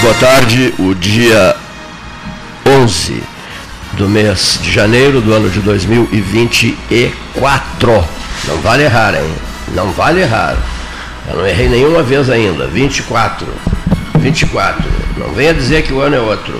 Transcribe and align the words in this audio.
Boa 0.00 0.14
tarde. 0.14 0.72
O 0.78 0.94
dia 0.94 1.54
11 2.66 3.22
do 3.92 4.08
mês 4.08 4.58
de 4.62 4.72
janeiro 4.72 5.20
do 5.20 5.34
ano 5.34 5.50
de 5.50 5.60
2024. 5.60 8.04
Não 8.48 8.56
vale 8.58 8.84
errar, 8.84 9.14
hein? 9.14 9.30
Não 9.74 9.92
vale 9.92 10.22
errar. 10.22 10.56
Eu 11.28 11.36
não 11.36 11.46
errei 11.46 11.68
nenhuma 11.68 12.02
vez 12.02 12.30
ainda. 12.30 12.66
24. 12.66 13.46
24. 14.18 14.82
Não 15.18 15.34
venha 15.34 15.52
dizer 15.52 15.82
que 15.82 15.92
o 15.92 16.00
ano 16.00 16.16
é 16.16 16.20
outro. 16.20 16.58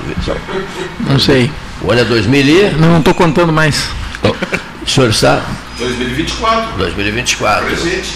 Não 1.00 1.18
sei. 1.18 1.50
O 1.82 1.90
ano 1.90 2.02
é 2.02 2.04
2000 2.04 2.46
e... 2.46 2.70
Não 2.78 2.98
estou 2.98 3.14
contando 3.14 3.52
mais. 3.52 3.88
O 4.22 4.36
senhor 4.88 5.10
está? 5.10 5.42
2024. 5.78 6.78
2024. 6.78 7.66
Presente. 7.66 8.12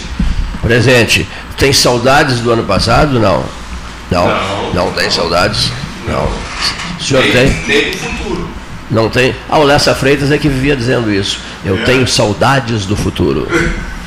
Presente. 0.62 1.28
Tem 1.56 1.72
saudades 1.72 2.38
do 2.40 2.52
ano 2.52 2.62
passado? 2.64 3.18
Não. 3.18 3.57
Não, 4.10 4.26
Não. 4.26 4.74
não 4.86 4.92
tem 4.92 5.10
saudades? 5.10 5.70
Não. 6.06 6.24
O 6.98 7.02
senhor 7.02 7.22
Nem- 7.22 7.32
tem? 7.32 7.56
Nem 7.66 7.90
do 7.90 7.96
futuro. 7.98 8.48
Não 8.90 9.08
tem? 9.10 9.34
Ah, 9.48 9.58
o 9.58 9.64
Lessa 9.64 9.94
Freitas 9.94 10.32
é 10.32 10.38
que 10.38 10.48
vivia 10.48 10.74
dizendo 10.74 11.12
isso. 11.12 11.40
Eu 11.64 11.76
É. 11.78 11.82
tenho 11.84 12.06
saudades 12.08 12.86
do 12.86 12.96
futuro. 12.96 13.46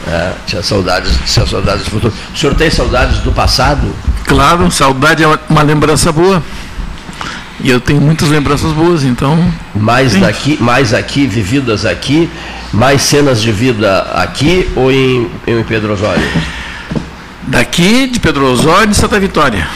É, 0.07 0.31
tinha 0.47 0.63
saudades, 0.63 1.11
tinha 1.31 1.45
saudades 1.45 1.84
do 1.85 1.91
futuro. 1.91 2.13
O 2.34 2.38
senhor 2.38 2.56
tem 2.56 2.69
saudades 2.72 3.19
do 3.19 3.31
passado? 3.31 3.94
Claro, 4.25 4.72
saudade 4.72 5.22
é 5.23 5.28
uma- 5.47 5.61
lembrança 5.61 6.11
boa. 6.11 6.41
E 7.63 7.69
eu 7.69 7.79
tenho 7.79 8.01
muitas 8.01 8.28
lembranças 8.29 8.72
boas, 8.72 9.03
então. 9.03 9.53
Mais 9.75 10.13
Sim. 10.13 10.22
daqui, 10.22 10.57
mais 10.59 10.95
aqui, 10.95 11.28
vividas 11.28 11.85
aqui, 11.85 12.28
mais 12.73 13.03
cenas 13.03 13.40
de 13.40 13.51
vida 13.51 14.01
aqui 14.16 14.67
ou 14.75 14.91
em, 14.91 15.29
em 15.45 15.61
Pedro 15.63 15.94
Osório? 15.94 16.28
Daqui 17.51 18.07
de 18.07 18.17
Pedro 18.17 18.45
Osório 18.50 18.85
e 18.85 18.88
de 18.88 18.95
Santa 18.95 19.19
Vitória. 19.19 19.67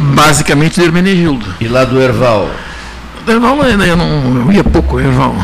Basicamente 0.00 0.80
de 0.80 0.82
Hermenegildo. 0.86 1.46
E 1.60 1.68
lá 1.68 1.84
do 1.84 2.00
Erval? 2.02 2.50
Erval, 3.26 3.56
eu, 3.62 3.96
não, 3.96 4.44
eu 4.46 4.52
ia 4.52 4.64
pouco, 4.64 4.98
Erval. 4.98 5.36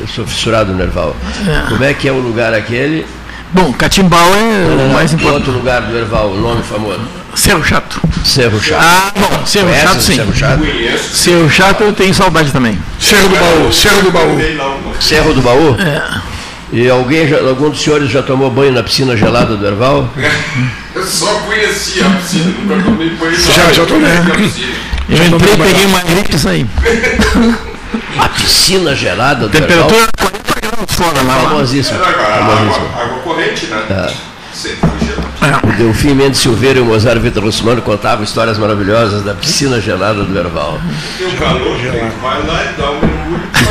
Eu 0.00 0.06
sou 0.06 0.24
fissurado 0.24 0.72
no 0.72 0.80
Erval. 0.80 1.16
É. 1.48 1.68
Como 1.68 1.82
é 1.82 1.92
que 1.92 2.06
é 2.06 2.12
o 2.12 2.20
lugar 2.20 2.54
aquele? 2.54 3.04
Bom, 3.52 3.72
Catimbau 3.72 4.32
é 4.32 4.88
o 4.90 4.92
mais 4.92 5.10
O 5.12 5.16
importante. 5.16 5.34
outro 5.38 5.52
lugar 5.54 5.82
do 5.82 5.96
Erval, 5.98 6.28
o 6.30 6.40
nome 6.40 6.62
famoso? 6.62 7.00
Cerro 7.34 7.64
Chato. 7.64 8.00
Cerro 8.24 8.60
Chato. 8.62 8.80
Ah, 8.80 9.12
bom, 9.16 9.44
Cerro 9.44 9.66
Conhece 9.66 9.86
Chato 9.86 10.00
sim. 10.00 10.14
Cerro 10.14 10.34
Chato? 10.36 10.60
Cerro 11.12 11.50
Chato 11.50 11.80
eu 11.82 11.92
tenho 11.92 12.14
saudade 12.14 12.52
também. 12.52 12.78
Cerro 13.00 13.28
do 13.28 13.34
Baú, 13.36 13.72
Cerro 13.72 14.02
do 14.02 14.10
Baú. 14.12 14.38
Cerro 15.00 15.34
do 15.34 15.42
Baú? 15.42 15.76
É. 15.80 16.00
E 16.74 16.90
alguém, 16.90 17.28
já, 17.28 17.38
algum 17.38 17.70
dos 17.70 17.80
senhores 17.80 18.10
já 18.10 18.20
tomou 18.20 18.50
banho 18.50 18.72
na 18.72 18.82
piscina 18.82 19.16
gelada 19.16 19.56
do 19.56 19.64
Erval? 19.64 20.10
Eu 20.92 21.06
só 21.06 21.32
conhecia 21.46 22.04
a 22.04 22.10
piscina, 22.10 22.52
nunca 22.64 22.82
tomei 22.82 23.10
banho. 23.10 23.40
Já, 23.40 23.72
já 23.72 23.86
tomei. 23.86 24.10
Eu 25.08 25.24
entrei, 25.24 25.56
peguei 25.56 25.86
uma 25.86 26.00
gripe 26.00 26.34
e 26.34 26.38
saí. 26.38 26.66
A 28.18 28.28
piscina 28.28 28.92
gelada 28.92 29.46
do 29.46 29.50
Temperatura 29.50 30.08
Erval? 30.18 30.30
40 30.42 30.60
graus 30.60 30.92
fora 30.96 31.22
lá. 31.22 31.34
Era 31.34 32.38
água, 32.38 32.54
água, 32.54 33.02
água 33.02 33.18
corrente, 33.20 33.66
né? 33.66 33.84
Gelado. 33.88 35.28
É. 35.42 35.66
O 35.68 35.72
Delfim 35.76 36.14
Mendes 36.14 36.40
Silveira 36.40 36.80
e 36.80 36.82
o 36.82 36.84
Mozart 36.84 37.20
Vitor 37.20 37.44
Russumano 37.44 37.82
contavam 37.82 38.24
histórias 38.24 38.58
maravilhosas 38.58 39.22
da 39.22 39.34
piscina 39.34 39.80
gelada 39.80 40.24
do 40.24 40.36
Erval. 40.36 40.80
Tem 41.18 41.26
um 41.28 41.36
calor, 41.36 41.76
vai 42.20 42.46
lá 42.46 42.64
e 42.64 42.80
dá 42.80 42.90
um. 42.90 43.13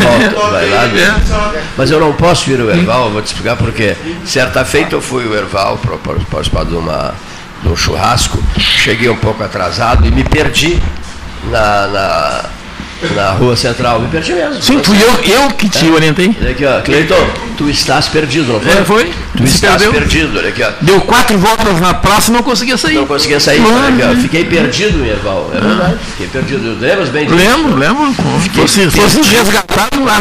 Volta, 0.03 0.52
vai 0.52 0.69
lá, 0.69 0.90
sabe? 1.28 1.59
Mas 1.78 1.91
eu 1.91 2.00
não 2.00 2.14
posso 2.14 2.50
ir 2.52 2.59
ao 2.59 2.69
Erval, 2.69 3.09
vou 3.09 3.22
te 3.22 3.28
explicar 3.28 3.56
por 3.56 3.72
quê. 3.72 3.96
Certa 4.25 4.64
feita 4.66 4.96
eu 4.96 5.02
fui 5.02 5.25
ao 5.25 5.34
Erval 5.34 5.78
para 5.78 5.97
participar 5.97 6.66
de, 6.66 6.75
uma, 6.75 7.14
de 7.62 7.69
um 7.69 7.75
churrasco, 7.75 8.41
cheguei 8.58 9.09
um 9.09 9.18
pouco 9.18 9.44
atrasado 9.44 10.06
e 10.06 10.12
me 10.12 10.24
perdi 10.24 10.81
na, 11.50 11.88
na, 11.88 12.46
na 13.16 13.31
rua 13.31 13.56
central. 13.56 14.00
Me 14.02 14.08
perdi 14.08 14.34
mesmo. 14.34 14.62
Sim, 14.62 14.80
fui 14.84 14.97
eu, 15.02 15.14
eu 15.36 15.50
que 15.52 15.69
te 15.69 15.90
orientei. 15.90 16.36
Olha 16.40 16.52
aqui, 16.52 16.66
ó. 16.66 16.81
Cleiton, 16.81 17.28
tu 17.58 17.69
estás 17.69 18.08
perdido, 18.08 18.53
não 18.53 18.59
foi? 18.59 18.72
É, 18.72 18.84
foi. 18.86 19.12
Tu 19.38 19.47
Se 19.47 19.56
estás 19.56 19.81
perdeu. 19.81 19.94
perdido, 19.94 20.38
olha 20.38 20.50
aqui, 20.50 20.64
ó. 20.64 20.72
Deu 20.81 21.02
quatro 21.02 21.38
voltas 21.38 21.80
na 21.80 21.94
praça 21.94 22.31
e 22.31 22.34
não 22.34 22.44
conseguia 22.44 22.78
sair. 22.78 22.96
Não 22.96 23.08
conseguia 23.08 23.40
sair, 23.40 23.62
olha 23.66 23.88
aqui, 23.88 24.18
ó. 24.18 24.22
Fiquei 24.22 24.46
perdido 24.46 25.06
Erval. 25.06 25.52
É 25.53 25.59
verdade. 25.59 25.96
Fiquei 26.12 26.28
perdido. 26.28 26.78
Lembras 26.80 27.09
bem 27.09 27.25
disso? 27.25 27.36
Lembro, 27.36 27.75
lembro. 27.75 28.14
Fosse, 28.53 28.90
fosse 28.90 29.22
resgatado 29.35 30.03
lá. 30.03 30.20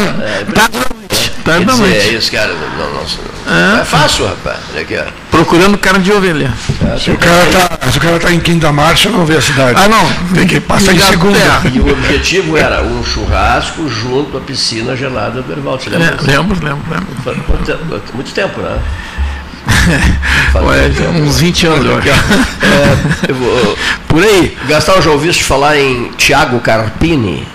Tarde 0.53 1.02
da 1.43 1.59
dizer, 1.59 1.71
é 1.71 1.75
noite. 1.75 2.15
isso, 2.15 2.31
cara. 2.31 2.53
Não, 2.53 2.93
não, 2.93 3.03
não 3.45 3.81
é 3.81 3.85
fácil, 3.85 4.25
rapaz. 4.25 4.57
Olha 4.71 4.81
aqui, 4.81 4.97
ó. 4.97 5.03
Procurando 5.29 5.77
cara 5.77 5.99
de 5.99 6.11
ovelha. 6.11 6.51
Se 6.99 7.11
o 7.11 7.17
cara 7.17 7.45
tá, 7.51 7.91
se 7.91 7.97
o 7.97 8.01
cara 8.01 8.19
tá 8.19 8.31
em 8.31 8.39
quinta 8.39 8.71
marcha, 8.71 9.09
não 9.09 9.25
vê 9.25 9.37
a 9.37 9.41
cidade. 9.41 9.79
Ah, 9.79 9.87
não. 9.87 10.33
Tem 10.33 10.47
que 10.47 10.59
passar 10.59 10.93
em 10.93 10.99
segunda. 10.99 11.37
terra. 11.37 11.61
E 11.73 11.79
o 11.79 11.91
objetivo 11.91 12.57
era 12.57 12.81
um 12.81 13.03
churrasco 13.03 13.89
junto 13.89 14.37
à 14.37 14.41
piscina 14.41 14.95
gelada 14.95 15.41
do 15.41 15.51
Erval. 15.51 15.79
Você 15.79 15.89
lembra? 15.89 16.07
É, 16.07 16.37
lembro, 16.37 16.65
lembro, 16.65 16.83
lembro. 16.89 18.13
Muito 18.13 18.31
tempo, 18.33 18.61
né? 18.61 18.79
Olha, 20.55 20.89
tempo. 20.89 21.11
uns 21.19 21.39
20 21.39 21.67
anos, 21.67 21.85
eu 21.85 21.97
acho. 21.97 22.09
É, 22.09 23.29
eu 23.29 23.35
vou, 23.35 23.77
Por 24.07 24.23
aí. 24.23 24.57
Gastão, 24.67 25.01
já 25.01 25.09
ouviste 25.09 25.43
falar 25.43 25.77
em 25.77 26.11
Thiago 26.17 26.59
Carpini? 26.59 27.47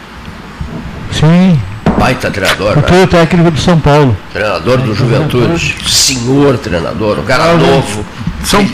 Sim, 1.12 1.60
Baita 1.98 2.30
treinador, 2.30 2.76
né? 2.76 2.82
foi 2.86 3.02
o 3.02 3.06
técnico 3.08 3.50
do 3.50 3.58
São 3.60 3.78
Paulo. 3.80 4.16
Treinador 4.32 4.78
do 4.78 4.94
Juventude. 4.94 5.76
Senhor 5.86 6.56
treinador, 6.58 7.18
um 7.18 7.24
cara 7.24 7.54
novo. 7.54 8.04
São... 8.44 8.64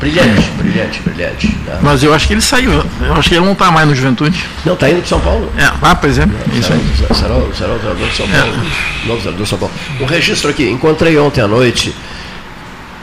Brilhante, 0.00 0.48
brilhante, 0.56 1.02
brilhante. 1.02 1.46
né? 1.66 1.78
Mas 1.82 2.02
eu 2.02 2.14
acho 2.14 2.26
que 2.26 2.32
ele 2.32 2.40
saiu. 2.40 2.72
Eu 2.72 3.12
acho 3.12 3.28
que 3.28 3.34
ele 3.34 3.44
não 3.44 3.52
está 3.52 3.70
mais 3.70 3.86
no 3.86 3.94
Juventude. 3.94 4.42
Não, 4.64 4.74
tá 4.74 4.88
indo 4.88 5.00
para 5.00 5.08
São 5.08 5.20
Paulo. 5.20 5.52
É, 5.58 5.70
ah, 5.82 5.94
pois 5.94 6.18
é. 6.18 6.26
Isso 6.54 6.72
aí. 6.72 6.80
Será, 6.96 7.14
será, 7.14 7.34
o- 7.34 7.54
será 7.54 7.74
o 7.74 7.78
treinador 7.78 8.08
de 8.08 8.16
São 8.16 8.26
Paulo. 8.26 8.52
Novo 9.04 9.20
treinador 9.20 9.42
de 9.44 9.48
São 9.50 9.58
Paulo. 9.58 9.74
Um 10.00 10.06
registro 10.06 10.48
aqui. 10.50 10.70
Encontrei 10.70 11.18
ontem 11.18 11.42
à 11.42 11.46
noite, 11.46 11.94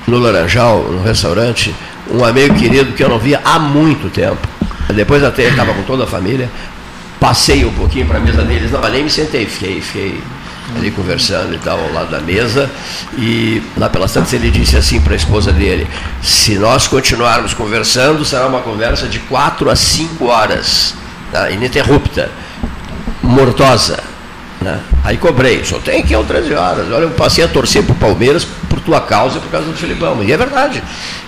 no 0.08 0.18
Laranjal, 0.18 0.80
no 0.90 1.04
restaurante, 1.04 1.76
um 2.12 2.26
amigo 2.26 2.56
querido 2.56 2.94
que 2.94 3.04
eu 3.04 3.10
não 3.10 3.20
via 3.20 3.42
há 3.46 3.60
muito 3.60 4.10
tempo. 4.10 4.48
Depois 4.92 5.24
até 5.24 5.44
estava 5.50 5.76
com 5.76 5.84
toda 5.84 6.06
a 6.06 6.08
família. 6.08 6.50
Passei 7.28 7.66
um 7.66 7.74
pouquinho 7.74 8.06
para 8.06 8.20
a 8.20 8.22
mesa 8.22 8.42
deles, 8.42 8.72
não, 8.72 8.80
mas 8.80 8.90
nem 8.90 9.04
me 9.04 9.10
sentei, 9.10 9.46
fiquei, 9.46 9.82
fiquei 9.82 10.24
ali 10.78 10.90
conversando 10.92 11.54
e 11.54 11.58
tal, 11.58 11.78
ao 11.78 11.92
lado 11.92 12.10
da 12.10 12.22
mesa. 12.22 12.72
E 13.18 13.62
lá 13.76 13.90
pelas 13.90 14.14
tantas 14.14 14.32
ele 14.32 14.50
disse 14.50 14.78
assim 14.78 15.02
para 15.02 15.12
a 15.12 15.18
esposa 15.18 15.52
dele: 15.52 15.86
se 16.24 16.58
nós 16.58 16.88
continuarmos 16.88 17.54
conversando, 17.54 18.24
será 18.24 18.48
uma 18.48 18.62
conversa 18.62 19.10
de 19.10 19.20
quatro 19.20 19.70
a 19.70 19.76
cinco 19.76 20.28
horas, 20.28 20.96
tá? 21.30 21.52
ininterrupta 21.52 22.32
mortosa. 23.22 24.02
Né? 24.60 24.80
Aí 25.04 25.18
cobrei, 25.18 25.64
só 25.64 25.78
tem 25.78 26.02
que 26.04 26.14
ir 26.14 26.16
às 26.16 26.26
13 26.26 26.54
horas. 26.56 26.88
Olha, 26.92 27.04
eu 27.04 27.12
passei 27.12 27.44
a 27.44 27.48
torcer 27.48 27.84
pro 27.84 27.94
Palmeiras 27.94 28.44
por 28.68 28.80
tua 28.80 29.00
causa 29.00 29.38
e 29.38 29.40
por 29.42 29.52
causa 29.52 29.68
do 29.68 29.74
Filipão. 29.78 30.24
E 30.24 30.32
é 30.34 30.38
verdade. 30.38 30.82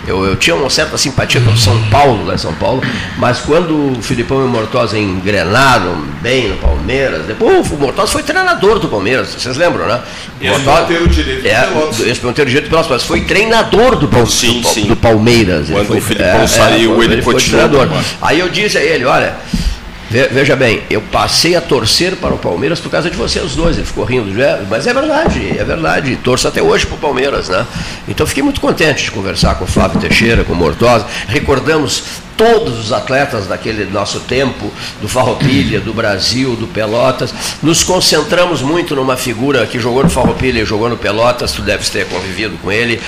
Eu, 0.07 0.25
eu 0.25 0.35
tinha 0.35 0.55
uma 0.55 0.69
certa 0.69 0.97
simpatia 0.97 1.39
pelo 1.39 1.55
São 1.55 1.79
Paulo, 1.91 2.25
lá 2.25 2.33
em 2.33 2.37
São 2.39 2.53
Paulo, 2.55 2.81
mas 3.17 3.37
quando 3.39 3.97
o 3.97 4.01
Filipão 4.01 4.41
e 4.41 4.45
o 4.45 4.47
Mortosa 4.47 4.97
engrenaram 4.97 6.03
bem 6.21 6.47
no 6.49 6.55
Palmeiras, 6.57 7.27
depois 7.27 7.69
o 7.69 7.75
Mortosa 7.77 8.11
foi 8.11 8.23
treinador 8.23 8.79
do 8.79 8.87
Palmeiras, 8.87 9.29
vocês 9.37 9.55
lembram, 9.55 9.85
né? 9.87 10.01
O 10.41 10.43
Esse 10.43 10.49
Mortosa- 10.51 10.79
não 10.81 10.87
teve 10.87 11.03
o 11.03 11.07
direito 11.07 11.45
é, 11.47 11.61
Pelotas. 11.61 11.99
esse 11.99 12.25
não 12.25 12.33
teve 12.33 12.47
o 12.47 12.49
direito 12.49 12.63
de 12.65 12.69
Pelotas, 12.71 12.91
mas 12.91 13.03
foi 13.03 13.21
treinador 13.21 13.95
do, 13.97 14.07
Pal- 14.07 14.25
Sim, 14.25 14.61
do, 14.61 14.67
sim. 14.69 14.87
do 14.87 14.95
Palmeiras. 14.95 15.69
Quando 15.69 15.85
foi- 15.87 15.97
o 15.99 16.01
Filipão 16.01 16.47
saiu, 16.47 16.95
quando 16.95 17.11
ele 17.11 17.21
foi 17.21 17.33
continuou 17.35 17.67
treinador. 17.69 17.93
agora. 17.93 18.05
Aí 18.23 18.39
eu 18.39 18.49
disse 18.49 18.77
a 18.79 18.81
ele, 18.81 19.05
olha, 19.05 19.35
veja 20.09 20.55
bem, 20.55 20.81
eu 20.89 21.01
passei 21.01 21.55
a 21.55 21.61
torcer 21.61 22.15
para 22.15 22.33
o 22.33 22.37
Palmeiras 22.37 22.79
por 22.79 22.89
causa 22.89 23.09
de 23.09 23.15
vocês 23.15 23.55
dois. 23.55 23.77
Ele 23.77 23.85
ficou 23.85 24.03
rindo, 24.03 24.41
"É, 24.41 24.61
mas 24.69 24.87
é 24.87 24.93
verdade, 24.93 25.57
é 25.57 25.63
verdade. 25.63 26.15
Torço 26.17 26.47
até 26.47 26.61
hoje 26.61 26.85
para 26.85 26.95
o 26.95 26.99
Palmeiras, 26.99 27.47
né? 27.49 27.65
Então 28.07 28.25
fiquei 28.25 28.41
muito 28.41 28.59
contente 28.59 29.03
de 29.03 29.11
conversar 29.11 29.55
com 29.55 29.65
o 29.65 29.67
Flávio 29.67 29.99
Teixeira, 29.99 30.43
com 30.43 30.53
o 30.53 30.55
Mortosa. 30.55 31.05
Recordamos 31.27 32.03
todos 32.35 32.79
os 32.79 32.93
atletas 32.93 33.47
daquele 33.47 33.83
nosso 33.85 34.21
tempo, 34.21 34.71
do 35.01 35.09
Farroupilha, 35.09 35.79
do 35.81 35.93
Brasil, 35.93 36.55
do 36.55 36.67
Pelotas. 36.67 37.33
Nos 37.61 37.83
concentramos 37.83 38.61
muito 38.61 38.95
numa 38.95 39.17
figura 39.17 39.65
que 39.67 39.77
jogou 39.77 40.03
no 40.03 40.09
Farroupilha 40.09 40.61
e 40.61 40.65
jogou 40.65 40.89
no 40.89 40.95
Pelotas, 40.97 41.51
tu 41.51 41.61
deves 41.61 41.89
ter 41.89 42.05
convivido 42.07 42.57
com 42.63 42.71
ele, 42.71 42.99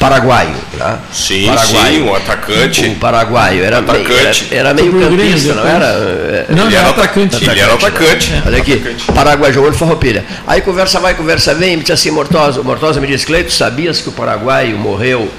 paraguaio, 0.00 0.54
né? 0.72 0.98
Sim, 1.12 1.46
paraguaio. 1.46 1.94
sim, 1.94 2.02
um 2.02 2.14
atacante. 2.14 2.86
O 2.86 2.94
paraguaio 2.96 3.62
era 3.62 3.82
meio, 3.82 3.94
era, 3.94 4.30
Atacante. 4.30 4.48
era 4.50 4.74
meio 4.74 4.92
campista, 4.98 5.54
não 5.54 5.66
era? 5.68 5.86
É, 5.86 6.46
Não, 6.48 6.66
Ele 6.66 6.74
era 6.74 6.88
atacante. 6.88 7.44
Ele 7.44 7.60
era 7.60 7.74
atacante. 7.74 8.32
Olha 8.46 8.58
aqui, 8.58 8.96
Paraguai 9.14 9.52
jogou 9.52 9.70
no 9.70 9.76
Farroupilha. 9.76 10.24
Aí 10.46 10.62
conversa 10.62 10.98
vai, 10.98 11.14
conversa 11.14 11.54
vem, 11.54 11.76
me 11.76 11.82
disse 11.82 11.92
assim, 11.92 12.10
Mortosa, 12.10 12.62
o 12.62 12.64
Mortosa 12.64 12.98
me 12.98 13.06
disse, 13.06 13.26
Cleito, 13.26 13.52
sabias 13.52 14.00
que 14.00 14.08
o 14.08 14.12
paraguaio 14.12 14.76
morreu 14.78 15.30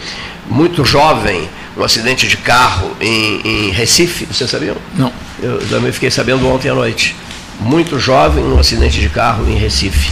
muito 0.47 0.85
jovem, 0.85 1.49
num 1.75 1.83
acidente 1.83 2.27
de 2.27 2.37
carro 2.37 2.91
em, 3.01 3.41
em 3.43 3.69
Recife? 3.71 4.27
Vocês 4.27 4.47
sabiam? 4.49 4.75
Não. 4.95 5.11
Eu 5.41 5.57
também 5.69 5.91
fiquei 5.91 6.11
sabendo 6.11 6.47
ontem 6.47 6.69
à 6.69 6.75
noite. 6.75 7.15
Muito 7.61 7.99
jovem, 7.99 8.43
num 8.43 8.59
acidente 8.59 8.99
de 8.99 9.09
carro 9.09 9.47
em 9.49 9.55
Recife. 9.55 10.11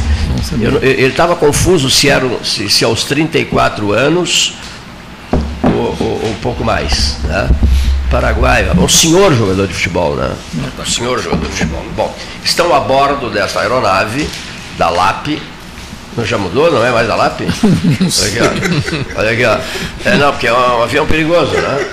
Eu 0.61 0.71
não- 0.73 0.81
ele 0.81 1.07
estava 1.07 1.35
confuso 1.35 1.89
se, 1.89 2.07
era, 2.07 2.27
se, 2.43 2.69
se 2.69 2.83
aos 2.85 3.03
34 3.05 3.91
anos 3.91 4.53
ou, 5.63 5.97
ou- 5.99 6.21
ou 6.23 6.29
um 6.29 6.35
pouco 6.35 6.63
mais. 6.63 7.17
Né? 7.23 7.49
Paraguai, 8.11 8.67
um 8.77 8.87
senhor 8.87 9.33
jogador 9.35 9.67
de 9.67 9.73
futebol, 9.73 10.15
né? 10.15 10.31
Um 10.79 10.85
senhor 10.85 11.21
jogador 11.21 11.45
de 11.45 11.51
futebol. 11.51 11.83
Bom, 11.95 12.15
estão 12.43 12.73
a 12.73 12.79
bordo 12.79 13.29
dessa 13.29 13.59
aeronave 13.61 14.27
da 14.77 14.89
LAP. 14.89 15.39
Não 16.19 16.25
já 16.25 16.37
mudou? 16.37 16.69
Não 16.71 16.85
é 16.85 16.91
mais 16.91 17.07
da 17.07 17.15
LAP? 17.15 17.41
Olha 17.47 18.27
aqui, 18.27 18.39
ó. 18.41 19.19
Olha 19.19 19.31
aqui, 19.31 19.45
ó. 19.45 19.57
É, 20.09 20.17
não, 20.17 20.31
porque 20.31 20.47
é 20.47 20.53
um 20.53 20.83
avião 20.83 21.05
perigoso, 21.05 21.53
né? 21.53 21.85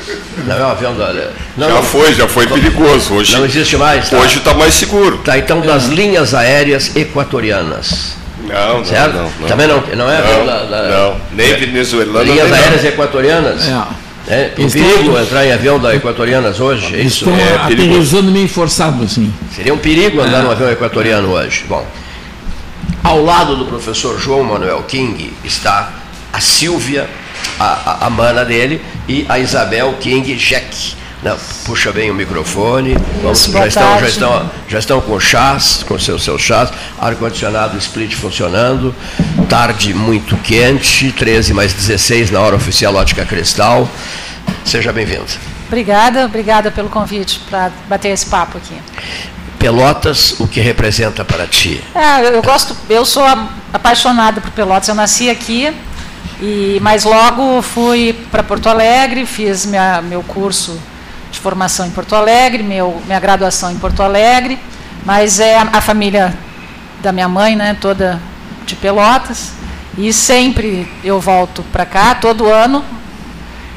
Não 0.46 0.56
é 0.56 0.64
um 0.66 0.70
avião 0.70 0.96
da. 0.96 1.12
Não, 1.56 1.68
Já 1.68 1.74
não, 1.74 1.82
foi, 1.82 2.14
já 2.14 2.26
foi 2.28 2.46
perigoso. 2.46 3.14
Hoje 3.14 3.36
não 3.36 3.44
existe 3.44 3.76
mais. 3.76 4.10
Tá? 4.10 4.18
hoje 4.18 4.38
está 4.38 4.52
mais 4.54 4.74
seguro. 4.74 5.18
Tá, 5.18 5.38
então 5.38 5.60
das 5.60 5.86
linhas 5.86 6.34
aéreas 6.34 6.94
equatorianas. 6.96 8.16
Não, 8.46 8.78
não, 8.78 8.84
Certo? 8.84 9.14
não. 9.14 9.30
não. 9.40 9.48
Também 9.48 9.66
não, 9.66 9.82
não 9.96 10.10
é 10.10 10.18
avião 10.18 10.38
Não, 10.38 10.46
da, 10.46 10.64
da- 10.64 10.88
não, 10.88 11.16
nem 11.32 11.54
venezuelano, 11.56 12.22
Linhas 12.22 12.50
nem 12.50 12.60
aéreas 12.60 12.84
equatorianas. 12.84 13.68
É. 13.68 14.06
É, 14.28 14.52
um 14.58 14.68
perigo 14.68 15.16
entrar 15.16 15.46
em 15.46 15.52
avião 15.52 15.78
da 15.78 15.94
Equatorianas 15.94 16.58
hoje, 16.58 16.96
é 16.96 17.00
isso? 17.00 17.18
Estão 17.28 17.32
é 17.36 17.68
perigoso. 17.68 17.90
aterrissando 17.92 18.32
meio 18.32 18.48
forçado, 18.48 19.04
assim. 19.04 19.32
Seria 19.54 19.72
um 19.72 19.78
perigo 19.78 20.20
andar 20.20 20.42
num 20.42 20.50
avião 20.50 20.68
equatoriano 20.68 21.30
hoje. 21.30 21.64
Bom, 21.68 21.86
ao 23.06 23.22
lado 23.22 23.54
do 23.54 23.66
professor 23.66 24.18
João 24.18 24.42
Manuel 24.42 24.82
King 24.82 25.32
está 25.44 25.92
a 26.32 26.40
Silvia, 26.40 27.08
a, 27.56 27.64
a, 27.64 28.06
a 28.06 28.10
mana 28.10 28.44
dele, 28.44 28.84
e 29.06 29.24
a 29.28 29.38
Isabel 29.38 29.94
King 30.00 30.34
Jack. 30.34 30.96
Não, 31.22 31.36
puxa 31.64 31.92
bem 31.92 32.10
o 32.10 32.14
microfone. 32.14 32.96
Vamos, 33.22 33.42
Isso, 33.42 33.52
já, 33.52 33.66
estão, 33.68 34.00
já, 34.00 34.08
estão, 34.08 34.50
já 34.68 34.78
estão 34.80 35.00
com 35.00 35.20
chás, 35.20 35.84
com 35.86 35.96
seus, 36.00 36.24
seus 36.24 36.42
chás, 36.42 36.68
ar-condicionado 36.98 37.78
split 37.78 38.12
funcionando, 38.16 38.92
tarde 39.48 39.94
muito 39.94 40.36
quente, 40.38 41.12
13 41.12 41.54
mais 41.54 41.72
16 41.72 42.32
na 42.32 42.40
hora 42.40 42.56
oficial 42.56 42.92
Ótica 42.96 43.24
Cristal. 43.24 43.88
Seja 44.64 44.92
bem-vindo. 44.92 45.26
Obrigada, 45.68 46.26
obrigada 46.26 46.72
pelo 46.72 46.88
convite 46.88 47.40
para 47.48 47.70
bater 47.88 48.08
esse 48.08 48.26
papo 48.26 48.58
aqui. 48.58 48.74
Pelotas, 49.66 50.38
o 50.38 50.46
que 50.46 50.60
representa 50.60 51.24
para 51.24 51.44
ti? 51.44 51.82
É, 51.92 52.36
eu 52.36 52.40
gosto, 52.40 52.76
eu 52.88 53.04
sou 53.04 53.24
apaixonada 53.72 54.40
por 54.40 54.52
Pelotas. 54.52 54.88
Eu 54.88 54.94
nasci 54.94 55.28
aqui, 55.28 55.74
e 56.40 56.78
mas 56.80 57.02
logo 57.02 57.60
fui 57.62 58.12
para 58.30 58.44
Porto 58.44 58.68
Alegre, 58.68 59.26
fiz 59.26 59.66
minha, 59.66 60.00
meu 60.00 60.22
curso 60.22 60.80
de 61.32 61.40
formação 61.40 61.84
em 61.84 61.90
Porto 61.90 62.14
Alegre, 62.14 62.62
meu, 62.62 63.02
minha 63.06 63.18
graduação 63.18 63.68
em 63.72 63.76
Porto 63.76 64.04
Alegre, 64.04 64.56
mas 65.04 65.40
é 65.40 65.58
a, 65.58 65.62
a 65.72 65.80
família 65.80 66.32
da 67.02 67.10
minha 67.10 67.28
mãe, 67.28 67.56
né, 67.56 67.76
toda 67.80 68.20
de 68.64 68.76
Pelotas, 68.76 69.50
e 69.98 70.12
sempre 70.12 70.88
eu 71.02 71.20
volto 71.20 71.64
para 71.72 71.84
cá, 71.84 72.14
todo 72.14 72.46
ano, 72.46 72.84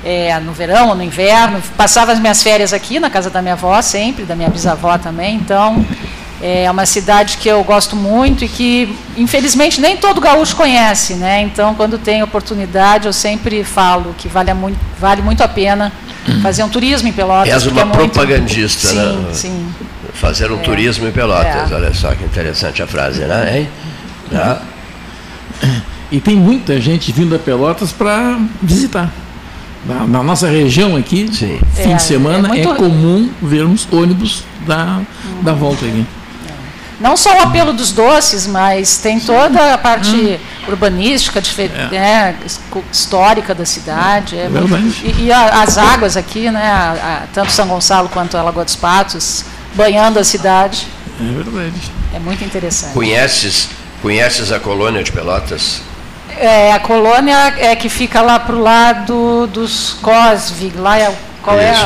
é, 0.03 0.39
no 0.39 0.53
verão 0.53 0.89
ou 0.89 0.95
no 0.95 1.03
inverno. 1.03 1.61
Passava 1.77 2.11
as 2.11 2.19
minhas 2.19 2.41
férias 2.41 2.73
aqui 2.73 2.99
na 2.99 3.09
casa 3.09 3.29
da 3.29 3.41
minha 3.41 3.53
avó, 3.53 3.81
sempre, 3.81 4.23
da 4.25 4.35
minha 4.35 4.49
bisavó 4.49 4.97
também. 4.97 5.35
Então, 5.35 5.85
é 6.41 6.69
uma 6.71 6.85
cidade 6.85 7.37
que 7.37 7.49
eu 7.49 7.63
gosto 7.63 7.95
muito 7.95 8.45
e 8.45 8.47
que, 8.47 8.95
infelizmente, 9.17 9.81
nem 9.81 9.97
todo 9.97 10.21
gaúcho 10.21 10.55
conhece. 10.55 11.15
Né? 11.15 11.41
Então, 11.41 11.75
quando 11.75 11.97
tem 11.97 12.23
oportunidade, 12.23 13.07
eu 13.07 13.13
sempre 13.13 13.63
falo 13.63 14.15
que 14.17 14.27
vale 14.27 14.53
muito, 14.53 14.79
vale 14.99 15.21
muito 15.21 15.43
a 15.43 15.47
pena 15.47 15.91
fazer 16.41 16.63
um 16.63 16.69
turismo 16.69 17.07
em 17.07 17.11
Pelotas. 17.11 17.51
És 17.51 17.65
uma 17.65 17.81
é 17.81 17.85
muito- 17.85 17.97
propagandista, 17.97 18.87
sim, 18.87 18.95
né? 18.95 19.33
Sim, 19.33 19.73
Fazer 20.13 20.51
um 20.51 20.57
turismo 20.57 21.07
em 21.07 21.11
Pelotas. 21.11 21.71
É. 21.71 21.75
Olha 21.75 21.93
só 21.93 22.13
que 22.13 22.23
interessante 22.25 22.81
a 22.81 22.87
frase, 22.87 23.21
né? 23.21 23.59
Hein? 23.59 23.69
Tá? 24.31 24.61
E 26.11 26.19
tem 26.19 26.35
muita 26.35 26.79
gente 26.81 27.11
vindo 27.11 27.35
a 27.35 27.39
Pelotas 27.39 27.91
para 27.91 28.37
visitar. 28.61 29.09
Na, 29.85 30.05
na 30.05 30.21
nossa 30.23 30.47
região 30.49 30.95
aqui, 30.97 31.29
Sim. 31.33 31.59
fim 31.73 31.93
É, 31.93 31.95
de 31.95 32.01
semana, 32.03 32.55
é 32.55 32.61
é, 32.61 32.65
comum 32.75 33.29
vermos 33.41 33.87
ônibus 33.91 34.43
da, 34.67 35.01
da 35.41 35.53
volta 35.53 35.85
aqui. 35.85 36.05
Não 36.99 37.15
só 37.15 37.33
o 37.37 37.41
apelo 37.43 37.71
dos 37.71 37.93
doces, 37.93 38.45
mas 38.45 38.97
tem 38.97 39.21
toda 39.21 39.73
a 39.73 39.77
parte 39.77 40.37
urbanística, 40.67 41.39
dife- 41.41 41.71
né, 41.91 42.35
histórica 42.91 43.55
da 43.55 43.65
cidade. 43.65 44.35
É 44.37 44.49
e 45.05 45.23
e 45.27 45.31
a- 45.31 45.61
as 45.63 45.77
águas 45.77 46.17
aqui, 46.17 46.51
né, 46.51 46.61
a- 46.61 47.21
a- 47.23 47.27
tanto 47.33 47.53
São 47.53 47.67
Gonçalo 47.69 48.09
quanto 48.09 48.35
a 48.35 48.43
Lagoa 48.43 48.65
dos 48.65 48.75
Patos, 48.75 49.45
banhando 49.75 50.19
a 50.19 50.25
cidade. 50.25 50.87
É 51.21 51.31
verdade. 51.41 51.73
É 52.13 52.19
muito 52.19 52.43
interessante. 52.43 52.91
Conheces, 52.93 53.69
conheces 54.01 54.51
a 54.51 54.59
colônia 54.59 55.01
de 55.01 55.11
Pelotas? 55.13 55.81
É, 56.39 56.71
a 56.73 56.79
colônia 56.79 57.35
é 57.57 57.75
que 57.75 57.89
fica 57.89 58.21
lá 58.21 58.39
pro 58.39 58.59
lado 58.61 59.47
dos 59.47 59.97
Cosvig, 60.01 60.77
lá 60.77 60.97
é, 60.97 61.09
o- 61.09 61.15
qual 61.43 61.59
é 61.59 61.71
Isso. 61.73 61.85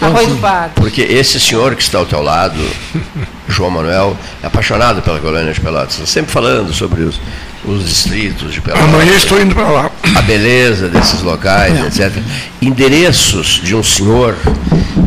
a, 0.00 0.06
Arroio 0.06 0.28
do 0.30 0.36
Pato. 0.36 0.72
Porque 0.80 1.00
esse 1.02 1.38
senhor 1.38 1.76
que 1.76 1.82
está 1.82 1.98
ao 1.98 2.06
teu 2.06 2.20
lado, 2.22 2.58
João 3.48 3.70
Manuel, 3.70 4.16
é 4.42 4.46
apaixonado 4.46 5.00
pela 5.02 5.20
colônia 5.20 5.52
de 5.52 5.60
Pelotas. 5.60 5.96
Tá 5.96 6.06
Sempre 6.06 6.32
falando 6.32 6.72
sobre 6.72 7.02
os, 7.02 7.20
os 7.64 7.84
distritos 7.88 8.52
de 8.52 8.60
Pelotas. 8.60 8.84
Amanhã 8.84 9.12
estou 9.14 9.40
indo 9.40 9.54
para 9.54 9.68
lá. 9.68 9.90
a 10.16 10.22
beleza 10.22 10.88
desses 10.88 11.20
locais, 11.22 11.78
etc. 11.86 12.20
Endereços 12.60 13.60
de 13.62 13.76
um 13.76 13.82
senhor 13.82 14.36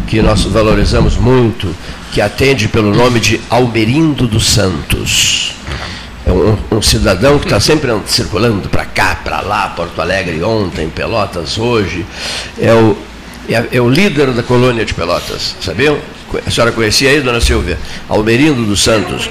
que 0.07 0.21
nós 0.21 0.43
valorizamos 0.43 1.17
muito, 1.17 1.75
que 2.13 2.21
atende 2.21 2.67
pelo 2.69 2.93
nome 2.95 3.19
de 3.19 3.41
Almerindo 3.49 4.27
dos 4.27 4.47
Santos. 4.47 5.51
É 6.25 6.31
um, 6.31 6.57
um 6.77 6.81
cidadão 6.81 7.37
que 7.37 7.45
está 7.45 7.59
sempre 7.59 7.91
and- 7.91 8.01
circulando 8.07 8.67
para 8.69 8.85
cá, 8.85 9.19
para 9.23 9.41
lá, 9.41 9.69
Porto 9.69 10.01
Alegre 10.01 10.41
ontem, 10.43 10.89
Pelotas 10.89 11.57
hoje. 11.57 12.05
É 12.59 12.73
o, 12.73 12.97
é, 13.47 13.63
é 13.77 13.81
o 13.81 13.87
líder 13.89 14.31
da 14.31 14.41
colônia 14.41 14.83
de 14.83 14.93
Pelotas, 14.93 15.55
sabiam? 15.61 15.97
A 16.45 16.49
senhora 16.51 16.71
conhecia 16.71 17.11
aí, 17.11 17.21
dona 17.21 17.39
Silvia? 17.39 17.77
Almerindo 18.09 18.63
dos 18.65 18.81
Santos. 18.83 19.29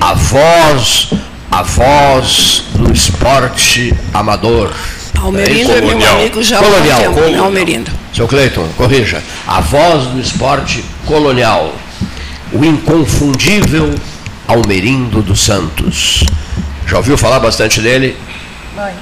A 0.00 0.14
voz, 0.14 1.10
a 1.50 1.62
voz 1.62 2.64
do 2.74 2.92
esporte 2.92 3.92
amador. 4.14 4.70
Almerindo 5.20 5.72
é 5.72 5.74
meu 5.80 5.82
Colonial. 5.88 6.16
amigo 6.20 6.42
já 6.42 6.58
Colonial, 6.58 7.00
tempo. 7.00 7.14
colonial. 7.14 7.44
Almerindo. 7.46 7.90
Seu 8.14 8.28
Cleiton, 8.28 8.66
corrija. 8.76 9.20
A 9.46 9.60
voz 9.60 10.04
do 10.06 10.20
esporte 10.20 10.84
colonial. 11.04 11.74
O 12.52 12.64
inconfundível 12.64 13.92
Almerindo 14.48 15.22
dos 15.22 15.40
Santos. 15.44 16.24
Já 16.86 16.96
ouviu 16.96 17.16
falar 17.18 17.38
bastante 17.38 17.80
dele? 17.82 18.16
Mãe. 18.74 18.94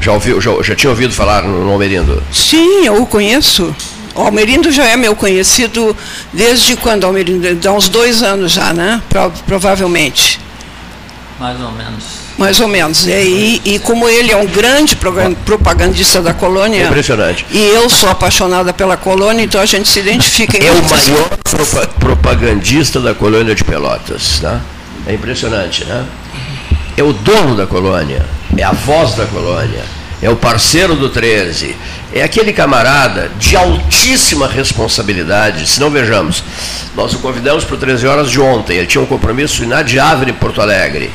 Já, 0.00 0.12
ouviu, 0.12 0.40
já, 0.40 0.50
já 0.62 0.74
tinha 0.76 0.90
ouvido 0.90 1.14
falar 1.14 1.42
no, 1.42 1.70
Almerindo? 1.70 2.22
Sim, 2.30 2.84
eu 2.84 3.02
o 3.02 3.06
conheço. 3.06 3.74
O 4.14 4.20
Almerindo 4.20 4.70
já 4.70 4.84
é 4.84 4.96
meu 4.96 5.16
conhecido 5.16 5.96
desde 6.32 6.76
quando, 6.76 7.04
Almerindo? 7.04 7.66
Há 7.66 7.72
uns 7.72 7.88
dois 7.88 8.22
anos 8.22 8.52
já, 8.52 8.72
né? 8.74 9.00
Pro- 9.08 9.32
provavelmente. 9.46 10.38
Mais 11.40 11.58
ou 11.60 11.72
menos. 11.72 12.21
Mais 12.38 12.58
ou 12.60 12.66
menos. 12.68 13.06
E, 13.06 13.60
e 13.64 13.78
como 13.80 14.08
ele 14.08 14.32
é 14.32 14.36
um 14.36 14.46
grande 14.46 14.96
propagandista 15.44 16.20
da 16.22 16.32
colônia, 16.34 16.84
Impressionante. 16.86 17.44
e 17.50 17.58
eu 17.58 17.88
sou 17.90 18.08
apaixonada 18.08 18.72
pela 18.72 18.96
colônia, 18.96 19.42
então 19.44 19.60
a 19.60 19.66
gente 19.66 19.88
se 19.88 19.98
identifica 20.00 20.56
em 20.56 20.66
É 20.66 20.72
o 20.72 20.82
maior 20.82 21.28
propa- 21.44 21.86
propagandista 21.98 23.00
da 23.00 23.14
colônia 23.14 23.54
de 23.54 23.62
Pelotas. 23.64 24.40
Né? 24.40 24.60
É 25.06 25.14
impressionante, 25.14 25.84
né? 25.84 26.04
É 26.96 27.02
o 27.02 27.12
dono 27.12 27.56
da 27.56 27.66
colônia, 27.66 28.24
é 28.56 28.62
a 28.62 28.72
voz 28.72 29.14
da 29.14 29.24
colônia, 29.26 29.82
é 30.20 30.28
o 30.28 30.36
parceiro 30.36 30.94
do 30.94 31.08
13, 31.08 31.74
é 32.14 32.22
aquele 32.22 32.52
camarada 32.52 33.30
de 33.38 33.56
altíssima 33.56 34.46
responsabilidade. 34.46 35.66
Se 35.68 35.80
não 35.80 35.90
vejamos, 35.90 36.44
nós 36.94 37.14
o 37.14 37.18
convidamos 37.18 37.64
para 37.64 37.74
o 37.74 37.78
13 37.78 38.06
horas 38.06 38.30
de 38.30 38.38
ontem, 38.40 38.76
ele 38.76 38.86
tinha 38.86 39.02
um 39.02 39.06
compromisso 39.06 39.62
inadiável 39.64 40.28
em 40.28 40.32
Porto 40.34 40.60
Alegre. 40.60 41.10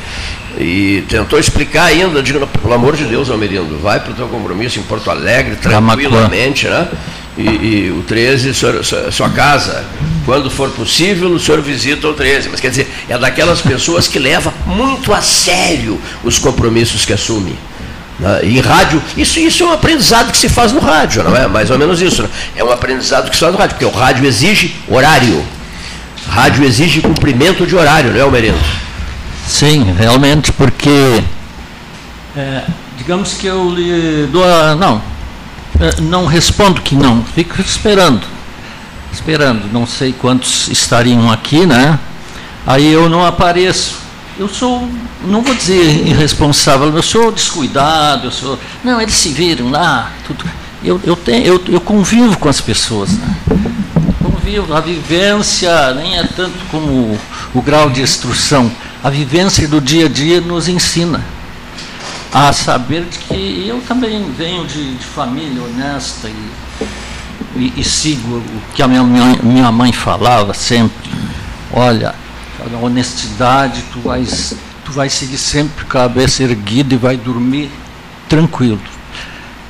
E 0.60 1.04
tentou 1.08 1.38
explicar 1.38 1.84
ainda, 1.84 2.20
digo, 2.22 2.44
pelo 2.46 2.74
amor 2.74 2.96
de 2.96 3.04
Deus, 3.04 3.30
Almerindo, 3.30 3.78
vai 3.78 4.00
para 4.00 4.10
o 4.10 4.14
teu 4.14 4.26
compromisso 4.26 4.78
em 4.80 4.82
Porto 4.82 5.08
Alegre, 5.10 5.54
Camacuã. 5.56 5.96
tranquilamente, 6.08 6.66
né? 6.66 6.88
E, 7.36 7.42
e 7.42 7.94
o 7.96 8.02
13, 8.02 8.52
senhor- 8.52 8.84
sua, 9.12 9.30
casa, 9.30 9.84
quando 10.24 10.50
for 10.50 10.70
possível, 10.70 11.28
o 11.30 11.38
senhor 11.38 11.60
visita 11.60 12.08
o 12.08 12.12
13. 12.12 12.48
Mas 12.48 12.58
quer 12.58 12.70
dizer, 12.70 12.92
é 13.08 13.16
daquelas 13.16 13.60
pessoas 13.60 14.08
que 14.08 14.18
leva 14.18 14.52
muito 14.66 15.12
a 15.14 15.22
sério 15.22 16.00
os 16.24 16.36
compromissos 16.40 17.04
que 17.04 17.12
assume. 17.12 17.54
né? 18.18 18.40
E 18.42 18.58
em 18.58 18.60
rádio, 18.60 19.00
isso, 19.16 19.38
isso 19.38 19.62
é 19.62 19.66
um 19.66 19.72
aprendizado 19.72 20.32
que 20.32 20.38
se 20.38 20.48
faz 20.48 20.72
no 20.72 20.80
rádio, 20.80 21.22
não 21.22 21.36
é? 21.36 21.46
Mais 21.46 21.70
ou 21.70 21.78
menos 21.78 22.02
isso. 22.02 22.22
Né? 22.24 22.28
É 22.56 22.64
um 22.64 22.72
aprendizado 22.72 23.30
que 23.30 23.36
se 23.36 23.40
faz 23.40 23.52
no 23.52 23.58
rádio, 23.60 23.76
porque 23.76 23.84
o 23.84 23.96
rádio 23.96 24.26
exige 24.26 24.74
horário. 24.88 25.44
Rádio 26.28 26.64
exige 26.64 27.00
cumprimento 27.00 27.64
de 27.64 27.76
horário, 27.76 28.10
não 28.10 28.18
é, 28.18 28.22
Almerindo? 28.22 28.58
Sim, 29.48 29.94
realmente, 29.96 30.52
porque 30.52 31.24
é, 32.36 32.64
digamos 32.98 33.32
que 33.32 33.46
eu 33.46 33.74
lhe 33.74 34.28
dou 34.30 34.44
a. 34.44 34.76
Não, 34.76 35.00
é, 35.80 36.00
não 36.02 36.26
respondo 36.26 36.82
que 36.82 36.94
não, 36.94 37.24
fico 37.34 37.58
esperando. 37.60 38.20
Esperando, 39.10 39.72
não 39.72 39.86
sei 39.86 40.12
quantos 40.12 40.68
estariam 40.68 41.32
aqui, 41.32 41.64
né? 41.64 41.98
Aí 42.66 42.92
eu 42.92 43.08
não 43.08 43.24
apareço. 43.24 43.96
Eu 44.38 44.48
sou, 44.48 44.86
não 45.24 45.40
vou 45.40 45.54
dizer 45.54 46.06
irresponsável, 46.06 46.94
eu 46.94 47.02
sou 47.02 47.32
descuidado, 47.32 48.26
eu 48.26 48.30
sou. 48.30 48.58
Não, 48.84 49.00
eles 49.00 49.14
se 49.14 49.30
viram 49.30 49.70
lá, 49.70 50.12
tudo. 50.26 50.44
Eu, 50.84 51.00
eu, 51.04 51.16
tenho, 51.16 51.44
eu, 51.44 51.64
eu 51.68 51.80
convivo 51.80 52.38
com 52.38 52.50
as 52.50 52.60
pessoas, 52.60 53.10
né? 53.12 53.36
convivo, 54.48 54.74
a 54.74 54.80
vivência 54.80 55.92
nem 55.94 56.18
é 56.18 56.24
tanto 56.24 56.58
como 56.70 56.90
o, 56.90 57.20
o 57.54 57.62
grau 57.62 57.90
de 57.90 58.00
instrução, 58.00 58.70
a 59.02 59.10
vivência 59.10 59.68
do 59.68 59.80
dia 59.80 60.06
a 60.06 60.08
dia 60.08 60.40
nos 60.40 60.68
ensina 60.68 61.24
a 62.32 62.52
saber 62.52 63.04
de 63.04 63.18
que 63.18 63.66
eu 63.66 63.80
também 63.86 64.30
venho 64.32 64.66
de, 64.66 64.96
de 64.96 65.04
família 65.04 65.62
honesta 65.62 66.28
e, 66.28 66.86
e, 67.56 67.72
e 67.76 67.84
sigo 67.84 68.36
o 68.36 68.62
que 68.74 68.82
a 68.82 68.88
minha, 68.88 69.02
minha, 69.02 69.72
mãe 69.72 69.92
falava 69.92 70.52
sempre. 70.52 71.10
Olha, 71.72 72.14
a 72.60 72.84
honestidade, 72.84 73.82
tu 73.92 74.00
vais, 74.00 74.54
tu 74.84 74.92
vais 74.92 75.12
seguir 75.12 75.38
sempre 75.38 75.84
com 75.84 75.98
a 75.98 76.02
cabeça 76.02 76.42
erguida 76.42 76.94
e 76.94 76.98
vai 76.98 77.16
dormir 77.16 77.70
tranquilo. 78.28 78.80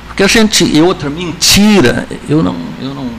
Porque 0.07 0.23
a 0.23 0.27
gente, 0.27 0.65
e 0.65 0.81
outra 0.81 1.09
mentira, 1.09 2.07
eu 2.27 2.43
não, 2.43 2.55
eu 2.81 2.93
não 2.93 3.09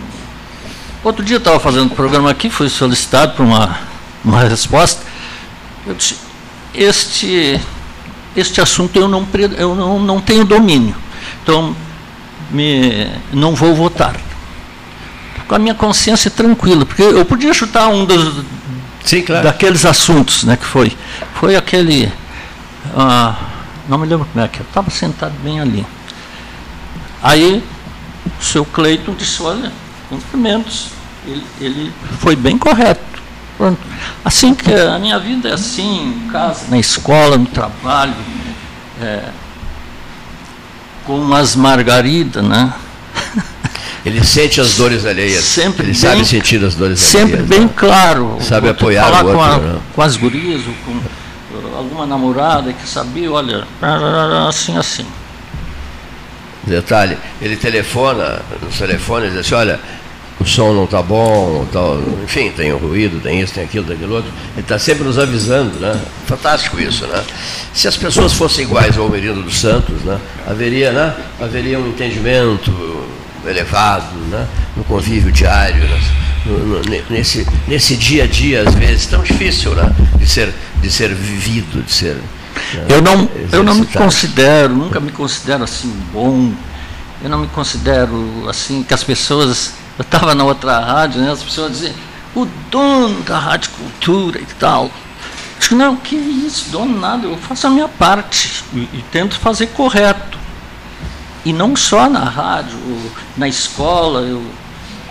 Outro 1.03 1.25
dia 1.25 1.37
eu 1.37 1.39
estava 1.39 1.59
fazendo 1.59 1.85
um 1.85 1.89
programa 1.89 2.31
aqui, 2.31 2.51
fui 2.51 2.69
solicitado 2.69 3.33
para 3.33 3.43
uma, 3.43 3.79
uma 4.23 4.41
resposta. 4.41 5.10
Eu 5.87 5.95
disse, 5.95 6.17
este, 6.75 7.61
este 8.37 8.61
assunto 8.61 8.97
eu 8.97 9.09
não, 9.09 9.27
eu 9.57 9.75
não, 9.75 9.99
não 9.99 10.21
tenho 10.21 10.45
domínio. 10.45 10.95
Então, 11.43 11.75
me, 12.51 13.09
não 13.33 13.55
vou 13.55 13.75
votar. 13.75 14.17
Com 15.49 15.55
a 15.55 15.59
minha 15.59 15.75
consciência 15.75 16.31
tranquila, 16.31 16.87
porque 16.87 17.03
eu 17.03 17.25
podia 17.25 17.53
chutar 17.53 17.89
um 17.89 18.05
dos, 18.05 18.45
Sim, 19.05 19.23
claro. 19.23 19.45
daqueles 19.45 19.85
assuntos 19.85 20.45
né, 20.45 20.57
que 20.57 20.65
foi. 20.65 20.97
Foi 21.35 21.57
aquele. 21.57 22.13
ah, 22.95 23.37
não 23.89 23.99
me 23.99 24.07
lembro 24.07 24.27
como 24.33 24.45
é 24.45 24.49
que 24.49 24.61
eu 24.61 24.67
estava 24.67 24.91
sentado 24.91 25.35
bem 25.43 25.61
ali. 25.61 25.85
Aí 27.23 27.63
o 28.39 28.45
seu 28.45 28.65
Cleiton 28.65 29.15
disse, 29.15 29.43
olha, 29.43 29.73
cumprimentos. 30.09 30.89
Ele, 31.27 31.45
ele 31.61 31.93
foi 32.19 32.35
bem 32.35 32.57
correto. 32.57 33.10
Pronto. 33.61 33.79
Assim 34.25 34.55
que 34.55 34.73
a 34.73 34.99
minha 34.99 35.19
vida 35.19 35.51
é 35.51 35.53
assim, 35.53 36.15
em 36.25 36.31
casa, 36.31 36.65
na 36.71 36.79
escola, 36.79 37.37
no 37.37 37.45
trabalho, 37.45 38.15
é, 39.03 39.25
com 41.05 41.35
as 41.35 41.55
margaridas, 41.57 42.43
né? 42.43 42.73
Ele 44.03 44.25
sente 44.25 44.63
as 44.63 44.77
dores 44.77 45.05
alheias. 45.05 45.45
Sempre 45.45 45.83
Ele 45.83 45.93
bem- 45.93 46.01
sabe 46.01 46.25
sentir 46.25 46.65
as 46.65 46.75
dores 46.75 46.99
Sempre 47.01 47.33
alheias. 47.35 47.49
bem 47.49 47.61
né? 47.67 47.71
claro. 47.77 48.39
Sabe 48.41 48.71
apoiar 48.71 49.05
falar 49.05 49.27
o 49.27 49.35
com, 49.35 49.43
a- 49.43 49.53
outro, 49.57 49.69
né? 49.75 49.79
com 49.95 50.01
as 50.03 50.17
gurias, 50.17 50.63
ou 50.67 50.75
com 50.87 50.93
uh, 50.93 51.77
alguma 51.77 52.07
namorada 52.07 52.73
que 52.73 52.89
sabia, 52.89 53.31
olha, 53.31 53.65
assim, 54.49 54.75
assim. 54.79 55.05
Detalhe, 56.65 57.19
ele 57.43 57.57
telefona, 57.57 58.41
no 58.63 58.69
telefone, 58.71 59.27
ele 59.27 59.37
diz 59.37 59.41
assim, 59.47 59.55
olha, 59.55 59.79
o 60.41 60.45
som 60.47 60.73
não 60.73 60.85
está 60.85 61.03
bom, 61.03 61.67
tal, 61.71 62.01
enfim, 62.25 62.51
tem 62.51 62.73
o 62.73 62.79
ruído, 62.79 63.21
tem 63.21 63.41
isso, 63.41 63.53
tem 63.53 63.63
aquilo, 63.65 63.85
tem 63.85 63.95
aquilo 63.97 64.15
outro. 64.15 64.31
Ele 64.55 64.63
está 64.63 64.79
sempre 64.79 65.05
nos 65.05 65.19
avisando, 65.19 65.79
né? 65.79 66.01
Fantástico 66.27 66.81
isso, 66.81 67.07
né? 67.07 67.23
Se 67.75 67.87
as 67.87 67.97
pessoas 67.97 68.33
fossem 68.33 68.65
iguais 68.65 68.97
ao 68.97 69.05
Almerindo 69.05 69.43
dos 69.43 69.61
Santos, 69.61 70.03
né? 70.03 70.19
Haveria, 70.47 70.93
né? 70.93 71.15
Haveria 71.41 71.79
um 71.79 71.89
entendimento 71.89 72.73
elevado, 73.47 74.15
né? 74.31 74.47
No 74.77 74.85
convívio 74.85 75.31
diário, 75.31 75.83
né? 75.85 76.01
No- 76.47 76.59
no- 76.67 76.81
ne- 76.89 77.03
nesse, 77.11 77.47
nesse 77.69 77.95
dia 77.97 78.25
a 78.25 78.27
dia, 78.27 78.63
às 78.67 78.75
vezes, 78.75 79.07
tão 79.07 79.23
difícil, 79.23 79.75
né? 79.75 79.95
De 80.17 80.27
ser, 80.27 80.53
de 80.81 80.91
ser 80.91 81.13
vivido, 81.15 81.83
de 81.83 81.93
ser... 81.93 82.15
né? 82.15 82.87
Eu 82.89 83.03
não, 83.03 83.29
eu 83.53 83.63
não 83.63 83.75
me 83.75 83.85
considero, 83.87 84.75
nunca 84.75 84.99
me 85.01 85.13
considero 85.13 85.65
assim 85.65 85.93
bom. 86.13 86.51
Eu 87.23 87.29
não 87.29 87.41
me 87.41 87.47
considero 87.49 88.47
assim 88.49 88.83
que 88.83 88.95
as 88.95 89.05
pessoas. 89.05 89.73
Eu 90.01 90.03
estava 90.03 90.35
na 90.35 90.45
outra 90.45 90.81
rádio, 90.81 91.21
né, 91.21 91.31
as 91.31 91.43
pessoas 91.43 91.73
diziam, 91.73 91.95
o 92.35 92.47
dono 92.71 93.21
da 93.21 93.39
Rádio 93.39 93.71
Cultura 93.73 94.41
e 94.41 94.47
tal. 94.59 94.91
Digo, 95.61 95.75
não, 95.75 95.95
que 95.95 96.17
isso, 96.17 96.71
dono 96.71 96.99
nada, 96.99 97.27
eu 97.27 97.37
faço 97.37 97.67
a 97.67 97.71
minha 97.71 97.87
parte 97.87 98.65
e, 98.73 98.79
e 98.79 99.05
tento 99.13 99.39
fazer 99.39 99.67
correto. 99.67 100.39
E 101.45 101.53
não 101.53 101.77
só 101.77 102.09
na 102.09 102.25
rádio, 102.25 102.79
na 103.37 103.47
escola, 103.47 104.21
eu, 104.21 104.43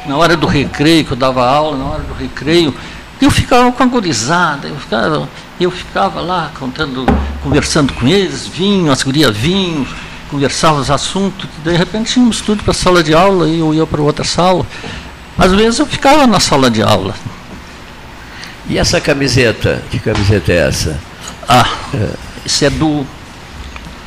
na 0.07 0.17
hora 0.17 0.35
do 0.35 0.47
recreio, 0.47 1.05
que 1.05 1.11
eu 1.11 1.17
dava 1.17 1.47
aula, 1.47 1.77
na 1.77 1.85
hora 1.85 2.01
do 2.01 2.15
recreio, 2.15 2.73
eu 3.21 3.29
ficava 3.29 3.71
com 3.71 3.83
a 3.83 3.85
gurizada, 3.85 4.67
eu 4.67 4.75
ficava, 4.75 5.29
eu 5.59 5.69
ficava 5.69 6.19
lá 6.19 6.49
contando, 6.59 7.05
conversando 7.43 7.93
com 7.93 8.07
eles, 8.07 8.47
vinham, 8.47 8.91
as 8.91 9.03
gurias 9.03 9.37
vinham, 9.37 9.85
conversava 10.29 10.79
os 10.79 10.91
assuntos, 10.91 11.49
de 11.63 11.75
repente 11.75 12.13
tínhamos 12.13 12.41
tudo 12.41 12.63
para 12.63 12.71
a 12.71 12.75
sala 12.75 13.03
de 13.03 13.13
aula 13.13 13.47
e 13.47 13.59
eu 13.59 13.73
ia 13.73 13.85
para 13.85 14.01
outra 14.01 14.23
sala. 14.23 14.65
Às 15.37 15.51
vezes 15.53 15.79
eu 15.79 15.85
ficava 15.85 16.27
na 16.27 16.39
sala 16.39 16.69
de 16.69 16.81
aula. 16.81 17.15
E 18.67 18.77
essa 18.77 19.01
camiseta? 19.01 19.81
Que 19.89 19.99
camiseta 19.99 20.51
é 20.51 20.67
essa? 20.67 20.99
Ah, 21.47 21.67
isso 22.45 22.63
é 22.65 22.69
do 22.69 23.05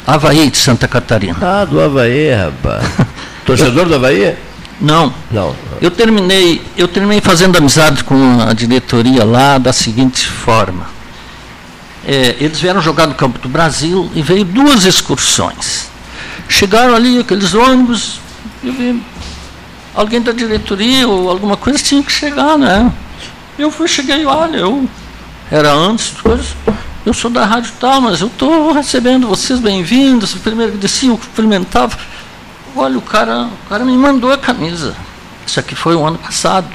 Havaí 0.06 0.50
de 0.50 0.58
Santa 0.58 0.86
Catarina. 0.86 1.36
Ah, 1.40 1.64
do 1.64 1.80
Havaí, 1.80 2.32
rapaz. 2.32 2.84
Torcedor 3.44 3.86
do 3.86 3.94
Havaí? 3.94 4.36
Não, 4.80 5.14
Não. 5.30 5.54
Eu 5.80 5.90
terminei, 5.90 6.60
eu 6.76 6.88
terminei 6.88 7.20
fazendo 7.20 7.56
amizade 7.56 8.02
com 8.02 8.40
a 8.40 8.52
diretoria 8.52 9.24
lá 9.24 9.58
da 9.58 9.72
seguinte 9.72 10.26
forma. 10.26 10.86
É, 12.04 12.36
eles 12.40 12.60
vieram 12.60 12.80
jogar 12.80 13.06
no 13.06 13.14
Campo 13.14 13.38
do 13.38 13.48
Brasil 13.48 14.10
e 14.14 14.22
veio 14.22 14.44
duas 14.44 14.84
excursões. 14.84 15.91
Chegaram 16.48 16.94
ali 16.94 17.18
aqueles 17.18 17.54
ônibus, 17.54 18.20
eu 18.62 18.72
vi 18.72 19.02
alguém 19.94 20.20
da 20.20 20.32
diretoria 20.32 21.08
ou 21.08 21.30
alguma 21.30 21.56
coisa 21.56 21.78
tinha 21.78 22.02
que 22.02 22.12
chegar, 22.12 22.56
né? 22.58 22.92
Eu 23.58 23.70
fui, 23.70 23.88
cheguei, 23.88 24.24
olha, 24.24 24.58
eu 24.58 24.88
era 25.50 25.72
antes, 25.72 26.12
depois, 26.16 26.54
eu 27.04 27.12
sou 27.12 27.30
da 27.30 27.44
rádio 27.44 27.72
tal, 27.78 28.00
mas 28.00 28.20
eu 28.20 28.28
estou 28.28 28.72
recebendo 28.72 29.26
vocês 29.26 29.60
bem-vindos. 29.60 30.34
Primeiro 30.34 30.72
que 30.72 30.78
descia, 30.78 31.10
eu 31.10 31.18
cumprimentava. 31.18 31.98
Olha, 32.74 32.96
o 32.96 33.02
cara, 33.02 33.44
o 33.44 33.68
cara 33.68 33.84
me 33.84 33.96
mandou 33.96 34.32
a 34.32 34.38
camisa. 34.38 34.96
Isso 35.46 35.60
aqui 35.60 35.74
foi 35.74 35.94
o 35.94 36.04
ano 36.06 36.16
passado. 36.18 36.68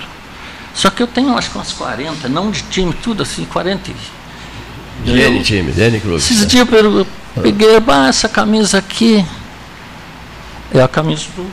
Só 0.73 0.91
que 0.91 1.01
eu 1.01 1.07
tenho 1.07 1.35
acho 1.35 1.49
que 1.49 1.57
umas 1.57 1.73
40, 1.73 2.29
não 2.29 2.51
de 2.51 2.61
time, 2.63 2.93
tudo 2.93 3.23
assim, 3.23 3.45
40. 3.45 3.89
e- 3.89 3.95
De 5.03 5.19
N 5.19 5.41
time, 5.41 5.71
de 5.71 5.81
N 5.81 5.99
clube. 5.99 6.17
Esses 6.17 6.45
dias 6.45 6.67
eu 6.71 6.99
eu 6.99 7.07
peguei, 7.41 7.77
ah, 7.87 8.07
essa 8.07 8.29
camisa 8.29 8.77
aqui 8.77 9.25
é 10.73 10.81
a 10.81 10.87
camisa 10.87 11.25
do. 11.35 11.43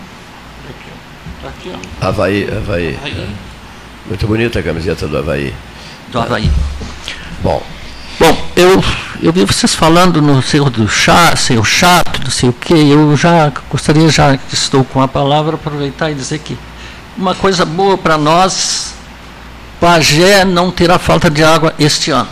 Aqui, 0.69 1.47
aqui, 1.47 1.73
ó. 2.03 2.07
Havaí, 2.07 2.49
Havaí. 2.51 2.99
Aí, 3.03 3.35
Muito 4.07 4.27
bonita 4.27 4.59
a 4.59 4.63
camiseta 4.63 5.07
do 5.07 5.19
Havaí. 5.19 5.55
do 6.11 6.21
Havaí. 6.21 6.51
Bom, 7.43 7.63
Bom, 8.19 8.37
eu, 8.55 8.83
eu 9.21 9.33
vi 9.33 9.45
vocês 9.45 9.75
falando 9.75 10.23
no 10.23 10.41
seu 10.41 10.71
do 10.71 10.89
chá, 10.89 11.35
seu 11.35 11.65
chato, 11.65 12.23
não 12.23 12.31
sei 12.31 12.49
o 12.49 12.53
quê. 12.53 12.75
Eu 12.75 13.17
já 13.17 13.53
gostaria, 13.69 14.09
já 14.09 14.37
que 14.37 14.55
estou 14.55 14.85
com 14.85 15.03
a 15.03 15.09
palavra, 15.09 15.57
aproveitar 15.57 16.11
e 16.11 16.15
dizer 16.15 16.39
que 16.39 16.57
uma 17.17 17.35
coisa 17.35 17.65
boa 17.65 17.99
para 17.99 18.17
nós, 18.17 18.95
Pagé 19.81 20.45
não 20.45 20.71
terá 20.71 20.99
falta 20.99 21.29
de 21.29 21.43
água 21.43 21.75
este 21.79 22.11
ano. 22.13 22.29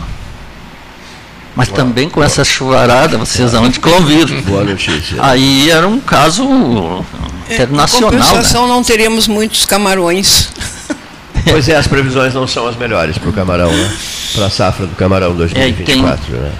Mas 1.55 1.69
também 1.69 2.09
com 2.09 2.23
essa 2.23 2.43
chuvarada, 2.43 3.17
vocês 3.17 3.53
onde 3.53 3.79
conviram. 3.79 4.41
Boa 4.41 4.63
notícia. 4.63 5.17
Aí 5.19 5.69
era 5.69 5.87
um 5.87 5.99
caso 5.99 6.43
Em 6.43 7.53
internacional. 7.53 8.11
Né? 8.11 8.17
compensação, 8.19 8.67
não 8.67 8.83
teríamos 8.83 9.27
muitos 9.27 9.65
camarões. 9.65 10.49
Pois 11.45 11.67
é, 11.67 11.75
as 11.75 11.87
previsões 11.87 12.33
não 12.33 12.47
são 12.47 12.67
as 12.67 12.75
melhores 12.75 13.17
para 13.17 13.29
o 13.29 13.33
camarão, 13.33 13.69
né? 13.71 13.97
Para 14.33 14.45
a 14.45 14.49
safra 14.49 14.87
do 14.87 14.95
camarão 14.95 15.35
2024, 15.35 16.33
né? 16.37 16.51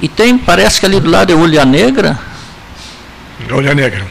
E 0.00 0.08
tem, 0.08 0.36
parece 0.36 0.78
que 0.78 0.86
ali 0.86 1.00
do 1.00 1.08
lado 1.10 1.32
é 1.32 1.34
Ulha 1.34 1.64
Negra, 1.64 2.18
Olha 3.50 3.74
negra. 3.74 4.06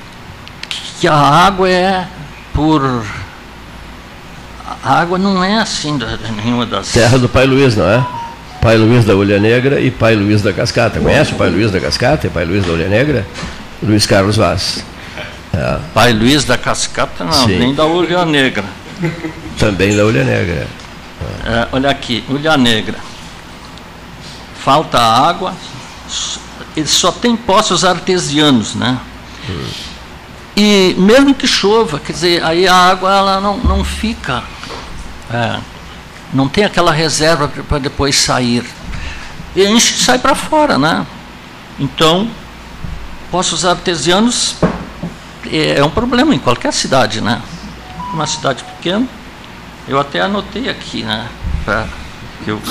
que 1.00 1.08
a 1.08 1.16
água 1.16 1.70
é 1.70 2.08
por. 2.54 3.06
A 4.84 5.00
água 5.00 5.18
não 5.18 5.44
é 5.44 5.60
assim 5.60 5.98
da, 5.98 6.18
nenhuma 6.44 6.66
das. 6.66 6.92
Terra 6.92 7.18
do 7.20 7.30
Pai 7.30 7.46
Luiz, 7.46 7.76
não 7.76 7.88
é? 7.88 8.04
Pai 8.66 8.78
Luiz 8.78 9.06
da 9.06 9.16
Ulha 9.16 9.40
Negra 9.40 9.80
e 9.80 9.92
Pai 9.92 10.16
Luiz 10.16 10.42
da 10.42 10.52
Cascata. 10.52 11.00
Conhece 11.00 11.34
o 11.34 11.36
Pai 11.36 11.52
Luiz 11.52 11.70
da 11.70 11.80
Cascata 11.80 12.26
e 12.26 12.32
Pai 12.32 12.46
Luiz 12.46 12.66
da 12.66 12.72
Ulha 12.72 12.88
Negra? 12.88 13.24
Luiz 13.84 14.08
Carlos 14.08 14.38
Vaz. 14.38 14.84
É, 15.54 15.78
Pai 15.94 16.12
Luiz 16.12 16.46
da 16.46 16.58
Cascata, 16.58 17.24
não, 17.24 17.32
Sim. 17.32 17.60
nem 17.60 17.76
da 17.76 17.86
Ulha 17.86 18.26
Negra. 18.26 18.66
também 19.60 19.96
da 19.96 20.04
Ulha 20.04 20.24
Negra. 20.24 20.68
É, 21.46 21.68
olha 21.74 21.92
aqui, 21.92 22.24
Ulha 22.28 22.58
Negra. 22.58 22.98
Falta 24.64 24.98
água, 25.00 25.54
ele 26.76 26.88
só 26.88 27.12
tem 27.12 27.36
poços 27.36 27.86
artesianos, 27.86 28.74
né? 28.74 28.98
E 30.58 30.96
mesmo 30.98 31.36
que 31.36 31.46
chova, 31.46 32.00
quer 32.00 32.14
dizer, 32.14 32.44
aí 32.44 32.68
a 32.68 32.74
água 32.74 33.16
ela 33.16 33.40
não, 33.40 33.60
não 33.60 33.84
fica, 33.84 34.42
é, 35.32 35.60
não 36.36 36.48
tem 36.50 36.66
aquela 36.66 36.92
reserva 36.92 37.48
para 37.48 37.80
depois 37.80 38.16
sair. 38.18 38.66
E 39.56 39.64
enche 39.66 39.94
e 39.96 39.98
sai 39.98 40.20
para 40.20 40.36
fora, 40.36 40.78
né? 40.78 41.06
Então, 41.80 42.30
poços 43.32 43.64
artesianos 43.66 44.56
é, 45.50 45.80
é 45.80 45.84
um 45.84 45.90
problema 45.90 46.36
em 46.36 46.40
qualquer 46.40 46.74
cidade, 46.74 47.22
né? 47.22 47.42
Uma 48.14 48.28
cidade 48.28 48.64
pequena, 48.64 49.06
eu 49.88 50.00
até 50.00 50.22
anotei 50.22 50.70
aqui, 50.70 51.04
né? 51.04 51.28
Para 51.64 51.88
que 52.44 52.52
eu 52.52 52.62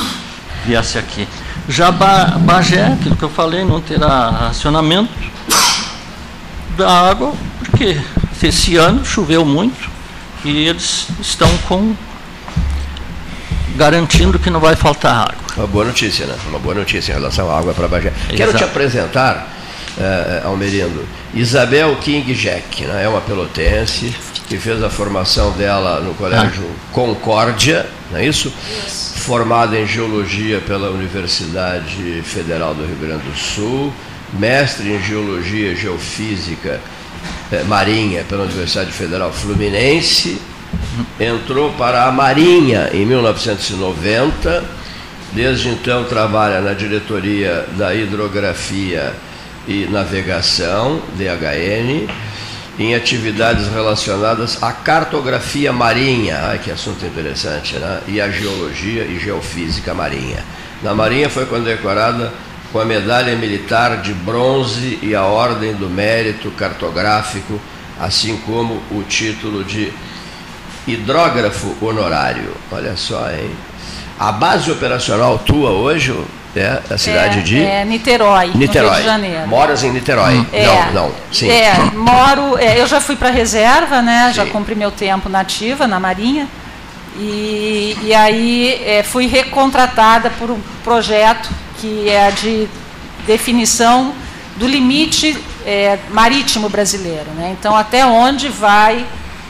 viesse 0.64 0.98
aqui. 0.98 1.26
Já 1.68 1.90
Ba- 1.90 2.36
Bagé, 2.38 2.86
aquilo 2.86 3.16
que 3.16 3.22
eu 3.22 3.30
falei, 3.30 3.64
não 3.64 3.80
terá 3.80 4.28
racionamento 4.30 5.12
da 6.76 6.90
água, 7.08 7.32
porque 7.58 7.98
esse 8.42 8.76
ano 8.76 9.04
choveu 9.04 9.44
muito 9.44 9.88
e 10.44 10.66
eles 10.66 11.06
estão 11.20 11.48
com 11.68 11.94
garantindo 13.74 14.38
que 14.38 14.50
não 14.50 14.60
vai 14.60 14.76
faltar 14.76 15.28
água. 15.28 15.44
Uma 15.56 15.66
boa 15.66 15.84
notícia, 15.84 16.26
né? 16.26 16.34
Uma 16.48 16.58
boa 16.58 16.74
notícia 16.74 17.12
em 17.12 17.14
relação 17.14 17.50
à 17.50 17.58
água 17.58 17.74
para 17.74 17.88
Bagé. 17.88 18.12
Quero 18.28 18.50
Exato. 18.50 18.58
te 18.58 18.64
apresentar, 18.64 19.48
eh, 19.98 20.42
Almerindo, 20.44 21.06
Isabel 21.34 21.96
King 21.96 22.32
Jack, 22.34 22.84
né? 22.84 23.04
é 23.04 23.08
uma 23.08 23.20
pelotense 23.20 24.14
que 24.48 24.58
fez 24.58 24.82
a 24.82 24.90
formação 24.90 25.52
dela 25.52 26.00
no 26.00 26.14
Colégio 26.14 26.64
Concórdia, 26.92 27.86
não 28.10 28.18
é 28.18 28.26
isso? 28.26 28.52
Formada 29.16 29.78
em 29.78 29.86
Geologia 29.86 30.60
pela 30.60 30.90
Universidade 30.90 32.22
Federal 32.24 32.74
do 32.74 32.84
Rio 32.84 32.96
Grande 32.96 33.22
do 33.22 33.36
Sul, 33.36 33.92
mestre 34.34 34.92
em 34.92 35.02
Geologia 35.02 35.72
e 35.72 35.76
Geofísica 35.76 36.80
eh, 37.50 37.62
Marinha 37.64 38.24
pela 38.24 38.44
Universidade 38.44 38.92
Federal 38.92 39.32
Fluminense, 39.32 40.40
entrou 41.18 41.72
para 41.72 42.04
a 42.04 42.12
Marinha 42.12 42.90
em 42.92 43.04
1990. 43.06 44.64
Desde 45.32 45.68
então 45.68 46.04
trabalha 46.04 46.60
na 46.60 46.74
diretoria 46.74 47.66
da 47.76 47.94
Hidrografia 47.94 49.12
e 49.66 49.86
Navegação, 49.86 51.00
DHN, 51.16 52.08
em 52.78 52.94
atividades 52.94 53.68
relacionadas 53.68 54.62
à 54.62 54.72
cartografia 54.72 55.72
marinha, 55.72 56.38
ai 56.44 56.58
que 56.58 56.70
assunto 56.70 57.04
interessante, 57.04 57.76
né? 57.76 58.00
E 58.06 58.20
à 58.20 58.28
geologia 58.28 59.04
e 59.04 59.18
geofísica 59.18 59.94
marinha. 59.94 60.44
Na 60.82 60.94
Marinha 60.94 61.30
foi 61.30 61.46
condecorada 61.46 62.32
com 62.72 62.80
a 62.80 62.84
medalha 62.84 63.36
militar 63.36 64.02
de 64.02 64.12
bronze 64.12 64.98
e 65.00 65.14
a 65.14 65.22
ordem 65.22 65.74
do 65.74 65.88
mérito 65.88 66.50
cartográfico, 66.50 67.60
assim 68.00 68.36
como 68.38 68.82
o 68.90 69.02
título 69.04 69.62
de 69.62 69.92
hidrógrafo 70.86 71.74
honorário. 71.80 72.54
Olha 72.70 72.96
só, 72.96 73.30
hein? 73.30 73.50
A 74.18 74.30
base 74.30 74.70
operacional 74.70 75.38
tua 75.38 75.70
hoje 75.70 76.14
é 76.56 76.80
a 76.88 76.96
cidade 76.96 77.40
é, 77.40 77.42
de 77.42 77.62
é 77.62 77.84
Niterói, 77.84 78.52
Niterói. 78.54 78.90
Rio 78.90 79.00
de 79.00 79.04
Janeiro. 79.04 79.48
Moras 79.48 79.82
em 79.82 79.90
Niterói? 79.90 80.46
É, 80.52 80.66
Não, 80.66 80.92
não. 80.92 81.12
Sim. 81.32 81.50
É, 81.50 81.74
moro. 81.94 82.56
é, 82.58 82.80
eu 82.80 82.86
já 82.86 83.00
fui 83.00 83.16
para 83.16 83.30
reserva, 83.30 84.00
né? 84.00 84.32
Já 84.32 84.44
Sim. 84.44 84.50
cumpri 84.50 84.74
meu 84.74 84.92
tempo 84.92 85.28
na 85.28 85.40
ativa, 85.40 85.86
na 85.86 85.98
Marinha. 85.98 86.46
E, 87.16 87.96
e 88.02 88.14
aí 88.14 88.80
é, 88.84 89.02
fui 89.02 89.26
recontratada 89.26 90.30
por 90.30 90.50
um 90.50 90.60
projeto 90.82 91.48
que 91.80 92.08
é 92.08 92.30
de 92.30 92.68
definição 93.26 94.12
do 94.56 94.66
limite 94.66 95.36
é, 95.66 95.98
marítimo 96.10 96.68
brasileiro. 96.68 97.30
Né? 97.36 97.54
Então, 97.58 97.76
até 97.76 98.06
onde 98.06 98.48
vai 98.48 99.04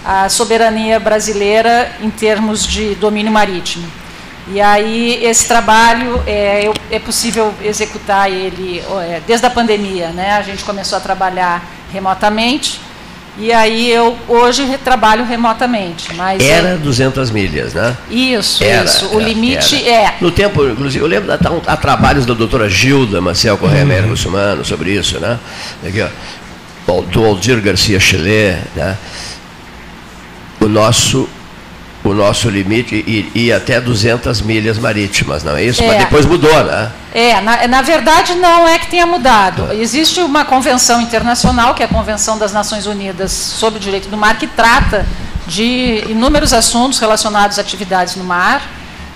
a 0.04 0.28
soberania 0.28 1.00
brasileira 1.00 1.90
em 2.02 2.10
termos 2.10 2.66
de 2.66 2.94
domínio 2.94 3.32
marítimo. 3.32 3.86
E 4.48 4.60
aí 4.60 5.24
esse 5.24 5.48
trabalho 5.48 6.22
é, 6.26 6.70
é 6.90 6.98
possível 6.98 7.54
executar 7.62 8.30
ele 8.30 8.82
é, 9.08 9.20
desde 9.26 9.46
a 9.46 9.50
pandemia, 9.50 10.08
né? 10.08 10.32
A 10.32 10.42
gente 10.42 10.62
começou 10.64 10.98
a 10.98 11.00
trabalhar 11.00 11.64
remotamente 11.90 12.78
e 13.36 13.52
aí 13.52 13.90
eu 13.90 14.16
hoje 14.28 14.78
trabalho 14.84 15.24
remotamente. 15.24 16.14
Mas 16.14 16.42
é- 16.42 16.48
Era 16.48 16.76
200 16.76 17.30
milhas, 17.30 17.72
né? 17.74 17.96
isso, 18.10 18.62
Era, 18.62 18.84
isso. 18.84 19.06
O 19.08 19.20
era, 19.20 19.28
limite 19.28 19.88
era. 19.88 20.08
é 20.08 20.14
No 20.20 20.30
tempo, 20.30 20.68
inclusive, 20.68 21.02
eu 21.02 21.08
lembro 21.08 21.26
da, 21.26 21.38
há 21.66 21.76
trabalhos 21.76 22.26
da 22.26 22.34
doutora 22.34 22.68
Gilda 22.68 23.20
Maciel 23.20 23.56
Correia 23.56 23.82
Américo 23.82 24.08
Muçulmano 24.10 24.64
sobre 24.64 24.92
isso, 24.92 25.18
né? 25.18 25.38
Aqui, 25.84 26.02
ó, 26.02 27.00
do 27.00 27.24
Aldir 27.24 27.60
Garcia 27.60 27.98
Chile, 27.98 28.56
né? 28.76 28.96
O 30.64 30.68
nosso, 30.68 31.28
o 32.02 32.14
nosso 32.14 32.48
limite 32.48 32.94
i- 32.94 33.30
ia 33.34 33.58
até 33.58 33.80
200 33.80 34.40
milhas 34.40 34.78
marítimas, 34.78 35.44
não 35.44 35.54
é 35.56 35.64
isso? 35.64 35.82
Mas 35.84 35.96
É. 35.96 35.98
depois 35.98 36.24
mudou, 36.24 36.64
né? 36.64 36.90
É, 37.12 37.40
na, 37.42 37.66
na 37.68 37.82
verdade 37.82 38.34
não 38.34 38.66
é 38.66 38.78
que 38.78 38.86
tenha 38.88 39.06
mudado. 39.06 39.70
Existe 39.72 40.20
uma 40.20 40.44
convenção 40.44 41.00
internacional, 41.02 41.74
que 41.74 41.82
é 41.82 41.86
a 41.86 41.88
Convenção 41.88 42.38
das 42.38 42.52
Nações 42.52 42.86
Unidas 42.86 43.30
sobre 43.32 43.78
o 43.78 43.80
Direito 43.80 44.08
do 44.08 44.16
Mar, 44.16 44.38
que 44.38 44.46
trata 44.46 45.06
de 45.46 46.02
inúmeros 46.08 46.54
assuntos 46.54 46.98
relacionados 46.98 47.58
a 47.58 47.60
atividades 47.60 48.16
no 48.16 48.24
mar, 48.24 48.62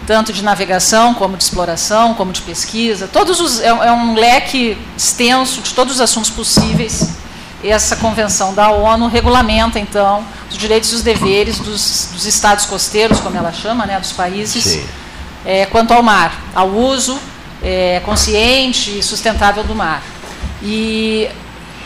tanto 0.06 0.32
de 0.34 0.42
navegação, 0.44 1.14
como 1.14 1.34
de 1.36 1.42
exploração, 1.44 2.12
como 2.14 2.30
de 2.32 2.42
pesquisa. 2.42 3.08
Todos 3.10 3.40
os, 3.40 3.60
é, 3.60 3.68
é 3.68 3.92
um 3.92 4.14
leque 4.14 4.76
extenso 4.96 5.62
de 5.62 5.72
todos 5.72 5.94
os 5.94 6.00
assuntos 6.02 6.28
possíveis. 6.30 7.08
Essa 7.62 7.96
convenção 7.96 8.54
da 8.54 8.70
ONU 8.70 9.08
regulamenta, 9.08 9.78
então, 9.78 10.24
os 10.48 10.56
direitos 10.56 10.92
e 10.92 10.94
os 10.94 11.02
deveres 11.02 11.58
dos, 11.58 12.10
dos 12.12 12.24
estados 12.24 12.66
costeiros, 12.66 13.20
como 13.20 13.36
ela 13.36 13.52
chama, 13.52 13.84
né, 13.84 13.98
dos 13.98 14.12
países, 14.12 14.80
é, 15.44 15.66
quanto 15.66 15.92
ao 15.92 16.02
mar, 16.02 16.40
ao 16.54 16.68
uso 16.68 17.18
é, 17.62 18.00
consciente 18.04 18.98
e 18.98 19.02
sustentável 19.02 19.64
do 19.64 19.74
mar. 19.74 20.02
E 20.62 21.28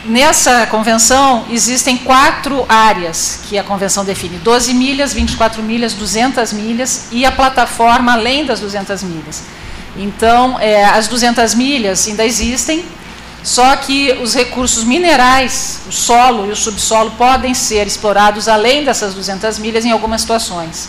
nessa 0.04 0.66
convenção 0.66 1.44
existem 1.50 1.96
quatro 1.96 2.64
áreas 2.68 3.40
que 3.48 3.58
a 3.58 3.64
convenção 3.64 4.04
define: 4.04 4.38
12 4.38 4.74
milhas, 4.74 5.12
24 5.12 5.62
milhas, 5.62 5.94
200 5.94 6.52
milhas 6.52 7.08
e 7.10 7.24
a 7.24 7.32
plataforma 7.32 8.12
além 8.12 8.44
das 8.44 8.60
200 8.60 9.02
milhas. 9.02 9.42
Então, 9.96 10.58
é, 10.58 10.84
as 10.84 11.06
200 11.06 11.54
milhas 11.54 12.08
ainda 12.08 12.24
existem, 12.24 12.84
só 13.42 13.74
que 13.76 14.12
os 14.22 14.34
recursos 14.34 14.84
minerais, 14.84 15.80
o 15.88 15.92
solo 15.92 16.46
e 16.46 16.52
o 16.52 16.56
subsolo, 16.56 17.10
podem 17.12 17.54
ser 17.54 17.86
explorados 17.86 18.46
além 18.46 18.84
dessas 18.84 19.14
200 19.14 19.58
milhas 19.58 19.84
em 19.84 19.90
algumas 19.90 20.20
situações. 20.20 20.88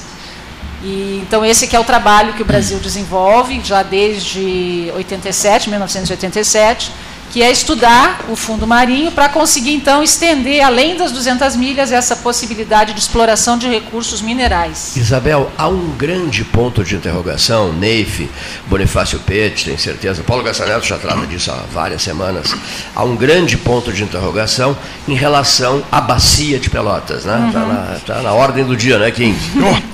E, 0.84 1.24
então 1.26 1.46
esse 1.46 1.66
que 1.66 1.76
é 1.76 1.80
o 1.80 1.84
trabalho 1.84 2.34
que 2.34 2.42
o 2.42 2.46
Brasil 2.46 2.78
desenvolve 2.78 3.62
já 3.64 3.82
desde 3.82 4.92
87, 4.96 5.70
1987, 5.70 6.92
que 7.34 7.42
é 7.42 7.52
estudar 7.52 8.26
o 8.30 8.36
fundo 8.36 8.68
marinho 8.68 9.12
para 9.12 9.28
conseguir 9.28 9.74
então 9.74 10.04
estender 10.04 10.64
além 10.64 10.96
das 10.96 11.12
200 11.12 11.56
milhas 11.56 11.92
essa 11.92 12.16
possibilidade 12.16 12.94
de 12.94 13.00
exploração 13.00 13.58
de 13.58 13.68
recursos 13.68 14.22
minerais. 14.22 14.96
Isabel, 14.96 15.52
há 15.58 15.68
um 15.68 15.96
grande 15.98 16.44
ponto 16.44 16.84
de 16.84 16.94
interrogação, 16.94 17.74
Neif, 17.74 18.30
Bonifácio 18.68 19.18
Pete, 19.18 19.66
tem 19.66 19.76
certeza, 19.80 20.22
Paulo 20.22 20.44
Gassaneto 20.44 20.86
já 20.86 21.00
trata 21.00 21.26
disso 21.26 21.50
há 21.50 21.64
várias 21.74 22.04
semanas. 22.04 22.56
Há 22.96 23.04
um 23.04 23.16
grande 23.16 23.58
ponto 23.58 23.92
de 23.92 24.04
interrogação 24.04 24.78
em 25.08 25.16
relação 25.16 25.84
à 25.92 26.00
bacia 26.00 26.60
de 26.60 26.70
Pelotas, 26.70 27.26
né? 27.26 27.46
Está 27.48 27.60
na, 27.62 28.00
tá 28.06 28.22
na 28.22 28.34
ordem 28.34 28.64
do 28.64 28.78
dia, 28.78 29.00
né, 29.00 29.10
Kim? 29.10 29.36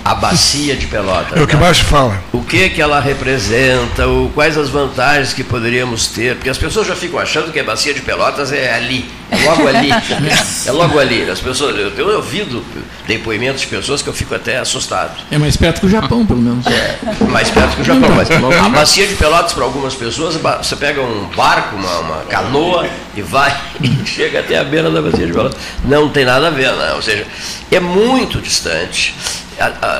A 0.03 0.13
bacia 0.13 0.75
de 0.75 0.87
Pelotas. 0.87 1.39
É 1.39 1.41
o 1.41 1.47
que 1.47 1.55
né? 1.55 1.61
mais 1.61 1.77
se 1.77 1.83
fala. 1.85 2.21
O 2.33 2.41
que 2.41 2.69
que 2.69 2.81
ela 2.81 2.99
representa, 2.99 4.05
o, 4.09 4.29
quais 4.35 4.57
as 4.57 4.67
vantagens 4.67 5.31
que 5.31 5.43
poderíamos 5.43 6.07
ter, 6.07 6.35
porque 6.35 6.49
as 6.49 6.57
pessoas 6.57 6.85
já 6.85 6.95
ficam 6.97 7.17
achando 7.17 7.28
que 7.51 7.59
a 7.59 7.63
bacia 7.63 7.93
de 7.93 8.01
Pelotas 8.01 8.51
é 8.51 8.73
ali, 8.73 9.09
é 9.31 9.37
logo 9.43 9.67
ali, 9.67 9.89
é 10.65 10.71
logo 10.71 10.99
ali. 10.99 11.29
As 11.29 11.39
pessoas, 11.39 11.77
eu 11.77 11.91
tenho 11.91 12.15
ouvido 12.15 12.63
depoimentos 13.07 13.61
de 13.61 13.67
pessoas 13.67 14.01
que 14.01 14.09
eu 14.09 14.13
fico 14.13 14.35
até 14.35 14.57
assustado. 14.57 15.11
É 15.31 15.37
mais 15.37 15.55
perto 15.55 15.81
que 15.81 15.85
o 15.85 15.89
Japão, 15.89 16.25
pelo 16.25 16.41
menos. 16.41 16.65
É, 16.67 16.97
mais 17.29 17.49
perto 17.49 17.75
que 17.75 17.81
o 17.81 17.85
Japão, 17.85 18.09
mas 18.15 18.29
a 18.31 18.69
bacia 18.69 19.07
de 19.07 19.15
Pelotas 19.15 19.53
para 19.53 19.63
algumas 19.63 19.95
pessoas, 19.95 20.35
você 20.35 20.75
pega 20.75 21.01
um 21.01 21.25
barco, 21.35 21.75
uma, 21.75 21.99
uma 21.99 22.17
canoa 22.23 22.87
e 23.15 23.21
vai 23.21 23.55
e 23.81 24.05
chega 24.07 24.39
até 24.39 24.57
a 24.57 24.63
beira 24.63 24.89
da 24.89 25.01
bacia 25.01 25.25
de 25.25 25.33
Pelotas. 25.33 25.59
Não 25.85 26.09
tem 26.09 26.25
nada 26.25 26.47
a 26.47 26.51
ver, 26.51 26.71
né? 26.73 26.93
ou 26.93 27.01
seja, 27.01 27.25
é 27.71 27.79
muito 27.79 28.41
distante. 28.41 29.15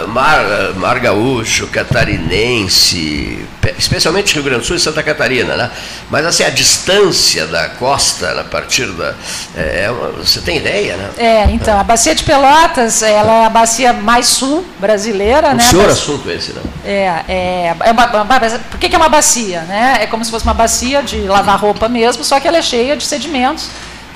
Mar, 0.08 0.40
Mar 0.76 1.00
Gaúcho, 1.00 1.68
Catarinense, 1.68 3.46
pe- 3.62 3.76
especialmente 3.78 4.34
Rio 4.34 4.44
Grande 4.44 4.62
do 4.62 4.66
Sul 4.66 4.76
e 4.76 4.80
Santa 4.80 5.04
Catarina, 5.04 5.56
né? 5.56 5.70
Mas 6.10 6.26
assim, 6.26 6.44
a 6.44 6.50
distância 6.50 7.46
da 7.48 7.70
costa 7.70 8.40
a 8.40 8.44
partir 8.44 8.86
da. 8.94 9.14
É, 9.56 9.86
é 9.86 9.92
uma- 9.92 10.12
você 10.12 10.42
tem 10.42 10.58
ideia, 10.58 10.96
né? 10.98 11.10
É, 11.18 11.44
então, 11.52 11.80
a 11.80 11.84
bacia 11.84 12.16
de 12.16 12.24
Pelotas, 12.24 13.02
ela 13.04 13.34
é 13.44 13.46
a 13.46 13.50
bacia 13.50 13.92
mais 13.94 14.28
sul 14.28 14.66
brasileira, 14.80 15.50
O 15.50 15.56
né? 15.56 15.64
senhor 15.64 15.84
Mas- 15.88 15.94
assunto 15.98 16.30
esse, 16.32 16.54
né? 16.54 16.62
É, 16.86 17.24
é, 17.28 17.76
é 17.86 17.92
uma, 17.92 18.06
uma- 18.24 18.40
por 18.70 18.80
que, 18.80 18.88
que 18.90 18.96
é 18.96 18.98
uma 18.98 19.10
bacia? 19.10 19.62
Né? 19.62 19.98
É 20.02 20.08
como 20.08 20.24
se 20.24 20.32
fosse 20.32 20.46
uma 20.46 20.54
bacia 20.54 21.04
de 21.04 21.18
lavar 21.22 21.60
roupa 21.60 21.90
mesmo, 21.90 22.24
só 22.24 22.40
que 22.40 22.48
ela 22.48 22.58
é 22.58 22.62
cheia 22.62 22.96
de 22.96 23.04
sedimentos, 23.06 23.70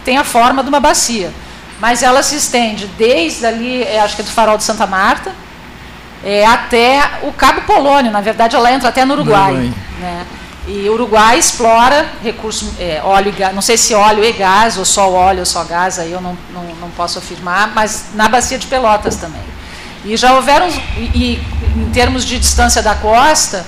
tem 0.05 0.17
a 0.17 0.23
forma 0.23 0.63
de 0.63 0.69
uma 0.69 0.79
bacia. 0.79 1.31
Mas 1.83 2.01
ela 2.01 2.23
se 2.23 2.37
estende 2.37 2.87
desde 2.97 3.45
ali, 3.45 3.83
é, 3.83 3.99
acho 3.99 4.15
que 4.15 4.21
é 4.21 4.23
do 4.23 4.31
farol 4.31 4.57
de 4.57 4.63
Santa 4.63 4.87
Marta, 4.87 5.33
é, 6.23 6.45
até 6.45 7.19
o 7.23 7.33
Cabo 7.33 7.63
Polônio. 7.63 8.09
Na 8.09 8.21
verdade, 8.21 8.55
ela 8.55 8.71
entra 8.71 8.87
até 8.87 9.03
no 9.03 9.15
Uruguai. 9.15 9.51
Uruguai. 9.51 9.73
né? 9.99 10.25
E 10.65 10.87
o 10.87 10.93
Uruguai 10.93 11.37
explora 11.37 12.09
recurso, 12.23 12.73
é, 12.79 13.01
óleo 13.03 13.27
e 13.27 13.31
gás, 13.33 13.53
não 13.53 13.61
sei 13.61 13.75
se 13.75 13.93
óleo 13.93 14.23
e 14.23 14.31
gás, 14.31 14.77
ou 14.77 14.85
só 14.85 15.11
óleo 15.11 15.39
ou 15.39 15.45
só 15.45 15.65
gás, 15.65 15.99
aí 15.99 16.13
eu 16.13 16.21
não, 16.21 16.37
não, 16.53 16.63
não 16.79 16.89
posso 16.91 17.19
afirmar, 17.19 17.73
mas 17.75 18.11
na 18.13 18.29
bacia 18.29 18.57
de 18.57 18.67
Pelotas 18.67 19.17
também. 19.17 19.43
E 20.05 20.15
já 20.15 20.35
houveram, 20.35 20.69
e, 20.69 21.11
e 21.13 21.43
em 21.75 21.89
termos 21.91 22.23
de 22.23 22.39
distância 22.39 22.81
da 22.81 22.95
costa, 22.95 23.65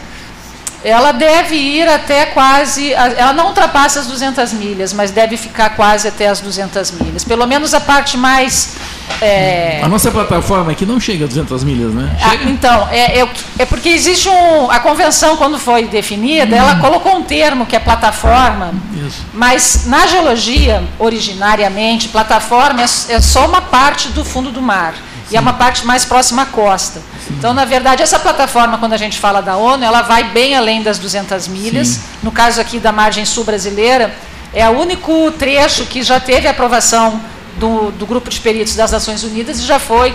ela 0.83 1.11
deve 1.11 1.55
ir 1.55 1.87
até 1.87 2.27
quase, 2.27 2.93
ela 2.93 3.33
não 3.33 3.47
ultrapassa 3.47 3.99
as 3.99 4.07
200 4.07 4.53
milhas, 4.53 4.93
mas 4.93 5.11
deve 5.11 5.35
ficar 5.37 5.71
quase 5.71 6.07
até 6.07 6.27
as 6.27 6.39
200 6.39 6.91
milhas. 6.91 7.23
Pelo 7.23 7.45
menos 7.47 7.73
a 7.73 7.79
parte 7.79 8.17
mais... 8.17 8.75
é, 9.21 9.79
A 9.83 9.87
nossa 9.87 10.11
plataforma 10.11 10.71
aqui 10.71 10.85
não 10.85 10.99
chega 10.99 11.25
a 11.25 11.27
200 11.27 11.63
milhas, 11.63 11.93
né? 11.93 12.15
ah, 12.21 12.35
então, 12.47 12.87
é, 12.91 13.19
é, 13.21 13.29
é 13.59 13.65
porque 13.65 13.89
existe 13.89 14.29
um. 14.29 14.69
A 14.69 14.79
convenção, 14.79 15.37
quando 15.37 15.57
foi 15.57 15.87
definida, 15.87 16.55
ela 16.55 16.75
colocou 16.75 17.15
um 17.15 17.23
termo 17.23 17.65
que 17.65 17.75
é 17.75 17.79
plataforma, 17.79 18.73
Isso. 19.05 19.25
mas 19.33 19.85
na 19.87 20.05
geologia, 20.05 20.83
originariamente, 20.99 22.09
plataforma 22.09 22.81
é, 22.81 23.13
é 23.13 23.21
só 23.21 23.47
uma 23.47 23.61
parte 23.61 24.09
do 24.09 24.23
fundo 24.23 24.51
do 24.51 24.61
mar. 24.61 24.93
E 25.31 25.37
é 25.37 25.39
uma 25.39 25.53
parte 25.53 25.85
mais 25.85 26.05
próxima 26.05 26.43
à 26.43 26.45
costa. 26.45 27.01
Então, 27.31 27.53
na 27.53 27.65
verdade, 27.65 28.03
essa 28.03 28.19
plataforma, 28.19 28.77
quando 28.77 28.93
a 28.93 28.97
gente 28.97 29.19
fala 29.19 29.41
da 29.41 29.57
ONU, 29.57 29.83
ela 29.83 30.01
vai 30.03 30.25
bem 30.25 30.55
além 30.55 30.83
das 30.83 30.99
200 30.99 31.47
milhas. 31.47 31.87
Sim. 31.87 32.01
No 32.21 32.31
caso 32.31 32.61
aqui 32.61 32.79
da 32.79 32.91
margem 32.91 33.25
sul 33.25 33.43
brasileira, 33.43 34.15
é 34.53 34.69
o 34.69 34.73
único 34.79 35.31
trecho 35.31 35.85
que 35.85 36.03
já 36.03 36.19
teve 36.19 36.47
aprovação 36.47 37.19
do, 37.57 37.91
do 37.91 38.05
grupo 38.05 38.29
de 38.29 38.39
peritos 38.39 38.75
das 38.75 38.91
Nações 38.91 39.23
Unidas 39.23 39.59
e 39.59 39.63
já 39.63 39.79
foi 39.79 40.13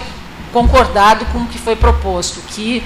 concordado 0.52 1.24
com 1.26 1.38
o 1.38 1.46
que 1.46 1.58
foi 1.58 1.76
proposto, 1.76 2.40
que 2.48 2.82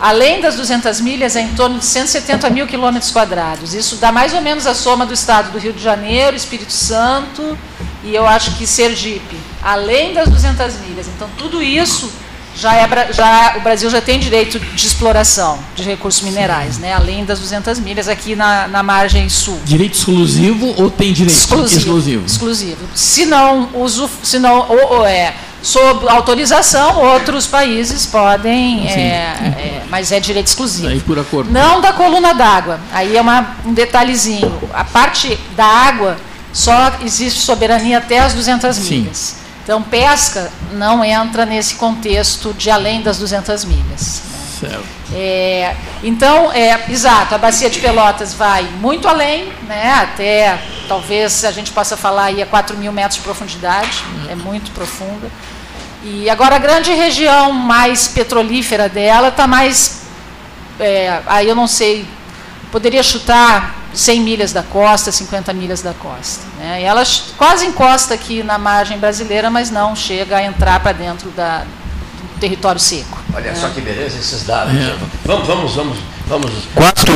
além 0.00 0.40
das 0.40 0.56
200 0.56 1.00
milhas 1.00 1.36
é 1.36 1.40
em 1.40 1.54
torno 1.54 1.78
de 1.78 1.84
170 1.84 2.50
mil 2.50 2.66
quilômetros 2.66 3.10
quadrados. 3.10 3.74
Isso 3.74 3.96
dá 3.96 4.12
mais 4.12 4.32
ou 4.32 4.40
menos 4.40 4.66
a 4.66 4.74
soma 4.74 5.06
do 5.06 5.14
estado 5.14 5.50
do 5.50 5.58
Rio 5.58 5.72
de 5.72 5.82
Janeiro, 5.82 6.36
Espírito 6.36 6.72
Santo 6.72 7.56
e 8.04 8.14
eu 8.14 8.26
acho 8.26 8.56
que 8.56 8.66
Sergipe, 8.66 9.36
além 9.62 10.12
das 10.12 10.28
200 10.28 10.80
milhas. 10.80 11.06
Então 11.08 11.28
tudo 11.38 11.62
isso 11.62 12.10
já 12.56 12.74
é 12.76 13.12
já 13.12 13.54
o 13.56 13.60
Brasil 13.60 13.90
já 13.90 14.00
tem 14.00 14.18
direito 14.18 14.60
de 14.60 14.86
exploração 14.86 15.58
de 15.74 15.82
recursos 15.82 16.22
minerais, 16.22 16.78
né? 16.78 16.92
Além 16.92 17.24
das 17.24 17.40
200 17.40 17.80
milhas 17.80 18.08
aqui 18.08 18.36
na, 18.36 18.68
na 18.68 18.82
margem 18.82 19.28
sul. 19.28 19.58
Direito 19.64 19.96
exclusivo 19.96 20.74
ou 20.76 20.90
tem 20.90 21.12
direito 21.12 21.36
Exclusivo. 21.36 21.80
exclusivo? 21.80 22.26
Exclusivo. 22.26 22.88
Se 22.94 23.26
não, 23.26 23.70
uso, 23.74 24.08
se 24.22 24.38
não 24.38 24.68
ou, 24.68 24.98
ou 24.98 25.06
é, 25.06 25.34
sob 25.62 26.08
autorização, 26.08 27.02
outros 27.02 27.46
países 27.46 28.06
podem, 28.06 28.86
é, 28.86 28.92
é, 28.94 29.82
mas 29.88 30.12
é 30.12 30.20
direito 30.20 30.46
exclusivo. 30.46 30.88
Aí 30.88 31.00
por 31.00 31.18
acordo. 31.18 31.50
Não 31.50 31.80
da 31.80 31.92
coluna 31.92 32.34
d'água. 32.34 32.78
Aí 32.92 33.16
é 33.16 33.20
uma, 33.20 33.56
um 33.64 33.72
detalhezinho. 33.72 34.60
A 34.72 34.84
parte 34.84 35.36
da 35.56 35.64
água 35.64 36.16
só 36.54 36.92
existe 37.04 37.40
soberania 37.40 37.98
até 37.98 38.20
as 38.20 38.32
200 38.32 38.76
Sim. 38.76 39.00
milhas. 39.00 39.36
Então, 39.64 39.82
pesca 39.82 40.52
não 40.72 41.04
entra 41.04 41.44
nesse 41.44 41.74
contexto 41.74 42.54
de 42.54 42.70
além 42.70 43.02
das 43.02 43.18
200 43.18 43.64
milhas. 43.64 44.22
Certo. 44.60 44.84
É, 45.12 45.74
então, 46.02 46.52
é, 46.52 46.78
exato, 46.88 47.34
a 47.34 47.38
bacia 47.38 47.68
de 47.68 47.80
Pelotas 47.80 48.34
vai 48.34 48.62
muito 48.80 49.08
além, 49.08 49.52
né, 49.66 49.94
até 49.94 50.58
talvez 50.88 51.44
a 51.44 51.50
gente 51.50 51.72
possa 51.72 51.96
falar 51.96 52.24
aí 52.24 52.42
a 52.42 52.46
4 52.46 52.76
mil 52.76 52.92
metros 52.92 53.16
de 53.16 53.22
profundidade, 53.22 54.04
é 54.28 54.34
muito 54.34 54.70
profunda. 54.70 55.30
E 56.02 56.28
agora 56.28 56.56
a 56.56 56.58
grande 56.58 56.92
região 56.92 57.52
mais 57.52 58.06
petrolífera 58.06 58.88
dela 58.88 59.28
está 59.28 59.46
mais, 59.46 60.02
é, 60.78 61.20
aí 61.26 61.48
eu 61.48 61.54
não 61.54 61.66
sei, 61.66 62.06
poderia 62.70 63.02
chutar 63.02 63.83
100 63.94 64.20
milhas 64.20 64.52
da 64.52 64.62
costa, 64.62 65.12
50 65.12 65.52
milhas 65.52 65.80
da 65.80 65.94
costa. 65.94 66.44
Né? 66.58 66.82
E 66.82 66.84
ela 66.84 67.02
quase 67.36 67.66
encosta 67.66 68.14
aqui 68.14 68.42
na 68.42 68.58
margem 68.58 68.98
brasileira, 68.98 69.50
mas 69.50 69.70
não 69.70 69.94
chega 69.94 70.36
a 70.38 70.42
entrar 70.42 70.80
para 70.80 70.92
dentro 70.92 71.30
da, 71.30 71.58
do 71.60 72.40
território 72.40 72.80
seco. 72.80 73.22
Olha 73.34 73.54
só 73.54 73.68
que 73.68 73.80
beleza 73.80 74.18
esses 74.18 74.44
dados. 74.44 74.74
É. 74.74 74.96
Vamos, 75.24 75.46
vamos, 75.46 75.74
vamos, 75.74 75.98
vamos. 76.26 76.50
Quatro 76.74 77.12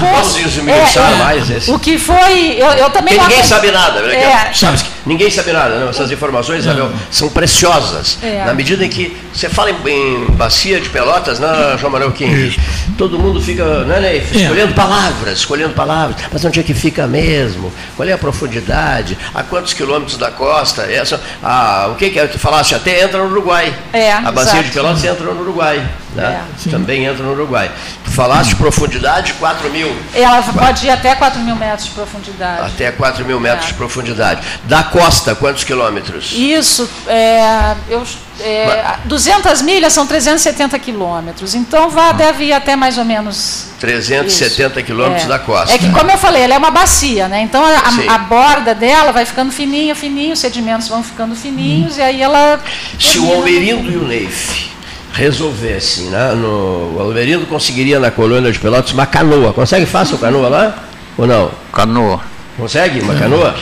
Vamos 0.00 0.36
esmiuçar 0.36 1.10
É, 1.10 1.14
é, 1.14 1.18
mais 1.18 1.50
esse. 1.50 1.70
O 1.70 1.78
que 1.78 1.98
foi, 1.98 2.56
eu, 2.58 2.66
eu 2.72 2.90
também 2.90 3.14
Porque 3.14 3.20
ninguém 3.20 3.38
não- 3.38 3.44
sabe 3.44 3.70
nada, 3.70 4.02
né? 4.02 4.14
É. 4.14 4.52
Sabe 4.52 4.78
que 4.78 4.90
ninguém 5.06 5.30
sabe 5.30 5.52
nada, 5.52 5.78
né? 5.78 5.88
Essas 5.88 6.10
informações, 6.10 6.60
Isabel, 6.60 6.90
são 7.10 7.28
preciosas. 7.28 8.18
É. 8.22 8.44
Na 8.44 8.54
medida 8.54 8.84
em 8.84 8.88
que 8.88 9.16
você 9.32 9.48
fala 9.48 9.70
em, 9.70 9.76
em 9.86 10.26
bacia 10.32 10.80
de 10.80 10.88
pelotas, 10.88 11.38
né, 11.38 11.76
João 11.78 11.92
Manuel 11.92 12.12
King? 12.12 12.58
Todo 12.98 13.18
mundo 13.18 13.40
fica, 13.40 13.84
né, 13.84 14.00
né, 14.00 14.16
escolhendo 14.16 14.74
palavras, 14.74 15.38
escolhendo 15.38 15.74
palavras. 15.74 16.16
Mas 16.32 16.44
onde 16.44 16.60
é 16.60 16.62
que 16.62 16.74
fica 16.74 17.06
mesmo? 17.06 17.72
Qual 17.96 18.08
é 18.08 18.12
a 18.12 18.18
profundidade? 18.18 19.16
A 19.34 19.42
quantos 19.42 19.72
quilômetros 19.72 20.16
da 20.16 20.30
costa? 20.30 20.82
Essa, 20.82 21.20
ah, 21.42 21.88
o 21.92 21.94
que 21.94 22.10
que 22.10 22.18
é? 22.18 22.26
Tu 22.26 22.38
falaste 22.38 22.74
até 22.74 23.02
entra 23.02 23.18
no 23.18 23.30
Uruguai. 23.30 23.72
É, 23.92 24.12
a 24.12 24.30
bacia 24.32 24.54
exato. 24.54 24.64
de 24.64 24.70
pelotas 24.70 25.04
entra 25.04 25.32
no 25.32 25.40
Uruguai. 25.40 25.84
Né? 26.14 26.42
É. 26.66 26.70
Também 26.70 27.04
entra 27.04 27.24
no 27.24 27.32
Uruguai. 27.32 27.70
Tu 28.04 28.10
falaste 28.12 28.54
profundidade 28.54 29.32
4 29.34 29.68
mil. 29.70 29.94
Ela 30.14 30.42
pode 30.42 30.86
ir 30.86 30.90
até 30.90 31.14
4 31.14 31.40
mil 31.40 31.56
metros 31.56 31.86
de 31.86 31.90
profundidade. 31.90 32.66
Até 32.66 32.92
4 32.92 33.24
mil 33.24 33.40
metros 33.40 33.64
É. 33.64 33.68
de 33.68 33.74
profundidade. 33.74 34.46
Da 34.64 34.82
costa, 34.84 35.34
quantos 35.34 35.64
quilômetros? 35.64 36.30
Isso, 36.32 36.88
é, 37.08 37.74
eu, 37.88 38.04
é, 38.40 38.94
200 39.06 39.60
milhas 39.62 39.92
são 39.92 40.06
370 40.06 40.78
quilômetros. 40.78 41.54
Então 41.54 41.90
vá, 41.90 42.12
deve 42.12 42.44
ir 42.44 42.52
até 42.52 42.76
mais 42.76 42.96
ou 42.96 43.04
menos. 43.04 43.66
370 43.80 44.78
isso. 44.78 44.86
quilômetros 44.86 45.24
É. 45.24 45.28
da 45.28 45.38
costa. 45.40 45.74
É 45.74 45.78
que, 45.78 45.90
como 45.90 46.10
eu 46.10 46.18
falei, 46.18 46.42
ela 46.42 46.54
é 46.54 46.58
uma 46.58 46.70
bacia, 46.70 47.26
né? 47.28 47.40
Então 47.42 47.62
a- 47.64 48.10
a, 48.10 48.14
a 48.14 48.18
borda 48.18 48.74
dela 48.74 49.10
vai 49.12 49.24
ficando 49.24 49.50
fininha, 49.50 49.94
fininha, 49.94 50.32
os 50.32 50.38
sedimentos 50.38 50.88
vão 50.88 51.02
ficando 51.02 51.34
fininhos, 51.34 51.96
e 51.98 52.02
aí 52.02 52.22
ela. 52.22 52.60
Se 53.00 53.18
o 53.18 53.32
Almerindo 53.34 53.90
e 53.90 53.96
o 53.96 54.06
Neif 54.06 54.72
resolvessem, 55.14 56.06
né, 56.06 56.32
no, 56.34 56.96
o 56.96 57.00
Almerindo 57.00 57.46
conseguiria 57.46 57.98
na 58.00 58.10
colônia 58.10 58.50
de 58.52 58.58
Pelotas 58.58 58.92
uma 58.92 59.06
canoa. 59.06 59.52
Consegue 59.52 59.86
fácil 59.86 60.18
canoa 60.18 60.48
lá? 60.48 60.74
Ou 61.16 61.26
não? 61.26 61.50
Canoa. 61.72 62.20
Consegue 62.56 63.00
uma 63.00 63.14
canoa? 63.14 63.54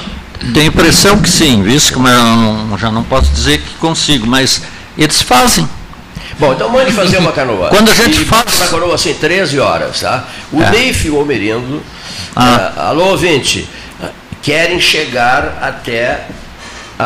Tenho 0.55 0.67
impressão 0.67 1.21
que 1.21 1.29
sim, 1.31 1.63
visto 1.63 1.93
que 1.93 1.99
eu 1.99 2.03
não- 2.03 2.77
já 2.79 2.91
não 2.91 3.05
posso 3.05 3.31
dizer 3.31 3.59
que 3.59 3.75
consigo, 3.75 4.27
mas 4.27 4.63
eles 4.99 5.21
fazem. 5.23 5.69
Bom, 6.39 6.53
então 6.55 6.69
mande 6.71 6.91
fazer 6.93 7.19
uma 7.19 7.31
canoa. 7.33 7.69
Quando 7.69 7.91
a 7.91 7.95
gente 7.95 8.23
e 8.23 8.25
faz- 8.25 8.57
Uma 8.59 8.67
canoa 8.69 8.95
assim, 8.95 9.13
13 9.15 9.61
horas, 9.61 10.01
tá? 10.01 10.25
O 10.51 10.61
É. 10.63 10.71
Neif 10.71 11.07
e 11.07 11.11
o 11.11 11.19
Almerindo. 11.19 11.83
Ah. 12.35 12.73
ah, 12.77 12.89
alô, 12.89 13.09
ouvinte. 13.11 13.69
querem 14.43 14.81
chegar 14.81 15.59
até 15.63 16.27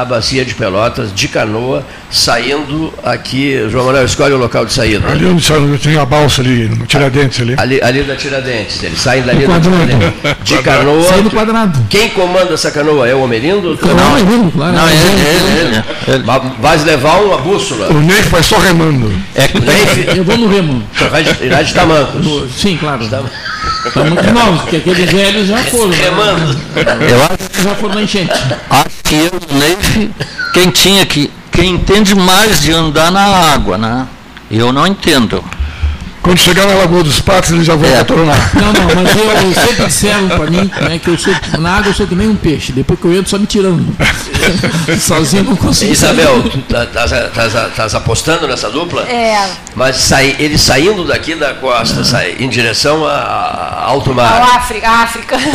a 0.00 0.04
bacia 0.04 0.44
de 0.44 0.54
Pelotas 0.54 1.14
de 1.14 1.28
canoa, 1.28 1.84
saindo 2.10 2.92
aqui. 3.04 3.66
João 3.70 3.86
Manuel, 3.86 4.04
escolhe 4.04 4.34
o 4.34 4.36
local 4.38 4.64
de 4.66 4.72
saída. 4.72 5.06
Ali 5.08 5.26
onde 5.26 5.44
saiu- 5.44 5.78
tem 5.78 5.96
a 5.98 6.04
balsa 6.04 6.40
ali, 6.42 6.68
no 6.68 6.86
Tiradentes 6.86 7.40
ali. 7.40 7.54
Ali, 7.56 7.80
ali 7.82 8.02
da 8.02 8.16
Tiradentes, 8.16 8.82
eles 8.82 8.98
saem 9.00 9.22
dali 9.22 9.46
da 9.46 9.54
quadrado. 9.54 9.76
Tiradentes. 9.86 10.44
De 10.44 10.62
canoa. 10.62 11.02
Sai 11.08 11.22
do 11.22 11.30
quadrado. 11.30 11.78
Quem 11.88 12.08
comanda 12.10 12.54
essa 12.54 12.70
canoa? 12.70 13.08
É 13.08 13.14
o 13.14 13.22
Omerindo? 13.22 13.78
Não, 13.82 14.16
é 14.16 14.20
lindo, 14.20 14.50
claro. 14.52 14.72
Não, 14.76 14.88
é 14.88 14.92
ele, 14.92 15.02
lindo. 15.08 15.28
ele, 15.28 15.84
ele, 16.16 16.22
Va- 16.24 16.38
Vais 16.60 16.84
levar 16.84 17.20
uma 17.22 17.38
bússola. 17.38 17.88
O 17.90 18.00
Ney 18.00 18.22
vai 18.22 18.42
só 18.42 18.58
remando. 18.58 19.12
é, 19.34 19.48
Nem 19.52 20.16
Eu 20.16 20.24
vou 20.24 20.36
no 20.36 20.48
remo. 20.48 20.82
Vai 21.10 21.22
de- 21.24 21.44
irá 21.44 21.62
de 21.62 21.72
tamancos. 21.74 22.50
Sim, 22.56 22.76
claro. 22.76 23.06
Está 23.86 24.04
muito 24.04 24.32
novos, 24.32 24.60
porque 24.62 24.76
aqueles 24.76 25.10
velhos 25.10 25.48
já 25.48 25.58
foram. 25.58 25.88
né? 25.88 25.96
Eu 27.10 27.22
acho, 27.24 27.62
Já 27.62 27.74
foram 27.74 27.94
na 27.94 28.02
enchente. 28.02 28.32
acho 28.70 28.96
que 29.04 29.14
eu 29.14 29.30
o 29.32 29.58
Neif, 29.58 30.10
quem 30.52 30.70
tinha 30.70 31.06
que, 31.06 31.30
quem 31.52 31.74
entende 31.74 32.14
mais 32.14 32.60
de 32.60 32.72
andar 32.72 33.10
na 33.10 33.24
água, 33.24 33.78
né? 33.78 34.06
Eu 34.50 34.72
não 34.72 34.86
entendo. 34.86 35.42
Quando 36.26 36.38
chegar 36.40 36.66
na 36.66 36.74
Lagoa 36.74 37.04
dos 37.04 37.20
Patos, 37.20 37.52
eles 37.52 37.64
já 37.64 37.76
vão 37.76 37.88
É. 37.88 38.04
Não, 38.04 38.72
não, 38.72 38.94
mas 38.96 39.16
eu, 39.16 39.30
eu 39.30 39.54
sempre 39.54 39.86
disseram 39.86 40.28
para 40.28 40.50
mim 40.50 40.68
né, 40.82 40.98
que 40.98 41.08
eu 41.08 41.16
sou, 41.16 41.32
na 41.60 41.76
água 41.76 41.90
eu 41.90 41.94
sou 41.94 42.04
que 42.04 42.16
nem 42.16 42.28
um 42.28 42.34
peixe. 42.34 42.72
Depois 42.72 42.98
que 42.98 43.06
eu 43.06 43.12
entro, 43.12 43.30
só 43.30 43.38
me 43.38 43.46
tirando. 43.46 43.96
Sozinho 44.98 45.42
eu 45.42 45.50
não 45.50 45.56
consigo. 45.56 45.92
Isabel, 45.92 46.42
tu 46.50 46.58
tá- 46.62 46.82
estás 46.82 47.52
tá, 47.52 47.68
tá, 47.68 47.96
apostando 47.96 48.48
nessa 48.48 48.68
dupla? 48.68 49.02
É, 49.02 49.50
Mas 49.76 49.98
sai, 49.98 50.34
ele 50.40 50.58
saindo 50.58 51.04
daqui 51.04 51.36
da 51.36 51.54
costa, 51.54 52.02
sai 52.02 52.34
em 52.40 52.48
direção 52.48 53.06
a, 53.06 53.12
a 53.12 53.84
alto 53.84 54.10
a 54.10 54.14
mar. 54.14 54.42
África. 54.56 54.88
a 54.88 55.02
África. 55.02 55.36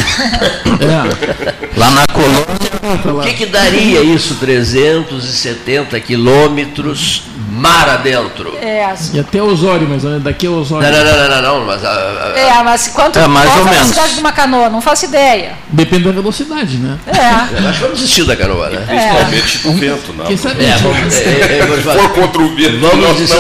É, 0.82 1.78
Lá 1.78 1.92
na 1.92 2.08
colônia, 2.08 2.46
tá 3.04 3.14
O 3.14 3.22
que, 3.22 3.34
que 3.34 3.46
daria 3.46 4.02
isso, 4.02 4.36
370 4.36 6.00
quilômetros 6.00 7.24
mar 7.52 7.90
adentro? 7.90 8.58
É, 8.62 8.94
E 9.14 9.20
até 9.20 9.42
Osório, 9.42 9.88
mas 9.88 10.06
olha, 10.06 10.20
daqui 10.20 10.48
é 10.48 10.50
Osório. 10.62 10.90
Não, 10.92 10.98
não, 10.98 11.06
não, 11.06 11.18
não, 11.30 11.42
não, 11.42 11.60
não, 11.60 11.66
mas 11.66 11.84
a- 11.86 11.90
a- 12.36 12.40
é, 12.40 12.64
mas 12.64 12.88
quanto 12.88 13.20
É, 13.20 13.28
mais 13.28 13.50
ou 13.50 13.54
a 13.54 13.58
menos. 13.66 13.72
velocidade 13.78 14.14
de 14.16 14.20
uma 14.20 14.32
canoa? 14.32 14.70
Não 14.70 14.82
faço 14.82 15.06
ideia. 15.06 15.54
Depende 15.70 16.04
da 16.06 16.12
velocidade, 16.12 16.78
né? 16.78 16.98
É. 17.08 17.20
acho 17.68 17.74
que 17.74 17.80
vamos 17.84 18.00
desistir 18.00 18.24
da 18.26 18.36
canoa, 18.36 18.70
né? 18.70 18.84
Principalmente 18.88 19.58
do 19.60 19.74
vento, 19.74 20.14
não. 20.18 20.26
Quem 20.26 20.38
sabe? 20.38 20.66
É, 20.66 20.78
vamos, 20.78 21.16
é, 21.18 21.24
é, 21.24 21.58
é, 21.58 21.66
vamos 21.66 21.76
Se 21.78 21.82
for 21.84 21.94
fazer- 21.96 22.10
contra 22.10 22.42
o 22.42 22.56
vento, 22.56 22.80
vamos 22.80 23.06
não, 23.08 23.14
desistir. 23.14 23.38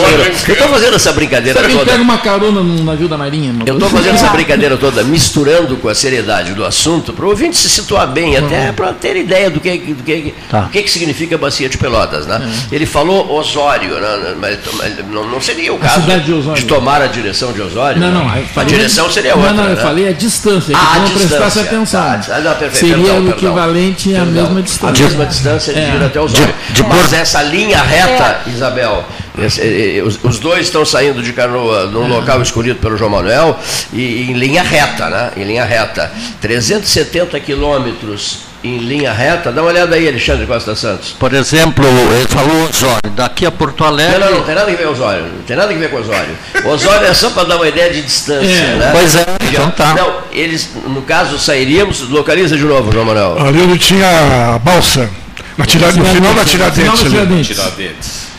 Eu 0.47 0.53
estou 0.55 0.67
fazendo 0.69 0.95
essa 0.95 1.11
brincadeira 1.13 1.61
Sabe 1.61 1.73
toda. 1.73 1.91
pega 1.91 2.01
uma 2.03 2.17
carona 2.17 2.61
num 2.61 2.83
navio 2.83 3.07
da 3.07 3.17
Marinha? 3.17 3.53
Eu 3.65 3.75
estou 3.75 3.89
fazendo 3.89 4.15
essa 4.15 4.27
brincadeira 4.29 4.77
toda, 4.77 5.03
misturando 5.03 5.75
com 5.77 5.87
a 5.89 5.95
seriedade 5.95 6.53
do 6.53 6.65
assunto, 6.65 7.13
para 7.13 7.25
o 7.25 7.29
ouvinte 7.29 7.55
se 7.57 7.69
situar 7.69 8.07
bem, 8.07 8.37
até 8.37 8.71
para 8.71 8.93
ter 8.93 9.15
ideia 9.15 9.49
do 9.49 9.59
que, 9.59 9.77
do 9.77 10.03
que, 10.03 10.33
Tá. 10.49 10.61
do 10.61 10.69
que, 10.69 10.81
que 10.83 10.91
significa 10.91 11.35
a 11.35 11.37
bacia 11.37 11.67
de 11.69 11.77
Pelotas. 11.77 12.25
Né? 12.27 12.41
Ele 12.71 12.85
falou 12.85 13.31
Osório, 13.31 13.99
né? 13.99 14.35
mas, 14.39 14.57
mas 14.77 15.07
não, 15.09 15.27
não 15.27 15.41
seria 15.41 15.73
o 15.73 15.77
caso 15.79 16.01
cidade 16.01 16.25
de 16.25 16.33
Osório. 16.33 16.63
tomar 16.65 17.01
a 17.01 17.07
direção 17.11 17.53
de 17.53 17.61
Osório? 17.61 17.99
Não, 18.01 18.11
não. 18.11 18.35
eu 18.35 18.43
A 18.55 18.63
direção 18.63 19.09
seria 19.11 19.31
não, 19.35 19.39
outra. 19.41 19.53
Não, 19.55 19.63
eu 19.69 19.75
né? 19.75 19.81
falei 19.81 20.07
a 20.09 20.13
distância, 20.13 20.73
que 20.73 20.79
Ah, 20.81 20.93
a 20.95 20.99
não 20.99 21.09
prestasse 21.09 21.27
distância. 21.43 21.61
atenção. 21.61 22.01
Tá, 22.01 22.17
tá, 22.17 22.39
não, 22.39 22.55
perfeito, 22.55 22.75
Seria 22.77 22.95
perdão, 22.95 23.13
o 23.13 23.21
perdão. 23.27 23.37
equivalente 23.37 24.09
à 24.09 24.19
Perdão. 24.19 24.33
mesma 24.33 24.59
A 24.59 24.63
distância. 24.63 25.05
mesma 25.05 25.25
distância 25.25 25.73
de 25.73 25.79
É. 25.79 25.95
ir 25.95 26.03
até 26.03 26.19
Osório. 26.19 26.53
de 26.71 26.83
Mas 26.83 27.13
essa 27.13 27.43
linha 27.43 27.81
reta, 27.81 28.41
Isabel, 28.47 29.05
esse- 29.37 30.01
os, 30.05 30.19
os 30.23 30.39
dois 30.39 30.65
estão 30.67 30.85
saindo 30.85 31.21
de 31.21 31.33
canoa 31.33 31.85
num 31.85 32.07
local 32.07 32.41
escolhido 32.41 32.79
pelo 32.79 32.97
João 32.97 33.09
Manuel 33.11 33.59
e 33.93 34.23
em 34.29 34.33
linha 34.33 34.63
reta, 34.63 35.09
né? 35.09 35.31
Em 35.37 35.43
linha 35.43 35.63
reta. 35.65 36.11
370 36.41 37.39
quilômetros 37.39 38.50
em 38.63 38.77
linha 38.77 39.11
reta. 39.11 39.51
Dá 39.51 39.61
uma 39.61 39.71
olhada 39.71 39.95
aí, 39.95 40.07
Alexandre 40.07 40.45
Costa 40.45 40.75
Santos. 40.75 41.15
por 41.19 41.33
exemplo, 41.33 41.85
ele 42.15 42.27
falou 42.27 42.69
Osório, 42.69 43.09
daqui 43.15 43.45
a 43.45 43.51
Porto 43.51 43.83
Alegre. 43.83 44.19
Não, 44.19 44.29
não, 44.31 44.37
não 44.39 44.43
tem 44.45 44.55
nada 44.55 44.71
a 44.71 44.75
ver 44.75 44.83
com 44.85 44.91
Osório. 44.91 45.23
Não 45.23 45.43
tem 45.43 45.55
nada 45.55 45.73
a 45.73 45.75
ver 45.77 45.89
com 45.89 45.97
Osório. 45.97 46.37
Osório 46.65 47.07
é 47.07 47.13
só 47.13 47.29
para 47.31 47.43
dar 47.43 47.55
uma 47.57 47.67
ideia 47.67 47.91
de 47.91 48.01
distância, 48.01 48.45
É, 48.49 48.75
né? 48.77 48.89
Pois 48.91 49.15
é, 49.15 49.25
então 49.49 49.71
tá. 49.71 49.93
Não, 49.95 50.13
eles, 50.31 50.69
no 50.87 51.01
caso, 51.01 51.37
sairíamos. 51.39 52.01
Localiza 52.09 52.55
de 52.55 52.63
novo, 52.63 52.91
João 52.91 53.05
Manuel. 53.05 53.37
Ali 53.39 53.61
onde 53.61 53.77
tinha 53.79 54.55
a 54.55 54.59
balsa, 54.59 55.09
na 55.57 55.65
tira, 55.65 55.91
no 55.91 56.05
final 56.05 56.33
da 56.33 56.45
Tiradentes. 56.45 56.99
Final 57.01 57.25
da 57.25 57.33
ali. 57.33 57.43
Tiradentes. 57.43 58.30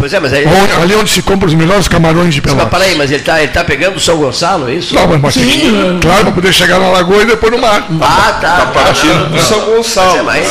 Pois 0.00 0.12
é, 0.14 0.18
mas 0.18 0.32
aí. 0.32 0.44
Onde- 0.46 0.82
Ali 0.82 0.94
onde 0.96 1.10
se 1.10 1.20
compra 1.22 1.46
os 1.46 1.54
melhores 1.54 1.86
camarões 1.86 2.34
de 2.34 2.40
Mas 2.40 2.52
Pelotas. 2.54 2.70
peraí, 2.78 2.96
mas 2.96 3.10
ele 3.10 3.20
está 3.20 3.38
ele 3.42 3.52
tá 3.52 3.62
pegando 3.62 4.00
São 4.00 4.16
Gonçalo, 4.16 4.68
é 4.70 4.74
isso? 4.74 4.94
Não, 4.94 5.06
mas, 5.06 5.20
mas 5.20 5.34
Sim, 5.34 5.40
que- 5.46 5.98
claro, 6.00 6.22
para 6.24 6.32
poder 6.32 6.52
chegar 6.54 6.78
na 6.80 6.88
lagoa 6.88 7.22
e 7.22 7.26
depois 7.26 7.52
no 7.52 7.58
mar. 7.58 7.86
Ah, 8.00 8.38
tá. 8.40 8.70
Partindo 8.72 9.30
do 9.30 9.38
São 9.40 9.60
Gonçalo. 9.60 10.24
Mas, 10.24 10.50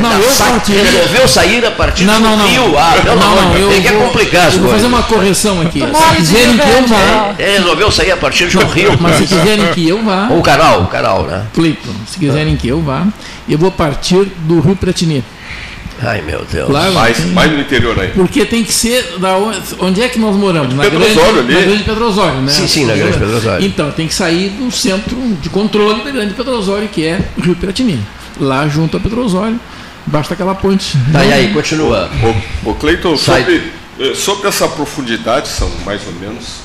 Não, 0.00 0.12
eu 0.20 0.30
parti. 0.36 0.72
resolveu 0.72 1.26
sair 1.26 1.64
a 1.64 1.70
partir 1.70 2.04
Não, 2.04 2.20
não, 2.20 2.32
do 2.32 2.42
não. 2.42 2.48
Rio. 2.48 2.78
Ah, 2.78 2.94
pelo 3.02 3.16
Não, 3.16 3.34
não, 3.34 3.56
eu 3.56 3.68
que 3.82 3.88
vou- 3.92 4.02
complicar 4.08 4.48
as 4.48 4.54
eu 4.54 4.60
vou 4.60 4.70
fazer 4.70 4.82
coisas. 4.86 5.00
uma 5.00 5.02
correção 5.04 5.60
aqui. 5.62 5.80
Se 5.80 6.16
quiserem 6.16 6.56
que 6.58 6.68
eu 6.68 6.86
vá, 6.86 6.96
né? 6.96 7.34
Ele 7.38 7.58
resolveu 7.58 7.90
sair 7.90 8.12
a 8.12 8.16
partir 8.18 8.46
do 8.48 8.64
Rio. 8.66 8.96
mas 9.00 9.16
se 9.16 9.26
quiserem 9.26 9.66
que 9.72 9.88
eu 9.88 10.02
vá, 10.04 10.28
Ou 10.30 10.38
o 10.38 10.42
canal, 10.42 10.82
o 10.82 10.86
canal, 10.86 11.22
né? 11.24 11.44
Cleiton, 11.54 11.92
se 12.06 12.18
quiserem 12.18 12.56
que 12.56 12.68
eu 12.68 12.80
vá, 12.82 13.04
eu 13.48 13.56
vou 13.58 13.70
partir 13.70 14.30
do 14.40 14.60
Rio 14.60 14.76
Pretinê. 14.76 15.22
Ai, 16.02 16.20
meu 16.22 16.44
Deus. 16.50 16.68
Claro, 16.68 16.92
Mais, 16.92 17.16
tem- 17.16 17.26
mais 17.28 17.52
no 17.52 17.60
interior 17.60 17.98
aí. 18.00 18.08
porque 18.08 18.44
tem 18.44 18.64
que 18.64 18.72
ser 18.74 19.18
da 19.18 19.36
onde, 19.36 19.58
onde 19.78 20.02
é 20.02 20.08
que 20.08 20.18
nós 20.18 20.34
moramos? 20.34 20.74
Na 20.74 20.82
Pedro 20.82 20.98
grande, 20.98 21.20
ali. 21.20 21.54
na 21.54 21.60
grande 21.60 21.84
Pedro 21.84 22.06
Osório, 22.08 22.40
né? 22.40 22.50
Sim, 22.52 22.66
sim, 22.66 22.84
na 22.86 22.94
Grande 22.94 23.18
Pedro 23.18 23.36
Osório. 23.36 23.64
Então, 23.66 23.90
tem 23.92 24.08
que 24.08 24.14
sair 24.14 24.48
do 24.50 24.70
centro 24.72 25.16
de 25.40 25.48
controle 25.48 26.02
da 26.02 26.10
grande 26.10 26.34
Pedro 26.34 26.52
Osório, 26.58 26.88
que 26.88 27.04
é 27.06 27.20
o 27.38 27.40
Rio 27.40 27.54
Piratini. 27.54 28.00
Lá 28.40 28.66
junto 28.66 28.96
a 28.96 29.00
Pedro 29.00 29.24
Osório, 29.24 29.60
embaixo 30.08 30.30
daquela 30.30 30.54
ponte. 30.56 30.96
Tá, 31.12 31.24
e 31.24 31.32
aí, 31.32 31.52
continua. 31.52 32.10
O, 32.64 32.70
o 32.70 32.74
Cleiton, 32.74 33.16
Sai. 33.16 33.40
sobre, 33.42 33.62
eh, 34.00 34.14
sobre 34.14 34.48
essa 34.48 34.66
profundidade, 34.66 35.46
são 35.48 35.70
mais 35.86 36.00
ou 36.06 36.12
menos. 36.14 36.56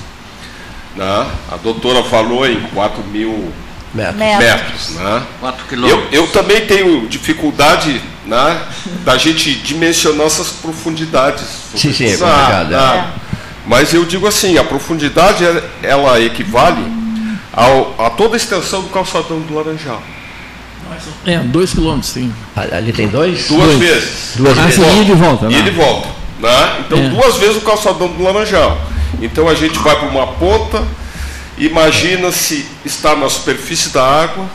Né? 0.95 1.27
A 1.51 1.57
doutora 1.57 2.03
falou 2.03 2.47
em 2.47 2.59
4 2.73 3.03
mil 3.03 3.51
Metro. 3.97 4.17
Metro. 4.17 4.45
metros. 4.45 4.89
Né? 4.91 5.23
4 5.41 5.61
Eu, 5.61 5.67
quilômetros. 5.67 6.07
eu 6.13 6.27
também 6.27 6.61
tenho 6.65 7.07
dificuldade 7.07 8.01
né, 8.25 8.61
da 9.03 9.17
gente 9.17 9.53
dimensionar 9.55 10.27
essas 10.27 10.49
profundidades. 10.49 11.43
Sim, 11.75 11.91
sim, 11.93 12.05
é 12.05 12.13
Ah, 12.15 12.17
complicado, 12.17 12.73
é. 12.73 12.77
ah, 12.77 13.11
Mas 13.65 13.93
eu 13.93 14.05
digo 14.05 14.25
assim, 14.27 14.57
a 14.57 14.63
profundidade 14.63 15.43
ela- 15.43 15.63
ela 15.83 16.21
equivale 16.21 16.81
ao- 17.51 17.95
a 17.99 18.09
toda 18.09 18.35
a 18.35 18.37
extensão 18.37 18.81
do 18.81 18.87
calçadão 18.89 19.39
do 19.41 19.53
Laranjal. 19.55 20.01
É, 21.25 21.39
dois 21.39 21.73
quilômetros, 21.73 22.11
sim. 22.13 22.31
Ali 22.55 22.93
tem 22.93 23.07
dois? 23.09 23.47
Duas 23.49 23.65
Dois. 23.65 23.77
vezes. 23.79 24.09
Duas 24.37 24.57
Ah, 24.57 24.61
vezes. 24.63 24.77
e 25.09 25.13
volta, 25.13 25.45
E 25.47 25.49
né? 25.49 25.59
ele 25.59 25.71
volta. 25.71 26.07
Né? 26.39 26.75
Então, 26.85 26.97
É. 26.97 27.09
duas 27.09 27.35
vezes 27.37 27.57
o 27.57 27.61
calçadão 27.61 28.07
do 28.07 28.23
Laranjal. 28.23 28.79
Então, 29.21 29.49
a 29.49 29.53
gente 29.53 29.77
vai 29.79 29.95
para 29.97 30.07
uma 30.07 30.27
ponta, 30.27 30.81
imagina 31.57 32.31
se 32.31 32.65
está 32.85 33.15
na 33.15 33.29
superfície 33.29 33.89
da 33.89 34.03
água, 34.03 34.45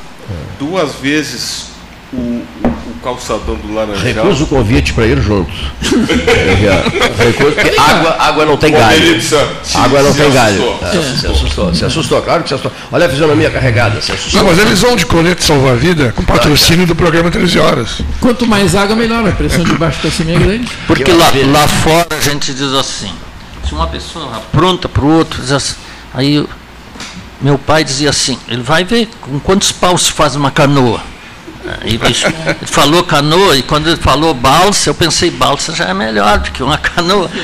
duas 0.59 0.95
vezes 0.97 1.67
o, 2.13 2.17
o- 2.17 2.47
o 2.65 2.95
calçadão 3.03 3.57
do 3.57 3.75
Laranjal. 3.75 4.03
Recuso 4.25 4.45
o 4.45 4.47
convite 4.47 4.93
para 4.93 5.07
ir 5.07 5.21
junto. 5.21 5.51
Recuso, 7.19 7.53
porque 7.53 7.79
água, 7.81 8.17
água 8.19 8.45
não 8.47 8.57
tem 8.57 8.73
galho. 8.73 9.21
Água 9.75 10.03
não 10.03 10.13
tem 10.15 10.31
galho. 10.31 10.77
É, 10.83 11.17
Se 11.19 11.27
assustou, 11.27 11.75
se 11.75 11.85
assustou, 11.85 12.23
claro 12.23 12.43
que 12.43 12.49
se 12.49 12.55
assustou. 12.55 12.73
Olha 12.91 13.07
a 13.07 13.09
fisionomia 13.09 13.51
carregada, 13.51 14.01
se 14.01 14.13
assustou. 14.13 14.43
Não, 14.43 14.49
mas 14.51 14.59
eles 14.59 14.81
vão 14.81 14.95
de 14.97 15.07
colete 15.07 15.43
salva-vida 15.45 16.13
com 16.15 16.23
patrocínio 16.25 16.87
do 16.87 16.95
programa 16.95 17.31
13 17.31 17.59
Horas. 17.59 18.01
Quanto 18.21 18.47
mais 18.47 18.75
água, 18.75 18.95
melhor. 18.95 19.27
A 19.29 19.33
pressão 19.33 19.65
de 19.65 19.73
baixo 19.75 20.01
para 20.01 20.11
cima 20.11 20.33
é 20.33 20.39
grande. 20.39 20.69
Porque 20.87 21.05
Que 21.05 21.13
lá, 21.13 21.31
lá 21.51 21.67
fora 21.69 22.07
a 22.11 22.21
gente 22.21 22.53
diz 22.53 22.73
assim, 22.75 23.11
se 23.67 23.73
uma 23.75 23.87
pessoa 23.87 24.37
apronta 24.37 24.89
para 24.89 25.05
o 25.05 25.17
outro, 25.19 25.41
diz 25.41 25.53
assim, 25.53 25.75
aí 26.15 26.35
eu- 26.37 26.49
meu 27.43 27.59
pai 27.59 27.83
dizia 27.85 28.11
assim, 28.11 28.39
ele 28.49 28.63
vai 28.63 28.85
ver 28.85 29.09
com 29.21 29.39
quantos 29.41 29.73
paus 29.73 30.03
se 30.05 30.13
faz 30.13 30.35
uma 30.37 30.51
canoa. 30.51 31.01
Aí, 31.81 31.97
bicho, 31.97 32.27
ele 32.27 32.67
falou 32.67 33.05
canoa 33.05 33.57
e 33.57 33.63
quando 33.63 33.87
ele 33.89 33.97
falou 33.97 34.35
balsa, 34.35 34.91
eu 34.91 34.95
pensei, 34.95 35.31
balsa 35.31 35.73
já 35.75 35.85
é 35.85 35.95
melhor 35.95 36.39
do 36.39 36.51
que 36.51 36.63
uma 36.63 36.77
canoa. 36.79 37.31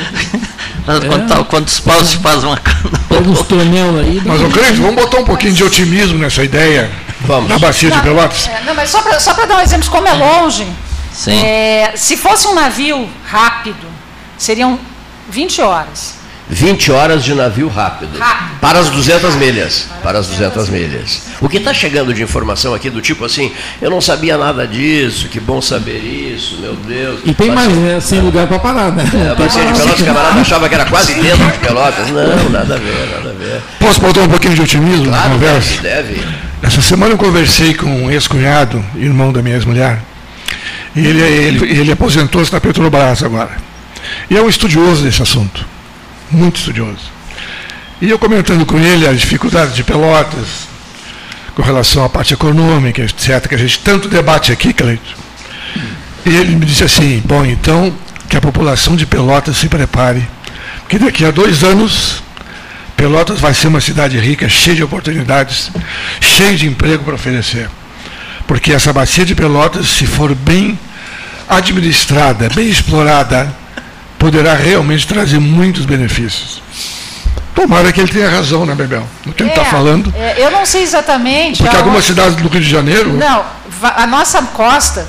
Quanto- 0.85 1.45
Quantos 1.45 1.79
paus 1.81 2.09
se 2.09 2.17
faz 2.17 2.43
uma 2.43 2.57
canoa? 2.57 2.91
Pega 3.09 3.45
tonel 3.45 3.99
aí. 4.01 4.21
Mas, 4.25 4.41
ô 4.41 4.49
Cleiton, 4.49 4.83
vamos 4.83 4.97
botar 4.97 5.19
um 5.19 5.25
pouquinho 5.25 5.53
de 5.53 5.63
otimismo 5.63 6.19
nessa 6.19 6.43
ideia 6.43 6.91
Vamos. 7.21 7.49
na 7.49 7.59
bacia 7.59 7.91
de 7.91 7.97
Não, 7.97 8.03
Pelotas? 8.03 8.49
é, 8.49 8.63
não, 8.65 8.75
mas 8.75 8.91
só 8.91 9.03
para 9.35 9.47
dar 9.47 9.57
um 9.57 9.61
exemplo 9.61 9.85
de 9.85 9.91
como 9.91 10.09
é 10.09 10.13
longe, 10.15 10.67
Sim. 11.13 11.41
é, 11.45 11.93
se 11.95 12.17
fosse 12.17 12.49
um 12.49 12.55
navio 12.55 13.09
rápido, 13.27 13.87
seriam 14.37 14.79
20 15.29 15.61
horas. 15.61 16.15
20 16.51 16.91
horas 16.93 17.23
de 17.25 17.35
navio 17.35 17.69
rápido. 17.69 18.19
Rápido. 18.19 18.59
Para 18.61 18.79
as 18.79 18.89
200 18.89 19.35
milhas. 19.37 19.87
Para 20.03 20.19
as 20.19 20.27
200 20.29 20.69
milhas. 20.71 21.23
O 21.41 21.49
que 21.49 21.59
está 21.59 21.75
chegando 21.75 22.13
de 22.15 22.23
informação 22.23 22.75
aqui 22.75 22.89
do 22.89 23.01
tipo 23.03 23.25
assim, 23.25 23.53
eu 23.83 23.91
não 23.91 24.01
sabia 24.01 24.37
nada 24.39 24.67
disso, 24.67 25.29
que 25.29 25.39
bom 25.39 25.61
saber 25.61 25.99
isso, 25.99 26.59
meu 26.61 26.75
Deus. 26.75 27.21
E 27.25 27.35
tem 27.35 27.51
mais, 27.51 27.71
né? 27.73 28.01
Sem 28.01 28.21
lugar 28.21 28.47
para 28.47 28.59
parar, 28.59 28.91
né? 28.93 29.05
É, 29.15 29.31
a 29.31 29.35
bacia 29.35 29.65
de. 29.65 29.73
Pelotas, 29.75 30.01
o 30.01 30.05
camarada 30.05 30.41
achava 30.41 30.69
que 30.69 30.75
era 30.75 30.85
quase 30.87 31.15
dentro 31.15 31.47
de 31.47 31.59
Pelotas. 31.59 32.09
Não, 32.09 32.49
nada 32.51 32.75
a 32.75 32.79
ver, 32.79 33.09
nada 33.15 33.31
a 33.31 33.33
ver. 33.33 33.61
Posso 33.79 34.01
botar 34.01 34.23
um 34.23 34.29
pouquinho 34.29 34.55
de 34.55 34.63
otimismo 34.63 35.07
na 35.07 35.19
Claro, 35.19 35.31
conversa? 35.35 35.83
deve, 35.83 36.15
deve. 36.15 36.27
Essa 36.63 36.81
semana 36.83 37.13
eu 37.13 37.19
conversei 37.19 37.75
com 37.75 37.87
um 37.87 38.11
ex-cunhado, 38.11 38.85
irmão 38.97 39.33
da 39.33 39.41
minha 39.43 39.55
ex-mulher, 39.55 40.01
e 40.97 41.07
ele, 41.07 41.21
ele, 41.21 41.79
ele 41.81 41.93
aposentou-se 41.93 42.53
na 42.53 42.61
Petrobras 42.61 43.23
agora. 43.23 43.51
E 44.29 44.37
é 44.37 44.41
um 44.43 44.49
estudioso 44.49 45.05
desse 45.05 45.23
assunto, 45.23 45.65
muito 46.31 46.57
estudioso. 46.57 47.11
E 48.01 48.09
eu 48.11 48.19
comentando 48.19 48.65
com 48.65 48.79
ele 48.79 49.07
as 49.07 49.21
dificuldades 49.21 49.75
de 49.75 49.83
Pelotas, 49.83 50.69
com 51.55 51.63
relação 51.63 52.05
à 52.05 52.09
parte 52.09 52.35
econômica, 52.35 53.03
etc., 53.03 53.49
que 53.49 53.55
a 53.55 53.59
gente 53.59 53.81
tanto 53.81 54.09
debate 54.09 54.53
aqui, 54.53 54.73
Cleito. 54.73 55.17
E 56.25 56.37
ele 56.37 56.55
me 56.55 56.65
disse 56.65 56.85
assim, 56.85 57.21
bom, 57.25 57.45
então 57.45 57.93
que 58.29 58.37
a 58.37 58.41
população 58.41 58.95
de 58.95 59.07
Pelotas 59.07 59.57
se 59.57 59.69
prepare, 59.69 60.29
porque 60.81 60.99
daqui 60.99 61.25
a 61.25 61.31
dois 61.31 61.65
anos 61.65 62.23
Pelotas 62.97 63.41
vai 63.41 63.55
ser 63.55 63.69
uma 63.69 63.81
cidade 63.81 64.19
rica, 64.19 64.49
cheia 64.49 64.77
de 64.77 64.83
oportunidades, 64.83 65.71
cheia 66.21 66.57
de 66.57 66.67
emprego 66.67 67.05
para 67.05 67.15
oferecer. 67.15 67.69
Porque 68.47 68.73
essa 68.73 68.93
bacia 68.93 69.25
de 69.25 69.35
Pelotas, 69.35 69.89
se 69.89 70.07
for 70.07 70.35
bem 70.35 70.79
administrada, 71.49 72.49
bem 72.55 72.69
explorada, 72.69 73.55
poderá 74.19 74.55
realmente 74.55 75.07
trazer 75.07 75.39
muitos 75.39 75.85
benefícios. 75.87 76.63
Tomara 77.55 77.93
que 77.93 78.01
ele 78.01 78.11
tenha 78.13 78.29
razão, 78.31 78.65
né, 78.65 78.75
Bebel? 78.75 79.05
No 79.27 79.33
que 79.33 79.43
ele 79.43 79.51
está 79.51 79.63
É, 79.63 79.65
falando. 79.65 80.13
é, 80.17 80.35
eu 80.39 80.51
não 80.51 80.65
sei 80.65 80.83
exatamente. 80.83 81.63
Porque 81.63 81.77
algumas 81.77 82.05
cidades 82.05 82.37
do 82.37 82.49
Rio 82.49 82.61
de 82.61 82.71
Janeiro. 82.71 83.13
Não, 83.15 83.45
a 83.83 84.07
nossa 84.07 84.41
costa, 84.43 85.07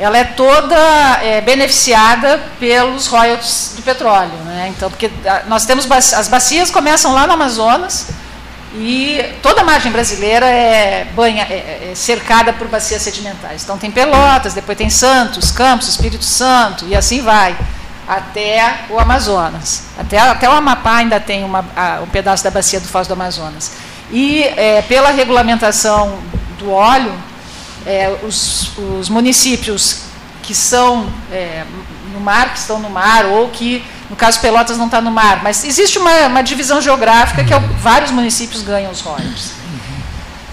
ela 0.00 0.16
é 0.16 0.24
toda 0.24 0.74
é, 1.22 1.40
beneficiada 1.42 2.40
pelos 2.58 3.06
royalties 3.06 3.74
do 3.76 3.82
petróleo, 3.82 4.32
né? 4.46 4.72
Então, 4.74 4.90
porque 4.90 5.10
ah, 5.26 5.42
nós 5.46 5.66
temos 5.66 5.86
as 5.90 6.26
bacias 6.28 6.70
começam 6.70 7.12
lá 7.12 7.26
no 7.26 7.34
Amazonas 7.34 8.08
e 8.76 9.22
toda 9.42 9.60
a 9.60 9.64
margem 9.64 9.92
brasileira 9.92 10.46
é, 10.46 11.06
banha, 11.14 11.42
é- 11.44 11.90
é 11.90 11.94
cercada 11.94 12.52
por 12.52 12.66
bacias 12.66 13.02
sedimentares. 13.02 13.62
Então 13.62 13.76
tem 13.78 13.90
Pelotas, 13.90 14.54
depois 14.54 14.76
tem 14.76 14.88
Santos, 14.90 15.50
Campos, 15.52 15.86
Espírito 15.88 16.24
Santo 16.24 16.86
e 16.88 16.96
assim 16.96 17.20
vai 17.20 17.54
até 18.06 18.80
o 18.90 18.98
Amazonas. 18.98 19.84
Até, 19.98 20.18
até 20.18 20.48
o 20.48 20.52
Amapá 20.52 20.96
ainda 20.96 21.18
tem 21.20 21.44
uma, 21.44 21.64
a- 21.76 22.00
um 22.02 22.06
pedaço 22.06 22.42
da 22.44 22.50
bacia 22.50 22.80
do 22.80 22.86
Foz 22.88 23.06
do 23.06 23.14
Amazonas. 23.14 23.72
E 24.10 24.42
é, 24.44 24.82
pela 24.82 25.10
regulamentação 25.10 26.18
do 26.58 26.70
óleo, 26.70 27.12
é, 27.86 28.16
os, 28.22 28.76
os 28.78 29.08
municípios 29.08 30.02
que 30.42 30.54
são 30.54 31.08
é, 31.32 31.64
no 32.12 32.20
mar, 32.20 32.52
que 32.52 32.58
estão 32.58 32.78
no 32.78 32.90
mar, 32.90 33.24
ou 33.26 33.48
que, 33.48 33.82
no 34.10 34.16
caso 34.16 34.38
Pelotas 34.40 34.76
não 34.76 34.86
está 34.86 35.00
no 35.00 35.10
mar, 35.10 35.42
mas 35.42 35.64
existe 35.64 35.98
uma, 35.98 36.26
uma 36.26 36.42
divisão 36.42 36.80
geográfica 36.80 37.42
que 37.42 37.52
é 37.52 37.58
vários 37.58 38.10
municípios 38.10 38.62
ganham 38.62 38.92
os 38.92 39.00
royalties. 39.00 39.52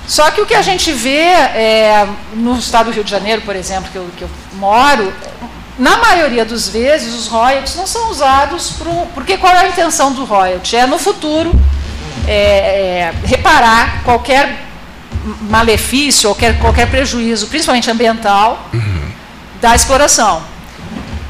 Só 0.08 0.30
que 0.32 0.42
o 0.42 0.46
que 0.46 0.54
a 0.56 0.62
gente 0.62 0.92
vê 0.92 1.20
é, 1.20 2.08
no 2.34 2.58
estado 2.58 2.86
do 2.88 2.92
Rio 2.92 3.04
de 3.04 3.12
Janeiro, 3.12 3.42
por 3.44 3.56
exemplo, 3.56 3.90
que 3.92 3.98
eu, 3.98 4.10
que 4.18 4.24
eu 4.24 4.30
moro, 4.54 5.14
na 5.78 5.98
maioria 5.98 6.46
das 6.46 6.68
vezes 6.68 7.14
os 7.14 7.28
royalties 7.28 7.76
não 7.76 7.88
são 7.88 8.10
usados 8.10 8.72
pro, 8.72 8.92
porque 9.14 9.38
qual 9.38 9.54
é 9.54 9.66
a 9.66 9.68
intenção 9.70 10.12
do 10.12 10.26
royalty? 10.26 10.76
É 10.76 10.86
no 10.86 11.00
futuro 11.00 11.52
é, 12.28 12.34
é, 12.34 13.14
reparar 13.26 14.04
qualquer 14.04 14.68
malefício, 15.50 16.30
qualquer, 16.30 16.60
qualquer 16.60 16.90
prejuízo, 16.90 17.48
principalmente 17.48 17.90
ambiental, 17.90 18.70
da 19.62 19.76
exploração. 19.76 20.42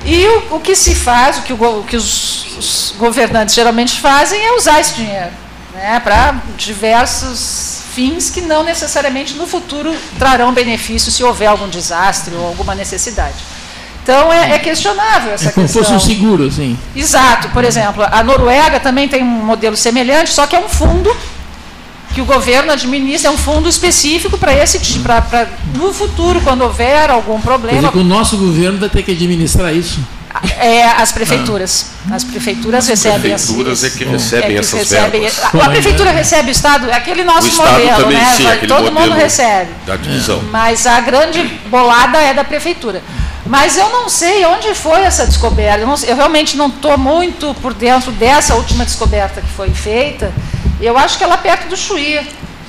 E 0.06 0.25
o, 0.25 0.56
o 0.56 0.60
que 0.60 0.75
se 0.75 0.95
faz, 0.95 1.38
o 1.38 1.41
que, 1.43 1.54
o 1.54 1.80
o 1.80 1.84
que 1.84 1.95
os, 1.95 2.58
os 2.58 2.95
governantes 2.97 3.54
geralmente 3.54 3.99
fazem 3.99 4.43
é 4.43 4.54
usar 4.54 4.80
esse 4.80 4.95
dinheiro 4.95 5.32
né, 5.73 5.99
para 5.99 6.36
diversos 6.58 7.84
fins 7.93 8.30
que 8.30 8.41
não 8.41 8.63
necessariamente 8.63 9.34
no 9.34 9.45
futuro 9.45 9.93
trarão 10.17 10.54
benefício 10.54 11.12
se 11.12 11.23
houver 11.23 11.47
algum 11.47 11.67
desastre 11.67 12.34
ou 12.36 12.47
alguma 12.47 12.73
necessidade. 12.73 13.36
Então 14.12 14.34
é, 14.34 14.56
é 14.56 14.60
questionável 14.60 15.34
essa 15.34 15.47
É 15.47 15.52
como 15.54 15.65
se 15.67 15.74
questão. 15.78 15.97
fosse 15.97 16.06
um 16.12 16.13
seguro, 16.15 16.45
assim. 16.47 16.78
Exato. 16.93 17.47
Por 17.50 17.63
exemplo, 17.63 18.04
a 18.04 18.21
Noruega 18.21 18.78
também 18.80 19.08
tem 19.08 19.24
um 19.24 19.26
modelo 19.26 19.78
semelhante, 19.78 20.32
só 20.32 20.45
que 20.45 20.54
é 20.56 20.60
um 20.60 20.67
fundo 20.67 21.15
que 22.13 22.19
o 22.19 22.26
governo 22.26 22.74
administra, 22.74 23.30
é 23.30 23.32
um 23.32 23.38
fundo 23.38 23.69
específico 23.69 24.38
para 24.38 24.54
esse 24.54 24.80
tipo, 24.80 25.06
para 25.06 25.47
no 25.76 25.93
futuro, 25.93 26.41
quando 26.41 26.62
houver 26.62 27.10
algum 27.10 27.38
Quer 27.38 27.41
problema, 27.43 27.78
dizer 27.80 27.91
que 27.93 27.97
o 28.00 28.04
nosso 28.04 28.36
governo 28.36 28.80
vai 28.80 28.89
ter 28.89 29.02
que 29.02 29.12
administrar 29.12 29.74
isso. 29.74 30.02
é, 30.60 30.84
as 30.84 31.13
prefeituras. 31.13 31.91
As 32.12 32.24
prefeituras 32.26 32.86
recebem 32.88 33.34
as- 33.34 33.45
prefeituras 33.45 33.84
é 33.86 33.89
que 33.91 34.04
é 34.04 34.08
recebem 34.10 34.50
que 34.52 34.58
essas 34.58 34.80
recebem- 34.80 35.21
verbas. 35.21 35.39
A, 35.43 35.47
a 35.65 35.69
prefeitura 35.69 36.12
recebe 36.12 36.50
o 36.50 36.52
Estado, 36.52 36.89
é 36.89 36.93
aquele 36.95 37.24
nosso 37.24 37.47
O 37.47 37.50
Estado 37.50 37.71
modelo, 37.71 37.97
também, 38.04 38.17
né? 38.17 38.34
sim, 38.36 38.67
Todo 38.67 38.91
mundo 38.91 39.13
recebe. 39.13 39.71
da 39.88 39.95
divisão. 39.95 40.41
Mas 40.52 40.86
a 40.86 41.00
grande 41.00 41.43
bolada 41.69 42.17
é 42.17 42.34
da 42.34 42.43
prefeitura. 42.43 43.02
Mas 43.45 43.75
eu 43.75 43.89
não 43.89 44.08
sei 44.08 44.45
onde 44.45 44.73
foi 44.75 45.01
essa 45.01 45.25
descoberta. 45.25 45.80
Eu, 45.80 45.88
não 45.88 45.95
eu 45.95 46.15
realmente 46.15 46.56
não 46.56 46.67
estou 46.67 46.97
muito 46.97 47.54
por 47.56 47.73
dentro 47.73 48.12
dessa 48.12 48.56
última 48.56 48.86
descoberta 48.86 49.41
que 49.41 49.49
foi 49.49 49.69
feita. 49.71 50.32
Eu 50.80 50.97
acho 50.97 51.17
que 51.17 51.23
é 51.23 51.27
lá 51.27 51.38
perto 51.38 51.67
do 51.67 51.77
Chuí. 51.77 52.19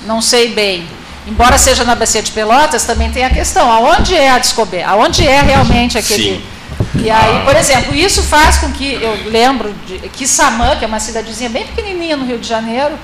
Não 0.06 0.20
sei 0.20 0.52
bem. 0.52 0.86
Embora 1.26 1.56
seja 1.56 1.84
na 1.84 1.94
Bacia 1.94 2.22
de 2.22 2.32
Pelotas, 2.32 2.84
também 2.84 3.10
tem 3.10 3.24
a 3.24 3.30
questão: 3.30 3.70
aonde 3.70 4.14
é 4.14 4.30
a 4.30 4.38
descoberta? 4.38 4.90
Aonde 4.90 5.26
é 5.26 5.40
realmente 5.40 5.96
aquele. 5.98 6.36
Sim. 6.36 6.42
E 6.94 7.10
aí, 7.10 7.44
por 7.44 7.56
exemplo, 7.56 7.94
isso 7.94 8.22
faz 8.22 8.58
com 8.58 8.70
que, 8.70 8.94
eu 8.94 9.30
lembro 9.30 9.74
de 9.86 9.98
que 10.10 10.26
Samã, 10.26 10.76
que 10.76 10.84
é 10.84 10.88
uma 10.88 11.00
cidadezinha 11.00 11.48
bem 11.48 11.66
pequenininha 11.66 12.16
no 12.16 12.24
Rio 12.24 12.38
de 12.38 12.46
Janeiro, 12.46 12.98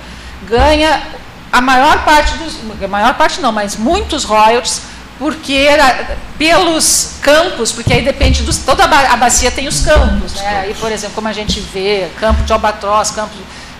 ganha 0.49 1.03
a 1.51 1.61
maior 1.61 2.05
parte 2.05 2.37
dos, 2.37 2.59
a 2.83 2.89
maior 2.89 3.15
parte 3.15 3.41
não, 3.41 3.51
mas 3.51 3.77
muitos 3.77 4.25
royalties, 4.25 4.83
porque 5.19 5.53
era 5.53 6.17
pelos 6.39 7.15
campos, 7.21 7.73
porque 7.73 7.93
aí 7.93 8.03
depende 8.03 8.43
dos, 8.43 8.59
toda 8.59 8.85
a 8.85 8.87
ba- 8.87 9.09
a 9.11 9.17
bacia 9.17 9.51
tem 9.51 9.67
os 9.67 9.81
campos, 9.81 10.35
né? 10.35 10.61
Aí, 10.65 10.75
por 10.75 10.93
exemplo, 10.93 11.15
como 11.15 11.27
a 11.29 11.33
gente 11.33 11.61
vê, 11.61 12.09
campo 12.21 12.43
de 12.45 12.53
albatroz, 12.53 13.11
campo 13.11 13.35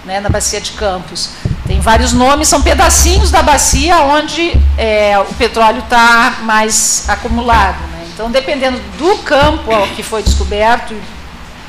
né, 0.05 0.21
na 0.21 0.29
bacia 0.29 0.61
de 0.61 0.71
Campos. 0.73 1.31
Tem 1.67 1.81
vários 1.81 2.15
nomes, 2.15 2.49
são 2.49 2.63
pedacinhos 2.63 3.31
da 3.31 3.43
bacia 3.43 3.99
onde 3.99 4.53
é, 4.79 5.19
o 5.19 5.35
petróleo 5.35 5.81
está 5.81 6.39
mais 6.43 7.05
acumulado. 7.09 7.77
Né? 7.93 8.07
Então, 8.15 8.31
dependendo 8.31 8.81
do 8.97 9.19
campo 9.19 9.71
que 9.95 10.03
foi 10.03 10.23
descoberto, 10.23 10.95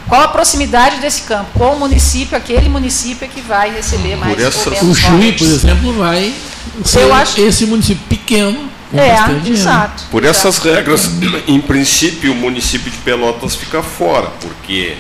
qual 0.08 0.22
a 0.22 0.28
proximidade 0.30 0.98
desse 1.02 1.24
campo, 1.24 1.48
qual 1.58 1.74
o 1.76 1.80
município, 1.80 2.38
aquele 2.38 2.70
município 2.70 3.26
é 3.26 3.28
que 3.28 3.42
vai 3.42 3.72
receber 3.72 4.16
mais 4.16 4.36
essas- 4.48 4.66
ou 4.84 4.90
O 4.90 4.96
Chuí, 4.96 5.32
por 5.34 5.48
exemplo, 5.48 5.94
vai 5.98 6.34
ser 6.86 7.02
Eu 7.02 7.14
acho- 7.14 7.42
esse 7.42 7.66
município 7.66 8.04
pequeno, 8.08 8.70
É, 8.94 9.16
dinheiro. 9.26 9.48
exato. 9.52 10.04
Por 10.10 10.24
essas 10.26 10.58
regras, 10.60 11.10
em 11.48 11.60
princípio, 11.62 12.32
o 12.32 12.36
município 12.36 12.92
de 12.92 12.98
Pelotas 12.98 13.56
fica 13.56 13.84
fora, 13.84 14.28
porque 14.42 14.96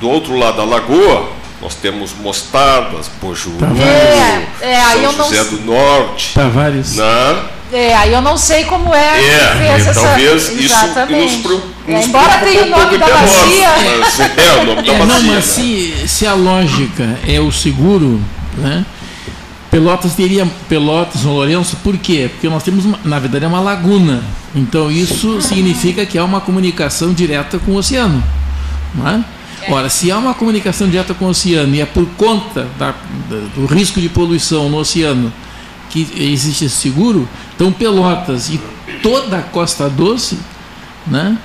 do 0.00 0.08
outro 0.08 0.36
lado 0.36 0.58
da 0.58 0.64
lagoa, 0.64 1.30
nós 1.60 1.74
temos 1.74 2.12
Mostardas, 2.20 3.08
Pojuru, 3.20 3.56
É, 3.80 4.46
é, 4.60 4.80
São 4.92 5.02
não 5.02 5.12
José 5.12 5.42
do 5.44 5.60
Norte, 5.62 6.34
Tavares. 6.34 6.94
né? 6.96 7.36
É, 7.72 7.94
aí 7.96 8.12
eu 8.12 8.20
não 8.22 8.36
sei 8.36 8.62
como 8.64 8.94
é, 8.94 9.18
que 9.18 9.24
É, 9.26 9.56
fez 9.74 9.86
essa... 9.88 10.00
talvez 10.00 10.48
isso 10.50 10.60
Exatamente. 10.66 11.32
nos, 11.38 11.42
pro- 11.42 11.62
É, 11.88 11.92
nos 11.96 12.06
embora 12.06 12.38
tenha 12.38 12.62
o 12.64 12.68
nome 12.68 12.96
da 12.98 13.06
bacia, 13.08 13.68
mas 13.98 14.20
é 14.20 14.60
o 14.60 14.64
nome 14.66 14.82
da 14.82 14.92
É, 14.92 14.98
bacia. 14.98 15.06
não, 15.06 15.22
né? 15.22 15.32
mas 15.34 15.44
se, 15.46 15.94
se 16.06 16.26
a 16.28 16.34
lógica 16.34 17.18
é 17.26 17.40
o 17.40 17.50
seguro, 17.50 18.20
né? 18.58 18.84
Pelotas 19.76 20.14
teria 20.14 20.46
Pelotas, 20.70 21.20
São 21.20 21.34
Lourenço, 21.34 21.76
por 21.84 21.98
quê? 21.98 22.30
Porque 22.32 22.48
nós 22.48 22.62
temos, 22.62 22.86
uma- 22.86 22.98
na 23.04 23.18
verdade, 23.18 23.44
é 23.44 23.48
uma 23.48 23.60
laguna. 23.60 24.22
Então 24.54 24.90
isso 24.90 25.42
significa 25.42 26.06
que 26.06 26.16
há 26.16 26.24
uma 26.24 26.40
comunicação 26.40 27.12
direta 27.12 27.58
com 27.58 27.72
o 27.72 27.76
oceano. 27.76 28.24
Não 28.94 29.06
é? 29.06 29.22
Ora, 29.68 29.90
se 29.90 30.10
há 30.10 30.16
uma 30.16 30.32
comunicação 30.32 30.88
direta 30.88 31.12
com 31.12 31.26
o 31.26 31.28
oceano 31.28 31.74
e 31.74 31.82
é 31.82 31.84
por 31.84 32.06
conta 32.16 32.66
da- 32.78 32.94
da- 33.28 33.48
do 33.54 33.66
risco 33.66 34.00
de 34.00 34.08
poluição 34.08 34.70
no 34.70 34.78
oceano 34.78 35.30
que 35.90 36.08
existe 36.16 36.64
esse 36.64 36.76
seguro, 36.76 37.28
então 37.54 37.70
Pelotas 37.70 38.48
e 38.48 38.58
toda 39.02 39.36
a 39.36 39.42
Costa 39.42 39.90
Doce, 39.90 40.38
né? 41.06 41.36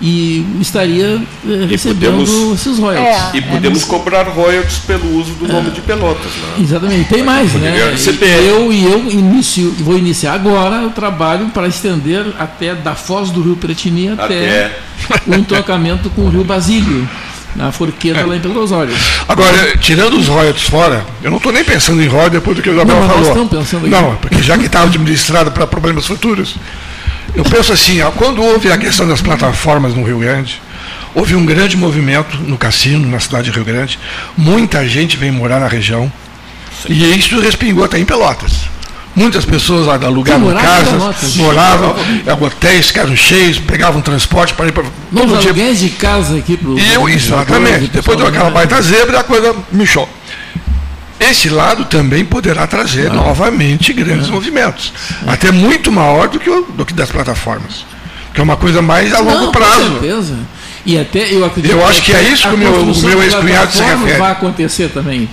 E 0.00 0.44
estaria 0.60 1.22
eh, 1.48 1.66
recebendo 1.70 2.18
podemos- 2.18 2.60
esses 2.60 2.78
royalties. 2.78 3.34
É. 3.34 3.36
E 3.38 3.40
podemos 3.40 3.82
cobrar 3.84 4.24
royalties 4.24 4.78
pelo 4.80 5.18
uso 5.18 5.32
do 5.32 5.48
nome 5.48 5.70
de 5.70 5.80
Pelotas. 5.80 6.30
Né? 6.32 6.62
Exatamente, 6.64 7.08
tem 7.08 7.22
mais, 7.22 7.50
né? 7.54 7.74
E 7.96 8.46
Eu 8.46 8.70
e 8.70 8.84
eu 8.84 9.10
inicio, 9.10 9.74
vou 9.80 9.96
iniciar 9.96 10.34
agora 10.34 10.86
o 10.86 10.90
trabalho 10.90 11.46
para 11.46 11.66
estender 11.66 12.26
até 12.38 12.74
da 12.74 12.94
Foz 12.94 13.30
do 13.30 13.40
Rio 13.40 13.56
Piratini 13.56 14.08
até, 14.10 14.70
Até. 15.08 15.22
o 15.26 15.34
entrocamento 15.34 16.10
com 16.10 16.22
o 16.22 16.28
Rio 16.28 16.44
Basílio, 16.44 17.08
na 17.54 17.72
forqueta 17.72 18.26
lá 18.26 18.36
em 18.36 18.40
Pedro 18.40 18.60
Osório. 18.60 18.94
Agora, 19.26 19.78
tirando 19.78 20.18
os 20.18 20.28
royalties 20.28 20.68
fora, 20.68 21.06
eu 21.22 21.30
não 21.30 21.38
estou 21.38 21.50
nem 21.52 21.64
pensando 21.64 22.02
em 22.02 22.06
royalties 22.06 22.32
depois 22.34 22.54
do 22.54 22.62
que 22.62 22.68
o 22.68 22.76
Gabriel 22.76 23.00
Não, 23.00 23.06
mas 23.08 23.16
nós 23.16 23.26
falou. 23.28 23.44
estamos 23.44 23.64
pensando 23.64 23.86
aqui. 23.86 23.90
Não, 23.94 24.14
porque 24.16 24.42
já 24.42 24.58
que 24.58 24.66
está 24.66 24.82
administrado 24.82 25.50
para 25.52 25.66
problemas 25.66 26.04
futuros, 26.06 26.56
eu 27.34 27.44
penso 27.44 27.72
assim, 27.72 28.00
ó, 28.02 28.10
quando 28.10 28.42
houve 28.42 28.70
a 28.70 28.78
questão 28.78 29.06
das 29.06 29.20
plataformas 29.20 29.94
no 29.94 30.04
Rio 30.04 30.18
Grande, 30.18 30.60
houve 31.14 31.34
um 31.34 31.44
grande 31.44 31.76
movimento 31.76 32.36
no 32.38 32.56
cassino, 32.58 33.08
na 33.08 33.20
cidade 33.20 33.50
de 33.50 33.56
Rio 33.56 33.64
Grande, 33.64 33.98
muita 34.36 34.86
gente 34.86 35.16
veio 35.16 35.32
morar 35.32 35.60
na 35.60 35.68
região, 35.68 36.10
e 36.88 37.16
isso 37.16 37.40
respingou 37.40 37.84
até 37.84 37.98
em 37.98 38.04
Pelotas. 38.04 38.52
Muitas 39.14 39.46
pessoas 39.46 39.88
alugavam 39.88 40.50
Sim, 40.50 40.56
casas, 40.62 40.92
Pelotas. 40.92 41.36
moravam, 41.36 41.96
hotéis 42.38 42.88
ficaram 42.88 43.16
cheios, 43.16 43.58
pegavam 43.58 44.02
transporte 44.02 44.52
para 44.52 44.66
ir 44.68 44.72
para 44.72 44.84
Não, 45.10 45.22
todo 45.22 45.36
os 45.36 45.40
dia. 45.40 45.50
aluguéis 45.52 45.80
de 45.80 45.88
casa 45.88 46.36
aqui 46.36 46.54
para 46.54 46.70
E 46.72 46.92
eu, 46.92 47.08
exatamente. 47.08 47.88
Depois 47.88 48.18
deu 48.18 48.26
aquela 48.26 48.50
baita 48.50 48.80
zebra, 48.82 49.20
a 49.20 49.24
coisa 49.24 49.56
mexeu. 49.72 50.06
Esse 51.18 51.48
lado 51.48 51.84
também 51.86 52.24
poderá 52.24 52.66
trazer 52.66 53.10
novamente 53.12 53.92
grandes 53.92 54.28
movimentos. 54.28 54.92
Até 55.26 55.50
muito 55.50 55.90
maior 55.90 56.28
do 56.28 56.38
que, 56.38 56.50
o, 56.50 56.62
do 56.62 56.84
que 56.84 56.92
das 56.92 57.10
plataformas. 57.10 57.86
Que 58.34 58.40
é 58.40 58.42
uma 58.42 58.56
coisa 58.56 58.82
mais 58.82 59.14
a 59.14 59.20
longo 59.20 59.46
Não, 59.46 59.52
prazo. 59.52 59.82
Com 59.92 60.00
certeza. 60.00 60.38
E 60.84 60.98
até 60.98 61.32
eu 61.32 61.44
acredito 61.44 61.72
Eu 61.72 61.84
acho 61.86 62.02
que 62.02 62.12
é 62.12 62.22
isso 62.22 62.46
a 62.46 62.50
que 62.50 62.56
o 62.56 62.58
meu- 62.58 62.84
meu 62.84 63.22
ex-cunhado 63.22 63.72
se 63.72 63.82
refere. 63.82 64.18
vai 64.18 64.32
acontecer 64.32 64.88
também. 64.90 65.28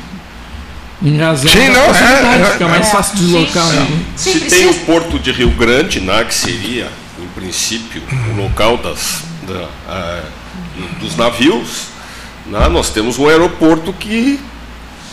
Em 1.01 1.17
razão 1.17 1.51
Sim, 1.51 1.67
da 1.67 1.73
não, 1.73 1.93
é, 1.93 2.41
é, 2.41 2.51
fica 2.53 2.67
mais 2.67 2.87
é. 2.87 2.91
fácil 2.91 3.17
deslocar. 3.17 3.67
Sim, 3.67 3.75
né? 3.75 4.03
Se 4.15 4.39
tem 4.39 4.67
o 4.69 4.73
porto 4.85 5.19
de 5.19 5.31
Rio 5.33 5.51
Grande, 5.51 5.99
né, 5.99 6.23
que 6.23 6.33
seria, 6.33 6.87
em 7.21 7.27
princípio, 7.39 8.01
o 8.31 8.41
local 8.41 8.77
das, 8.77 9.19
da, 9.45 9.67
ah, 9.89 10.23
dos 11.01 11.17
navios, 11.17 11.87
né, 12.45 12.69
nós 12.69 12.89
temos 12.89 13.19
um 13.19 13.27
aeroporto 13.27 13.91
que 13.91 14.39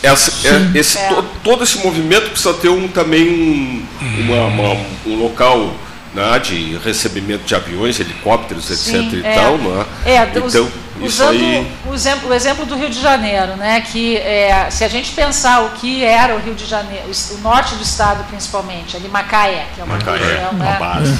essa- 0.03 0.47
é- 0.47 0.77
esse, 0.77 0.97
É. 0.97 1.07
to- 1.09 1.25
todo 1.43 1.63
esse 1.63 1.77
movimento 1.79 2.29
precisa 2.31 2.53
ter 2.53 2.69
um, 2.69 2.87
também 2.87 3.27
um, 3.29 3.85
uma- 4.21 4.45
uma- 4.47 4.85
um 5.05 5.15
local 5.21 5.73
né, 6.13 6.39
de 6.39 6.77
recebimento 6.83 7.45
de 7.45 7.55
aviões, 7.55 7.97
helicópteros, 7.99 8.69
etc. 8.69 8.79
Sim, 8.85 9.21
e 9.23 9.25
é. 9.25 9.33
tal. 9.33 9.57
Né? 9.57 9.85
É, 10.05 10.17
então, 10.23 10.45
us- 10.45 10.53
isso 10.53 10.73
usando 11.01 11.29
aí. 11.29 11.71
o, 11.89 11.93
exemplo, 11.93 12.29
o 12.29 12.33
exemplo 12.33 12.65
do 12.65 12.75
Rio 12.75 12.89
de 12.89 12.99
Janeiro, 13.01 13.55
né, 13.55 13.79
que 13.79 14.17
é, 14.17 14.67
se 14.69 14.83
a 14.83 14.89
gente 14.89 15.11
pensar 15.13 15.61
o 15.63 15.69
que 15.69 16.03
era 16.03 16.35
o 16.35 16.39
Rio 16.39 16.53
de 16.53 16.65
Janeiro, 16.65 17.05
o 17.31 17.37
norte 17.37 17.75
do 17.75 17.83
estado 17.83 18.25
principalmente, 18.29 18.97
ali 18.97 19.07
Macaé, 19.07 19.67
que 19.73 19.79
é 19.79 19.83
uma 19.85 19.95
Macaé, 19.95 20.17
região, 20.17 20.49
uma 20.51 20.65
né, 20.65 20.77
base. 20.77 21.17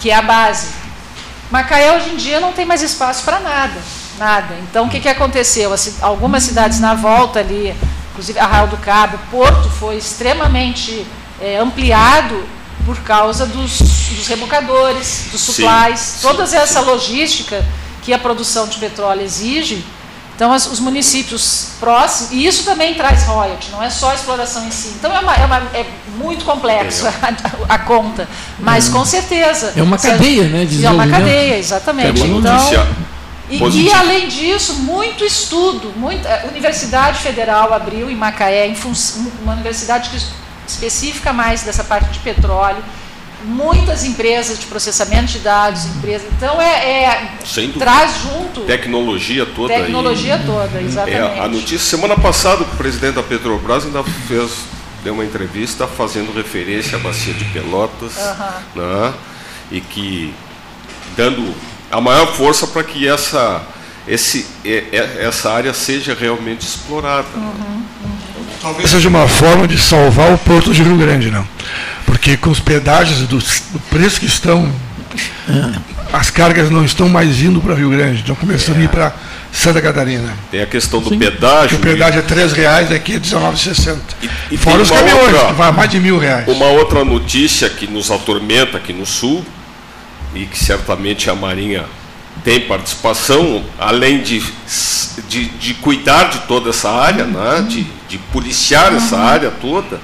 que 0.00 0.10
é 0.10 0.14
a 0.14 0.22
base. 0.22 0.68
Macaé 1.50 1.96
hoje 1.96 2.10
em 2.10 2.16
dia 2.16 2.40
não 2.40 2.52
tem 2.52 2.66
mais 2.66 2.82
espaço 2.82 3.24
para 3.24 3.40
nada, 3.40 3.74
nada. 4.18 4.54
Então 4.70 4.84
o 4.84 4.88
que, 4.90 5.00
que 5.00 5.08
aconteceu? 5.08 5.72
As 5.72 6.00
algumas 6.02 6.42
cidades 6.42 6.78
na 6.78 6.92
volta 6.94 7.40
ali, 7.40 7.74
inclusive 8.20 8.38
Arraial 8.38 8.68
do 8.68 8.76
Cabo, 8.76 9.18
Porto 9.30 9.70
foi 9.70 9.96
extremamente 9.96 11.06
é, 11.40 11.56
ampliado 11.56 12.44
por 12.84 12.98
causa 13.00 13.46
dos, 13.46 13.78
dos 13.78 14.26
rebocadores, 14.26 15.28
dos 15.32 15.40
Sim, 15.40 15.52
supplies, 15.64 16.00
sim, 16.00 16.18
toda 16.28 16.42
essa 16.42 16.80
sim. 16.80 16.86
logística 16.86 17.64
que 18.02 18.12
a 18.12 18.18
produção 18.18 18.68
de 18.68 18.76
petróleo 18.78 19.22
exige. 19.22 19.82
Então, 20.36 20.52
as- 20.52 20.66
os 20.66 20.80
municípios 20.80 21.68
próximos, 21.78 22.32
e 22.32 22.46
isso 22.46 22.64
também 22.64 22.94
traz 22.94 23.24
royalty, 23.24 23.70
não 23.70 23.82
é 23.82 23.88
só 23.90 24.10
a 24.10 24.14
exploração 24.14 24.66
em 24.66 24.70
si. 24.70 24.88
Então, 24.98 25.14
é, 25.14 25.20
uma- 25.20 25.34
é 25.34 25.44
uma- 25.46 25.62
é 25.74 25.86
muito 26.16 26.44
complexo 26.44 27.06
a, 27.06 27.12
a 27.74 27.78
conta, 27.78 28.28
mas 28.58 28.88
com 28.88 29.04
certeza. 29.04 29.72
É 29.76 29.82
uma 29.82 29.98
cadeia, 29.98 30.44
né, 30.44 30.64
de 30.66 30.84
É 30.84 30.90
uma 30.90 31.06
cadeia, 31.08 31.58
exatamente. 31.58 32.20
É 32.20 32.24
uma 32.24 32.38
então, 32.38 32.52
notícia 32.54 32.86
e, 33.50 33.86
e, 33.86 33.92
além 33.92 34.28
disso, 34.28 34.74
muito 34.74 35.24
estudo. 35.24 35.92
Muita, 35.96 36.28
a 36.28 36.46
Universidade 36.48 37.18
Federal 37.18 37.72
abriu 37.72 38.08
em 38.08 38.14
Macaé, 38.14 38.68
em 38.68 38.76
uma 39.42 39.54
universidade 39.54 40.10
que 40.10 40.16
específica 40.66 41.32
mais 41.32 41.62
dessa 41.62 41.82
parte 41.82 42.10
de 42.10 42.20
petróleo, 42.20 42.82
muitas 43.44 44.04
empresas 44.04 44.58
de 44.58 44.66
processamento 44.66 45.32
de 45.32 45.40
dados, 45.40 45.84
empresas. 45.86 46.28
Então 46.36 46.60
é, 46.60 47.04
é- 47.04 47.68
traz 47.78 48.22
junto 48.22 48.60
Tecnologia 48.62 49.46
toda. 49.46 49.74
tecnologia 49.74 50.40
toda, 50.44 50.80
exatamente. 50.80 51.16
É, 51.16 51.40
a 51.40 51.48
notícia, 51.48 51.78
semana 51.78 52.16
passada, 52.16 52.62
o 52.62 52.66
presidente 52.76 53.14
da 53.14 53.22
Petrobras 53.22 53.84
ainda 53.84 54.04
fez, 54.04 54.50
deu 55.02 55.14
uma 55.14 55.24
entrevista 55.24 55.86
fazendo 55.86 56.32
referência 56.32 56.96
à 56.98 57.00
bacia 57.00 57.34
de 57.34 57.44
Pelotas, 57.46 58.14
né, 58.76 59.14
e 59.72 59.80
que 59.80 60.34
dando 61.16 61.54
a 61.90 62.00
maior 62.00 62.26
força 62.34 62.66
para 62.66 62.82
que 62.84 63.06
essa, 63.08 63.62
esse, 64.06 64.46
é- 64.64 64.84
é- 64.92 65.24
essa 65.26 65.50
área 65.52 65.72
seja 65.74 66.16
realmente 66.18 66.62
explorada. 66.66 67.26
Talvez 68.60 68.90
seja 68.90 69.08
uma 69.08 69.26
forma 69.26 69.66
de 69.66 69.78
salvar 69.78 70.32
o 70.32 70.38
Porto 70.38 70.72
de 70.72 70.82
Rio 70.82 70.96
Grande, 70.96 71.30
não. 71.30 71.46
Porque 72.04 72.36
com 72.36 72.50
os 72.50 72.60
pedágios 72.60 73.20
do, 73.20 73.38
do 73.38 73.80
preço 73.88 74.20
que 74.20 74.26
estão, 74.26 74.70
as 76.12 76.30
cargas 76.30 76.70
não 76.70 76.84
estão 76.84 77.08
mais 77.08 77.40
indo 77.40 77.60
para 77.60 77.74
Rio 77.74 77.90
Grande, 77.90 78.20
estão 78.20 78.34
começando 78.34 78.76
a 78.78 78.82
ir 78.82 78.88
para 78.88 79.14
Santa 79.52 79.80
Catarina. 79.80 80.32
Tem 80.50 80.60
a 80.60 80.66
questão 80.66 81.00
do 81.00 81.08
Sim. 81.08 81.18
Pedágio. 81.18 81.78
o 81.78 81.80
pedágio 81.80 82.18
é 82.20 82.22
3 82.22 82.52
reais, 82.52 82.92
aqui 82.92 83.12
é 83.12 83.14
R$19,60. 83.16 83.96
e 84.50 84.56
Fora 84.56 84.82
os 84.82 84.90
uma 84.90 84.98
caminhões, 85.00 85.22
outra- 85.34 85.46
que 85.48 85.52
vai 85.54 85.68
a 85.68 85.72
mais 85.72 85.90
de 85.90 85.98
mil 86.00 86.18
reais. 86.18 86.46
Uma 86.48 86.66
outra 86.66 87.04
notícia 87.04 87.68
que 87.70 87.86
nos 87.86 88.10
atormenta 88.10 88.76
aqui 88.76 88.92
no 88.92 89.06
Sul, 89.06 89.44
e 90.34 90.46
que 90.46 90.58
certamente 90.58 91.28
a 91.28 91.34
Marinha 91.34 91.84
tem 92.44 92.60
participação, 92.60 93.64
além 93.78 94.22
de, 94.22 94.42
de, 95.28 95.46
de 95.46 95.74
cuidar 95.74 96.24
de 96.24 96.38
toda 96.40 96.70
essa 96.70 96.90
área, 96.90 97.24
né, 97.24 97.66
de, 97.68 97.86
de 98.08 98.18
policiar 98.32 98.94
essa 98.94 99.18
área 99.18 99.50
toda, 99.50 100.00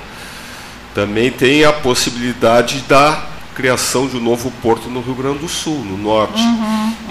também 0.94 1.30
tem 1.30 1.64
a 1.64 1.72
possibilidade 1.72 2.80
da 2.88 3.26
criação 3.54 4.06
de 4.06 4.16
um 4.16 4.20
novo 4.20 4.50
porto 4.62 4.88
no 4.90 5.00
Rio 5.00 5.14
Grande 5.14 5.38
do 5.38 5.48
Sul, 5.48 5.82
no 5.84 5.96
norte. 5.96 6.42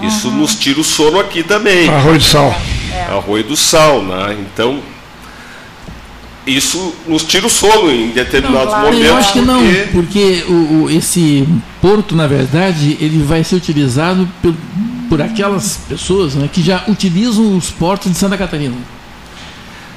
Isso 0.02 0.30
nos 0.30 0.54
tira 0.54 0.80
o 0.80 0.84
sono 0.84 1.18
aqui 1.18 1.42
também. 1.42 1.88
Arroio 1.88 2.18
de 2.18 2.24
sal. 2.24 2.54
Arroio 3.10 3.44
do 3.44 3.56
Sal, 3.56 4.02
né? 4.02 4.36
Então, 4.40 4.80
isso 6.46 6.94
nos 7.08 7.24
tira 7.24 7.46
o 7.46 7.50
sono 7.50 7.90
em 7.90 8.10
determinados 8.10 8.68
claro. 8.68 8.86
momentos. 8.86 9.06
Eu 9.08 9.16
acho 9.16 9.32
que 9.32 9.40
não, 9.40 9.58
porque- 9.60 9.88
porque 9.92 10.44
o, 10.48 10.52
o- 10.84 10.90
esse 10.90 11.46
porto, 11.82 12.14
na 12.14 12.26
verdade, 12.26 12.96
ele 13.00 13.22
vai 13.24 13.42
ser 13.42 13.56
utilizado 13.56 14.28
por, 14.40 14.54
por 15.08 15.20
aquelas 15.22 15.78
pessoas 15.88 16.34
né, 16.34 16.48
que 16.52 16.62
já 16.62 16.84
utilizam 16.88 17.56
os 17.56 17.70
portos 17.70 18.12
de 18.12 18.16
Santa 18.18 18.36
Catarina. 18.38 18.74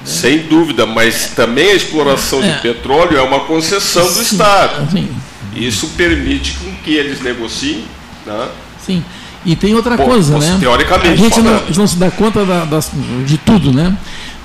Sem 0.04 0.40
dúvida, 0.48 0.86
mas 0.86 1.32
também 1.36 1.72
a 1.72 1.76
exploração 1.76 2.42
É. 2.44 2.54
de 2.54 2.62
petróleo 2.62 3.18
é 3.18 3.22
uma 3.22 3.42
concessão 3.42 4.06
do 4.08 4.14
Sim, 4.14 4.22
Estado. 4.22 4.84
Assim, 4.88 5.08
Isso 5.56 5.88
permite 5.98 6.54
com 6.54 6.72
que 6.84 6.94
eles 6.94 7.22
negociem. 7.22 7.84
Né? 8.26 8.48
sim. 8.86 9.04
E 9.46 9.56
tem 9.56 9.74
outra 9.74 9.96
Bom, 9.96 10.04
coisa, 10.06 10.38
né? 10.38 10.58
teoricamente 10.60 11.14
a 11.14 11.16
gente 11.16 11.38
não, 11.38 11.44
falando. 11.46 11.64
a 11.64 11.66
gente 11.68 11.80
não 11.80 11.88
se 11.88 11.96
dá 11.96 12.12
conta 12.12 12.44
da- 12.46 12.66
das- 12.66 12.92
de 13.26 13.38
tudo, 13.38 13.72
né? 13.72 13.96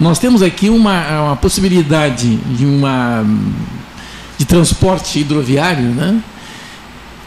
Nós 0.01 0.19
temos 0.19 0.43
aqui 0.43 0.69
uma, 0.69 1.23
uma 1.27 1.37
possibilidade 1.37 2.37
de 2.37 2.65
uma 2.67 3.25
de 4.37 4.45
transporte 4.45 5.21
hidroviário, 5.21 5.85
né? 5.91 6.21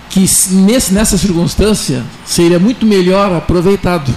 Que 0.09 0.27
se- 0.27 0.53
nesse, 0.53 0.93
nessa 0.93 1.17
circunstância 1.17 2.03
seria 2.25 2.59
muito 2.59 2.85
melhor 2.85 3.33
aproveitado, 3.33 4.13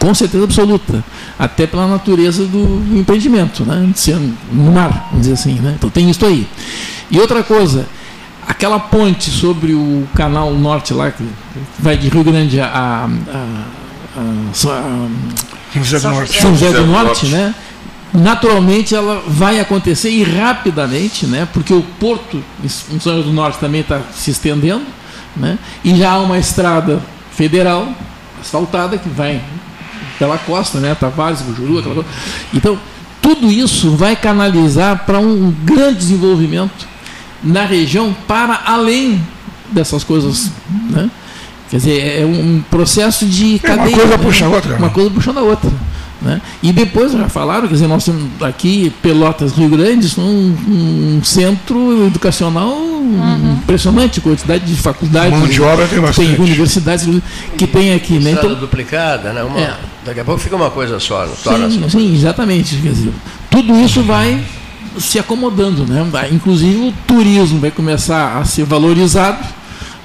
com 0.00 0.12
certeza 0.12 0.44
absoluta, 0.44 1.04
até 1.38 1.66
pela 1.66 1.86
natureza 1.86 2.44
do, 2.44 2.82
empreendimento, 2.98 3.64
né? 3.64 3.88
Ser 3.94 4.16
no 4.52 4.72
mar, 4.72 5.06
vamos 5.10 5.20
dizer 5.26 5.34
assim, 5.34 5.54
né? 5.60 5.74
Então 5.78 5.88
tem 5.88 6.10
isso 6.10 6.24
aí. 6.26 6.46
E 7.10 7.20
outra 7.20 7.44
coisa, 7.44 7.86
aquela 8.46 8.80
ponte 8.80 9.30
sobre 9.30 9.72
o 9.72 10.06
canal 10.14 10.52
norte 10.52 10.92
lá 10.92 11.12
que 11.12 11.24
vai 11.78 11.96
de 11.96 12.08
Rio 12.08 12.24
Grande 12.24 12.60
a, 12.60 12.66
a, 12.66 13.04
a- 13.32 14.20
a- 14.72 15.08
José 15.84 15.96
do 15.96 16.02
São 16.02 16.14
Norte. 16.14 16.40
São 16.40 16.56
José 16.56 16.78
do 16.78 16.86
Norte. 16.86 17.26
né? 17.26 17.54
Naturalmente 18.12 18.94
ela 18.94 19.22
vai 19.26 19.60
acontecer 19.60 20.10
e 20.10 20.22
rapidamente, 20.22 21.26
né? 21.26 21.46
Porque 21.52 21.72
o 21.72 21.82
porto 22.00 22.42
em 22.62 22.68
São 22.68 23.14
José 23.14 23.22
do 23.26 23.32
Norte 23.32 23.58
também 23.58 23.80
está 23.80 24.00
se 24.14 24.30
estendendo, 24.30 24.84
né? 25.36 25.58
E 25.84 25.94
já 25.96 26.12
há 26.12 26.18
uma 26.18 26.38
estrada 26.38 27.00
federal 27.30 27.88
asfaltada 28.40 28.96
que 28.96 29.08
vai 29.08 29.40
pela 30.18 30.38
costa, 30.38 30.78
né? 30.78 30.94
Tavares, 30.94 31.42
Bujuru, 31.42 31.78
aquela 31.78 31.94
coisa. 31.94 32.08
Então 32.54 32.78
tudo 33.20 33.50
isso 33.50 33.96
vai 33.96 34.14
canalizar 34.14 35.04
para 35.04 35.18
um 35.18 35.50
grande 35.64 35.98
desenvolvimento 35.98 36.86
na 37.42 37.64
região 37.64 38.14
para 38.26 38.62
além 38.64 39.20
dessas 39.72 40.04
coisas, 40.04 40.52
né? 40.88 41.10
Quer 41.70 41.76
dizer, 41.78 42.20
é 42.22 42.24
um 42.24 42.62
processo 42.70 43.26
de 43.26 43.60
É, 43.62 43.68
uma 43.68 43.76
cadeia. 43.76 43.96
coisa 43.96 44.16
né? 44.16 44.18
puxa 44.22 44.44
a 44.44 44.48
outra, 44.48 44.76
Uma 44.76 44.86
né? 44.86 44.92
coisa 44.94 45.10
puxando 45.10 45.38
a 45.38 45.42
outra. 45.42 45.70
Né? 46.22 46.40
E 46.62 46.72
depois 46.72 47.12
já 47.12 47.28
falaram, 47.28 47.66
quer 47.68 47.74
dizer, 47.74 47.86
nós 47.88 48.04
temos 48.04 48.24
aqui 48.40 48.90
Pelotas, 49.02 49.52
Rio 49.52 49.68
Grande, 49.68 50.08
um, 50.18 50.56
um 51.18 51.20
centro 51.24 52.06
educacional 52.06 52.74
impressionante, 53.62 54.20
quantidade 54.20 54.64
de 54.64 54.74
faculdades, 54.80 55.38
Mão 55.38 55.46
de 55.46 55.60
obra 55.62 55.86
tem 55.86 56.00
bastante. 56.00 56.28
tem 56.34 56.40
universidades 56.40 57.06
que 57.56 57.66
tem 57.66 57.94
aqui. 57.94 58.18
Né? 58.18 58.32
Então, 58.32 58.54
duplicada, 58.54 59.32
né? 59.32 59.42
Uma- 59.42 59.58
É. 59.60 59.74
Daqui 60.04 60.20
a 60.20 60.24
pouco 60.24 60.40
fica 60.40 60.54
uma 60.56 60.70
coisa 60.70 60.98
só, 61.00 61.26
torna 61.42 61.68
sim, 61.70 61.82
sim, 61.88 62.14
exatamente. 62.14 62.76
Quer 62.76 62.90
dizer, 62.92 63.12
tudo 63.50 63.76
isso 63.80 64.02
vai 64.02 64.40
se 64.98 65.18
acomodando, 65.18 65.84
né? 65.84 66.06
Inclusive 66.32 66.76
o 66.88 66.92
turismo 67.06 67.58
vai 67.60 67.70
começar 67.72 68.38
a 68.38 68.44
ser 68.44 68.64
valorizado, 68.64 69.44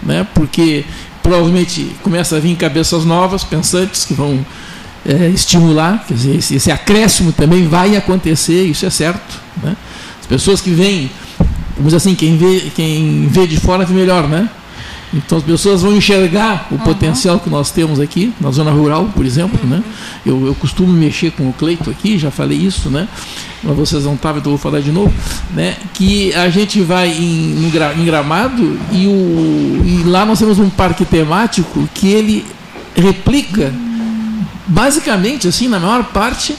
né? 0.03 0.25
Porque 0.33 0.83
provavelmente 1.21 1.95
começa 2.01 2.37
a 2.37 2.39
vir 2.39 2.55
cabeças 2.55 3.05
novas, 3.05 3.43
pensantes 3.43 4.05
que 4.05 4.13
vão 4.13 4.45
é, 5.05 5.29
estimular, 5.29 6.03
quer 6.07 6.13
dizer, 6.13 6.35
esse, 6.35 6.55
esse 6.55 6.71
acréscimo 6.71 7.31
também 7.31 7.67
vai 7.67 7.95
acontecer, 7.95 8.63
isso 8.63 8.85
é 8.85 8.89
certo, 8.89 9.39
né? 9.63 9.75
As 10.19 10.27
pessoas 10.27 10.61
que 10.61 10.69
vêm 10.69 11.09
vamos 11.75 11.93
dizer 11.93 11.97
assim, 11.97 12.15
quem 12.15 12.37
vê, 12.37 12.71
quem 12.75 13.27
vê 13.27 13.47
de 13.47 13.57
fora 13.57 13.85
vê 13.85 13.93
melhor, 13.93 14.27
né? 14.27 14.49
Então 15.13 15.37
as 15.37 15.43
pessoas 15.43 15.81
vão 15.81 15.95
enxergar 15.95 16.67
o 16.71 16.79
potencial 16.79 17.39
que 17.39 17.49
nós 17.49 17.69
temos 17.69 17.99
aqui, 17.99 18.33
na 18.39 18.49
zona 18.51 18.71
rural, 18.71 19.09
por 19.13 19.25
exemplo. 19.25 19.59
Né? 19.67 19.83
Eu, 20.25 20.47
eu 20.47 20.55
costumo 20.55 20.91
mexer 20.91 21.31
com 21.31 21.49
o 21.49 21.53
Cleito 21.53 21.89
aqui, 21.89 22.17
já 22.17 22.31
falei 22.31 22.57
isso, 22.57 22.89
né? 22.89 23.07
mas 23.61 23.75
vocês 23.75 24.05
não 24.05 24.13
estavam, 24.13 24.39
então 24.39 24.51
vou 24.51 24.59
falar 24.59 24.79
de 24.79 24.91
novo. 24.91 25.13
Né? 25.53 25.75
Que 25.93 26.33
a 26.33 26.49
gente 26.49 26.81
vai 26.81 27.09
em, 27.09 27.65
em 27.65 28.05
Gramado 28.05 28.79
e, 28.91 29.05
o, 29.05 29.83
e 29.85 30.03
lá 30.05 30.25
nós 30.25 30.39
temos 30.39 30.59
um 30.59 30.69
parque 30.69 31.03
temático 31.03 31.87
que 31.93 32.07
ele 32.07 32.45
replica, 32.95 33.73
basicamente, 34.65 35.47
assim, 35.47 35.67
na 35.67 35.79
maior 35.79 36.05
parte, 36.05 36.55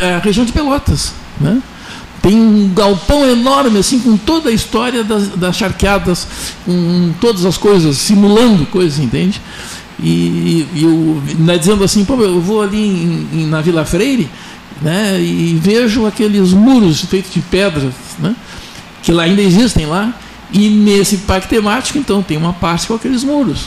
a 0.00 0.18
região 0.18 0.44
de 0.44 0.52
Pelotas. 0.52 1.14
Né? 1.40 1.62
Tem 2.26 2.34
um 2.36 2.68
galpão 2.74 3.24
enorme, 3.30 3.78
assim, 3.78 4.00
com 4.00 4.16
toda 4.16 4.48
a 4.50 4.52
história 4.52 5.04
das, 5.04 5.28
das 5.28 5.56
charqueadas, 5.56 6.26
com 6.64 7.12
todas 7.20 7.44
as 7.44 7.56
coisas, 7.56 7.96
simulando 7.98 8.66
coisas, 8.66 8.98
entende? 8.98 9.40
E, 10.02 10.66
e 10.74 10.82
eu 10.82 11.22
né, 11.38 11.56
dizendo 11.56 11.84
assim, 11.84 12.04
pô, 12.04 12.20
eu 12.20 12.40
vou 12.40 12.62
ali 12.62 12.78
em- 12.84 13.28
em- 13.32 13.46
na 13.46 13.60
Vila 13.60 13.84
Freire 13.84 14.28
né, 14.82 15.18
e 15.20 15.56
vejo 15.62 16.04
aqueles 16.04 16.52
muros 16.52 17.00
feitos 17.02 17.32
de 17.32 17.40
pedras, 17.40 17.94
né, 18.18 18.34
que 19.04 19.12
lá 19.12 19.22
ainda 19.22 19.40
existem 19.40 19.86
lá, 19.86 20.12
e 20.52 20.68
nesse 20.68 21.18
parque 21.18 21.48
temático, 21.48 21.96
então, 21.96 22.22
tem 22.24 22.36
uma 22.36 22.52
parte 22.52 22.88
com 22.88 22.94
aqueles 22.94 23.22
muros. 23.22 23.66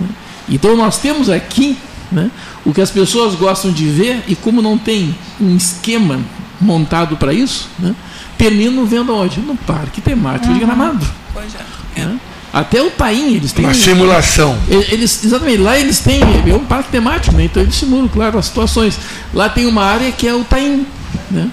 né. 0.00 0.08
Então 0.48 0.76
nós 0.76 0.98
temos 0.98 1.30
aqui 1.30 1.76
né, 2.10 2.30
o 2.66 2.74
que 2.74 2.80
as 2.80 2.90
pessoas 2.90 3.36
gostam 3.36 3.70
de 3.70 3.86
ver 3.86 4.24
e 4.26 4.34
como 4.34 4.60
não 4.60 4.76
tem 4.76 5.14
um 5.40 5.56
esquema 5.56 6.18
montado 6.62 7.16
para 7.16 7.32
isso, 7.32 7.68
né, 7.78 7.94
terminam 8.38 8.84
vendo 8.86 9.14
onde? 9.14 9.40
No 9.40 9.56
parque 9.56 10.00
temático 10.00 10.52
de 10.52 10.60
Gramado. 10.60 11.06
Pois 11.32 11.54
é. 11.54 12.04
né. 12.04 12.18
Até 12.52 12.82
o 12.82 12.90
Paim 12.90 13.34
eles 13.34 13.50
têm. 13.52 13.64
Uma 13.64 13.72
simulação. 13.72 14.58
Eles, 14.68 15.24
exatamente, 15.24 15.58
lá 15.58 15.78
eles 15.78 16.00
têm, 16.00 16.20
é 16.20 16.54
um 16.54 16.64
parque 16.66 16.90
temático, 16.90 17.34
né? 17.34 17.44
então 17.44 17.62
eles 17.62 17.74
simulam, 17.74 18.08
claro, 18.08 18.38
as 18.38 18.46
situações. 18.46 18.98
Lá 19.32 19.48
tem 19.48 19.66
uma 19.66 19.82
área 19.82 20.12
que 20.12 20.28
é 20.28 20.34
o 20.34 20.44
Taim, 20.44 20.86
né? 21.30 21.48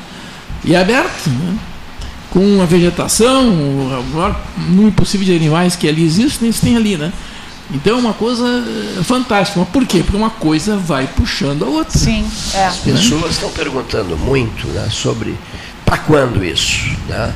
e 0.64 0.76
é 0.76 0.82
aberto, 0.82 1.30
né? 1.30 1.56
com 2.30 2.40
uma 2.40 2.66
vegetação, 2.66 3.50
o 3.50 4.06
maior 4.14 4.40
número 4.68 4.92
possível 4.92 5.26
de 5.26 5.36
animais 5.36 5.76
que 5.76 5.88
ali 5.88 6.04
existem, 6.04 6.50
eles 6.50 6.60
têm 6.60 6.76
ali. 6.76 6.98
Né? 6.98 7.14
Então 7.72 7.98
é 7.98 8.00
uma 8.00 8.14
coisa 8.14 8.46
eh, 8.46 9.04
fantástica. 9.04 9.60
Mas 9.60 9.70
por 9.70 9.86
quê? 9.86 10.00
Porque 10.00 10.18
uma 10.18 10.30
coisa 10.30 10.76
vai 10.78 11.08
puxando 11.08 11.64
a 11.66 11.68
outra. 11.68 11.98
Sim, 11.98 12.30
é. 12.54 12.66
As 12.66 12.78
pessoas 12.78 13.32
estão 13.32 13.50
perguntando 13.52 14.18
muito 14.18 14.68
né, 14.68 14.88
sobre 14.92 15.38
para 15.86 15.98
quando 15.98 16.44
isso. 16.44 16.90
Né? 17.08 17.34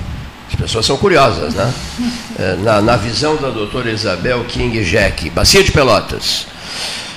As 0.50 0.56
pessoas 0.56 0.86
são 0.86 0.98
curiosas, 0.98 1.54
né? 1.54 1.74
É, 2.38 2.56
Na, 2.64 2.82
na 2.82 2.96
visão 2.96 3.36
da 3.36 3.50
doutora 3.50 3.92
Isabel 3.92 4.44
King 4.46 4.84
Jack, 4.84 5.30
Bacia 5.30 5.64
de 5.64 5.72
Pelotas. 5.72 6.48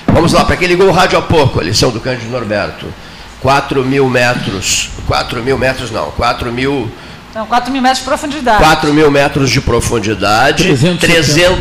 Vamos 0.07 0.33
lá, 0.33 0.43
para 0.45 0.57
quem 0.57 0.67
ligou 0.67 0.87
o 0.87 0.91
rádio 0.91 1.19
há 1.19 1.21
pouco, 1.21 1.59
a 1.59 1.63
lição 1.63 1.91
do 1.91 1.99
Cândido 1.99 2.31
Norberto. 2.31 2.87
4 3.41 3.83
mil 3.85 4.09
metros, 4.09 4.89
4 5.05 5.43
mil 5.43 5.57
metros 5.57 5.91
não, 5.91 6.09
4 6.11 6.51
mil, 6.51 6.91
Então, 7.37 7.45
4 7.45 7.71
mil 7.71 7.83
metros 7.83 7.99
de 7.99 8.05
profundidade. 8.05 8.57
4 8.63 8.93
mil 8.93 9.11
metros 9.11 9.49
de 9.51 9.61
profundidade, 9.61 10.63
370. 10.63 11.07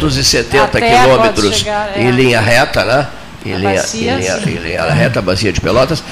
370 0.01 0.65
Até 0.65 0.81
quilômetros 0.81 1.55
chegar, 1.55 1.91
é. 1.95 2.03
em 2.03 2.11
linha 2.13 2.41
reta, 2.41 2.83
né? 2.83 3.07
Em 3.45 3.53
A 3.53 3.59
linha, 3.59 3.75
bacia, 3.75 4.13
em 4.13 4.17
linha- 4.17 4.39
em 4.39 4.55
linha 4.63 4.85
reta, 4.91 5.19
a 5.19 5.23
bacia 5.23 5.53
de 5.53 5.61
Pelotas. 5.61 6.03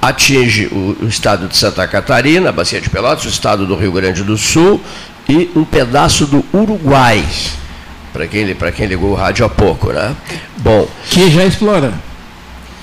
Atinge 0.00 0.66
o, 0.66 0.96
o 1.02 1.08
estado 1.08 1.48
de 1.48 1.56
Santa 1.56 1.88
Catarina, 1.88 2.50
a 2.50 2.52
bacia 2.52 2.80
de 2.80 2.88
Pelotas, 2.88 3.24
o 3.24 3.28
estado 3.28 3.66
do 3.66 3.74
Rio 3.74 3.90
Grande 3.90 4.22
do 4.22 4.38
Sul 4.38 4.80
e 5.28 5.50
um 5.56 5.64
pedaço 5.64 6.24
do 6.26 6.44
Uruguai. 6.54 7.24
Para 8.12 8.28
quem, 8.28 8.54
pra 8.54 8.70
quem 8.70 8.86
ligou 8.86 9.10
o 9.10 9.14
rádio 9.16 9.44
há 9.44 9.48
pouco, 9.48 9.92
né? 9.92 10.14
Bom, 10.58 10.86
Que 11.10 11.28
já 11.32 11.44
explora. 11.44 11.92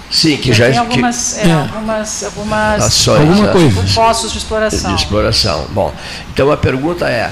Sim, 0.10 0.38
que 0.38 0.54
já 0.54 0.66
Tem 0.66 0.74
que- 0.74 0.80
algumas, 0.80 1.38
é, 1.38 1.48
É. 1.48 1.52
algumas, 1.54 2.24
algumas 2.24 2.84
ações 2.84 3.20
Alguma 3.22 3.48
né? 3.48 3.52
coisa. 3.52 3.94
poços 3.94 4.32
de 4.32 4.38
exploração. 4.38 4.96
de 4.96 5.02
exploração. 5.02 5.68
Bom, 5.72 5.94
então 6.34 6.52
a 6.52 6.58
pergunta 6.58 7.08
é: 7.10 7.32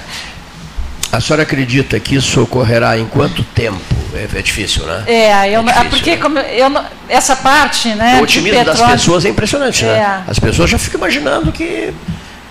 a 1.12 1.22
senhora 1.22 1.44
acredita 1.44 2.00
que 2.00 2.16
isso 2.16 2.42
ocorrerá 2.42 2.98
em 2.98 3.06
quanto 3.06 3.44
tempo? 3.44 3.80
É, 4.14 4.40
é 4.40 4.42
difícil, 4.42 4.86
né? 4.86 5.04
É, 5.08 5.50
eu, 5.50 5.62
não- 5.62 5.72
difícil, 5.74 5.90
porque 5.90 6.12
né? 6.12 6.18
como 6.18 6.40
eu 6.40 6.70
essa 7.10 7.36
parte, 7.36 7.90
né, 7.96 8.14
o 8.14 8.18
de 8.18 8.24
otimismo 8.24 8.64
das 8.64 8.82
pessoas 8.82 9.26
é 9.26 9.30
impressionante, 9.30 9.84
né? 9.84 9.98
É. 10.26 10.32
As 10.32 10.40
pessoas 10.40 10.70
já 10.70 10.78
ficam 10.78 11.00
imaginando 11.00 11.52
que 11.52 11.94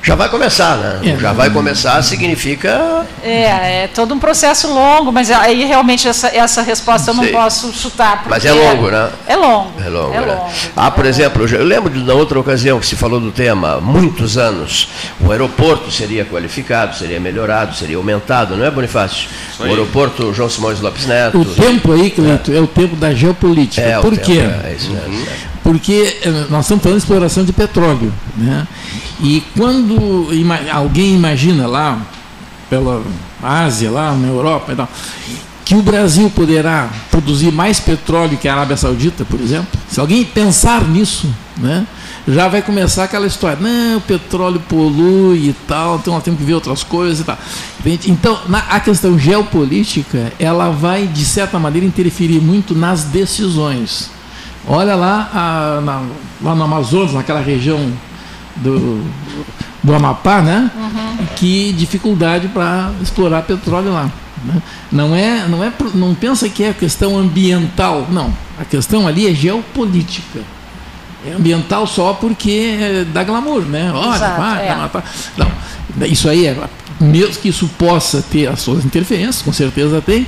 já 0.05 0.15
vai 0.15 0.29
começar, 0.29 0.77
né? 0.77 1.01
É. 1.03 1.17
Já 1.17 1.33
vai 1.33 1.49
começar 1.49 2.03
significa. 2.03 3.07
É, 3.23 3.85
é 3.85 3.89
todo 3.93 4.13
um 4.15 4.19
processo 4.19 4.69
longo, 4.69 5.11
mas 5.11 5.31
aí 5.31 5.65
realmente 5.65 6.07
essa, 6.07 6.29
essa 6.29 6.61
resposta 6.61 7.11
eu 7.11 7.15
não 7.15 7.25
Sei. 7.25 7.33
posso 7.33 7.73
chutar. 7.73 8.23
Mas 8.29 8.45
é 8.45 8.53
longo, 8.53 8.91
né? 8.91 9.11
É 9.27 9.35
longo. 9.35 9.73
É 9.83 9.89
longo, 9.89 10.13
é 10.15 10.21
né? 10.21 10.27
longo. 10.27 10.51
Ah, 10.77 10.91
por 10.91 11.07
É 11.07 11.09
exemplo, 11.09 11.49
eu 11.49 11.65
lembro 11.65 11.91
de 11.91 12.05
na 12.05 12.13
outra 12.13 12.39
ocasião 12.39 12.79
que 12.79 12.87
se 12.87 12.97
falou 12.97 13.19
do 13.19 13.33
tema, 13.33 13.77
há 13.77 13.81
muitos 13.81 14.37
anos, 14.37 14.89
o 15.21 15.33
aeroporto 15.33 15.91
seria 15.91 16.25
qualificado, 16.25 16.95
seria 16.95 17.19
melhorado, 17.19 17.75
seria 17.75 17.97
aumentado, 17.97 18.57
não 18.57 18.67
é, 18.67 18.71
Bonifácio? 18.71 19.29
O 19.59 19.65
aeroporto 19.65 20.35
João 20.35 20.51
Simões 20.51 20.81
Lopes 20.81 21.07
Neto. 21.07 21.41
O 21.41 21.45
tempo 21.47 21.93
aí, 21.93 22.11
Cleito, 22.11 22.53
é 22.53 22.61
o 22.61 22.67
tempo 22.67 22.95
da 22.95 23.15
geopolítica. 23.15 23.81
É, 23.87 23.99
o 23.99 24.03
Por 24.03 24.13
tempo, 24.17 24.27
quê? 24.27 24.41
é, 24.65 24.75
isso 24.77 24.91
mesmo. 24.91 25.54
Porque 25.65 26.19
eh, 26.23 26.47
nós 26.51 26.67
estamos 26.67 26.85
falando 26.85 26.99
de 26.99 27.03
exploração 27.05 27.45
de 27.45 27.53
petróleo. 27.53 28.13
Né? 28.37 28.69
E 29.21 29.43
quando 29.57 30.29
alguém 30.71 31.15
imagina 31.17 31.67
lá, 31.67 32.01
pela 32.71 33.03
Ásia, 33.43 33.91
lá 33.91 34.13
na 34.15 34.29
Europa 34.29 34.73
e 34.73 34.77
tal, 34.77 34.89
que 35.65 35.75
o 35.75 35.83
Brasil 35.83 36.29
poderá 36.31 36.91
produzir 37.11 37.51
mais 37.51 37.81
petróleo 37.81 38.37
que 38.37 38.47
a 38.47 38.53
Arábia 38.53 38.77
Saudita, 38.77 39.25
por 39.25 39.41
exemplo, 39.41 39.67
se 39.89 39.99
alguém 39.99 40.23
pensar 40.23 40.87
nisso, 40.87 41.35
né, 41.57 41.87
já 42.29 42.49
vai 42.49 42.61
começar 42.61 43.05
aquela 43.05 43.27
história, 43.27 43.57
não, 43.61 43.97
o 43.97 44.01
petróleo 44.03 44.61
polui 44.69 45.49
e 45.49 45.55
tal, 45.67 45.97
então 45.97 46.13
nós 46.13 46.23
temos 46.23 46.39
que 46.39 46.45
ver 46.45 46.55
outras 46.55 46.83
coisas 46.83 47.21
e 47.21 47.25
tal. 47.25 47.39
Então, 48.07 48.39
na- 48.49 48.65
a 48.69 48.79
questão 48.81 49.19
geopolítica, 49.19 50.33
ela 50.39 50.69
vai, 50.71 51.07
de 51.07 51.25
certa 51.25 51.59
maneira, 51.59 51.87
interferir 51.87 52.41
muito 52.43 52.75
nas 52.75 53.05
decisões. 53.05 54.11
Olha 54.67 54.95
lá, 54.95 55.29
a- 55.35 55.81
na- 55.83 56.03
lá 56.43 56.55
no 56.55 56.65
Amazonas, 56.65 57.13
naquela 57.13 57.41
região 57.41 57.93
do, 58.57 59.05
do 59.83 59.95
Amapá, 59.95 60.41
né? 60.41 60.71
Que 61.37 61.73
dificuldade 61.73 62.49
para 62.49 62.91
explorar 63.03 63.43
petróleo 63.43 63.93
lá. 63.93 64.11
né? 64.45 64.63
Não 64.91 65.15
é, 65.15 65.47
não 65.49 65.63
é, 65.63 65.73
não 65.95 66.15
pensa 66.15 66.49
que 66.49 66.63
é 66.65 66.73
questão 66.73 67.19
ambiental, 67.19 68.07
não. 68.11 68.33
A 68.59 68.65
questão 68.65 69.07
ali 69.07 69.27
é 69.27 69.35
geopolítica. 69.35 70.41
É 71.27 71.33
ambiental 71.33 71.87
só 71.87 72.13
porque 72.13 72.77
é, 72.81 73.05
dá 73.13 73.25
glamour, 73.25 73.63
né? 73.63 73.91
Olha, 73.95 74.17
Exato, 74.17 74.41
vai, 74.41 74.69
é. 74.69 74.75
matar. 74.75 75.05
Não, 75.37 76.07
isso 76.07 76.29
aí 76.29 76.47
é 76.47 76.57
mesmo 77.01 77.35
que 77.41 77.49
isso 77.49 77.69
possa 77.79 78.23
ter 78.23 78.47
as 78.47 78.61
suas 78.61 78.85
interferências, 78.85 79.43
com 79.43 79.53
certeza 79.53 80.01
tem. 80.01 80.27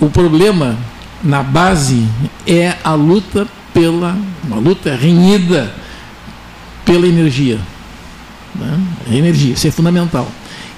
O 0.00 0.10
problema 0.10 0.76
na 1.22 1.42
base 1.42 2.06
é 2.46 2.74
a 2.84 2.94
luta 2.94 3.46
pela 3.72 4.16
uma 4.44 4.56
luta 4.56 4.94
renhida 4.94 5.72
pela 6.84 7.06
energia. 7.06 7.58
Né? 8.54 8.80
A 9.10 9.14
energia, 9.14 9.54
isso 9.54 9.66
é 9.66 9.70
fundamental. 9.70 10.30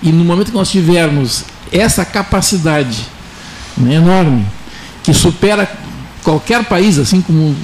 E 0.02 0.10
no 0.10 0.24
momento 0.24 0.50
que 0.50 0.56
nós 0.56 0.70
tivermos 0.70 1.44
essa 1.70 2.04
capacidade 2.04 3.06
né, 3.76 3.94
enorme, 3.94 4.44
que 5.02 5.12
supera 5.12 5.70
qualquer 6.22 6.64
país, 6.64 6.98
assim 6.98 7.20
como 7.20 7.54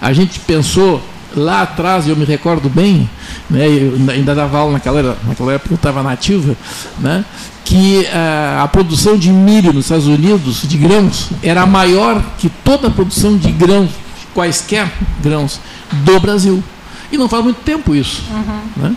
a 0.00 0.12
gente 0.12 0.40
pensou 0.40 1.02
lá 1.36 1.62
atrás, 1.62 2.08
eu 2.08 2.16
me 2.16 2.24
recordo 2.24 2.68
bem, 2.68 3.08
né, 3.48 3.66
eu 3.68 3.94
ainda- 4.10 4.34
dava 4.34 4.58
aula 4.58 4.72
naquela, 4.72 5.16
naquela 5.26 5.52
época 5.52 5.74
eu 5.74 5.76
estava 5.76 6.02
nativa, 6.02 6.56
né, 6.98 7.24
que 7.68 8.06
ah, 8.06 8.62
a 8.64 8.68
produção 8.68 9.18
de 9.18 9.30
milho 9.30 9.74
nos 9.74 9.84
Estados 9.84 10.06
Unidos, 10.06 10.62
de 10.66 10.78
grãos, 10.78 11.28
era 11.42 11.66
maior 11.66 12.22
que 12.38 12.48
toda 12.64 12.88
a 12.88 12.90
produção 12.90 13.36
de 13.36 13.52
grãos, 13.52 13.90
quaisquer 14.34 14.90
grãos, 15.22 15.60
do 15.92 16.18
Brasil. 16.18 16.64
E 17.12 17.18
não 17.18 17.28
faz 17.28 17.44
muito 17.44 17.60
tempo 17.60 17.94
isso. 17.94 18.22
Né? 18.76 18.94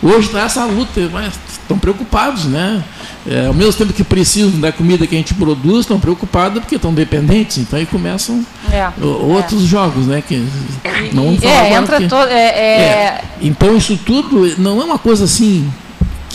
Hoje 0.00 0.26
está 0.28 0.42
essa 0.42 0.64
luta, 0.64 1.08
mas 1.12 1.34
estão 1.50 1.76
preocupados, 1.76 2.44
né? 2.44 2.84
É, 3.26 3.46
ao 3.46 3.52
mesmo 3.54 3.72
tempo 3.72 3.92
que 3.92 4.04
precisam 4.04 4.60
da 4.60 4.70
comida 4.70 5.04
que 5.08 5.16
a 5.16 5.18
gente 5.18 5.34
produz, 5.34 5.80
estão 5.80 5.98
preocupados 5.98 6.60
porque 6.60 6.76
estão 6.76 6.94
dependentes, 6.94 7.58
então 7.58 7.76
aí 7.76 7.84
começam 7.84 8.46
É. 8.72 8.88
outros 9.02 9.62
jogos, 9.62 10.06
né? 10.06 10.22
Que 10.26 10.36
não 11.12 11.24
vamos 11.24 11.40
falar 11.42 11.52
É, 11.66 11.72
entra 11.74 11.96
porque- 11.96 12.08
todo. 12.08 12.28
É, 12.28 12.48
é- 12.48 12.80
É, 12.80 13.24
Então 13.42 13.76
isso 13.76 13.96
tudo 14.06 14.54
não 14.56 14.80
é 14.80 14.84
uma 14.84 14.98
coisa 14.98 15.24
assim 15.24 15.68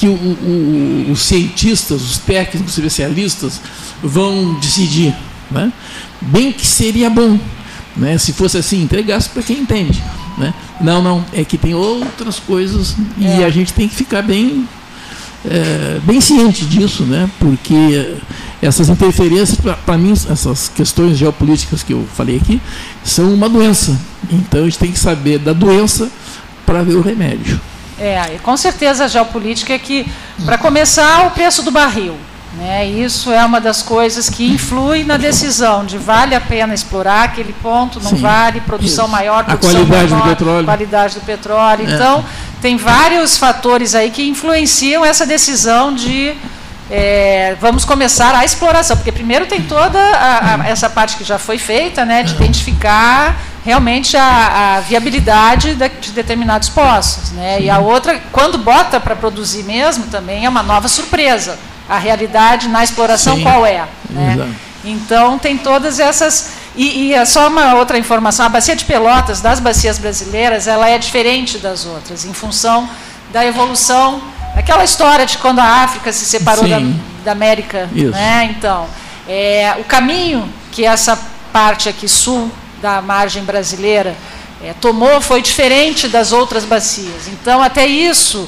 que 0.03 0.07
o- 0.09 0.11
o- 0.11 1.11
os 1.13 1.21
cientistas, 1.21 2.01
os 2.01 2.17
técnicos, 2.17 2.73
os 2.73 2.77
especialistas 2.77 3.61
vão 4.03 4.55
decidir, 4.59 5.15
né? 5.49 5.71
Bem 6.21 6.51
que 6.51 6.65
seria 6.65 7.09
bom, 7.09 7.39
né? 7.95 8.17
Se 8.17 8.33
fosse 8.33 8.57
assim, 8.57 8.81
entregasse 8.83 9.29
para 9.29 9.41
quem 9.41 9.59
entende, 9.59 10.03
né? 10.37 10.53
Não, 10.81 11.01
não, 11.01 11.23
é 11.31 11.45
que 11.45 11.57
tem 11.57 11.73
outras 11.73 12.37
coisas 12.37 12.97
e 13.17 13.25
É. 13.25 13.45
a 13.45 13.49
gente 13.49 13.71
tem 13.71 13.87
que 13.87 13.95
ficar 13.95 14.21
bem 14.21 14.67
é, 15.45 15.99
bem 16.05 16.21
ciente 16.21 16.65
disso, 16.65 17.03
né? 17.03 17.29
porque 17.37 18.15
essas 18.61 18.87
interferências, 18.87 19.57
para 19.85 19.97
mim, 19.97 20.13
essas 20.13 20.69
questões 20.69 21.17
geopolíticas 21.17 21.83
que 21.83 21.91
eu 21.91 22.07
falei 22.15 22.37
aqui, 22.37 22.61
são 23.03 23.33
uma 23.33 23.49
doença. 23.49 23.99
Então 24.31 24.61
a 24.61 24.63
gente 24.63 24.79
tem 24.79 24.89
que 24.91 24.97
saber 24.99 25.39
da 25.39 25.51
doença 25.51 26.09
para 26.65 26.81
ver 26.81 26.95
o 26.95 27.01
remédio. 27.01 27.59
É, 28.03 28.37
com 28.43 28.57
certeza 28.57 29.05
a 29.05 29.07
geopolítica 29.07 29.73
é 29.73 29.79
que, 29.79 30.11
para 30.45 30.57
começar, 30.57 31.27
o 31.27 31.31
preço 31.31 31.63
do 31.63 31.71
barril. 31.71 32.17
Né? 32.57 32.85
Isso 32.85 33.31
é 33.31 33.43
uma 33.43 33.59
das 33.59 33.81
coisas 33.81 34.29
que 34.29 34.51
influi 34.51 35.03
na 35.03 35.17
decisão 35.17 35.83
de 35.85 35.97
vale 35.97 36.35
a 36.35 36.41
pena 36.41 36.73
explorar 36.73 37.23
aquele 37.23 37.53
ponto, 37.53 37.99
não 37.99 38.11
Sim, 38.11 38.17
vale, 38.17 38.61
produção 38.61 39.05
isso. 39.05 39.11
maior, 39.11 39.43
produção 39.43 39.71
a 39.71 39.73
qualidade 39.73 40.11
menor, 40.11 40.23
do 40.23 40.29
petróleo. 40.29 40.65
qualidade 40.65 41.15
do 41.15 41.21
petróleo. 41.21 41.89
É. 41.89 41.93
Então, 41.93 42.25
tem 42.61 42.77
vários 42.77 43.37
fatores 43.37 43.95
aí 43.95 44.11
que 44.11 44.27
influenciam 44.27 45.03
essa 45.03 45.25
decisão 45.25 45.93
de 45.93 46.35
é, 46.91 47.55
vamos 47.59 47.85
começar 47.85 48.35
a 48.35 48.45
exploração, 48.45 48.97
porque 48.97 49.11
primeiro 49.11 49.47
tem 49.47 49.61
toda 49.61 49.99
a, 49.99 50.61
a, 50.61 50.67
essa 50.67 50.89
parte 50.89 51.17
que 51.17 51.23
já 51.23 51.39
foi 51.39 51.57
feita, 51.57 52.05
né, 52.05 52.21
de 52.21 52.35
identificar 52.35 53.35
realmente 53.63 54.17
a, 54.17 54.75
a 54.77 54.79
viabilidade 54.81 55.75
de, 55.75 55.89
de 55.89 56.11
determinados 56.11 56.69
poços, 56.69 57.31
né, 57.31 57.61
e 57.61 57.69
a 57.69 57.79
outra, 57.79 58.21
quando 58.31 58.57
bota 58.57 58.99
para 58.99 59.15
produzir 59.15 59.63
mesmo, 59.63 60.05
também 60.07 60.45
é 60.45 60.49
uma 60.49 60.63
nova 60.63 60.87
surpresa. 60.87 61.57
A 61.87 61.97
realidade 61.97 62.69
na 62.69 62.83
exploração 62.83 63.35
Sim. 63.35 63.43
qual 63.43 63.65
é? 63.65 63.85
Né? 64.09 64.53
Então 64.85 65.37
tem 65.37 65.57
todas 65.57 65.99
essas 65.99 66.53
e, 66.75 67.07
e 67.07 67.13
é 67.13 67.25
só 67.25 67.47
uma 67.49 67.75
outra 67.75 67.97
informação: 67.97 68.45
a 68.45 68.49
bacia 68.49 68.75
de 68.75 68.85
Pelotas 68.85 69.41
das 69.41 69.59
bacias 69.59 69.97
brasileiras, 69.97 70.65
ela 70.65 70.89
é 70.89 70.97
diferente 70.97 71.57
das 71.57 71.85
outras 71.85 72.23
em 72.23 72.33
função 72.33 72.89
da 73.33 73.45
evolução 73.45 74.21
Aquela 74.55 74.83
história 74.83 75.25
de 75.25 75.37
quando 75.39 75.59
a 75.59 75.83
África 75.83 76.13
se 76.13 76.25
separou 76.25 76.67
da, 76.67 76.79
da, 77.25 77.31
América. 77.31 77.89
Né? 77.91 78.55
Então, 78.55 78.87
é, 79.27 79.75
o 79.79 79.83
caminho 79.83 80.47
que 80.71 80.85
essa 80.85 81.19
parte 81.51 81.89
aqui 81.89 82.07
sul 82.07 82.51
da 82.83 83.01
margem 83.01 83.45
brasileira 83.45 84.13
é, 84.61 84.73
tomou 84.73 85.21
foi 85.21 85.41
diferente 85.41 86.09
das 86.09 86.33
outras 86.33 86.65
bacias. 86.65 87.29
Então, 87.29 87.63
até 87.63 87.87
isso, 87.87 88.47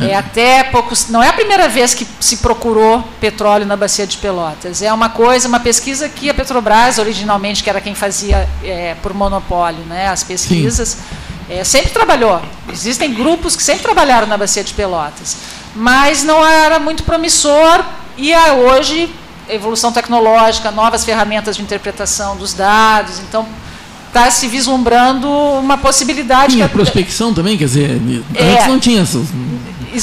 é. 0.00 0.12
é. 0.12 0.16
até 0.16 0.62
poucos. 0.62 1.08
Não 1.08 1.20
é 1.20 1.28
a 1.28 1.32
primeira 1.32 1.68
vez 1.68 1.92
que 1.92 2.06
se 2.20 2.36
procurou 2.36 3.02
petróleo 3.20 3.66
na 3.66 3.76
bacia 3.76 4.06
de 4.06 4.16
Pelotas. 4.18 4.80
É 4.80 4.92
uma 4.92 5.08
coisa, 5.08 5.48
uma 5.48 5.58
pesquisa 5.58 6.08
que 6.08 6.30
a 6.30 6.34
Petrobras, 6.34 6.98
originalmente, 6.98 7.64
que 7.64 7.68
era 7.68 7.80
quem 7.80 7.96
fazia 7.96 8.48
é, 8.62 8.94
por 9.02 9.12
monopólio, 9.12 9.84
né, 9.86 10.08
as 10.08 10.22
pesquisas. 10.22 10.98
É, 11.50 11.62
sempre 11.62 11.90
trabalhou. 11.90 12.40
Existem 12.72 13.12
grupos 13.12 13.54
que 13.54 13.62
sempre 13.62 13.82
trabalharam 13.82 14.26
na 14.26 14.38
Bacia 14.38 14.64
de 14.64 14.72
Pelotas. 14.72 15.36
Mas 15.74 16.22
não 16.22 16.46
era 16.46 16.78
muito 16.78 17.02
promissor 17.02 17.84
e 18.16 18.32
hoje, 18.34 19.12
evolução 19.48 19.92
tecnológica, 19.92 20.70
novas 20.70 21.04
ferramentas 21.04 21.56
de 21.56 21.62
interpretação 21.62 22.36
dos 22.36 22.54
dados. 22.54 23.20
Então, 23.20 23.46
está 24.08 24.30
se 24.30 24.46
vislumbrando 24.46 25.28
uma 25.28 25.76
possibilidade. 25.76 26.54
Tinha 26.54 26.68
que... 26.68 26.74
prospecção 26.74 27.34
também, 27.34 27.58
quer 27.58 27.64
dizer, 27.64 28.00
é, 28.34 28.52
antes 28.52 28.66
não 28.66 28.78
tinha 28.78 29.02
essas. 29.02 29.26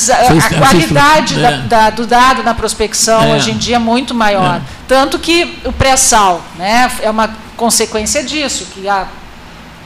A 0.09 0.57
qualidade 0.57 1.37
é. 1.37 1.41
da, 1.41 1.57
da, 1.57 1.89
do 1.89 2.07
dado 2.07 2.43
na 2.43 2.53
prospecção 2.53 3.23
é. 3.23 3.35
hoje 3.35 3.51
em 3.51 3.57
dia 3.57 3.75
é 3.75 3.79
muito 3.79 4.13
maior. 4.13 4.57
É. 4.57 4.61
Tanto 4.87 5.19
que 5.19 5.59
o 5.65 5.71
pré-sal 5.73 6.41
né, 6.57 6.89
é 7.01 7.09
uma 7.09 7.29
consequência 7.57 8.23
disso, 8.23 8.67
que 8.73 8.87
a 8.87 9.07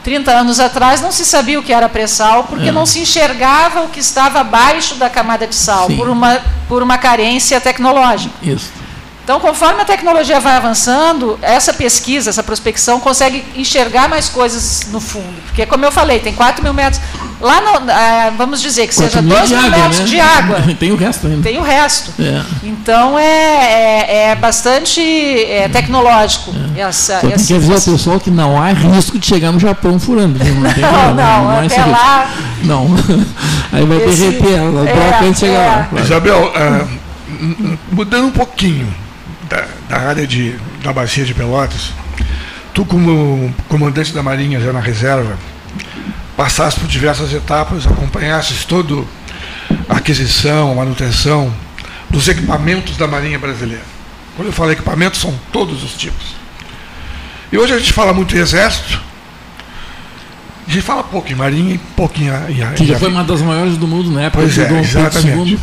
30 0.04 0.30
anos 0.30 0.60
atrás 0.60 1.00
não 1.00 1.10
se 1.10 1.24
sabia 1.24 1.58
o 1.58 1.62
que 1.64 1.72
era 1.72 1.88
pré-sal, 1.88 2.44
porque 2.44 2.68
é. 2.68 2.72
não 2.72 2.86
se 2.86 3.00
enxergava 3.00 3.82
o 3.82 3.88
que 3.88 3.98
estava 3.98 4.38
abaixo 4.40 4.94
da 4.94 5.10
camada 5.10 5.48
de 5.48 5.54
sal, 5.56 5.88
por 5.88 6.08
uma, 6.08 6.40
por 6.68 6.80
uma 6.80 6.96
carência 6.96 7.60
tecnológica. 7.60 8.32
Isso. 8.40 8.70
Então, 9.26 9.40
conforme 9.40 9.82
a 9.82 9.84
tecnologia 9.84 10.38
vai 10.38 10.54
avançando, 10.54 11.36
essa 11.42 11.74
pesquisa, 11.74 12.30
essa 12.30 12.44
prospecção 12.44 13.00
consegue 13.00 13.44
enxergar 13.56 14.08
mais 14.08 14.28
coisas 14.28 14.86
no 14.92 15.00
fundo. 15.00 15.34
Porque, 15.46 15.66
como 15.66 15.84
eu 15.84 15.90
falei, 15.90 16.20
tem 16.20 16.32
4 16.32 16.62
mil 16.62 16.72
metros. 16.72 17.02
Lá, 17.40 17.60
no, 17.60 17.90
ah, 17.90 18.32
vamos 18.38 18.62
dizer 18.62 18.86
que 18.86 18.94
seja 18.94 19.20
2 19.20 19.50
mil 19.50 19.58
água, 19.58 19.70
metros 19.70 19.98
né? 19.98 20.04
de 20.04 20.20
água. 20.20 20.62
Tem 20.78 20.92
o 20.92 20.96
resto 20.96 21.26
ainda. 21.26 21.42
Tem 21.42 21.58
o 21.58 21.62
resto. 21.62 22.12
É. 22.22 22.40
Então, 22.62 23.18
é, 23.18 23.24
é, 23.24 24.28
é 24.28 24.34
bastante 24.36 25.00
é, 25.00 25.68
tecnológico. 25.70 26.54
É. 26.76 26.82
Essa, 26.82 27.20
Só 27.20 27.26
tem 27.26 27.36
que 27.36 27.54
avisar 27.54 27.78
o 27.78 27.82
pessoal 27.82 28.20
que 28.20 28.30
não 28.30 28.62
há 28.62 28.68
risco 28.68 29.18
de 29.18 29.26
chegar 29.26 29.50
no 29.50 29.58
Japão 29.58 29.98
furando. 29.98 30.38
Não, 30.38 30.54
não, 30.54 30.62
não, 30.62 31.14
não, 31.14 31.52
não 31.52 31.66
até 31.66 31.84
lá. 31.84 32.30
Não. 32.62 32.86
Aí 33.72 33.84
vai 33.84 33.96
Esse, 34.04 34.20
derreter. 34.20 34.56
Ela 34.56 34.88
é, 34.88 35.22
gente 35.24 35.40
chegar 35.40 35.52
é. 35.52 35.66
lá. 35.66 35.86
Claro. 35.90 36.04
Isabel, 36.04 36.52
uh, 36.54 37.78
mudando 37.90 38.26
um 38.26 38.30
pouquinho 38.30 38.86
da, 39.48 39.66
da 39.88 39.98
área 39.98 40.26
de, 40.26 40.54
da 40.82 40.92
bacia 40.92 41.24
de 41.24 41.34
Pelotas, 41.34 41.92
tu 42.74 42.84
como 42.84 43.54
comandante 43.68 44.12
da 44.12 44.22
Marinha 44.22 44.60
já 44.60 44.72
na 44.72 44.80
reserva, 44.80 45.38
passaste 46.36 46.80
por 46.80 46.88
diversas 46.88 47.32
etapas, 47.32 47.86
acompanhastes 47.86 48.64
toda 48.64 49.04
a 49.88 49.96
aquisição, 49.96 50.74
manutenção 50.74 51.52
dos 52.10 52.28
equipamentos 52.28 52.96
da 52.96 53.06
Marinha 53.06 53.38
Brasileira. 53.38 53.84
Quando 54.36 54.48
eu 54.48 54.52
falo 54.52 54.72
equipamentos, 54.72 55.20
são 55.20 55.34
todos 55.50 55.82
os 55.82 55.94
tipos. 55.94 56.36
E 57.50 57.56
hoje 57.56 57.72
a 57.72 57.78
gente 57.78 57.92
fala 57.92 58.12
muito 58.12 58.36
em 58.36 58.40
Exército, 58.40 59.00
a 60.66 60.70
gente 60.70 60.82
fala 60.82 61.04
pouco 61.04 61.30
em 61.30 61.34
Marinha 61.34 61.74
e 61.74 61.78
pouco 61.78 62.20
em, 62.20 62.26
em 62.26 62.74
Que 62.74 62.86
já 62.86 62.98
foi 62.98 63.08
uma 63.08 63.22
das 63.22 63.40
maiores 63.40 63.76
do 63.78 63.86
mundo 63.86 64.10
na 64.10 64.22
época 64.22 64.42
pois 64.42 64.58
é, 64.58 64.80
exatamente. 64.80 65.58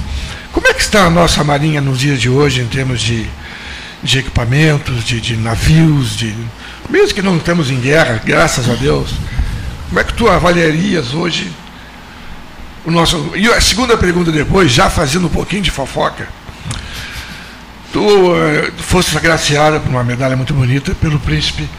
Como 0.51 0.67
é 0.67 0.73
que 0.73 0.81
está 0.81 1.05
a 1.05 1.09
nossa 1.09 1.43
Marinha 1.43 1.81
nos 1.81 1.99
dias 1.99 2.21
de 2.21 2.29
hoje 2.29 2.61
em 2.61 2.67
termos 2.67 3.01
de 3.01 3.27
de 4.03 4.19
equipamentos, 4.19 5.03
de, 5.03 5.21
de 5.21 5.37
navios, 5.37 6.15
de 6.15 6.35
mesmo 6.89 7.15
que 7.15 7.21
não 7.21 7.37
estamos 7.37 7.71
em 7.71 7.79
guerra, 7.79 8.21
graças 8.23 8.69
a 8.69 8.73
Deus. 8.75 9.11
Como 9.87 9.99
é 9.99 10.03
que 10.03 10.13
tu 10.13 10.27
avaliarias 10.27 11.13
hoje 11.13 11.51
o 12.85 12.91
nosso. 12.91 13.31
E 13.35 13.47
a 13.47 13.61
segunda 13.61 13.97
pergunta 13.97 14.31
depois, 14.31 14.71
já 14.71 14.89
fazendo 14.89 15.27
um 15.27 15.29
pouquinho 15.29 15.61
de 15.61 15.71
fofoca. 15.71 16.27
Tu 17.91 17.99
uh, 17.99 18.71
foste 18.77 19.15
agraciada 19.15 19.79
por 19.79 19.89
uma 19.89 20.03
medalha 20.03 20.35
muito 20.35 20.53
bonita 20.53 20.95
pelo 20.95 21.19
príncipe 21.19 21.69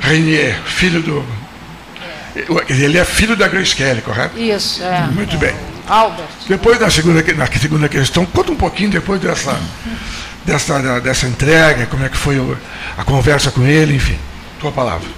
Rainier, 0.00 0.58
filho 0.64 1.02
do. 1.02 1.24
Ele 2.68 2.98
é 2.98 3.04
filho 3.04 3.36
da 3.36 3.46
Grace 3.46 3.76
Kelly, 3.76 4.02
correto? 4.02 4.38
Isso, 4.38 4.82
é. 4.82 5.06
Muito 5.12 5.36
é. 5.36 5.38
bem. 5.38 5.54
Albert. 5.86 6.26
Depois 6.48 6.78
da 6.78 6.90
segunda, 6.90 7.22
na 7.34 7.46
segunda 7.46 7.88
questão, 7.88 8.26
conta 8.26 8.50
um 8.50 8.56
pouquinho 8.56 8.90
depois 8.90 9.20
dessa 9.20 9.56
dessa, 10.44 11.00
dessa 11.00 11.26
entrega, 11.26 11.86
como 11.86 12.04
é 12.04 12.08
que 12.08 12.16
foi 12.16 12.38
a 12.96 13.04
conversa 13.04 13.50
com 13.50 13.62
ele, 13.62 13.96
enfim, 13.96 14.18
tua 14.60 14.72
palavra. 14.72 15.08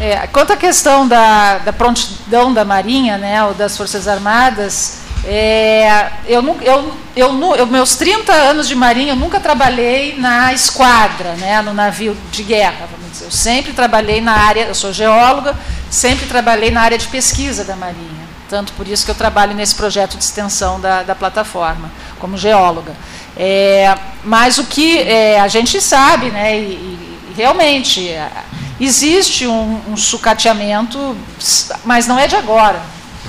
É, 0.00 0.26
quanto 0.28 0.52
à 0.52 0.56
questão 0.56 1.06
da, 1.06 1.58
da 1.58 1.72
prontidão 1.72 2.52
da 2.52 2.64
Marinha, 2.64 3.18
né, 3.18 3.44
ou 3.44 3.52
das 3.52 3.76
Forças 3.76 4.08
Armadas, 4.08 5.00
é, 5.24 6.06
eu, 6.26 6.42
eu, 6.62 6.94
eu, 7.14 7.54
eu, 7.56 7.66
meus 7.66 7.96
30 7.96 8.32
anos 8.32 8.66
de 8.66 8.74
Marinha, 8.74 9.12
eu 9.12 9.16
nunca 9.16 9.38
trabalhei 9.38 10.16
na 10.16 10.54
esquadra, 10.54 11.34
né, 11.34 11.60
no 11.60 11.74
navio 11.74 12.16
de 12.32 12.42
guerra, 12.42 12.88
vamos 12.90 13.12
dizer. 13.12 13.26
Eu 13.26 13.30
sempre 13.30 13.72
trabalhei 13.72 14.20
na 14.20 14.32
área, 14.32 14.62
eu 14.62 14.74
sou 14.74 14.92
geóloga, 14.92 15.54
sempre 15.90 16.26
trabalhei 16.26 16.70
na 16.70 16.80
área 16.80 16.96
de 16.96 17.06
pesquisa 17.08 17.64
da 17.64 17.76
Marinha. 17.76 18.30
Tanto 18.48 18.72
por 18.72 18.88
isso 18.88 19.04
que 19.04 19.10
eu 19.10 19.14
trabalho 19.14 19.54
nesse 19.54 19.74
projeto 19.74 20.16
de 20.16 20.24
extensão 20.24 20.80
da, 20.80 21.02
da 21.02 21.14
plataforma, 21.14 21.90
como 22.18 22.36
geóloga. 22.36 22.92
É, 23.42 23.96
mas 24.22 24.58
o 24.58 24.64
que 24.64 24.98
é, 24.98 25.40
a 25.40 25.48
gente 25.48 25.80
sabe, 25.80 26.30
né, 26.30 26.58
e, 26.58 26.72
e 26.72 27.32
realmente 27.34 28.06
é, 28.06 28.30
existe 28.78 29.46
um, 29.46 29.80
um, 29.88 29.96
sucateamento, 29.96 31.16
mas 31.82 32.06
não 32.06 32.18
é 32.18 32.28
de 32.28 32.36
agora. 32.36 32.82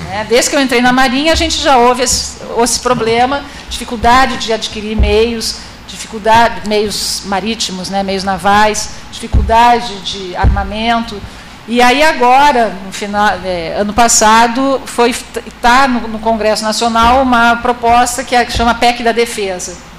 Né? 0.04 0.26
Desde 0.28 0.50
que 0.50 0.58
eu 0.58 0.62
entrei 0.62 0.82
na 0.82 0.92
Marinha, 0.92 1.32
a 1.32 1.36
gente 1.36 1.58
já 1.62 1.78
houve 1.78 2.04
esse, 2.04 2.40
esse 2.62 2.82
problema, 2.82 3.42
dificuldade 3.70 4.36
de 4.36 4.52
adquirir 4.52 4.98
meios, 4.98 5.60
dificuldade, 5.88 6.68
meios 6.68 7.22
marítimos, 7.24 7.90
né, 7.90 8.04
meios 8.04 8.26
navais, 8.26 8.90
dificuldade 9.14 10.02
de 10.02 10.36
armamento. 10.36 11.22
E 11.70 11.82
aí 11.82 12.04
agora, 12.04 12.76
no 12.86 12.92
final, 12.92 13.30
é, 13.46 13.76
ano 13.78 13.94
passado, 13.94 14.82
foi 14.86 15.12
está 15.12 15.88
no, 15.88 16.06
no, 16.10 16.20
Congresso 16.20 16.64
Nacional 16.64 17.22
uma 17.22 17.56
proposta 17.56 18.26
que, 18.26 18.36
é, 18.36 18.44
que 18.44 18.52
chama 18.52 18.76
PEC 18.76 19.04
da 19.04 19.14
Defesa 19.14 19.90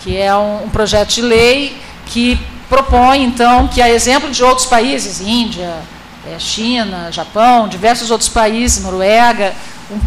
que 0.00 0.16
é 0.16 0.34
um, 0.34 0.64
um 0.64 0.68
projeto 0.68 1.10
de 1.10 1.22
lei 1.22 1.76
que 2.06 2.38
propõe, 2.68 3.24
então, 3.24 3.68
que, 3.68 3.82
a 3.82 3.88
exemplo 3.88 4.30
de 4.30 4.42
outros 4.42 4.66
países, 4.66 5.20
Índia, 5.20 5.74
é, 6.26 6.38
China, 6.38 7.10
Japão, 7.10 7.68
diversos 7.68 8.10
outros 8.10 8.28
países, 8.28 8.82
Noruega, 8.82 9.54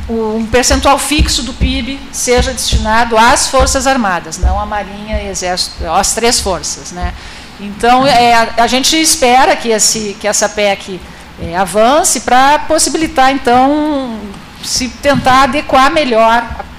um, 0.10 0.38
um, 0.38 0.46
percentual 0.46 0.98
fixo 0.98 1.44
do 1.44 1.54
PIB 1.54 2.00
seja 2.12 2.54
destinado 2.54 3.18
às 3.18 3.48
Forças 3.48 3.86
Armadas, 3.86 4.38
não 4.38 4.60
à 4.60 4.66
Marinha 4.66 5.22
e 5.22 5.28
Exército, 5.28 5.86
às 5.90 6.14
três 6.14 6.40
forças. 6.40 6.92
Né? 6.92 7.14
Então, 7.60 8.08
é, 8.08 8.34
a, 8.34 8.50
a 8.60 8.68
gente 8.68 9.00
espera 9.00 9.56
que, 9.56 9.70
esse, 9.70 10.16
que 10.20 10.28
essa 10.28 10.48
PEC 10.48 11.00
é, 11.42 11.58
avance 11.58 12.22
para 12.22 12.60
possibilitar, 12.60 13.32
então, 13.32 14.20
se 14.64 14.88
tentar 14.88 15.44
adequar 15.44 15.92
melhor 15.92 16.30
a, 16.32 16.73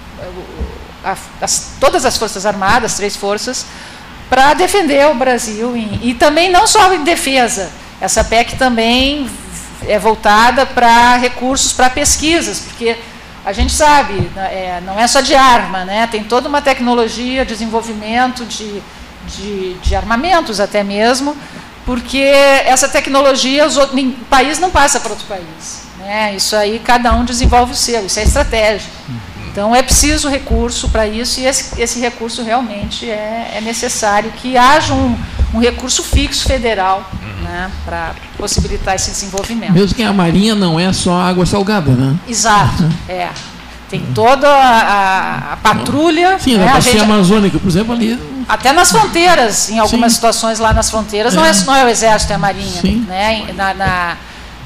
as, 1.41 1.73
todas 1.79 2.05
as 2.05 2.17
Forças 2.17 2.47
Armadas, 2.47 2.95
três 2.95 3.17
forças, 3.17 3.67
para 4.29 4.55
defender 4.55 5.07
o 5.09 5.15
Brasil. 5.15 5.77
Em, 5.77 6.01
e 6.03 6.15
também 6.15 6.51
não 6.51 6.67
só 6.67 6.93
em 6.95 7.05
defesa, 7.05 7.71
essa 8.01 8.25
PEC 8.25 8.57
também 8.57 9.29
é 9.87 9.99
voltada 9.99 10.65
para 10.65 11.17
recursos 11.17 11.73
para 11.73 11.91
pesquisas, 11.91 12.61
porque 12.61 12.97
a 13.45 13.53
gente 13.53 13.73
sabe, 13.73 14.15
né, 14.35 14.47
é, 14.53 14.83
não 14.85 14.99
é 14.99 15.07
só 15.07 15.21
de 15.21 15.35
arma, 15.35 15.85
né? 15.85 16.07
tem 16.07 16.25
toda 16.25 16.49
uma 16.49 16.63
tecnologia, 16.63 17.45
desenvolvimento 17.45 18.47
de, 18.47 18.83
de, 19.27 19.75
de 19.75 19.95
armamentos 19.95 20.61
até 20.61 20.83
mesmo, 20.83 21.37
porque 21.85 22.19
essa 22.19 22.89
tecnologia 22.89 23.67
o 23.67 24.13
país 24.31 24.59
não 24.59 24.71
passa 24.71 24.99
para 24.99 25.11
outro 25.11 25.27
país. 25.27 25.83
Né? 25.99 26.35
Isso 26.35 26.57
aí 26.57 26.79
cada 26.79 27.13
um 27.13 27.25
desenvolve 27.25 27.73
o 27.73 27.77
seu, 27.77 28.07
isso 28.07 28.19
é 28.19 28.23
estratégia. 28.23 28.91
Então 29.55 29.73
é 29.73 29.83
preciso 29.85 30.29
recurso 30.29 30.89
para 30.89 31.07
isso 31.07 31.39
e 31.39 31.47
esse, 31.47 31.81
esse 31.81 32.01
recurso 32.01 32.43
realmente 32.43 33.09
é, 33.09 33.53
é 33.55 33.61
necessário 33.61 34.33
que 34.33 34.57
haja 34.57 34.93
um, 34.93 35.17
um 35.55 35.61
recurso 35.61 36.03
fixo 36.03 36.45
federal 36.45 37.09
né, 37.41 37.71
para 37.85 38.17
possibilitar 38.37 38.97
esse 38.97 39.13
desenvolvimento. 39.13 39.71
Mesmo 39.73 39.95
que 39.95 40.03
a 40.03 40.13
marinha 40.13 40.57
não 40.57 40.79
é 40.81 40.93
só 40.93 41.21
água 41.21 41.47
salgada, 41.47 41.93
né? 41.93 42.17
Exato, 42.29 42.91
é. 43.09 43.29
Tem 43.89 44.01
toda 44.13 44.49
a, 44.49 45.53
a, 45.53 45.57
patrulha. 45.59 46.37
Sim, 46.41 46.57
né, 46.57 46.65
na 46.65 46.73
a 46.73 46.75
bacia 46.75 46.93
gente- 46.95 47.03
amazônica, 47.05 47.57
por 47.57 47.69
exemplo, 47.69 47.93
ali. 47.95 48.19
até 48.49 48.73
nas 48.73 48.91
fronteiras, 48.91 49.71
em 49.71 49.79
algumas 49.79 50.11
Sim. 50.11 50.17
situações 50.17 50.59
lá 50.59 50.73
nas 50.73 50.91
fronteiras, 50.91 51.33
É. 51.33 51.37
não, 51.37 51.45
é, 51.45 51.53
não 51.65 51.77
é 51.77 51.85
o 51.85 51.89
exército, 51.89 52.33
é 52.33 52.35
a 52.35 52.39
marinha. 52.41 52.81
Sim. 52.81 53.05
Né? 53.07 53.45
Na, 53.55 53.73
na- 53.73 54.17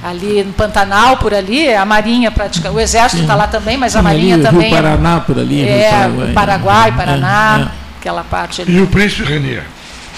ali 0.02 0.44
no 0.44 0.52
Pantanal, 0.52 1.16
por 1.16 1.34
ali, 1.34 1.66
é 1.66 1.76
a 1.76 1.84
marinha 1.84 2.30
praticamente. 2.30 2.76
O 2.76 2.80
exército 2.80 3.22
está 3.22 3.34
lá 3.34 3.46
também, 3.46 3.76
mas 3.76 3.96
a 3.96 4.02
marinha 4.02 4.34
ali, 4.34 4.44
também. 4.44 4.68
Rio 4.68 4.76
Paraná 4.76 5.20
por 5.20 5.38
ali. 5.38 5.68
É, 5.68 5.90
Paraguai. 5.90 6.32
Paraguai, 6.32 6.92
Paraná, 6.92 7.58
É, 7.58 7.62
é. 7.62 7.68
aquela 8.00 8.24
parte 8.24 8.62
ali. 8.62 8.76
E 8.76 8.80
o 8.80 8.86
príncipe 8.86 9.24
Renier. 9.24 9.64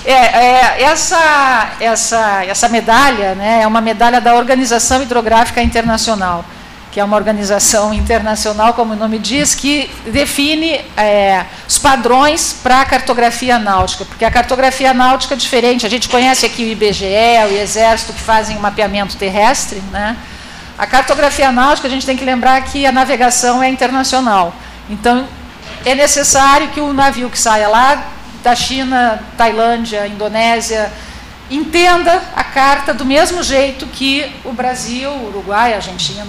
É, 0.04 0.12
é, 0.12 0.82
essa, 0.82 1.72
essa, 1.78 2.44
essa 2.44 2.68
medalha 2.68 3.34
né, 3.34 3.60
é 3.62 3.66
uma 3.66 3.82
medalha 3.82 4.20
da 4.20 4.34
Organização 4.34 5.02
Hidrográfica 5.02 5.62
Internacional, 5.62 6.44
que 6.90 6.98
é 6.98 7.04
uma 7.04 7.16
organização 7.16 7.94
internacional, 7.94 8.74
como 8.74 8.94
o 8.94 8.96
nome 8.96 9.18
diz, 9.18 9.54
que 9.54 9.88
define 10.06 10.80
é, 10.96 11.44
os 11.66 11.78
padrões 11.78 12.52
para 12.52 12.80
a 12.80 12.84
cartografia 12.84 13.58
náutica, 13.58 14.04
porque 14.04 14.24
a 14.24 14.30
cartografia 14.30 14.92
náutica 14.92 15.34
é 15.34 15.36
diferente. 15.36 15.86
A 15.86 15.88
gente 15.88 16.08
conhece 16.08 16.44
aqui 16.44 16.64
o 16.64 16.68
IBGE, 16.68 17.04
o 17.48 17.56
Exército, 17.56 18.12
que 18.12 18.20
fazem 18.20 18.56
o 18.56 18.60
mapeamento 18.60 19.16
terrestre. 19.16 19.80
Né? 19.92 20.16
A 20.76 20.86
cartografia 20.86 21.52
náutica, 21.52 21.86
a 21.86 21.90
gente 21.90 22.04
tem 22.04 22.16
que 22.16 22.24
lembrar 22.24 22.60
que 22.62 22.84
a 22.84 22.90
navegação 22.90 23.62
é 23.62 23.68
internacional. 23.68 24.52
Então, 24.88 25.28
é 25.84 25.94
necessário 25.94 26.68
que 26.68 26.80
o 26.80 26.92
navio 26.92 27.30
que 27.30 27.38
saia 27.38 27.68
lá 27.68 28.04
da 28.42 28.56
China, 28.56 29.22
Tailândia, 29.36 30.08
Indonésia, 30.08 30.90
entenda 31.50 32.22
a 32.34 32.42
carta 32.42 32.92
do 32.92 33.04
mesmo 33.04 33.42
jeito 33.42 33.86
que 33.86 34.30
o 34.44 34.52
Brasil, 34.52 35.10
Uruguai, 35.10 35.74
Argentina. 35.74 36.26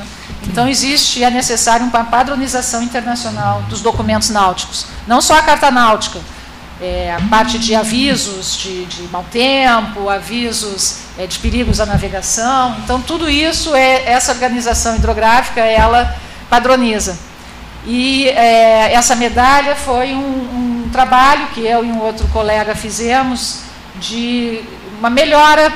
Então 0.52 0.68
existe, 0.68 1.24
é 1.24 1.30
necessário 1.30 1.86
uma 1.86 2.04
padronização 2.04 2.84
internacional 2.84 3.62
dos 3.70 3.80
documentos 3.80 4.30
náuticos. 4.30 4.86
Não 5.08 5.22
só 5.22 5.38
a 5.38 5.42
carta 5.42 5.72
náutica, 5.72 6.20
é, 6.82 7.16
a 7.16 7.22
parte 7.30 7.58
de 7.58 7.74
avisos 7.74 8.58
de, 8.58 8.86
de 8.86 9.04
mau 9.04 9.26
tempo, 9.32 10.10
avisos 10.10 11.04
é, 11.18 11.26
de 11.26 11.40
perigos 11.40 11.80
à 11.80 11.86
navegação. 11.86 12.76
Então 12.84 13.00
tudo 13.00 13.30
isso 13.30 13.74
é 13.74 14.04
essa 14.06 14.34
organização 14.34 14.98
hidrográfica 14.98 15.62
ela 15.62 16.18
padroniza. 16.50 17.18
E 17.86 18.28
é, 18.28 18.94
essa 18.94 19.16
medalha 19.16 19.74
foi 19.74 20.14
um, 20.14 20.84
um 20.84 20.90
trabalho 20.92 21.48
que 21.54 21.66
eu 21.66 21.86
e 21.86 21.88
um 21.88 22.02
outro 22.02 22.28
colega 22.28 22.76
fizemos 22.76 23.62
de 24.02 24.62
uma 25.00 25.10
melhora 25.10 25.72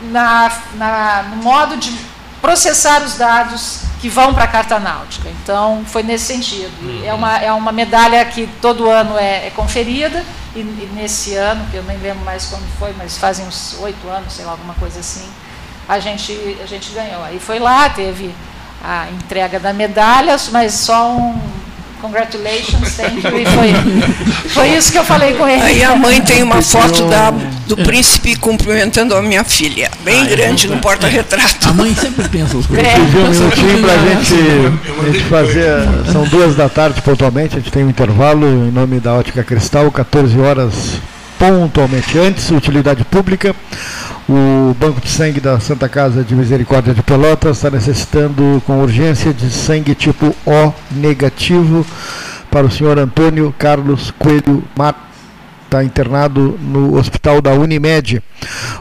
na, 0.00 0.52
na, 0.74 1.24
no 1.30 1.42
modo 1.42 1.76
de 1.76 2.11
processar 2.42 3.02
os 3.02 3.14
dados 3.14 3.82
que 4.00 4.08
vão 4.08 4.34
para 4.34 4.44
a 4.44 4.48
carta 4.48 4.80
náutica. 4.80 5.28
Então, 5.42 5.84
foi 5.86 6.02
nesse 6.02 6.24
sentido. 6.24 6.72
E 6.82 7.06
É, 7.06 7.14
uma, 7.14 7.38
é 7.38 7.52
uma 7.52 7.70
medalha 7.70 8.22
que 8.24 8.48
todo 8.60 8.90
ano 8.90 9.16
é, 9.16 9.46
é 9.46 9.50
conferida, 9.50 10.22
e, 10.54 10.58
e 10.58 10.90
nesse 10.94 11.36
ano, 11.36 11.64
que 11.70 11.76
eu 11.76 11.84
nem 11.84 11.96
lembro 11.98 12.24
mais 12.24 12.46
quando 12.46 12.66
foi, 12.78 12.92
mas 12.98 13.16
fazem 13.16 13.46
uns 13.46 13.78
oito 13.80 14.08
anos, 14.08 14.32
sei 14.32 14.44
lá, 14.44 14.50
alguma 14.50 14.74
coisa 14.74 14.98
assim, 15.00 15.26
a 15.88 16.00
gente, 16.00 16.58
a 16.62 16.66
gente 16.66 16.92
ganhou. 16.92 17.22
Aí 17.22 17.38
foi 17.38 17.60
lá, 17.60 17.88
teve 17.88 18.34
a 18.84 19.08
entrega 19.10 19.60
da 19.60 19.72
medalha, 19.72 20.36
mas 20.50 20.74
só 20.74 21.12
um 21.12 21.61
congratulations, 22.02 22.96
thank 22.96 23.24
you, 23.24 23.38
e 23.38 23.46
foi, 23.46 24.50
foi 24.50 24.68
isso 24.76 24.90
que 24.90 24.98
eu 24.98 25.04
falei 25.04 25.34
com 25.34 25.48
ele. 25.48 25.62
Aí 25.62 25.84
a 25.84 25.94
mãe 25.94 26.20
tem 26.20 26.42
uma 26.42 26.60
foto 26.60 27.04
da, 27.08 27.30
do 27.68 27.76
príncipe 27.76 28.34
cumprimentando 28.36 29.14
a 29.14 29.22
minha 29.22 29.44
filha, 29.44 29.88
bem 30.04 30.26
grande 30.26 30.66
no 30.68 30.78
porta-retrato. 30.78 31.68
A 31.68 31.72
mãe 31.72 31.94
sempre 31.94 32.28
pensa 32.28 32.56
os 32.56 32.66
É. 32.66 32.96
Um 32.98 33.30
minutinho 33.30 33.80
para 33.80 33.92
a 33.92 33.96
É. 33.96 34.14
gente, 34.16 34.34
a 35.00 35.12
gente 35.12 35.24
fazer. 35.24 35.72
São 36.10 36.24
duas 36.24 36.56
da 36.56 36.68
tarde 36.68 37.00
pontualmente, 37.02 37.56
a 37.56 37.60
gente 37.60 37.70
tem 37.70 37.84
um 37.84 37.90
intervalo 37.90 38.46
em 38.46 38.72
nome 38.72 38.98
da 38.98 39.14
Ótica 39.14 39.44
Cristal, 39.44 39.90
14 39.90 40.38
horas 40.40 40.74
pontualmente 41.38 42.18
antes, 42.18 42.50
utilidade 42.50 43.04
pública. 43.04 43.54
O 44.28 44.74
Banco 44.74 45.00
de 45.00 45.08
Sangue 45.08 45.40
da 45.40 45.58
Santa 45.58 45.88
Casa 45.88 46.22
de 46.22 46.34
Misericórdia 46.34 46.94
de 46.94 47.02
Pelotas 47.02 47.56
está 47.56 47.70
necessitando 47.70 48.62
com 48.64 48.80
urgência 48.80 49.34
de 49.34 49.50
sangue 49.50 49.94
tipo 49.94 50.34
O 50.46 50.72
negativo 50.92 51.84
para 52.50 52.66
o 52.66 52.70
senhor 52.70 52.98
Antônio 52.98 53.52
Carlos 53.58 54.12
Coelho 54.12 54.62
Mata 54.76 55.12
está 55.72 55.82
internado 55.82 56.58
no 56.60 56.98
hospital 56.98 57.40
da 57.40 57.52
Unimed. 57.52 58.22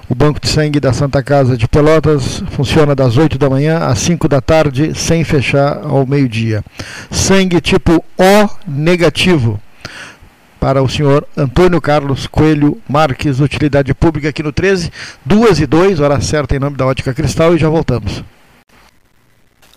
O 0.10 0.14
Banco 0.14 0.42
de 0.42 0.50
Sangue 0.50 0.78
da 0.78 0.92
Santa 0.92 1.24
Casa 1.24 1.56
de 1.56 1.66
Pelotas 1.66 2.44
funciona 2.52 2.94
das 2.94 3.16
8 3.16 3.38
da 3.38 3.50
manhã 3.50 3.80
às 3.80 4.00
5 4.00 4.28
da 4.28 4.42
tarde, 4.42 4.92
sem 4.94 5.24
fechar 5.24 5.80
ao 5.86 6.06
meio-dia. 6.06 6.62
Sangue 7.10 7.62
tipo 7.62 8.04
O 8.18 8.50
negativo 8.68 9.58
para 10.62 10.84
o 10.84 10.88
senhor 10.88 11.28
Antônio 11.36 11.82
Carlos 11.82 12.28
Coelho 12.28 12.80
Marques, 12.88 13.39
utilidade 13.39 13.95
pública 13.95 14.30
aqui 14.30 14.43
no 14.43 14.53
13, 14.53 14.93
2 15.26 15.59
e 15.62 15.66
2, 15.66 15.99
hora 15.99 16.22
certa 16.22 16.55
em 16.55 16.59
nome 16.59 16.78
da 16.78 16.86
Ótica 16.86 17.16
Cristal 17.16 17.55
e 17.55 17.57
já 17.57 17.68
voltamos. 17.68 18.24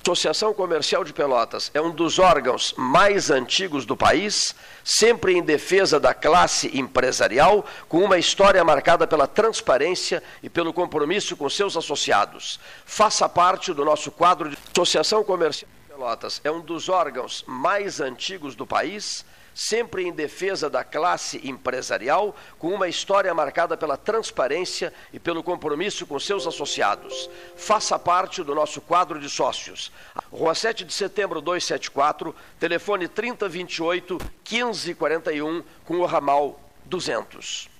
Associação 0.02 0.52
Comercial 0.52 1.02
de 1.02 1.14
Pelotas 1.14 1.70
é 1.72 1.80
um 1.80 1.90
dos 1.90 2.18
órgãos 2.18 2.74
mais 2.76 3.30
antigos 3.30 3.86
do 3.86 3.96
país, 3.96 4.54
sempre 4.84 5.32
em 5.32 5.42
defesa 5.42 5.98
da 5.98 6.12
classe 6.12 6.78
empresarial, 6.78 7.64
com 7.88 8.04
uma 8.04 8.18
história 8.18 8.62
marcada 8.62 9.06
pela 9.06 9.26
transparência 9.26 10.22
e 10.42 10.50
pelo 10.50 10.74
compromisso 10.74 11.34
com 11.34 11.48
seus 11.48 11.78
associados. 11.78 12.60
Faça 12.84 13.26
parte 13.26 13.72
do 13.72 13.86
nosso 13.86 14.10
quadro 14.10 14.50
de 14.50 14.58
Associação 14.70 15.24
Comercial 15.24 15.70
de 15.88 15.94
Pelotas 15.94 16.42
é 16.44 16.50
um 16.50 16.60
dos 16.60 16.90
órgãos 16.90 17.42
mais 17.46 18.02
antigos 18.02 18.54
do 18.54 18.66
país, 18.66 19.24
sempre 19.54 20.04
em 20.04 20.12
defesa 20.12 20.68
da 20.68 20.82
classe 20.82 21.40
empresarial, 21.44 22.34
com 22.58 22.68
uma 22.68 22.88
história 22.88 23.32
marcada 23.32 23.76
pela 23.76 23.96
transparência 23.96 24.92
e 25.12 25.20
pelo 25.20 25.42
compromisso 25.42 26.06
com 26.06 26.18
seus 26.18 26.46
associados. 26.46 27.30
Faça 27.56 27.98
parte 27.98 28.42
do 28.42 28.54
nosso 28.54 28.80
quadro 28.80 29.20
de 29.20 29.30
sócios. 29.30 29.92
Rua 30.32 30.54
7 30.54 30.84
de 30.84 30.92
setembro 30.92 31.40
274, 31.40 32.34
telefone 32.58 33.06
3028 33.06 34.18
1541, 34.50 35.62
com 35.84 35.98
o 35.98 36.06
ramal 36.06 36.60
200. 36.84 37.73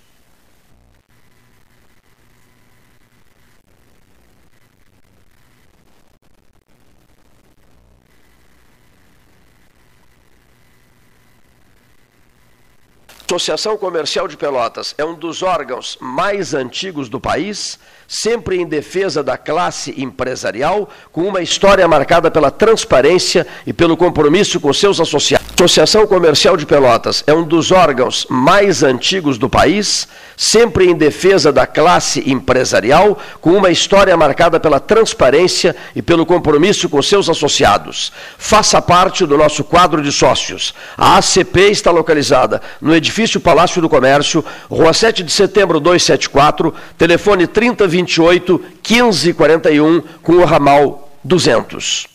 Associação 13.27 13.75
Comercial 13.75 14.27
de 14.27 14.37
Pelotas 14.37 14.93
é 14.99 15.03
um 15.03 15.15
dos 15.15 15.41
órgãos 15.41 15.97
mais 15.99 16.53
antigos 16.53 17.09
do 17.09 17.19
país, 17.19 17.79
sempre 18.07 18.57
em 18.57 18.65
defesa 18.65 19.23
da 19.23 19.37
classe 19.37 19.93
empresarial, 19.97 20.89
com 21.11 21.23
uma 21.23 21.41
história 21.41 21.87
marcada 21.87 22.29
pela 22.29 22.51
transparência 22.51 23.45
e 23.65 23.73
pelo 23.73 23.97
compromisso 23.97 24.59
com 24.59 24.71
seus 24.73 24.99
associados. 24.99 25.45
Associação 25.55 26.05
Comercial 26.05 26.57
de 26.57 26.65
Pelotas 26.65 27.23
é 27.25 27.33
um 27.33 27.41
dos 27.41 27.71
órgãos 27.71 28.27
mais 28.29 28.83
antigos 28.83 29.37
do 29.37 29.49
país, 29.49 30.05
sempre 30.35 30.85
em 30.85 30.93
defesa 30.93 31.51
da 31.51 31.65
classe 31.65 32.29
empresarial, 32.29 33.17
com 33.39 33.51
uma 33.51 33.71
história 33.71 34.15
marcada 34.17 34.59
pela 34.59 34.81
transparência 34.81 35.73
e 35.95 36.01
pelo 36.01 36.25
compromisso 36.25 36.89
com 36.89 37.01
seus 37.01 37.29
associados. 37.29 38.11
Faça 38.37 38.81
parte 38.81 39.25
do 39.25 39.37
nosso 39.37 39.63
quadro 39.63 40.03
de 40.03 40.11
sócios. 40.11 40.73
A 40.97 41.17
ACP 41.17 41.71
está 41.71 41.89
localizada 41.89 42.61
no 42.81 42.93
edifício 42.93 43.39
Palácio 43.39 43.81
do 43.81 43.87
Comércio, 43.87 44.43
Rua 44.69 44.91
7 44.91 45.23
de 45.23 45.31
Setembro 45.31 45.79
274, 45.79 46.73
telefone 46.97 47.47
3028 48.03 48.61
1541, 48.83 50.03
com 50.21 50.33
o 50.33 50.45
ramal 50.45 51.17
200. 51.23 52.14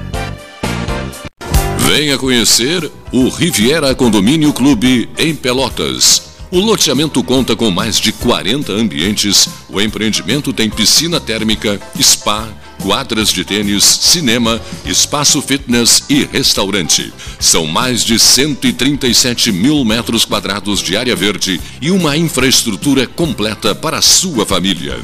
Venha 1.93 2.17
conhecer 2.17 2.89
o 3.11 3.27
Riviera 3.27 3.93
Condomínio 3.93 4.53
Clube 4.53 5.09
em 5.17 5.35
Pelotas. 5.35 6.21
O 6.49 6.57
loteamento 6.57 7.21
conta 7.21 7.53
com 7.53 7.69
mais 7.69 7.99
de 7.99 8.13
40 8.13 8.71
ambientes. 8.71 9.49
O 9.67 9.81
empreendimento 9.81 10.53
tem 10.53 10.69
piscina 10.69 11.19
térmica, 11.19 11.81
spa, 12.01 12.47
quadras 12.81 13.27
de 13.27 13.43
tênis, 13.43 13.83
cinema, 13.83 14.61
espaço 14.85 15.41
fitness 15.41 16.05
e 16.09 16.23
restaurante. 16.23 17.13
São 17.37 17.67
mais 17.67 18.05
de 18.05 18.17
137 18.17 19.51
mil 19.51 19.83
metros 19.83 20.23
quadrados 20.23 20.79
de 20.79 20.95
área 20.95 21.13
verde 21.13 21.59
e 21.81 21.91
uma 21.91 22.15
infraestrutura 22.15 23.05
completa 23.05 23.75
para 23.75 23.97
a 23.97 24.01
sua 24.01 24.45
família. 24.45 24.97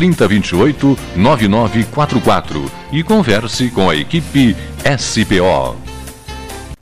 3028 0.00 0.98
9944 1.14 2.72
e 2.90 3.02
converse 3.02 3.68
com 3.68 3.90
a 3.90 3.94
equipe 3.94 4.56
SPO. 4.98 5.76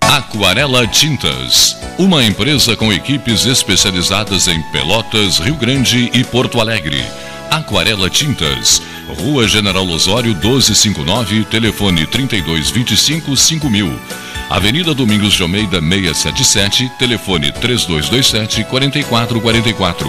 Aquarela 0.01 0.87
Tintas, 0.87 1.77
uma 1.99 2.23
empresa 2.23 2.77
com 2.77 2.93
equipes 2.93 3.45
especializadas 3.45 4.47
em 4.47 4.63
Pelotas, 4.71 5.39
Rio 5.39 5.57
Grande 5.57 6.09
e 6.15 6.23
Porto 6.23 6.61
Alegre. 6.61 7.05
Aquarela 7.51 8.09
Tintas, 8.09 8.81
Rua 9.21 9.49
General 9.49 9.87
Osório 9.89 10.31
1259, 10.37 11.45
telefone 11.47 12.07
3225 12.07 13.37
5000. 13.37 13.99
Avenida 14.49 14.95
Domingos 14.95 15.35
de 15.35 15.43
Almeida 15.43 15.81
677, 15.81 16.89
telefone 17.01 17.51
3227 17.51 18.63
4444. 18.63 20.09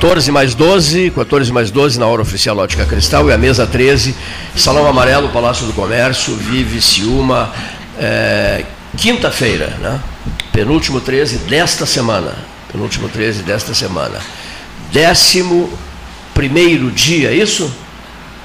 Quatorze 0.00 0.32
mais 0.32 0.54
12, 0.54 1.10
14 1.10 1.52
mais 1.52 1.70
12 1.70 2.00
na 2.00 2.06
hora 2.06 2.22
oficial 2.22 2.56
Ótica 2.56 2.86
Cristal 2.86 3.28
e 3.28 3.34
a 3.34 3.36
mesa 3.36 3.66
13, 3.66 4.14
Salão 4.56 4.86
Amarelo, 4.86 5.28
Palácio 5.28 5.66
do 5.66 5.74
Comércio, 5.74 6.34
Vive 6.36 6.80
Ciúma, 6.80 7.52
é, 7.98 8.64
quinta-feira, 8.96 9.66
né? 9.78 10.00
penúltimo 10.52 11.02
13 11.02 11.40
desta 11.40 11.84
semana, 11.84 12.32
penúltimo 12.72 13.10
13 13.10 13.42
desta 13.42 13.74
semana, 13.74 14.18
décimo 14.90 15.70
primeiro 16.32 16.90
dia, 16.90 17.28
é 17.28 17.34
isso? 17.34 17.70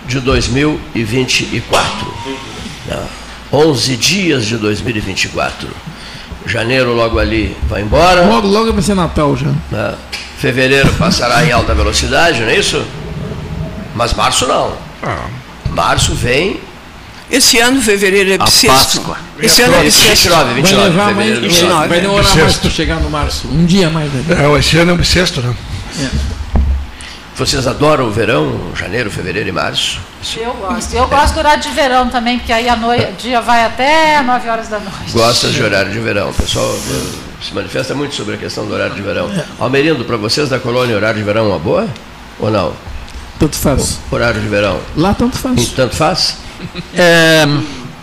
De 0.05 0.19
2024. 0.19 2.13
Né? 2.85 2.99
11 3.53 3.95
dias 3.95 4.45
de 4.45 4.57
2024. 4.57 5.69
Janeiro 6.45 6.93
logo 6.93 7.17
ali 7.17 7.55
vai 7.69 7.81
embora. 7.81 8.25
Logo, 8.25 8.45
logo 8.45 8.73
vai 8.73 8.81
ser 8.81 8.93
Natal 8.93 9.37
já. 9.37 9.53
Né? 9.71 9.95
Fevereiro 10.37 10.91
passará 10.93 11.45
em 11.45 11.51
alta 11.51 11.73
velocidade, 11.73 12.41
não 12.41 12.49
é 12.49 12.57
isso? 12.57 12.85
Mas 13.95 14.13
março 14.13 14.45
não. 14.47 14.73
Março 15.69 16.13
vem. 16.13 16.59
Esse 17.31 17.57
ano, 17.57 17.81
fevereiro 17.81 18.31
é 18.31 18.35
A 18.35 18.43
bissexto. 18.43 19.01
Páscoa. 19.01 19.17
Esse 19.39 19.61
ano 19.63 19.75
é 19.75 19.81
29, 19.81 20.53
29. 20.53 20.61
Vai 20.61 20.89
levar 20.89 21.15
mais, 21.15 21.39
29. 21.39 21.87
Vai 21.87 22.01
demorar 22.01 22.35
mais 22.35 22.57
para 22.57 22.69
chegar 22.69 22.99
no 22.99 23.09
março. 23.09 23.47
Um 23.47 23.65
dia 23.65 23.89
mais. 23.89 24.11
Né? 24.11 24.23
É, 24.29 24.59
esse 24.59 24.77
ano 24.77 24.91
é 24.91 24.97
bissexto, 24.97 25.41
né? 25.41 25.53
É. 25.99 26.09
Vocês 27.37 27.67
adoram 27.67 28.07
o 28.07 28.11
verão, 28.11 28.71
janeiro, 28.73 29.11
fevereiro 29.11 29.49
e 29.49 29.51
março? 29.51 29.99
Eu 30.37 30.53
gosto. 30.53 30.93
Eu 30.93 31.05
gosto 31.09 31.33
do 31.33 31.39
horário 31.39 31.61
de 31.61 31.69
verão 31.69 32.07
também, 32.07 32.37
porque 32.37 32.53
aí 32.53 32.69
a 32.69 32.77
noite, 32.77 33.11
dia 33.19 33.41
vai 33.41 33.65
até 33.65 34.21
9 34.21 34.49
horas 34.49 34.69
da 34.69 34.79
noite. 34.79 35.11
Gosta 35.11 35.49
de 35.49 35.61
horário 35.61 35.91
de 35.91 35.99
verão. 35.99 36.29
O 36.29 36.33
pessoal 36.33 36.73
eh, 36.73 37.15
se 37.43 37.53
manifesta 37.53 37.93
muito 37.93 38.15
sobre 38.15 38.35
a 38.35 38.37
questão 38.37 38.65
do 38.65 38.73
horário 38.73 38.95
de 38.95 39.01
verão. 39.01 39.29
É. 39.29 39.43
Almerindo, 39.59 40.05
para 40.05 40.15
vocês 40.15 40.47
da 40.47 40.59
colônia, 40.59 40.95
horário 40.95 41.17
de 41.17 41.25
verão 41.25 41.47
é 41.47 41.49
uma 41.49 41.59
boa? 41.59 41.89
Ou 42.39 42.49
não? 42.49 42.71
Tanto 43.37 43.57
faz. 43.57 43.99
O 44.09 44.15
horário 44.15 44.39
de 44.39 44.47
verão? 44.47 44.79
Lá 44.95 45.13
tanto 45.13 45.37
faz. 45.37 45.61
E 45.61 45.65
tanto 45.71 45.93
faz? 45.93 46.37
É, 46.95 47.45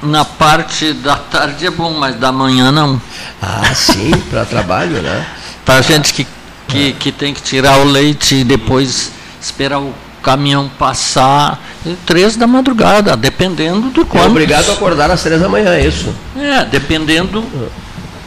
na 0.02 0.26
parte 0.26 0.92
da 0.92 1.16
tarde 1.16 1.66
é 1.66 1.70
bom, 1.70 1.92
mas 1.92 2.16
da 2.16 2.30
manhã 2.30 2.70
não. 2.70 3.00
Ah, 3.40 3.74
sim, 3.74 4.10
para 4.30 4.44
trabalho, 4.44 5.00
né? 5.00 5.26
Para 5.64 5.80
gente 5.80 6.12
que, 6.12 6.26
que, 6.68 6.92
que 6.92 7.10
tem 7.10 7.32
que 7.32 7.40
tirar 7.40 7.78
o 7.78 7.84
leite 7.84 8.34
e 8.34 8.44
depois 8.44 9.10
esperar 9.42 9.80
o 9.80 9.92
caminhão 10.22 10.70
passar 10.78 11.60
três 12.06 12.36
da 12.36 12.46
madrugada, 12.46 13.16
dependendo 13.16 13.90
do 13.90 14.06
quanto. 14.06 14.26
É 14.26 14.28
obrigado 14.28 14.70
a 14.70 14.72
acordar 14.72 15.10
às 15.10 15.22
três 15.22 15.40
da 15.40 15.48
manhã, 15.48 15.74
é 15.74 15.86
isso? 15.86 16.14
É, 16.36 16.64
dependendo. 16.64 17.44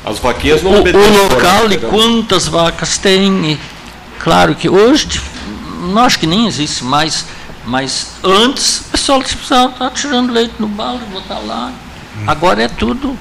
As 0.05 0.19
vaquinhas 0.19 0.61
não 0.61 0.71
o, 0.71 0.75
o 0.75 1.33
local 1.33 1.71
e 1.71 1.77
quantas 1.77 2.47
vacas 2.47 2.97
tem. 2.97 3.51
E, 3.51 3.59
claro 4.19 4.53
que 4.53 4.69
hoje, 4.69 5.21
não 5.81 6.03
acho 6.03 6.19
que 6.19 6.27
nem 6.27 6.45
existe 6.45 6.83
mais, 6.83 7.25
mas 7.65 8.11
antes 8.23 8.81
o 8.81 8.91
pessoal 8.91 9.19
precisava 9.19 9.71
estar 9.71 9.89
tirando 9.91 10.31
leite 10.31 10.53
no 10.59 10.67
balde, 10.67 11.03
botar 11.05 11.39
lá. 11.39 11.71
Hum. 12.17 12.23
Agora 12.27 12.61
é 12.61 12.67
tudo 12.67 13.17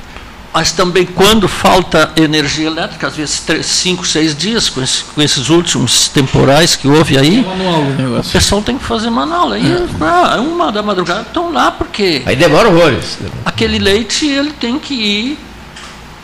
mas 0.55 0.71
também 0.71 1.05
quando 1.05 1.49
falta 1.49 2.13
energia 2.15 2.69
elétrica, 2.69 3.09
às 3.09 3.17
vezes 3.17 3.41
três, 3.41 3.67
cinco, 3.67 4.07
seis 4.07 4.37
dias, 4.37 4.69
com, 4.69 4.81
esse, 4.81 5.03
com, 5.03 5.21
esses 5.21 5.49
últimos 5.49 6.07
temporais 6.09 6.77
que 6.77 6.87
houve 6.87 7.19
aí, 7.19 7.41
o, 7.41 8.21
o 8.21 8.25
pessoal 8.25 8.63
tem 8.63 8.79
que 8.79 8.85
fazer 8.85 9.11
manual. 9.11 9.51
Aí, 9.51 9.67
é. 9.67 9.85
ah, 10.01 10.41
uma 10.41 10.71
da 10.71 10.81
madrugada 10.81 11.23
estão 11.23 11.53
lá, 11.53 11.73
porque. 11.73 12.23
Aí 12.25 12.37
demora 12.37 12.69
horrores. 12.69 13.19
Aquele 13.45 13.81
leite 13.81 14.29
ele 14.29 14.53
tem 14.53 14.79
que 14.79 14.95
ir, 14.95 15.39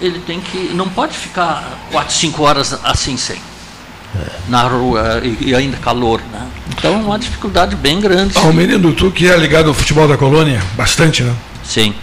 ele 0.01 0.21
tem 0.21 0.41
que. 0.41 0.71
Não 0.75 0.89
pode 0.89 1.19
ficar 1.19 1.65
quatro, 1.91 2.15
cinco 2.15 2.45
horas 2.45 2.79
assim 2.85 3.17
sem. 3.17 3.37
É. 4.15 4.27
Na 4.49 4.63
rua 4.63 5.21
e, 5.25 5.49
e, 5.49 5.55
ainda 5.57 5.77
calor, 5.79 6.21
né? 6.33 6.47
Então 6.77 6.95
é 6.95 6.97
uma 6.99 7.19
dificuldade 7.19 7.75
bem 7.75 8.01
grande. 8.01 8.39
Almerindo, 8.39 8.93
tu 8.93 9.11
que 9.11 9.29
é 9.29 9.37
ligado 9.37 9.69
ao 9.69 9.75
futebol 9.75 10.07
da 10.07 10.17
colônia, 10.17 10.63
bastante, 10.77 11.25
né? 11.25 11.35
Sim. 11.65 11.95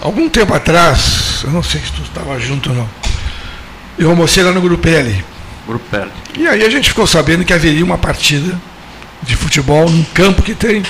Algum 0.00 0.28
tempo 0.28 0.52
atrás, 0.54 1.40
eu 1.44 1.50
não 1.50 1.62
sei 1.62 1.80
se 1.80 1.92
tu 1.92 2.02
estava 2.02 2.38
junto 2.38 2.70
ou 2.70 2.76
não, 2.76 2.88
eu 3.98 4.10
almocei 4.10 4.42
lá 4.42 4.52
no 4.52 4.60
Grupo 4.60 4.86
L. 4.88 5.24
Grupo 5.66 5.96
L. 5.96 6.10
E 6.36 6.46
aí 6.46 6.64
a 6.64 6.70
gente 6.70 6.88
ficou 6.90 7.06
sabendo 7.06 7.44
que 7.44 7.52
haveria 7.52 7.84
uma 7.84 7.98
partida 7.98 8.58
de 9.22 9.34
futebol 9.34 9.88
num 9.88 10.04
campo 10.04 10.42
que 10.42 10.54
tem 10.54 10.82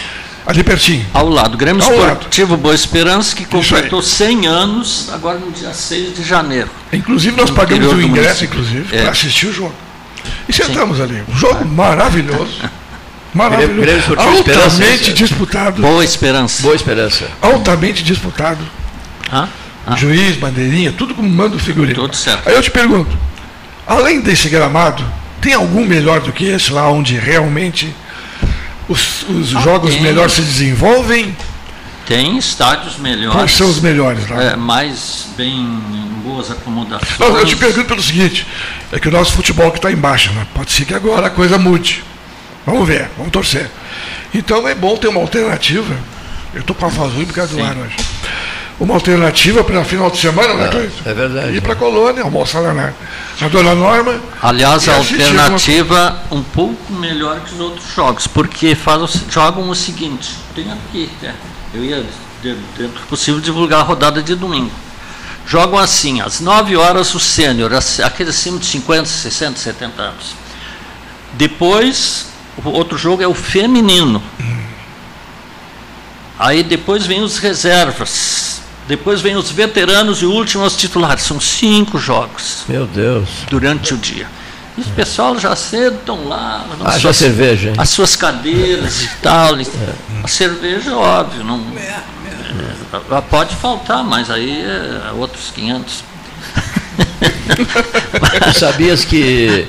ali 0.45 0.63
pertinho. 0.63 1.07
Ao 1.15 1.29
lado, 1.29 1.57
Grêmio 1.57 1.83
Ao 1.83 1.93
Esportivo 1.93 2.53
lado. 2.53 2.63
Boa 2.63 2.75
Esperança, 2.75 3.35
que 3.35 3.45
completou 3.45 4.03
100 4.03 4.47
anos, 4.47 5.09
agora 5.13 5.39
no 5.39 5.51
dia 5.51 5.73
6 5.73 6.17
de 6.17 6.23
janeiro. 6.23 6.71
Inclusive 6.93 7.37
nós 7.37 7.51
pagamos 7.51 7.93
o 7.93 8.01
ingresso, 8.01 8.45
inclusive, 8.45 8.97
é. 8.97 9.03
para 9.03 9.11
assistir 9.13 9.47
o 9.47 9.53
jogo. 9.53 9.75
E 10.49 10.53
sentamos 10.53 10.97
Sim. 10.97 11.03
ali. 11.05 11.23
Um 11.29 11.37
jogo 11.37 11.65
maravilhoso. 11.65 12.61
Maravilhoso. 13.33 13.81
Grêmio 13.81 14.21
Altamente 14.21 14.41
Esperança. 14.41 15.13
disputado. 15.13 15.83
Boa 15.83 16.05
Esperança. 16.05 16.63
Boa 16.63 16.75
Esperança. 16.75 17.29
Altamente 17.43 18.03
disputado. 18.03 18.65
Ah? 19.31 19.49
Ah. 19.87 19.95
Juiz, 19.95 20.37
bandeirinha, 20.37 20.93
tudo 20.93 21.15
como 21.15 21.29
manda 21.29 21.57
o 21.57 21.59
figurino. 21.59 21.95
Tudo 21.95 22.17
certo. 22.17 22.49
Aí 22.49 22.55
eu 22.55 22.63
te 22.63 22.71
pergunto, 22.71 23.17
além 23.87 24.21
desse 24.21 24.49
gramado, 24.49 25.05
tem 25.41 25.55
algum 25.55 25.85
melhor 25.85 26.21
do 26.21 26.33
que 26.33 26.45
esse 26.45 26.73
lá 26.73 26.91
onde 26.91 27.17
realmente 27.17 27.95
os, 28.89 29.23
os 29.29 29.55
ah, 29.55 29.61
jogos 29.61 29.95
tem. 29.95 30.03
melhores 30.03 30.33
se 30.33 30.43
desenvolvem? 30.43 31.37
Tem 32.05 32.37
estádios 32.37 32.99
melhores. 32.99 33.33
Quais 33.33 33.53
são 33.53 33.69
os 33.69 33.81
melhores 33.81 34.29
lá? 34.29 34.43
É, 34.43 34.57
mais 34.57 35.29
bem 35.37 35.65
boas 36.25 36.51
acomodações. 36.51 37.19
Não, 37.19 37.37
eu 37.39 37.45
te 37.45 37.57
pergunto 37.57 37.87
pelo 37.87 38.03
seguinte, 38.03 38.47
é 38.93 38.99
que 38.99 39.09
o 39.09 39.13
nosso 39.13 39.33
futebol 39.33 39.71
que 39.71 39.79
está 39.79 39.91
embaixo, 39.91 40.33
né? 40.33 40.47
pode 40.55 40.73
ser 40.73 40.85
que 40.85 40.95
agora 40.95 41.29
a 41.29 41.31
coisa 41.31 41.59
mude. 41.59 42.03
Vamos 42.65 42.87
ver, 42.87 43.09
vamos 43.17 43.33
torcer. 43.33 43.71
Então 44.35 44.67
é 44.67 44.75
bom 44.75 44.97
ter 44.97 45.09
uma 45.09 45.21
alternativa. 45.21 45.97
Eu 46.53 46.61
estou 46.61 46.75
com 46.75 46.87
a 46.87 46.89
azul 46.89 47.27
por 47.27 47.35
causa 47.35 47.55
do 47.55 47.63
ar 47.63 47.77
hoje 47.77 47.97
uma 48.79 48.95
alternativa 48.95 49.65
para 49.65 49.83
final 49.85 50.11
de 50.11 50.19
semana, 50.19 50.55
né, 50.55 50.69
Cleiton? 50.69 51.11
É 51.11 51.15
verdade. 51.15 51.57
Ir 51.57 51.61
para 51.63 51.73
a 51.73 51.77
colônia, 51.77 52.23
almoçar 52.23 52.61
lá 52.61 52.75
na, 52.75 52.93
na 53.41 53.49
Dona 53.49 53.75
Norma. 53.75 54.21
Aliás, 54.43 54.87
a 54.89 54.97
alternativa 54.97 56.23
uma... 56.31 56.41
um 56.41 56.43
pouco 56.43 56.93
melhor 56.93 57.41
que 57.41 57.55
os 57.55 57.61
outros 57.61 57.95
jogos, 57.95 58.27
porque 58.27 58.75
faz, 58.75 59.23
jogam 59.31 59.69
o 59.69 59.75
seguinte, 59.75 60.37
tem 60.55 60.71
aqui, 60.71 61.11
né? 61.23 61.35
eu 61.75 61.85
ia, 61.85 62.05
dentro 62.43 63.01
do 63.01 63.07
possível, 63.09 63.41
divulgar 63.41 63.81
a 63.81 63.83
rodada 63.83 64.23
de 64.23 64.35
domingo. 64.35 64.71
Jogam 65.47 65.79
assim, 65.79 66.21
às 66.21 66.41
9 66.41 66.77
horas 66.77 67.15
o 67.15 67.21
sênior, 67.21 67.71
aqueles 68.05 68.37
acima 68.37 68.59
de 68.59 68.67
50, 68.67 69.07
60, 69.07 69.59
70 69.59 70.03
anos. 70.03 70.35
Depois, 71.35 72.27
o 72.63 72.69
outro 72.71 72.99
jogo 72.99 73.23
é 73.23 73.29
o 73.29 73.35
feminino. 73.35 74.23
Hum. 74.41 74.57
Aí 76.39 76.63
depois 76.63 77.07
vem 77.07 77.23
os 77.23 77.39
reservas 77.39 78.57
depois 78.89 79.21
vem 79.21 79.37
os 79.37 79.51
veteranos 79.51 80.23
e 80.23 80.27
últimos 80.27 80.77
titulares. 80.77 81.25
São 81.25 81.41
cinco 81.41 81.99
jogos. 81.99 82.65
Meu 82.69 82.87
Deus. 82.87 83.29
Durante 83.49 83.95
o 83.95 83.97
dia. 83.97 84.27
E 84.77 84.81
os 84.81 84.89
pessoal 84.89 85.39
já 85.39 85.57
cedo 85.57 85.97
estão 85.97 86.29
lá. 86.29 86.65
Ah, 86.81 86.91
suas, 86.93 87.01
já 87.01 87.13
cerveja. 87.13 87.71
Hein? 87.71 87.75
As 87.79 87.89
suas 87.89 88.15
cadeiras 88.15 89.03
e 89.03 89.09
tal. 89.23 89.57
É. 89.57 89.65
A 90.23 90.29
cerveja, 90.29 90.95
óbvio. 90.95 91.43
Não, 91.43 91.61
é, 91.77 92.01
é, 93.17 93.21
pode 93.23 93.57
faltar, 93.57 94.05
mas 94.05 94.31
aí 94.31 94.63
é 94.63 95.13
outros 95.13 95.51
500. 95.55 96.05
sabias 98.55 99.05
que 99.05 99.67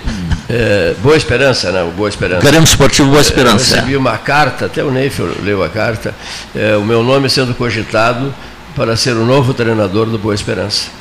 é, 0.50 0.94
Boa 1.02 1.18
Esperança, 1.18 1.72
né? 1.72 1.90
Boa 1.96 2.10
Esperança. 2.10 2.46
Grêmio 2.46 2.66
Esportivo 2.66 3.10
Boa 3.10 3.22
Esperança. 3.22 3.72
Eu 3.72 3.76
recebi 3.78 3.98
uma 3.98 4.18
carta, 4.18 4.66
até 4.66 4.84
o 4.84 4.92
Neifel 4.92 5.30
leu 5.42 5.64
a 5.64 5.70
carta, 5.70 6.14
é, 6.56 6.76
o 6.78 6.84
meu 6.84 7.02
nome 7.04 7.30
sendo 7.30 7.54
cogitado 7.56 8.34
para 8.78 8.96
ser 8.96 9.16
o 9.18 9.26
novo 9.26 9.56
treinador 9.56 10.06
do 10.06 10.20
Boa 10.20 10.36
Esperança? 10.36 10.92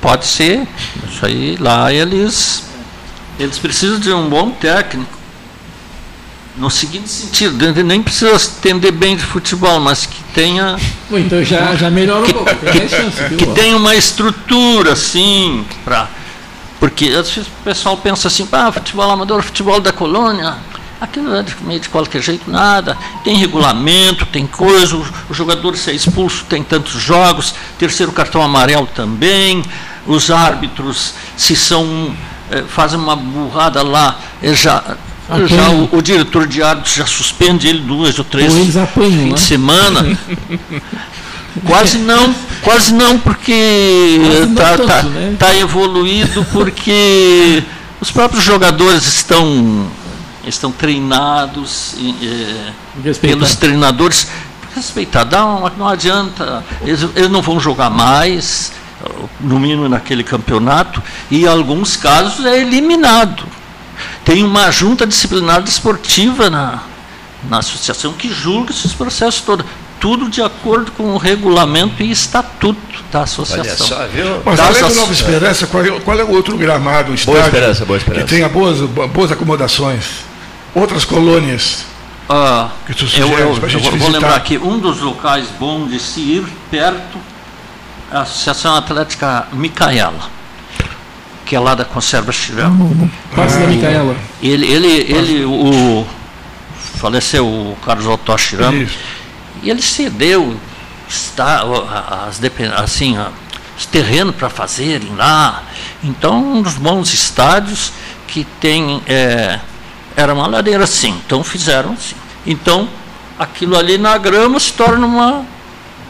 Pode 0.00 0.24
ser. 0.24 0.66
Isso 1.06 1.26
aí 1.26 1.56
lá 1.60 1.92
eles 1.92 2.64
eles 3.38 3.58
precisam 3.58 4.00
de 4.00 4.10
um 4.10 4.30
bom 4.30 4.50
técnico. 4.50 5.20
No 6.56 6.70
seguinte 6.70 7.08
sentido, 7.08 7.72
nem 7.84 8.02
precisa 8.02 8.34
entender 8.58 8.92
bem 8.92 9.16
de 9.16 9.22
futebol, 9.22 9.78
mas 9.78 10.06
que 10.06 10.22
tenha. 10.34 10.76
Então 11.10 11.44
já, 11.44 11.74
já 11.74 11.90
melhora 11.90 12.24
um 12.24 12.30
pouco. 12.30 12.54
Que, 12.54 12.88
chance, 12.88 13.34
que 13.36 13.46
tenha 13.54 13.76
uma 13.76 13.94
estrutura, 13.94 14.92
assim, 14.92 15.64
para. 15.84 16.08
Porque 16.80 17.06
às 17.08 17.30
vezes 17.30 17.46
o 17.46 17.64
pessoal 17.64 17.96
pensa 17.96 18.28
assim, 18.28 18.46
ah, 18.52 18.72
futebol 18.72 19.10
amador, 19.10 19.42
futebol 19.42 19.80
da 19.80 19.92
colônia, 19.92 20.56
Aquilo 21.02 21.34
é 21.34 21.42
de 21.42 21.56
meio 21.64 21.80
de 21.80 21.88
qualquer 21.88 22.22
jeito, 22.22 22.48
nada. 22.48 22.96
Tem 23.24 23.36
regulamento, 23.36 24.24
tem 24.24 24.46
coisa, 24.46 24.94
o, 24.94 25.04
o 25.28 25.34
jogador 25.34 25.76
ser 25.76 25.94
expulso 25.94 26.44
tem 26.48 26.62
tantos 26.62 26.92
jogos, 26.92 27.56
terceiro 27.76 28.12
cartão 28.12 28.40
amarelo 28.40 28.86
também, 28.94 29.64
os 30.06 30.30
árbitros, 30.30 31.14
se 31.36 31.56
são. 31.56 32.14
É, 32.48 32.62
fazem 32.68 33.00
uma 33.00 33.16
burrada 33.16 33.82
lá, 33.82 34.16
é, 34.40 34.54
já, 34.54 34.96
já 35.48 35.70
o, 35.70 35.88
o, 35.96 36.00
diretor 36.00 36.46
de 36.46 36.62
árbitros 36.62 36.94
já 36.94 37.06
suspende 37.06 37.66
ele 37.66 37.80
duas 37.80 38.16
ou 38.18 38.24
três 38.24 38.76
ou 38.76 38.82
apanham, 38.82 39.10
fim 39.10 39.24
de 39.24 39.30
né? 39.30 39.36
semana. 39.36 40.18
Quase 41.66 41.98
não, 41.98 42.34
quase 42.62 42.94
não, 42.94 43.18
porque 43.18 44.20
está 44.48 44.78
tá, 44.78 45.02
né? 45.02 45.36
tá 45.38 45.54
evoluído, 45.54 46.44
porque 46.52 47.62
os 48.00 48.10
próprios 48.10 48.42
jogadores 48.42 49.06
estão 49.06 49.90
estão 50.46 50.72
treinados 50.72 51.94
é, 53.04 53.12
pelos 53.20 53.54
treinadores. 53.56 54.28
Respeitar, 54.74 55.26
não, 55.26 55.70
não 55.76 55.86
adianta, 55.86 56.64
eles, 56.80 57.02
eles 57.14 57.30
não 57.30 57.42
vão 57.42 57.60
jogar 57.60 57.90
mais, 57.90 58.72
no 59.40 59.58
mínimo 59.58 59.88
naquele 59.88 60.22
campeonato, 60.22 61.02
e 61.30 61.42
em 61.42 61.46
alguns 61.46 61.96
casos 61.96 62.44
é 62.44 62.60
eliminado. 62.60 63.44
Tem 64.24 64.42
uma 64.42 64.70
junta 64.70 65.06
disciplinar 65.06 65.62
desportiva 65.62 66.48
na, 66.48 66.82
na 67.48 67.58
associação 67.58 68.12
que 68.12 68.32
julga 68.32 68.70
esses 68.70 68.92
processos 68.92 69.40
todos. 69.40 69.66
Tudo 69.98 70.28
de 70.28 70.42
acordo 70.42 70.90
com 70.92 71.14
o 71.14 71.16
regulamento 71.16 72.02
e 72.02 72.10
estatuto 72.10 73.04
da 73.12 73.22
associação. 73.22 73.86
Olha 73.86 74.06
só, 74.06 74.06
viu? 74.08 74.42
Mas 74.44 74.58
além 74.58 74.82
do 74.82 74.94
Nova 74.96 75.12
Esperança, 75.12 75.66
qual 75.68 75.84
é, 75.84 76.00
qual 76.00 76.18
é 76.18 76.24
o 76.24 76.30
outro 76.30 76.56
gramado, 76.58 77.12
o 77.12 77.14
estádio, 77.14 77.40
boa 77.40 77.46
esperança, 77.46 77.84
boa 77.84 77.96
esperança. 77.96 78.24
que 78.26 78.34
tenha 78.34 78.48
boas, 78.48 78.80
boas 78.80 79.30
acomodações? 79.30 80.31
Outras 80.74 81.04
colônias 81.04 81.84
ah, 82.28 82.70
que 82.86 82.94
tu 82.94 83.04
eu, 83.16 83.28
eu, 83.28 83.68
eu 83.68 83.98
vou 83.98 84.08
lembrar 84.08 84.36
aqui, 84.36 84.56
um 84.56 84.78
dos 84.78 85.00
locais 85.00 85.46
bons 85.58 85.90
de 85.90 85.98
se 85.98 86.20
ir 86.20 86.46
perto 86.70 87.18
a 88.10 88.20
Associação 88.20 88.76
Atlética 88.76 89.46
Micaela, 89.52 90.30
que 91.46 91.56
é 91.56 91.60
lá 91.60 91.74
da 91.74 91.84
Conserva 91.84 92.30
Chirão. 92.30 93.10
Passe 93.34 93.58
da 93.58 93.66
Micaela. 93.66 94.14
Ele, 94.42 94.66
ele, 94.66 94.86
ele 95.12 95.44
o, 95.44 96.06
faleceu 96.98 97.46
o 97.46 97.76
Carlos 97.84 98.06
Otto 98.06 98.34
Isso. 98.34 98.98
e 99.62 99.70
ele 99.70 99.82
cedeu 99.82 100.56
está, 101.08 101.62
a- 101.62 102.26
as, 102.28 102.40
assim, 102.82 103.16
a- 103.16 103.30
os 103.76 103.86
terrenos 103.86 104.34
para 104.36 104.48
fazerem 104.48 105.14
lá. 105.16 105.62
Então, 106.02 106.56
um 106.56 106.62
dos 106.62 106.74
bons 106.74 107.12
estádios 107.12 107.92
que 108.26 108.44
tem. 108.60 109.02
é, 109.06 109.58
era 110.16 110.32
uma 110.32 110.46
ladeira 110.46 110.84
assim, 110.84 111.20
então 111.26 111.42
fizeram 111.42 111.92
assim. 111.92 112.14
Então, 112.46 112.88
aquilo 113.38 113.76
ali 113.76 113.98
na 113.98 114.16
grama 114.18 114.58
se 114.58 114.72
torna 114.72 115.06
uma, 115.06 115.44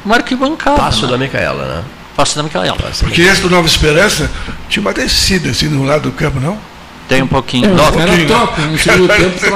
uma 0.05 0.16
arquibancada. 0.16 0.77
Passo 0.77 1.07
né? 1.07 1.12
da 1.12 1.19
Micaela, 1.19 1.65
né? 1.65 1.85
Passo 2.16 2.37
da 2.37 2.43
Micaela. 2.43 2.77
Porque 3.01 3.23
esse 3.23 3.41
do 3.41 3.51
Nova 3.51 3.66
Esperança 3.66 4.31
tinha 4.69 4.81
uma 4.81 4.93
descida 4.93 5.51
assim 5.51 5.69
no 5.69 5.85
lado 5.85 6.03
do 6.03 6.12
campo, 6.12 6.41
não? 6.41 6.59
Tem 7.09 7.20
um 7.20 7.27
pouquinho. 7.27 7.66
É, 7.66 7.69
Logo, 7.69 7.99
um 7.99 8.07
pouquinho. 8.07 8.70
no 8.70 8.79
segundo 8.79 9.09
tempo, 9.09 9.39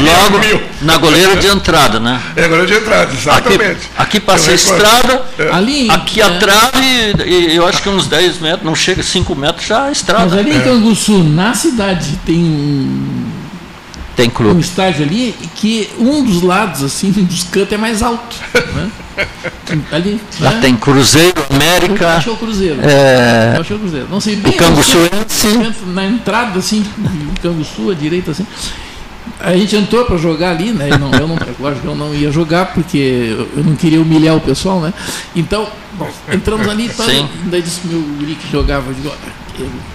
logo 0.00 0.64
na 0.80 0.96
goleira 0.96 1.36
de 1.36 1.46
entrada, 1.48 2.00
né? 2.00 2.20
É, 2.34 2.48
goleira 2.48 2.66
de 2.66 2.74
entrada, 2.74 3.12
exatamente. 3.12 3.62
Aqui, 3.62 3.88
aqui 3.98 4.20
passa 4.20 4.52
a 4.52 4.54
estrada, 4.54 5.22
É. 5.38 5.50
Ali, 5.52 5.90
aqui 5.90 6.22
a 6.22 6.38
trave, 6.38 7.14
e 7.26 7.56
eu 7.56 7.66
acho 7.66 7.82
que 7.82 7.88
uns 7.88 8.06
10 8.06 8.38
metros, 8.38 8.64
não 8.64 8.74
chega 8.74 9.02
a 9.02 9.04
5 9.04 9.34
metros 9.34 9.66
já 9.66 9.84
a 9.84 9.92
estrada. 9.92 10.24
Mas 10.24 10.38
ali 10.38 10.56
em 10.56 10.60
Canguçu, 10.62 11.22
na 11.24 11.52
cidade, 11.52 12.18
tem 12.24 13.13
um, 14.14 14.16
Tem 14.16 14.28
um 14.28 14.30
clube. 14.30 14.60
estádio 14.60 15.04
ali 15.04 15.34
que 15.56 15.90
um 15.98 16.24
dos 16.24 16.42
lados, 16.42 16.82
assim, 16.82 17.12
um 17.18 17.24
dos 17.24 17.44
cantos 17.44 17.72
é 17.72 17.76
mais 17.76 18.02
alto. 18.02 18.36
Né? 18.74 18.90
Ali, 19.92 20.20
Lá 20.40 20.50
né? 20.52 20.60
tem 20.60 20.76
Cruzeiro, 20.76 21.34
América. 21.50 22.14
Acho 22.16 22.24
que 22.24 22.30
é 22.30 22.32
o 22.32 22.36
Cruzeiro. 22.36 22.80
é, 22.82 23.52
Eu 23.56 23.60
acho 23.60 23.66
que 23.68 23.72
é 23.72 23.76
o 23.76 23.78
Cruzeiro. 23.78 24.06
Não 24.10 24.20
sei 24.20 24.36
bem. 24.36 24.52
o 24.52 24.56
Canguçuense. 24.56 25.10
centro, 25.28 25.86
Na 25.86 26.04
entrada, 26.04 26.58
assim, 26.58 26.84
do 26.96 27.40
Canguçu, 27.40 27.90
à 27.90 27.94
direita, 27.94 28.30
assim. 28.32 28.46
A 29.40 29.54
gente 29.56 29.74
entrou 29.76 30.04
para 30.04 30.16
jogar 30.16 30.50
ali, 30.50 30.70
né? 30.72 30.88
Eu 30.90 30.98
não, 30.98 31.10
eu 31.12 31.26
não, 31.28 31.38
lógico 31.58 31.82
que 31.82 31.86
eu 31.88 31.94
não 31.94 32.14
ia 32.14 32.30
jogar 32.30 32.72
porque 32.72 33.36
eu 33.56 33.64
não 33.64 33.74
queria 33.74 34.00
humilhar 34.00 34.36
o 34.36 34.40
pessoal, 34.40 34.80
né? 34.80 34.92
Então, 35.34 35.66
bom, 35.94 36.08
entramos 36.32 36.66
ali 36.68 36.86
e 36.86 36.88
tal. 36.90 37.06
Sim. 37.08 37.28
Daí 37.46 37.60
disse 37.62 37.86
meu 37.86 38.00
guri 38.00 38.34
que 38.36 38.50
jogava, 38.50 38.90
eu 38.90 38.94
digo, 38.94 39.12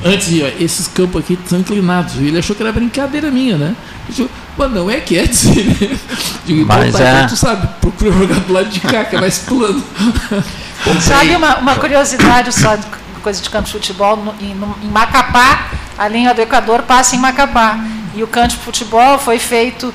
antes, 0.06 0.28
ó, 0.42 0.48
esses 0.64 0.88
campos 0.88 1.22
aqui 1.22 1.38
são 1.46 1.60
inclinados. 1.60 2.16
E 2.16 2.26
ele 2.28 2.40
achou 2.40 2.56
que 2.56 2.62
era 2.64 2.72
brincadeira 2.72 3.30
minha, 3.32 3.58
né? 3.58 3.76
Eu 4.08 4.14
digo, 4.16 4.30
mas 4.58 4.72
não 4.72 4.90
é 4.90 5.00
que 5.00 5.18
é, 5.18 5.26
disse 5.26 5.50
ele. 5.60 6.00
Digo, 6.46 6.62
então, 6.62 6.78
Mas 6.78 6.94
tá, 6.94 7.04
é. 7.04 7.12
então 7.18 7.28
tu 7.28 7.36
sabe, 7.36 7.68
procura 7.82 8.12
jogar 8.12 8.40
do 8.40 8.54
lado 8.54 8.70
de 8.70 8.80
cá, 8.80 9.06
que 9.06 9.16
é 9.16 9.22
mais 9.22 9.40
plano. 9.40 9.84
Sabe 11.02 11.36
uma, 11.36 11.58
uma 11.58 11.76
curiosidade 11.76 12.52
só, 12.54 12.76
de 12.76 12.86
coisa 13.22 13.42
de 13.42 13.50
campo 13.50 13.66
de 13.66 13.72
futebol, 13.74 14.16
no- 14.18 14.34
em, 14.40 14.56
no- 14.56 14.76
em 14.82 14.88
Macapá, 14.88 15.68
a 15.98 16.08
linha 16.08 16.34
do 16.34 16.42
Equador 16.42 16.84
passa 16.84 17.16
em 17.16 17.20
Macapá. 17.20 17.80
E 18.16 18.24
o 18.24 18.28
campo 18.28 18.48
de 18.48 18.58
futebol 18.58 19.20
foi 19.20 19.38
feito 19.40 19.94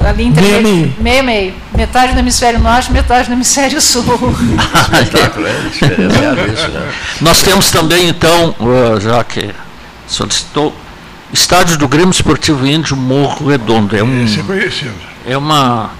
ali 0.00 0.24
entre 0.24 0.42
Meio 0.42 0.58
a 0.58 0.62
meio. 0.62 0.94
meio, 0.98 1.24
meio. 1.24 1.54
Metade 1.74 2.12
no 2.12 2.18
hemisfério 2.20 2.58
norte, 2.60 2.92
metade 2.92 3.28
no 3.28 3.34
hemisfério 3.36 3.80
sul. 3.80 4.04
Espetáculo, 5.02 5.46
é 5.46 5.52
isso, 6.52 6.68
né? 6.68 6.92
Nós 7.20 7.42
temos 7.42 7.70
também, 7.70 8.08
então, 8.08 8.54
uh, 8.58 9.00
já 9.00 9.22
que 9.24 9.50
solicitou, 10.06 10.74
estádio 11.32 11.76
do 11.78 11.88
Grêmio 11.88 12.10
Esportivo 12.10 12.66
Índio 12.66 12.96
Morro 12.96 13.48
Redondo. 13.48 13.96
É, 13.96 14.02
um, 14.02 14.24
é 14.24 14.42
conhecido. 14.42 14.94
é 15.26 15.36
uma. 15.36 15.90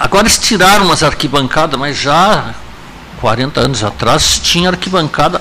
Agora 0.00 0.24
eles 0.24 0.38
tiraram 0.38 0.84
umas 0.84 1.02
arquibancadas, 1.02 1.78
mas 1.78 1.96
já 1.96 2.54
40 3.20 3.60
anos 3.60 3.84
atrás 3.84 4.38
tinha 4.42 4.70
arquibancada 4.70 5.40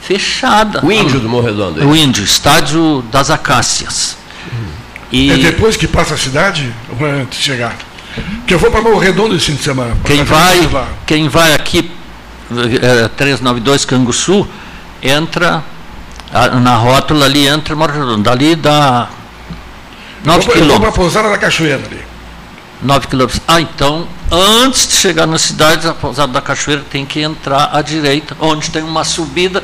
fechada. 0.00 0.84
O 0.84 0.92
índio 0.92 1.20
do 1.20 1.28
Morro 1.28 1.46
Redondo. 1.46 1.86
O 1.88 1.96
índio, 1.96 2.24
estádio 2.24 3.02
das 3.10 3.30
Acácias. 3.30 4.16
E 5.16 5.30
É 5.30 5.36
depois 5.36 5.76
que 5.76 5.86
passa 5.86 6.14
a 6.14 6.16
cidade 6.16 6.72
ou 6.98 7.06
é 7.06 7.10
antes 7.22 7.38
de 7.38 7.44
chegar? 7.44 7.76
Porque 8.38 8.54
eu 8.54 8.58
vou 8.58 8.70
para 8.70 8.82
Morro 8.82 8.98
Redondo 8.98 9.36
esse 9.36 9.46
fim 9.46 9.54
de 9.54 9.62
semana. 9.62 9.96
Quem 10.04 10.24
vai, 10.24 10.68
quem 11.06 11.28
vai 11.28 11.54
aqui, 11.54 11.88
eh, 12.82 13.08
392 13.16 13.84
Canguçu, 13.84 14.46
entra 15.02 15.62
ah, 16.32 16.48
na 16.60 16.74
rótula 16.74 17.26
ali, 17.26 17.46
entra 17.46 17.76
Morro 17.76 17.92
Redondo. 17.92 18.22
Dali 18.24 18.56
dá 18.56 19.08
9 20.24 20.40
Eu 20.40 20.42
vou- 20.46 20.54
eu 20.56 20.68
vou 20.68 20.80
para 20.80 20.88
a 20.88 20.92
quilômetros. 20.92 20.94
pousada 20.96 21.28
da 21.30 21.38
Cachoeira 21.38 21.76
ali. 21.86 22.00
9 22.82 23.06
quilômetros. 23.06 23.40
Ah, 23.46 23.60
então, 23.60 24.08
antes 24.32 24.88
de 24.88 24.94
chegar 24.94 25.26
na 25.26 25.38
cidade, 25.38 25.86
a 25.86 25.92
pousada 25.94 26.32
da 26.32 26.40
Cachoeira 26.40 26.82
tem 26.90 27.06
que 27.06 27.20
entrar 27.20 27.70
à 27.72 27.80
direita, 27.82 28.36
onde 28.40 28.68
tem 28.70 28.82
uma 28.82 29.04
subida, 29.04 29.62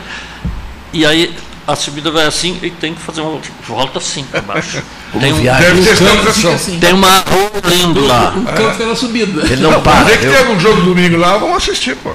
e 0.93 1.05
aí 1.05 1.35
a 1.67 1.77
subida 1.77 2.11
vai 2.11 2.27
assim 2.27 2.59
e 2.63 2.71
tem 2.71 2.95
que 2.95 3.01
fazer 3.01 3.21
uma 3.21 3.41
volta 3.67 3.99
assim 3.99 4.25
para 4.25 4.41
baixo. 4.41 4.83
Tem, 5.19 5.33
um. 5.33 5.43
Deve 5.43 5.83
ter 5.83 5.97
sinalização. 5.97 6.33
fica 6.35 6.55
assim. 6.55 6.79
tem 6.79 6.93
uma 6.93 7.19
rua 7.19 7.51
lindo 7.65 8.07
lá. 8.07 8.33
O 8.37 8.45
campo 8.45 8.71
fica 8.73 8.87
na 8.87 8.95
subida. 8.95 9.43
Ele 9.43 9.61
não 9.61 9.73
Não, 9.73 9.83
para. 9.83 10.09
é 10.13 10.17
que 10.17 10.25
eu- 10.27 10.31
tem 10.31 10.41
algum 10.41 10.61
jogo 10.61 10.83
domingo 10.83 11.17
lá, 11.17 11.37
vamos 11.37 11.57
assistir, 11.57 11.97
pô. 11.97 12.13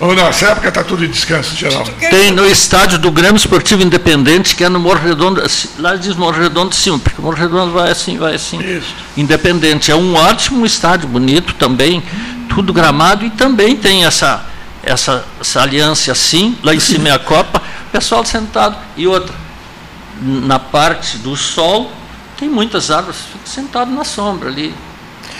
Ou 0.00 0.16
não, 0.16 0.26
essa 0.26 0.46
época 0.46 0.66
está 0.68 0.82
tudo 0.82 1.04
em 1.04 1.08
descanso 1.08 1.54
geral. 1.54 1.84
Tem 2.10 2.32
no 2.32 2.44
estádio 2.44 2.98
do 2.98 3.08
Grêmio 3.12 3.36
Esportivo 3.36 3.84
Independente, 3.84 4.56
que 4.56 4.64
é 4.64 4.68
no 4.68 4.80
Morro 4.80 4.98
Redondo, 4.98 5.40
assim, 5.40 5.68
lá 5.78 5.94
diz 5.94 6.16
Morro 6.16 6.42
Redondo 6.42 6.74
sim, 6.74 6.98
porque 6.98 7.20
o 7.20 7.22
Morro 7.24 7.36
Redondo 7.36 7.70
vai 7.70 7.88
assim, 7.92 8.18
vai 8.18 8.34
assim. 8.34 8.58
Isso. 8.60 8.92
Independente. 9.16 9.92
É 9.92 9.94
um 9.94 10.16
ótimo 10.16 10.66
estádio, 10.66 11.08
bonito 11.08 11.54
também, 11.54 12.02
tudo 12.48 12.72
gramado, 12.72 13.24
e 13.24 13.30
também 13.30 13.76
tem 13.76 14.04
essa, 14.04 14.44
essa 14.82 15.24
saliência 15.40 16.12
assim, 16.12 16.56
lá 16.62 16.74
em 16.74 16.80
cima 16.80 17.08
é 17.08 17.12
a 17.12 17.18
Copa, 17.18 17.60
pessoal 17.90 18.24
sentado. 18.24 18.76
E 18.96 19.06
outra, 19.06 19.34
na 20.20 20.58
parte 20.58 21.18
do 21.18 21.36
sol, 21.36 21.90
tem 22.38 22.48
muitas 22.48 22.90
árvores, 22.90 23.18
fica 23.20 23.46
sentado 23.46 23.90
na 23.90 24.04
sombra 24.04 24.48
ali. 24.48 24.74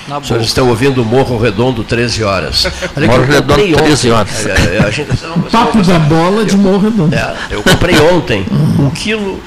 Na 0.09 0.19
Os 0.19 0.27
senhores 0.27 0.47
boa. 0.47 0.49
estão 0.49 0.69
ouvindo 0.69 1.03
o 1.03 1.05
Morro 1.05 1.39
Redondo 1.39 1.85
13 1.85 2.23
horas. 2.25 2.67
Olha 2.97 3.07
Morro 3.07 3.23
eu 3.23 3.27
Redondo, 3.27 3.49
comprei 3.55 3.73
13 3.75 4.11
ontem. 4.11 4.13
horas. 4.13 4.47
É, 4.47 4.79
a 4.85 4.91
gente- 4.91 5.07
vocês 5.09 5.21
vocês 5.21 5.33
vão 5.33 5.43
Papo 5.43 5.83
da 5.83 5.99
bola 6.01 6.45
de 6.45 6.57
Morro 6.57 6.79
Redondo. 6.79 7.15
É, 7.15 7.37
eu 7.51 7.63
comprei 7.63 7.99
ontem 8.11 8.45
um 8.79 8.91
quilo 8.91 9.41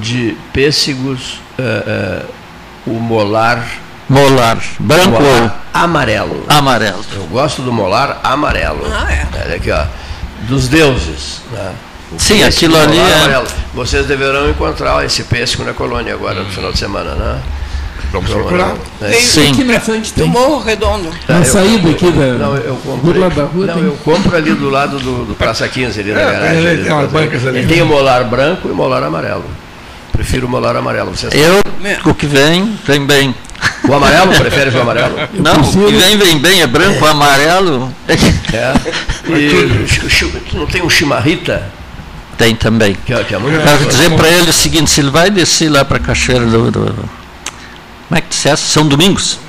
de 0.00 0.36
pêssegos, 0.52 1.40
é, 1.58 1.62
é, 1.62 2.22
o 2.86 2.94
molar, 3.00 3.64
Molar, 4.08 4.58
branco 4.78 5.14
ou 5.16 5.20
molar 5.22 5.64
amarelo. 5.74 6.44
amarelo. 6.48 7.04
Eu 7.14 7.24
gosto 7.24 7.62
do 7.62 7.72
molar 7.72 8.20
amarelo. 8.22 8.86
Ah, 8.92 9.12
é? 9.12 9.26
Olha 9.44 9.56
aqui, 9.56 9.70
ó. 9.70 9.84
Dos 10.42 10.68
deuses. 10.68 11.40
Né? 11.50 11.72
Sim, 12.18 12.44
aquilo 12.44 12.76
ali 12.78 12.98
é- 12.98 13.14
amarelo. 13.14 13.46
Vocês 13.74 14.06
deverão 14.06 14.48
encontrar 14.48 15.04
esse 15.04 15.24
pêssego 15.24 15.64
na 15.64 15.72
colônia 15.74 16.14
agora 16.14 16.40
no 16.42 16.50
final 16.50 16.70
de 16.72 16.78
semana, 16.78 17.14
né? 17.16 17.40
Vamos 18.12 18.30
Então, 18.30 18.42
procurar. 18.42 18.74
é, 19.02 19.12
Sim. 19.14 19.50
Aqui 19.50 19.64
na 19.64 19.80
frente 19.80 20.12
do 20.14 20.20
tem. 20.22 20.30
Morro 20.30 20.62
Redondo. 20.62 21.10
Na 21.28 21.38
eu 21.38 21.44
saída 21.44 21.90
aqui 21.90 22.08
da, 22.12 22.26
Não, 22.34 22.54
eu 22.56 22.74
do 23.02 23.18
lado 23.18 23.34
da 23.34 23.42
rua 23.44 23.66
não, 23.66 23.74
tem. 23.74 23.84
eu 23.84 23.98
compro 24.04 24.36
ali 24.36 24.54
do 24.54 24.70
lado 24.70 25.00
do, 25.00 25.24
do 25.24 25.34
Praça 25.34 25.66
15, 25.66 25.98
ali 26.00 26.12
na 26.12 26.20
É, 26.20 26.24
garagem. 26.24 26.56
tem- 26.62 26.68
ali, 26.68 26.82
tem 26.84 26.92
umas 26.92 27.06
do- 27.08 27.12
bancas 27.12 27.44
ali. 27.46 27.66
Tem 27.66 27.82
o 27.82 27.86
molar 27.86 28.22
branco 28.24 28.68
e 28.68 28.70
o 28.70 28.74
molar 28.76 29.02
amarelo. 29.02 29.44
Prefiro 30.16 30.46
o 30.46 30.50
molar 30.50 30.74
amarelo. 30.76 31.10
Vocês 31.14 31.32
Eu, 31.34 31.60
o 32.10 32.14
que 32.14 32.26
vem, 32.26 32.78
vem 32.86 33.04
bem. 33.04 33.34
O 33.88 33.92
amarelo? 33.94 34.34
Prefere 34.34 34.70
o 34.70 34.80
amarelo? 34.80 35.14
Não, 35.34 35.60
o 35.60 35.86
que 35.88 35.94
vem, 35.96 36.16
vem 36.16 36.38
bem, 36.38 36.62
é 36.62 36.66
branco, 36.66 37.04
amarelo. 37.06 37.92
É. 38.08 38.16
E 39.28 40.40
tu 40.48 40.56
não 40.56 40.66
tem 40.66 40.82
um 40.82 40.88
chimarrita? 40.88 41.68
Tem 42.38 42.54
também. 42.54 42.96
Que, 43.04 43.12
é- 43.12 43.24
que 43.24 43.34
é 43.34 43.38
muito 43.38 43.60
Quero 43.60 43.84
dizer 43.86 44.10
para 44.12 44.28
ele 44.28 44.48
o 44.50 44.52
seguinte, 44.52 44.88
se 44.88 45.00
ele 45.00 45.10
vai 45.10 45.30
descer 45.30 45.68
lá 45.68 45.84
para 45.84 45.96
a 45.96 46.00
Cachoeira 46.00 46.46
do, 46.46 46.70
do- 46.70 46.94
Como 46.94 48.18
é 48.18 48.20
que 48.20 48.28
dissesse? 48.28 48.62
São 48.70 48.86
Domingos? 48.86 49.40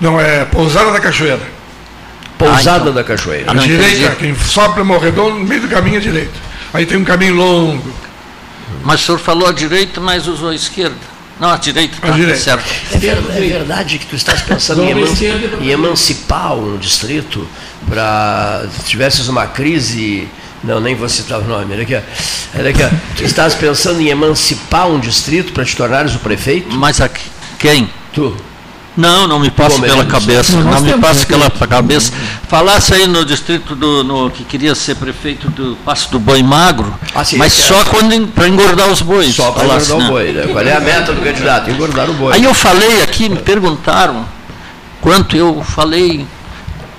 Não, 0.00 0.18
é 0.18 0.46
Pousada 0.46 0.90
da 0.90 1.00
Cachoeira. 1.00 1.40
Pousada 2.38 2.70
Ah, 2.70 2.80
então. 2.80 2.94
da 2.94 3.04
Cachoeira. 3.04 3.44
Ah, 3.48 3.50
À 3.50 3.54
não 3.54 3.62
direita, 3.62 3.94
entendi. 4.06 4.16
quem 4.16 4.34
sobe 4.36 4.74
para 4.74 4.84
Morro 4.84 5.00
Redondo, 5.04 5.38
no 5.38 5.44
meio 5.44 5.60
do 5.60 5.68
caminho 5.68 5.98
à 5.98 6.00
direita. 6.00 6.32
Aí 6.72 6.86
tem 6.86 6.96
um 6.96 7.04
caminho 7.04 7.34
longo. 7.34 7.92
Mas 8.86 9.02
o 9.02 9.04
senhor 9.06 9.18
falou 9.18 9.48
à 9.48 9.52
direita, 9.52 10.00
mas 10.00 10.26
usou 10.28 10.50
a 10.50 10.54
esquerda. 10.54 10.96
Não, 11.40 11.50
à 11.50 11.56
direita, 11.56 11.96
tá, 12.00 12.08
À 12.08 12.10
direita. 12.12 12.40
certo. 12.40 12.64
É 12.92 12.96
é 12.96 13.40
verdade 13.48 13.98
que 13.98 14.06
tu 14.06 14.16
estás 14.16 14.40
pensando 14.42 14.82
em, 14.84 14.90
eman- 14.90 15.60
em 15.60 15.68
emancipar 15.70 16.54
um 16.54 16.78
distrito 16.78 17.46
para 17.88 18.64
se 18.78 18.84
tivesses 18.88 19.28
uma 19.28 19.46
crise. 19.46 20.28
Não, 20.64 20.80
nem 20.80 20.94
vou 20.94 21.08
citar 21.08 21.40
o 21.40 21.44
nome. 21.44 21.74
Olha 21.74 21.82
aqui. 21.82 21.94
Olha 22.58 22.70
aqui. 22.70 22.96
Tu 23.16 23.24
estás 23.24 23.54
pensando 23.54 24.00
em 24.00 24.08
emancipar 24.08 24.88
um 24.88 24.98
distrito 24.98 25.52
para 25.52 25.64
te 25.64 25.76
tornares 25.76 26.14
o 26.14 26.18
prefeito? 26.20 26.74
Mas 26.74 27.00
aqui, 27.00 27.22
quem? 27.58 27.90
Tu. 28.14 28.34
Não, 28.96 29.26
não 29.26 29.38
me 29.38 29.50
passa 29.50 29.78
pela 29.80 30.04
cabeça. 30.06 30.52
Não, 30.56 30.70
Não, 30.72 30.80
me 30.80 30.94
passa 30.98 31.26
pela 31.26 31.50
cabeça. 31.50 32.12
Falasse 32.48 32.94
aí 32.94 33.06
no 33.06 33.24
distrito 33.24 33.74
do 33.76 34.02
no, 34.02 34.30
que 34.30 34.42
queria 34.44 34.74
ser 34.74 34.94
prefeito 34.94 35.50
do 35.50 35.76
Passo 35.84 36.10
do 36.10 36.18
Boi 36.18 36.42
Magro, 36.42 36.94
Ah, 37.14 37.22
sim, 37.24 37.36
mas 37.36 37.52
esse 37.52 37.62
só 37.68 37.80
é. 37.80 37.84
quando 37.84 38.26
para 38.28 38.48
engordar 38.48 38.88
os 38.88 39.02
bois. 39.02 39.34
Só 39.34 39.50
para 39.52 39.64
engordar 39.64 39.96
o 39.96 40.00
né? 40.00 40.08
boi. 40.08 40.32
Né? 40.32 40.46
Qual 40.50 40.64
é 40.64 40.74
a 40.74 40.80
meta 40.80 41.12
do 41.12 41.20
candidato? 41.20 41.70
Engordar 41.70 42.08
o 42.08 42.14
boi. 42.14 42.32
Aí 42.32 42.44
eu 42.44 42.54
falei 42.54 43.02
aqui, 43.02 43.28
me 43.28 43.36
perguntaram 43.36 44.24
quanto 45.00 45.36
eu 45.36 45.62
falei 45.62 46.26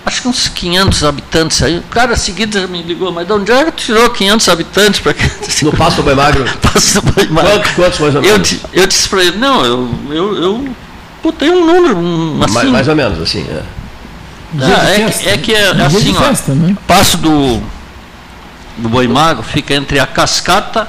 acho 0.05 0.21
que 0.21 0.27
uns 0.29 0.47
500 0.47 1.03
habitantes 1.03 1.61
aí. 1.63 1.79
O 1.79 1.83
cara 1.83 2.15
seguido 2.15 2.57
já 2.59 2.65
me 2.67 2.81
ligou, 2.81 3.11
mas 3.11 3.25
de 3.27 3.33
onde 3.33 3.51
é 3.51 3.65
que 3.71 3.85
tirou 3.85 4.09
500 4.09 4.47
habitantes 4.49 4.99
para 5.01 5.13
No 5.63 5.71
Passo 5.73 5.97
do 5.97 6.03
Boi 6.03 6.15
Magro? 6.15 6.45
Passo 6.61 7.01
do 7.01 7.11
Boi 7.11 7.27
Magro. 7.27 7.51
Quantos, 7.51 7.71
quantos 7.73 7.99
mais 7.99 8.15
ou 8.15 8.21
Eu, 8.23 8.31
menos? 8.33 8.47
di- 8.49 8.61
eu 8.71 8.87
disse 8.87 9.09
para 9.09 9.23
ele, 9.23 9.37
não, 9.37 9.65
eu, 9.65 9.89
eu, 10.11 10.35
eu 10.43 10.69
botei 11.23 11.49
um 11.49 11.65
número, 11.65 11.97
um, 11.97 12.43
assim. 12.43 12.53
mais, 12.53 12.69
mais 12.69 12.87
ou 12.87 12.95
menos, 12.95 13.21
assim. 13.21 13.45
É. 13.49 13.61
Ah, 14.61 14.89
é, 14.89 15.09
que- 15.11 15.29
é 15.29 15.37
que 15.37 15.53
é, 15.53 15.69
assim, 15.83 16.15
ó, 16.17 16.21
festa, 16.21 16.53
né? 16.53 16.75
Passo 16.87 17.17
do, 17.17 17.61
do 18.77 18.87
Boi 18.89 19.07
Magro 19.07 19.43
fica 19.43 19.73
entre 19.73 19.99
a 19.99 20.07
Cascata 20.07 20.87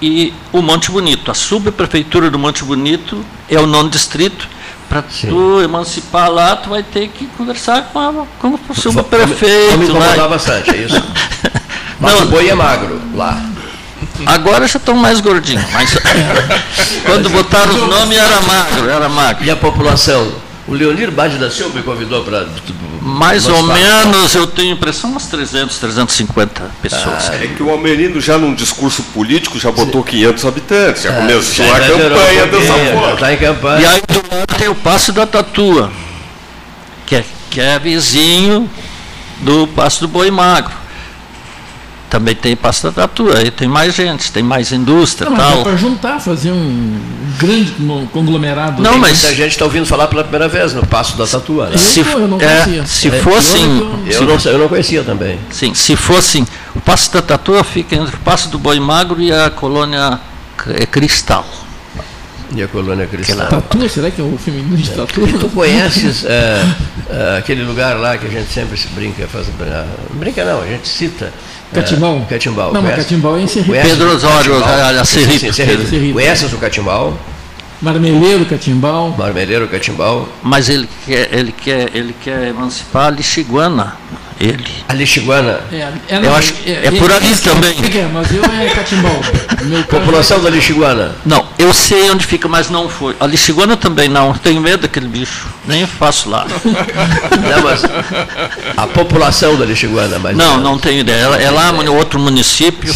e 0.00 0.32
o 0.52 0.62
Monte 0.62 0.90
Bonito. 0.90 1.30
A 1.30 1.34
subprefeitura 1.34 2.30
do 2.30 2.38
Monte 2.38 2.62
Bonito 2.64 3.24
é 3.48 3.58
o 3.58 3.66
nono 3.66 3.88
distrito. 3.90 4.48
Para 4.88 5.02
tu 5.02 5.60
emancipar 5.62 6.30
lá, 6.30 6.54
tu 6.54 6.68
vai 6.68 6.82
ter 6.82 7.08
que 7.08 7.24
conversar 7.38 7.82
com, 7.92 7.98
a, 7.98 8.26
com 8.38 8.48
o 8.68 8.74
subprefeito. 8.74 9.78
Me 9.78 9.84
incomodar 9.86 10.18
lá. 10.18 10.28
bastante, 10.28 10.70
é 10.70 10.76
isso? 10.76 11.02
Mas 11.98 12.20
o 12.20 12.26
boi 12.26 12.48
é 12.48 12.54
magro 12.54 13.00
lá. 13.14 13.40
Agora 14.26 14.66
já 14.66 14.78
estão 14.78 14.94
mais 14.94 15.20
gordinhos, 15.20 15.64
mas 15.72 15.96
quando 17.04 17.28
botaram 17.30 17.74
o 17.74 17.86
nome 17.86 18.16
era 18.16 18.40
magro, 18.42 18.88
era 18.88 19.08
magro. 19.08 19.44
E 19.44 19.50
a 19.50 19.56
população? 19.56 20.32
O 20.66 20.74
Leonir 20.74 21.10
Bade 21.10 21.38
da 21.38 21.50
Silva 21.50 21.74
me 21.76 21.82
convidou 21.82 22.22
para. 22.22 22.46
Mais 23.00 23.48
ou 23.48 23.64
menos, 23.64 24.32
eu 24.34 24.46
tenho 24.46 24.74
impressão, 24.74 25.10
umas 25.10 25.26
300, 25.26 25.76
350 25.76 26.70
pessoas. 26.80 27.30
É 27.30 27.48
que 27.48 27.62
o 27.62 27.68
Almerino 27.70 28.20
já 28.20 28.38
num 28.38 28.54
discurso 28.54 29.02
político 29.12 29.58
já 29.58 29.72
botou 29.72 30.04
500 30.04 30.44
habitantes, 30.44 31.02
já 31.02 31.10
É, 31.10 31.16
começou 31.16 31.66
já 31.66 31.76
a 31.76 31.80
campanha 31.80 32.46
dessa 32.46 32.72
forma. 32.74 33.32
Em 33.32 33.36
campanha. 33.36 33.80
E 33.80 33.86
aí 33.86 34.02
do 34.06 34.34
lado 34.34 34.54
tem 34.56 34.68
o 34.68 34.74
Passo 34.76 35.12
da 35.12 35.26
Tatua, 35.26 35.90
que 37.04 37.16
é, 37.16 37.24
que 37.50 37.60
é 37.60 37.76
vizinho 37.80 38.70
do 39.40 39.66
Passo 39.66 40.00
do 40.02 40.06
Boi 40.08 40.30
Magro. 40.30 40.81
Também 42.12 42.34
tem 42.34 42.54
Passo 42.54 42.82
da 42.82 42.92
Tatua, 42.92 43.38
aí 43.38 43.50
tem 43.50 43.66
mais 43.66 43.94
gente, 43.94 44.30
tem 44.30 44.42
mais 44.42 44.70
indústria 44.70 45.30
Não, 45.30 45.34
e 45.34 45.40
tal. 45.40 45.62
para 45.62 45.76
juntar, 45.76 46.20
fazer 46.20 46.52
um 46.52 47.00
grande 47.38 47.70
con- 47.72 48.06
conglomerado. 48.12 48.82
Não, 48.82 48.98
mas- 48.98 49.22
Muita 49.22 49.34
gente 49.34 49.52
está 49.52 49.64
ouvindo 49.64 49.86
falar 49.86 50.08
pela 50.08 50.22
primeira 50.22 50.46
vez 50.46 50.74
no 50.74 50.86
Passo 50.86 51.16
da 51.16 51.26
Tatua. 51.26 51.70
Né? 51.70 51.78
Se, 51.78 52.00
eu 52.00 52.28
não 52.28 52.38
é, 52.38 52.64
conhecia. 52.64 52.84
se 52.84 53.08
É, 53.08 53.12
fossem. 53.12 53.64
Eu, 54.08 54.26
não, 54.26 54.36
eu 54.44 54.58
não 54.58 54.68
conhecia 54.68 55.02
também. 55.02 55.38
Sim, 55.50 55.72
se 55.72 55.96
fossem. 55.96 56.46
O 56.76 56.80
Passo 56.82 57.10
da 57.14 57.22
Tatua 57.22 57.64
fica 57.64 57.96
entre 57.96 58.14
o 58.14 58.18
Passo 58.18 58.50
do 58.50 58.58
Boi 58.58 58.78
Magro 58.78 59.18
e 59.18 59.32
a 59.32 59.48
colônia 59.48 60.20
C- 60.62 60.84
Cristal. 60.88 61.46
E 62.54 62.62
a 62.62 62.68
colônia 62.68 63.06
cristã. 63.06 63.46
Tatua, 63.46 63.88
será 63.88 64.10
que 64.10 64.20
é 64.20 64.24
o 64.24 64.36
feminino 64.36 64.76
de 64.76 64.90
tatua? 64.90 65.26
Tu 65.26 65.48
conheces 65.48 66.22
é, 66.28 66.62
é, 67.08 67.38
aquele 67.38 67.62
lugar 67.64 67.96
lá 67.98 68.18
que 68.18 68.26
a 68.26 68.28
gente 68.30 68.52
sempre 68.52 68.76
se 68.76 68.88
brinca, 68.88 69.26
faz, 69.26 69.46
brinca 70.10 70.44
não, 70.44 70.60
a 70.60 70.66
gente 70.66 70.86
cita. 70.86 71.32
Catimbau? 71.72 72.26
Catimbau. 72.28 72.72
Não, 72.72 72.82
mas? 72.82 72.96
Catimbau 72.96 73.36
é 73.36 73.42
em 73.42 73.46
Serrito. 73.46 73.72
Pedro 73.72 74.10
o 74.10 74.14
Osório, 74.16 74.64
a- 74.64 75.04
Serrito. 75.04 76.12
Conheces 76.12 76.52
o 76.52 76.56
Catimbau? 76.58 77.16
Marmeleiro, 77.82 78.46
Catimbau. 78.46 79.12
Marmeleiro, 79.18 79.66
Catimbau. 79.66 80.28
Mas 80.40 80.68
ele 80.68 80.88
quer, 81.04 81.28
ele 81.34 81.50
quer, 81.50 81.90
ele 81.92 82.14
quer 82.22 82.46
emancipar 82.46 83.06
a 83.06 83.10
Lixiguana. 83.10 83.96
Ele. 84.38 84.64
A 84.88 84.94
Lixiguana. 84.94 85.60
É, 85.72 85.88
Eu 86.24 86.34
acho 86.34 86.52
que 86.52 86.70
é 86.70 86.90
por 86.92 87.10
ali 87.10 87.36
também. 87.36 87.76
É, 88.00 88.08
mas 88.12 88.32
eu 88.32 88.42
é 88.44 88.68
Catimbau. 88.70 89.20
População 89.90 90.40
da 90.40 90.48
Lixiguana. 90.48 91.16
Não, 91.26 91.44
eu 91.58 91.74
sei 91.74 92.08
onde 92.08 92.24
fica, 92.24 92.48
mas 92.48 92.70
não 92.70 92.88
foi. 92.88 93.16
A 93.18 93.26
Lixiguana 93.26 93.76
também 93.76 94.08
não. 94.08 94.32
Tenho 94.32 94.60
medo 94.60 94.82
daquele 94.82 95.08
bicho. 95.08 95.48
Nem 95.66 95.84
faço 95.84 96.30
lá. 96.30 96.46
Não, 96.52 97.62
mas 97.62 97.82
a 98.76 98.86
população 98.86 99.56
da 99.56 99.64
Lixiguana, 99.64 100.18
mas 100.18 100.36
Não, 100.36 100.58
não 100.58 100.78
tenho 100.78 101.00
ideia. 101.00 101.20
Ela 101.20 101.40
é 101.40 101.50
lá 101.50 101.72
no 101.72 101.94
outro 101.94 102.18
município 102.18 102.92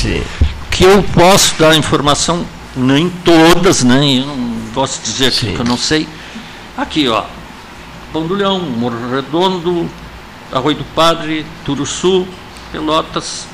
que 0.70 0.84
eu 0.84 1.02
posso 1.14 1.54
dar 1.58 1.76
informação, 1.76 2.44
nem 2.76 3.08
todas, 3.24 3.82
eu 3.82 3.88
não 3.88 4.56
posso 4.77 5.01
dizer 5.03 5.28
aqui 5.28 5.55
que 5.55 5.59
eu 5.59 5.65
não 5.65 5.78
sei. 5.78 6.07
Aqui, 6.77 7.09
ó. 7.09 7.24
Pão 8.12 8.27
do 8.27 8.35
Leão, 8.35 8.61
Morro 8.61 9.11
Redondo, 9.11 9.89
Arroio 10.53 10.77
do 10.77 10.85
Padre, 10.94 11.47
Turuçu, 11.65 12.27
Pelotas. 12.70 13.47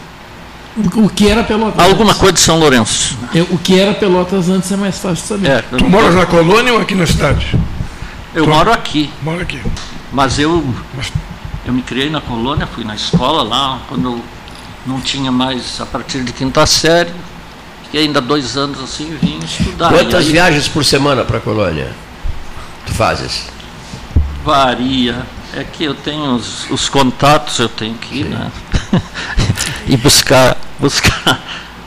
O 0.96 1.08
que 1.08 1.28
era 1.28 1.44
Pelotas? 1.44 1.78
Alguma 1.84 2.10
antes? 2.10 2.18
coisa 2.20 2.32
de 2.34 2.40
São 2.40 2.58
Lourenço. 2.58 3.16
Eu- 3.32 3.46
o 3.50 3.58
que 3.58 3.78
era 3.78 3.94
Pelotas 3.94 4.48
antes 4.48 4.72
é 4.72 4.76
mais 4.76 4.96
fácil 4.98 5.14
de 5.14 5.20
saber. 5.22 5.48
É, 5.50 5.62
Tu 5.62 5.84
moras 5.88 6.12
na 6.14 6.26
colônia 6.26 6.72
ou 6.74 6.80
aqui 6.80 6.94
na 6.96 7.06
cidade? 7.06 7.56
Eu 8.34 8.46
moro 8.48 8.72
aqui. 8.72 9.08
Moro 9.22 9.40
aqui. 9.42 9.60
Mas 10.12 10.40
eu, 10.40 10.64
eu 11.64 11.72
me 11.72 11.82
criei 11.82 12.10
na 12.10 12.20
colônia, 12.20 12.66
fui 12.66 12.82
na 12.84 12.96
escola 12.96 13.42
lá, 13.44 13.80
quando 13.88 14.04
eu 14.06 14.20
não 14.86 15.00
tinha 15.00 15.30
mais, 15.30 15.80
a 15.80 15.86
partir 15.86 16.24
de 16.24 16.32
quinta 16.32 16.66
série, 16.66 17.12
fiquei 17.92 18.06
ainda 18.06 18.22
dois 18.22 18.56
anos 18.56 18.82
assim 18.82 19.12
e 19.12 19.26
vim 19.26 19.38
estudar. 19.44 19.90
Quantas 19.90 20.24
E 20.24 20.28
aí 20.28 20.32
viagens 20.32 20.66
por 20.66 20.82
semana 20.82 21.24
para 21.24 21.36
a 21.36 21.40
colônia 21.40 21.92
tu 22.86 22.94
fazes? 22.94 23.44
Varia. 24.42 25.26
É 25.54 25.62
que 25.62 25.84
eu 25.84 25.94
tenho 25.94 26.34
os, 26.34 26.70
os 26.70 26.88
contatos, 26.88 27.58
eu 27.58 27.68
tenho 27.68 27.94
que 27.96 28.20
ir, 28.20 28.24
né? 28.24 28.50
e 29.86 29.94
buscar, 29.98 30.56
buscar. 30.78 31.38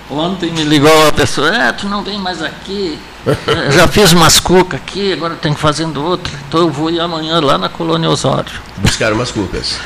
Ontem 0.07 0.51
me 0.51 0.63
ligou 0.63 0.95
uma 1.01 1.11
pessoa, 1.11 1.49
é, 1.49 1.71
tu 1.71 1.89
não 1.89 2.03
vem 2.03 2.19
mais 2.19 2.43
aqui. 2.43 2.99
Eu 3.25 3.71
já 3.73 3.87
fiz 3.87 4.13
umas 4.13 4.39
cucas 4.39 4.79
aqui, 4.79 5.11
agora 5.11 5.33
tenho 5.33 5.55
que 5.55 5.61
fazendo 5.61 6.03
outra. 6.03 6.31
Então 6.47 6.59
eu 6.59 6.69
vou 6.69 6.91
ir 6.91 6.99
amanhã 6.99 7.39
lá 7.39 7.57
na 7.57 7.67
colônia 7.67 8.07
Osório. 8.07 8.51
Buscar 8.77 9.11
umas 9.11 9.31
cucas. 9.31 9.79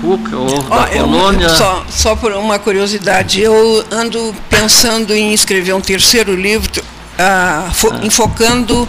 Cuca 0.00 0.36
ou 0.36 0.64
Ó, 0.70 0.78
da 0.86 0.92
eu- 0.92 1.04
colônia. 1.04 1.48
só, 1.48 1.84
só 1.88 2.16
por 2.16 2.32
uma 2.32 2.58
curiosidade, 2.58 3.40
eu 3.40 3.84
ando 3.90 4.34
pensando 4.50 5.14
em 5.14 5.32
escrever 5.32 5.72
um 5.74 5.80
terceiro 5.80 6.34
livro 6.34 6.82
ah, 7.18 7.70
fo- 7.72 7.94
enfocando 8.02 8.88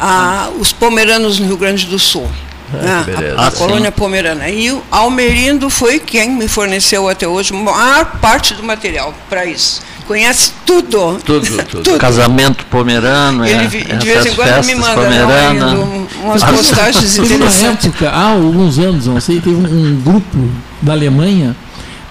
ah, 0.00 0.48
os 0.58 0.72
pomeranos 0.72 1.38
no 1.38 1.46
Rio 1.46 1.56
Grande 1.58 1.86
do 1.86 1.98
Sul. 1.98 2.28
né, 2.72 3.02
que 3.04 3.10
beleza. 3.10 3.36
a, 3.38 3.44
a 3.44 3.46
Ah, 3.48 3.50
colônia 3.50 3.92
pomerana. 3.92 4.48
E 4.48 4.70
o 4.72 4.82
Almerindo 4.90 5.68
foi 5.68 5.98
quem 5.98 6.30
me 6.30 6.48
forneceu 6.48 7.08
até 7.08 7.26
hoje 7.28 7.52
a 7.52 7.56
maior 7.56 8.04
parte 8.20 8.54
do 8.54 8.62
material 8.62 9.12
para 9.28 9.44
isso. 9.44 9.82
Conhece 10.10 10.50
tudo. 10.66 11.18
Tudo, 11.24 11.64
tudo. 11.70 11.96
Casamento 11.96 12.66
pomerano, 12.66 13.44
é, 13.44 13.50
Ele 13.52 13.68
vi- 13.68 13.84
de 13.84 14.10
essas 14.10 14.24
vez 14.24 14.26
em 14.26 14.34
quando 14.34 14.66
me 14.66 14.74
manda, 14.74 14.94
pomerana. 14.94 15.54
não, 15.54 15.82
Almerindo, 15.82 16.08
umas 16.24 16.42
As- 16.42 16.50
postagens 16.50 17.14
Teve 17.14 17.20
uma 17.28 17.34
interessantes. 17.36 17.86
época, 17.86 18.10
há 18.10 18.24
alguns 18.32 18.76
anos, 18.80 19.06
não 19.06 19.20
sei, 19.20 19.36
teve 19.36 19.54
um, 19.54 19.60
um 19.60 20.00
grupo 20.04 20.50
da 20.82 20.94
Alemanha 20.94 21.54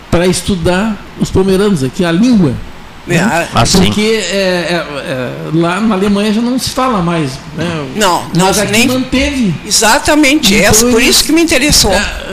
para 0.10 0.26
estudar 0.26 0.96
os 1.20 1.30
pomeranos 1.30 1.84
aqui, 1.84 2.06
a 2.06 2.12
língua. 2.14 2.54
É, 3.16 3.18
né? 3.22 3.48
Ah, 3.54 3.66
sim. 3.66 3.86
Porque 3.86 4.02
é, 4.02 4.36
é, 4.36 4.74
é, 4.76 5.32
lá 5.54 5.80
na 5.80 5.96
Alemanha 5.96 6.32
já 6.34 6.42
não 6.42 6.58
se 6.60 6.70
fala 6.70 7.02
mais. 7.02 7.32
Né? 7.58 7.66
Não, 7.96 8.24
não, 8.36 8.48
Mas 8.48 8.60
aqui 8.60 8.72
nem- 8.72 8.88
manteve. 8.88 9.54
Exatamente, 9.66 10.56
é 10.56 10.68
Então 10.70 10.92
por 10.92 11.02
eles- 11.02 11.16
isso 11.16 11.24
que 11.24 11.32
me 11.32 11.42
interessou. 11.42 11.92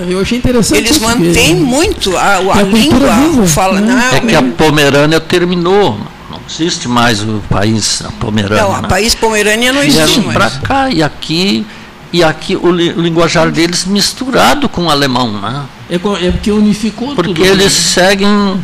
Eu 0.08 0.20
achei 0.20 0.38
interessante. 0.38 0.78
Eles 0.78 0.98
porque- 0.98 1.14
mantêm 1.18 1.54
muito 1.54 2.16
a, 2.16 2.36
a 2.36 2.42
É 2.58 2.60
a 2.60 2.62
língua, 2.62 3.10
viva, 3.12 3.46
fala, 3.46 3.80
né? 3.80 3.92
não 4.10 4.16
É 4.16 4.20
que 4.20 4.34
a 4.34 4.42
Pomerânia 4.42 5.20
terminou. 5.20 5.98
Não 6.30 6.40
existe 6.48 6.88
mais 6.88 7.22
o 7.22 7.42
país 7.48 8.02
a 8.04 8.10
Pomerânia. 8.12 8.62
Não, 8.62 8.74
a 8.76 8.82
né? 8.82 8.88
país 8.88 9.14
Pomerânia 9.14 9.72
não 9.72 9.82
existe 9.82 10.20
mais. 10.20 10.36
para 10.36 10.50
cá 10.50 10.90
e 10.90 11.02
aqui 11.02 11.66
e 12.12 12.22
aqui 12.22 12.56
o, 12.56 12.70
li- 12.70 12.92
o 12.92 13.00
linguajar 13.00 13.50
deles 13.50 13.84
misturado 13.84 14.68
com 14.68 14.84
o 14.86 14.90
alemão, 14.90 15.30
né? 15.40 15.62
É, 15.90 15.94
é 15.94 16.30
porque 16.30 16.50
unificou 16.50 17.14
Porque 17.14 17.34
tudo. 17.34 17.44
eles 17.44 17.72
seguem 17.72 18.28
a 18.28 18.56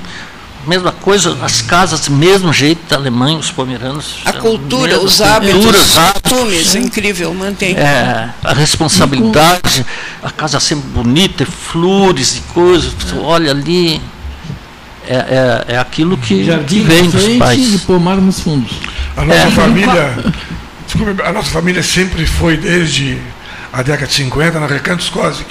mesma 0.67 0.93
coisa, 0.93 1.37
as 1.43 1.61
casas, 1.63 2.09
mesmo 2.09 2.53
jeito 2.53 2.81
da 2.89 2.97
Alemanha, 2.97 3.39
os 3.39 3.51
pomeranos. 3.51 4.17
A 4.25 4.33
cultura, 4.33 4.99
os 5.01 5.21
hábitos, 5.21 5.55
cultura, 5.57 5.79
os 5.79 5.93
costumes, 6.23 6.75
é 6.75 6.79
incrível, 6.79 7.35
mantém. 7.35 7.77
É, 7.77 8.29
a 8.45 8.53
responsabilidade, 8.53 9.85
a 10.23 10.31
casa 10.31 10.61
sempre 10.61 10.89
bonita, 10.91 11.45
flores 11.47 12.37
e 12.37 12.41
coisas, 12.53 12.93
tu 13.09 13.21
olha 13.23 13.51
ali. 13.51 14.01
É, 15.09 15.15
é, 15.69 15.75
é 15.75 15.79
aquilo 15.79 16.17
que, 16.17 16.45
Jardim 16.45 16.77
que 16.77 16.81
vem 16.85 17.11
dos 17.11 17.37
pais. 17.37 17.75
e 17.75 17.79
pomar 17.79 18.17
nos 18.19 18.39
fundos. 18.39 18.71
A 19.17 19.25
nossa 19.25 19.41
É. 19.41 19.51
família. 19.51 20.17
Desculpe, 20.87 21.23
a 21.23 21.33
nossa 21.33 21.51
família 21.51 21.83
sempre 21.83 22.25
foi 22.25 22.57
desde 22.57 23.19
a 23.73 23.83
década 23.83 24.07
de 24.07 24.13
50 24.15 24.61
na 24.61 24.67
Recantos 24.67 25.09
Cosic. 25.09 25.49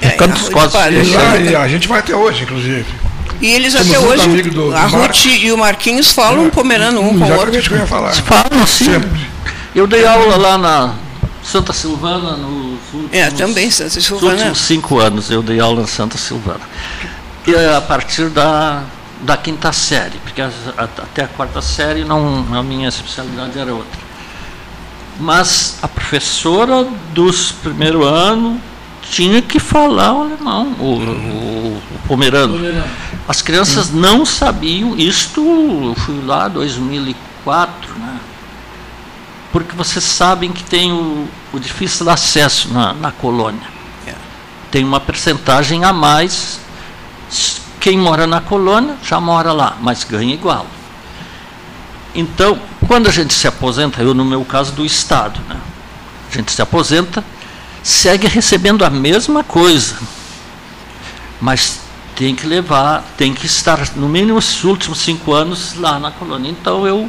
Recantos 0.00 0.48
Arroio 0.48 0.48
de 0.48 0.52
Cosic. 0.52 1.10
E 1.10 1.14
lá, 1.14 1.30
já- 1.30 1.36
e 1.38 1.54
a 1.56 1.68
gente 1.68 1.86
vai 1.86 2.00
até 2.00 2.16
hoje, 2.16 2.42
inclusive. 2.42 2.84
E 3.40 3.46
eles 3.52 3.74
Temos 3.74 3.88
até 3.90 3.98
hoje, 3.98 4.42
do- 4.42 4.50
do 4.70 4.74
a 4.76 4.82
Ruth 4.84 4.92
Marcos. 5.00 5.24
e 5.26 5.52
o 5.52 5.58
Marquinhos 5.58 6.10
falam 6.10 6.48
pomerano 6.50 7.00
um 7.00 7.18
com 7.18 7.24
o 7.24 7.32
outro. 7.36 7.50
Que 7.60 7.72
eu 7.72 7.78
ia 7.78 7.86
falar. 7.86 8.12
Falam 8.14 8.66
sim. 8.66 8.86
Sempre. 8.86 9.26
Eu 9.74 9.86
dei 9.86 10.06
aula 10.06 10.36
lá 10.36 10.56
na 10.56 10.94
Santa 11.42 11.72
Silvana 11.72 12.32
nos 12.36 12.78
últimos, 12.94 13.12
É, 13.12 13.30
também, 13.30 13.70
Santa 13.70 13.94
nos 13.96 14.04
Silvana. 14.04 14.32
últimos 14.34 14.58
cinco 14.58 14.98
anos 14.98 15.30
eu 15.30 15.42
dei 15.42 15.60
aula 15.60 15.82
na 15.82 15.86
Santa 15.86 16.16
Silvana. 16.16 16.60
E 17.46 17.54
é 17.54 17.76
a 17.76 17.80
partir 17.80 18.28
da, 18.30 18.82
da 19.20 19.36
quinta 19.36 19.72
série, 19.72 20.18
porque 20.24 20.40
as- 20.40 20.52
a- 20.76 20.84
até 20.84 21.24
a 21.24 21.28
quarta 21.28 21.60
série 21.60 22.04
não, 22.04 22.44
a 22.52 22.62
minha 22.62 22.88
especialidade 22.88 23.58
era 23.58 23.72
outra. 23.74 24.06
Mas 25.18 25.76
a 25.82 25.88
professora 25.88 26.86
dos 27.14 27.50
primeiro 27.52 28.04
ano 28.04 28.60
tinha 29.10 29.40
que 29.40 29.58
falar 29.58 30.12
o 30.12 30.22
alemão, 30.22 30.74
o, 30.78 30.84
o, 30.84 31.76
o 31.76 31.98
pomerano. 32.06 32.58
As 33.28 33.42
crianças 33.42 33.90
não 33.90 34.24
sabiam, 34.24 34.96
isto 34.96 35.40
eu 35.40 35.94
fui 35.94 36.22
lá 36.24 36.48
em 36.48 36.52
2004, 36.52 37.98
né? 37.98 38.20
porque 39.52 39.74
vocês 39.74 40.04
sabem 40.04 40.52
que 40.52 40.62
tem 40.62 40.92
o, 40.92 41.26
o 41.52 41.58
difícil 41.58 42.08
acesso 42.10 42.72
na, 42.72 42.92
na 42.92 43.10
colônia. 43.10 43.76
Tem 44.70 44.84
uma 44.84 45.00
percentagem 45.00 45.84
a 45.84 45.92
mais. 45.92 46.60
Quem 47.80 47.96
mora 47.96 48.26
na 48.26 48.40
colônia 48.40 48.96
já 49.02 49.18
mora 49.20 49.52
lá, 49.52 49.76
mas 49.80 50.04
ganha 50.04 50.34
igual. 50.34 50.66
Então, 52.14 52.58
quando 52.86 53.08
a 53.08 53.10
gente 53.10 53.32
se 53.32 53.46
aposenta, 53.46 54.02
eu 54.02 54.12
no 54.12 54.24
meu 54.24 54.44
caso 54.44 54.72
do 54.72 54.84
Estado, 54.84 55.40
né? 55.48 55.56
a 56.30 56.36
gente 56.36 56.52
se 56.52 56.60
aposenta, 56.60 57.24
segue 57.86 58.26
recebendo 58.26 58.84
a 58.84 58.90
mesma 58.90 59.44
coisa, 59.44 59.96
mas 61.40 61.78
tem 62.16 62.34
que 62.34 62.44
levar, 62.44 63.04
tem 63.16 63.32
que 63.32 63.46
estar 63.46 63.94
no 63.94 64.08
mínimo 64.08 64.38
os 64.38 64.64
últimos 64.64 64.98
cinco 64.98 65.32
anos 65.32 65.74
lá 65.76 65.96
na 65.96 66.10
colônia. 66.10 66.50
Então 66.50 66.84
eu 66.84 67.08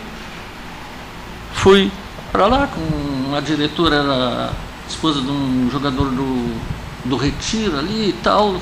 fui 1.52 1.92
para 2.32 2.46
lá 2.46 2.68
com 2.68 3.36
a 3.36 3.40
diretora, 3.40 3.96
era 3.96 4.52
esposa 4.88 5.20
de 5.20 5.32
um 5.32 5.68
jogador 5.72 6.12
do, 6.12 6.62
do 7.06 7.18
Retiro 7.18 7.80
ali 7.80 8.10
e 8.10 8.16
tal. 8.22 8.62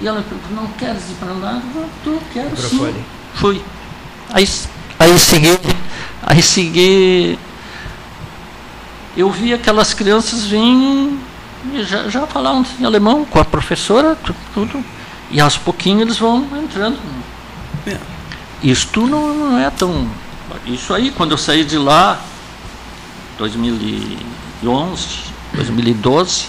E 0.00 0.08
ela 0.08 0.22
perguntou, 0.22 0.56
não 0.56 0.68
queres 0.72 1.02
ir 1.10 1.14
para 1.20 1.32
lá? 1.34 1.62
Eu 2.06 2.22
quero 2.32 2.56
sim. 2.56 3.04
Fui. 3.34 3.62
Aí, 4.30 4.48
aí 4.98 5.18
segui, 5.18 5.58
aí 6.22 6.42
segui. 6.42 7.38
Eu 9.16 9.30
vi 9.30 9.52
aquelas 9.52 9.94
crianças 9.94 10.44
virem 10.44 11.18
e 11.72 11.82
já, 11.82 12.08
já 12.08 12.26
falavam 12.26 12.64
em 12.78 12.84
alemão 12.84 13.24
com 13.24 13.38
a 13.38 13.44
professora, 13.44 14.16
tudo. 14.16 14.36
tudo 14.52 14.84
e 15.30 15.40
aos 15.40 15.56
pouquinhos 15.56 16.02
eles 16.02 16.18
vão 16.18 16.46
entrando. 16.62 16.98
É. 17.86 17.98
Isto 18.62 19.06
não, 19.06 19.34
não 19.34 19.58
é 19.58 19.68
tão. 19.70 20.06
Isso 20.64 20.94
aí, 20.94 21.10
quando 21.10 21.32
eu 21.32 21.38
saí 21.38 21.64
de 21.64 21.76
lá, 21.76 22.20
2011, 23.38 25.06
2012, 25.54 26.46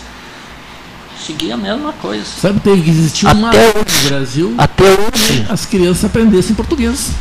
segui 1.19 1.51
a 1.51 1.57
mesma 1.57 1.93
coisa. 1.93 2.25
Sabe, 2.25 2.59
teve 2.59 2.83
que 2.83 2.89
existir 2.89 3.25
uma 3.25 3.49
Até 3.49 3.59
lei 3.59 3.73
no 3.73 4.09
Brasil 4.09 4.55
Até 4.57 4.83
hoje. 4.83 5.45
as 5.49 5.65
crianças 5.65 6.05
aprendessem 6.05 6.55
português. 6.55 7.11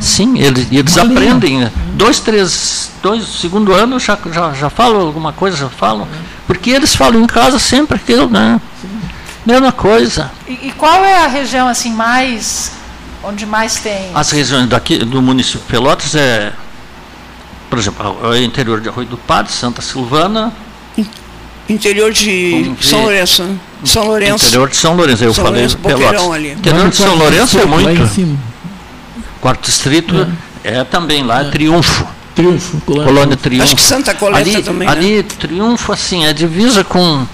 Sim, 0.00 0.38
eles, 0.38 0.68
eles 0.70 0.96
Uma 0.96 1.04
aprendem. 1.04 1.58
né? 1.60 1.72
Dois, 1.94 2.18
três, 2.20 2.90
dois, 3.02 3.26
segundo 3.26 3.72
ano 3.72 3.98
já, 4.00 4.18
já, 4.32 4.52
já 4.52 4.70
falam 4.70 5.00
alguma 5.00 5.32
coisa, 5.32 5.56
já 5.56 5.68
falam. 5.68 6.06
Porque 6.46 6.70
eles 6.70 6.94
falam 6.94 7.20
em 7.22 7.26
casa 7.26 7.58
sempre 7.58 7.96
aquilo, 7.96 8.28
né? 8.30 8.60
Mesma 9.44 9.72
coisa. 9.72 10.30
E, 10.48 10.68
e 10.68 10.72
qual 10.76 11.04
é 11.04 11.24
a 11.24 11.28
região 11.28 11.68
assim 11.68 11.92
mais 11.92 12.72
onde 13.22 13.44
mais 13.46 13.76
tem? 13.76 14.10
As 14.14 14.30
regiões 14.30 14.68
daqui 14.68 14.98
do 14.98 15.20
município 15.22 15.60
de 15.60 15.66
Pelotas 15.66 16.14
é, 16.14 16.52
por 17.68 17.78
exemplo, 17.78 18.16
o 18.28 18.36
interior 18.36 18.80
de 18.80 18.88
Arroio 18.88 19.08
do 19.08 19.16
Padre, 19.16 19.52
Santa 19.52 19.82
Silvana. 19.82 20.52
Interior 21.68 22.12
de 22.12 22.72
São. 22.80 23.02
Lourenço. 23.02 23.42
né? 23.42 23.56
São 23.84 24.04
Lourenço. 24.04 24.46
Interior 24.46 24.68
de 24.68 24.76
São 24.76 24.96
Lourenço, 24.96 25.24
eu 25.24 25.34
São 25.34 25.44
falei 25.44 25.60
Lourenço, 25.62 25.78
Pelotas. 25.78 26.04
Boqueirão 26.06 26.32
ali. 26.32 26.52
Interior 26.52 26.88
de 26.88 26.96
São 26.96 27.14
Lourenço 27.16 27.58
é 27.58 27.60
distrito, 27.62 27.68
lá 27.84 27.92
em 27.92 27.96
muito. 27.98 28.14
cima. 28.14 28.38
Quarto 29.40 29.66
distrito 29.66 30.26
é, 30.64 30.82
também 30.84 31.22
lá, 31.22 31.42
é 31.42 31.50
Triunfo. 31.50 32.06
Triunfo, 32.34 32.80
Colônia, 32.82 33.06
Colônia 33.06 33.36
Triunfo. 33.36 33.64
Acho 33.64 33.76
que 33.76 33.82
Santa 33.82 34.14
Coleta 34.14 34.38
ali, 34.40 34.62
também, 34.62 34.86
né? 34.88 34.92
Ali, 34.92 35.22
Triunfo, 35.22 35.92
assim, 35.92 36.26
é 36.26 36.32
divisa 36.32 36.84
com, 36.84 37.26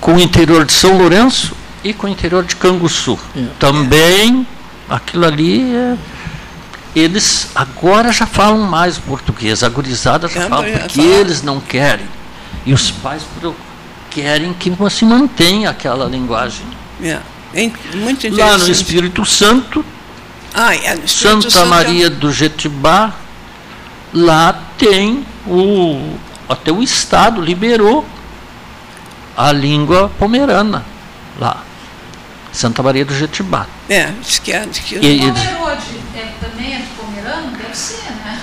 com 0.00 0.14
o 0.14 0.20
interior 0.20 0.64
de 0.64 0.72
São 0.72 0.98
Lourenço 0.98 1.52
e 1.82 1.92
com 1.94 2.06
o 2.06 2.10
interior 2.10 2.44
de 2.44 2.56
Canguçu. 2.56 3.18
Também, 3.58 4.46
aquilo 4.88 5.24
ali, 5.24 5.74
é- 5.74 5.96
eles 6.94 7.48
agora 7.54 8.12
já 8.12 8.26
falam 8.26 8.58
mais 8.62 8.98
português. 8.98 9.62
A 9.62 9.68
gurizada 9.68 10.28
já 10.28 10.42
É, 10.42 10.48
fala 10.48 10.66
é, 10.66 10.78
porque 10.78 11.00
eles 11.00 11.42
não 11.42 11.60
querem. 11.60 12.06
E 12.66 12.74
os 12.74 12.90
pais 12.90 13.22
querem 14.10 14.52
que 14.52 14.68
você 14.70 15.04
mantenha 15.04 15.70
aquela 15.70 16.06
linguagem. 16.06 16.66
É. 17.02 17.20
É 17.54 17.62
muito 17.94 18.26
interessante. 18.26 18.38
Lá 18.38 18.58
no 18.58 18.70
Espírito 18.70 19.24
Santo, 19.24 19.84
Santa 21.06 21.60
é- 21.60 21.64
Maria 21.64 22.10
do 22.10 22.32
Jetibá, 22.32 23.12
lá 24.12 24.58
tem 24.78 25.24
o. 25.46 26.14
Até 26.48 26.72
o 26.72 26.82
Estado 26.82 27.40
liberou 27.40 28.04
a 29.36 29.52
língua 29.52 30.10
pomerana 30.18 30.84
lá. 31.38 31.62
Santa 32.52 32.82
Maria 32.82 33.04
do 33.04 33.14
Jetibá. 33.14 33.66
É, 33.88 34.10
diz 34.20 34.40
que 34.40 34.52
é. 34.52 34.66
Diz 34.66 34.80
que 34.80 34.96
E- 34.96 34.98
e- 34.98 35.32
Pomerode 35.32 35.82
é, 36.16 36.32
também 36.40 36.74
é 36.74 36.78
de 36.78 36.86
Pomerano? 36.96 37.50
Deve 37.56 37.76
ser, 37.76 38.10
né? 38.24 38.40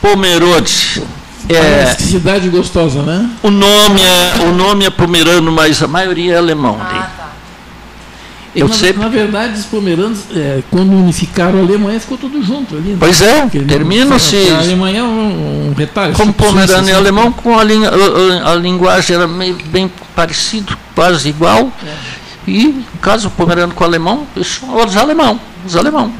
Pomerode. 0.00 1.02
É, 1.48 1.94
cidade 1.98 2.48
gostosa, 2.48 3.02
né? 3.02 3.28
o, 3.42 3.50
nome 3.50 4.00
é, 4.00 4.34
o 4.48 4.52
nome 4.52 4.84
é 4.86 4.90
pomerano, 4.90 5.50
mas 5.50 5.82
a 5.82 5.88
maioria 5.88 6.34
é 6.34 6.38
alemão. 6.38 6.80
ali. 6.80 7.04
Eu 8.54 8.68
na, 8.68 8.74
sei- 8.74 8.92
na 8.92 9.08
verdade, 9.08 9.58
os 9.58 9.64
pomeranos, 9.64 10.18
é, 10.36 10.62
quando 10.70 10.92
unificaram 10.92 11.58
a 11.58 11.62
Alemanha, 11.62 11.98
ficou 11.98 12.18
tudo 12.18 12.42
junto 12.42 12.76
ali. 12.76 12.90
né? 12.90 12.96
Pois 13.00 13.22
é, 13.22 13.46
termina-se- 13.46 14.50
A 14.50 14.58
Alemanha 14.58 15.00
é 15.00 15.02
um, 15.02 15.70
um 15.70 15.74
retalho. 15.76 16.12
Como 16.14 16.32
tipo 16.32 16.44
Suíça, 16.44 16.58
pomerano 16.60 16.88
e 16.88 16.90
assim. 16.90 17.00
alemão, 17.00 17.32
com 17.32 17.58
a, 17.58 17.64
linha- 17.64 17.88
a- 17.90 18.52
a- 18.52 18.54
linguagem 18.56 19.16
era 19.16 19.26
meio 19.26 19.56
bem 19.66 19.90
parecido, 20.14 20.76
quase 20.94 21.30
igual. 21.30 21.72
E 22.46 22.84
caso 23.00 23.30
pomerano 23.30 23.72
com 23.72 23.84
alemão, 23.84 24.26
isso, 24.36 24.60
os 24.66 24.96
alemão, 24.96 25.40
os 25.64 25.74
alemão. 25.76 26.12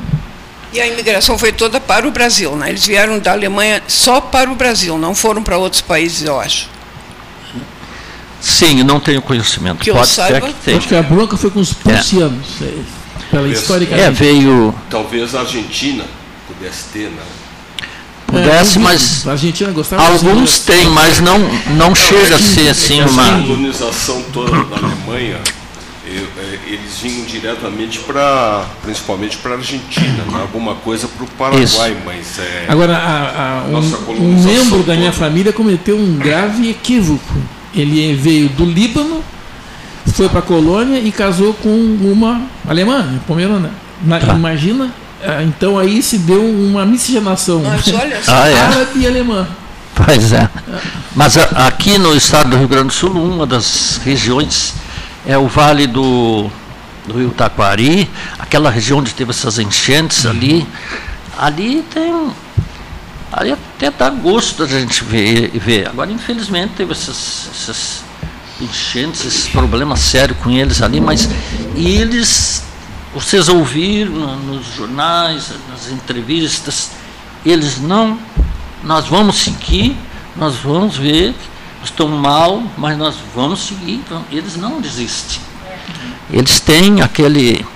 E 0.73 0.81
a 0.81 0.87
imigração 0.87 1.37
foi 1.37 1.53
toda 1.53 1.79
para 1.79 2.09
o 2.09 2.11
Brasil, 2.11 2.57
né? 2.57 2.71
Eles 2.71 2.87
vieram 2.87 3.19
da 3.19 3.33
Alemanha 3.33 3.83
só 3.87 4.23
para 4.23 4.51
o 4.51 4.55
Brasil, 4.55 4.97
não 4.97 5.15
foram 5.15 5.43
para 5.43 5.59
outros 5.59 5.83
países, 5.83 6.23
eu 6.27 6.41
acho. 6.41 6.69
Sim, 8.43 8.83
não 8.83 8.99
tenho 8.99 9.23
conhecimento. 9.23 9.79
Que 9.79 9.91
eu 9.91 9.95
Pode 9.95 10.09
saiba, 10.09 10.41
ser 10.41 10.47
que 10.49 10.55
tenha. 10.65 10.79
Acho 10.79 10.89
que 10.89 10.95
a 10.97 11.03
bronca 11.03 11.37
foi 11.37 11.51
com 11.51 11.61
os 11.61 11.73
prussianos, 11.73 12.61
é, 12.61 12.75
pela 13.31 13.49
história 13.49 13.87
É, 13.93 14.11
veio. 14.11 14.75
Talvez 14.91 15.35
a 15.35 15.41
Argentina 15.41 16.05
pudesse 16.49 16.85
ter, 16.93 17.09
né? 17.09 17.23
Pudesse, 18.27 18.79
mas 18.79 19.27
A 19.29 19.33
Argentina 19.33 19.71
gostava 19.73 20.07
alguns 20.09 20.59
têm, 20.61 20.89
mas 20.89 21.21
não, 21.21 21.39
não 21.77 21.95
chega 21.95 22.37
a 22.37 22.39
ser 22.39 22.69
assim 22.71 23.01
Essa 23.01 23.11
uma. 23.13 23.43
colonização 23.43 24.23
toda 24.33 24.51
da 24.65 24.77
Alemanha, 24.77 25.39
e- 26.07 26.27
eles 26.67 26.99
vinham 27.03 27.25
diretamente 27.27 27.99
para, 28.01 28.65
principalmente 28.83 29.37
para 29.37 29.53
a 29.53 29.57
Argentina, 29.57 30.25
né? 30.33 30.41
alguma 30.41 30.75
coisa 30.77 31.07
para 31.09 31.25
o 31.25 31.29
Paraguai, 31.29 31.63
Isso. 31.65 31.79
mas 32.07 32.39
é, 32.39 32.65
Agora, 32.69 32.97
a- 32.97 33.61
a- 33.67 33.69
Nossa 33.69 33.99
um, 34.09 34.13
um 34.31 34.43
membro 34.43 34.83
da 34.83 34.95
minha 34.95 35.13
toda. 35.13 35.27
família 35.27 35.53
cometeu 35.53 35.97
um 35.99 36.17
grave 36.17 36.71
equívoco. 36.71 37.35
Ele 37.75 38.15
veio 38.15 38.49
do 38.51 38.65
Líbano, 38.65 39.23
foi 40.15 40.29
para 40.29 40.41
a 40.41 40.43
colônia 40.43 40.99
e 40.99 41.11
casou 41.11 41.55
com 41.55 41.69
uma 41.71 42.43
alemã, 42.69 43.19
pomerana. 43.27 43.71
Na- 44.05 44.19
Tá. 44.19 44.35
Imagina, 44.35 44.91
ah, 45.25 45.43
então 45.43 45.79
aí 45.79 46.03
se 46.03 46.19
deu 46.19 46.45
uma 46.45 46.85
miscigenação 46.85 47.63
Mas 47.65 47.87
olha 47.89 48.21
só. 48.25 48.33
Ah, 48.35 48.49
é? 48.49 48.59
árabe 48.61 48.99
e 49.01 49.07
alemã. 49.07 49.47
Pois 49.95 50.33
é. 50.33 50.49
Mas 51.15 51.37
a- 51.39 51.67
aqui 51.67 51.99
no 51.99 52.15
estado 52.17 52.51
do 52.51 52.57
Rio 52.57 52.69
Grande 52.69 52.89
do 52.89 52.93
Sul, 52.93 53.11
uma 53.11 53.47
das 53.47 54.01
regiões 54.05 54.75
é 55.27 55.39
o 55.39 55.47
Vale 55.47 55.87
do, 55.87 56.51
do 57.07 57.19
Rio 57.19 57.31
Taquari, 57.31 58.11
aquela 58.39 58.71
região 58.71 58.99
onde 58.99 59.15
teve 59.15 59.31
essas 59.31 59.59
enchentes 59.59 60.27
ali. 60.27 60.67
Ali 61.39 61.83
tem. 61.95 62.31
Ali 63.33 63.55
até 63.89 63.91
dá 63.91 64.11
gosto 64.11 64.65
da 64.65 64.67
gente 64.79 65.03
ver. 65.05 65.51
ver. 65.59 65.89
Agora, 65.89 66.11
infelizmente, 66.11 66.75
teve 66.77 66.93
essas, 66.93 67.49
essas 67.53 68.03
enchentes, 68.61 69.25
esses 69.25 69.49
problemas 69.49 69.99
sérios 70.01 70.39
com 70.39 70.51
eles 70.51 70.81
ali, 70.83 71.01
mas 71.01 71.29
eles, 71.75 72.63
vocês 73.13 73.49
ouviram 73.49 74.37
nos 74.37 74.67
jornais, 74.77 75.51
nas 75.69 75.91
entrevistas, 75.91 76.91
eles 77.45 77.81
não, 77.81 78.19
nós 78.85 79.09
vamos 79.09 79.37
seguir, 79.37 79.97
nós 80.37 80.57
vamos 80.57 80.97
ver, 80.97 81.35
estão 81.85 82.07
mal, 82.09 82.63
mas 82.79 82.97
nós 82.97 83.17
vamos 83.35 83.67
seguir, 83.67 84.01
vamos- 84.09 84.27
eles 84.31 84.57
não 84.57 84.81
desistem. 84.81 85.41
Eles 86.31 86.61
têm 86.61 87.03
aquele 87.03 87.67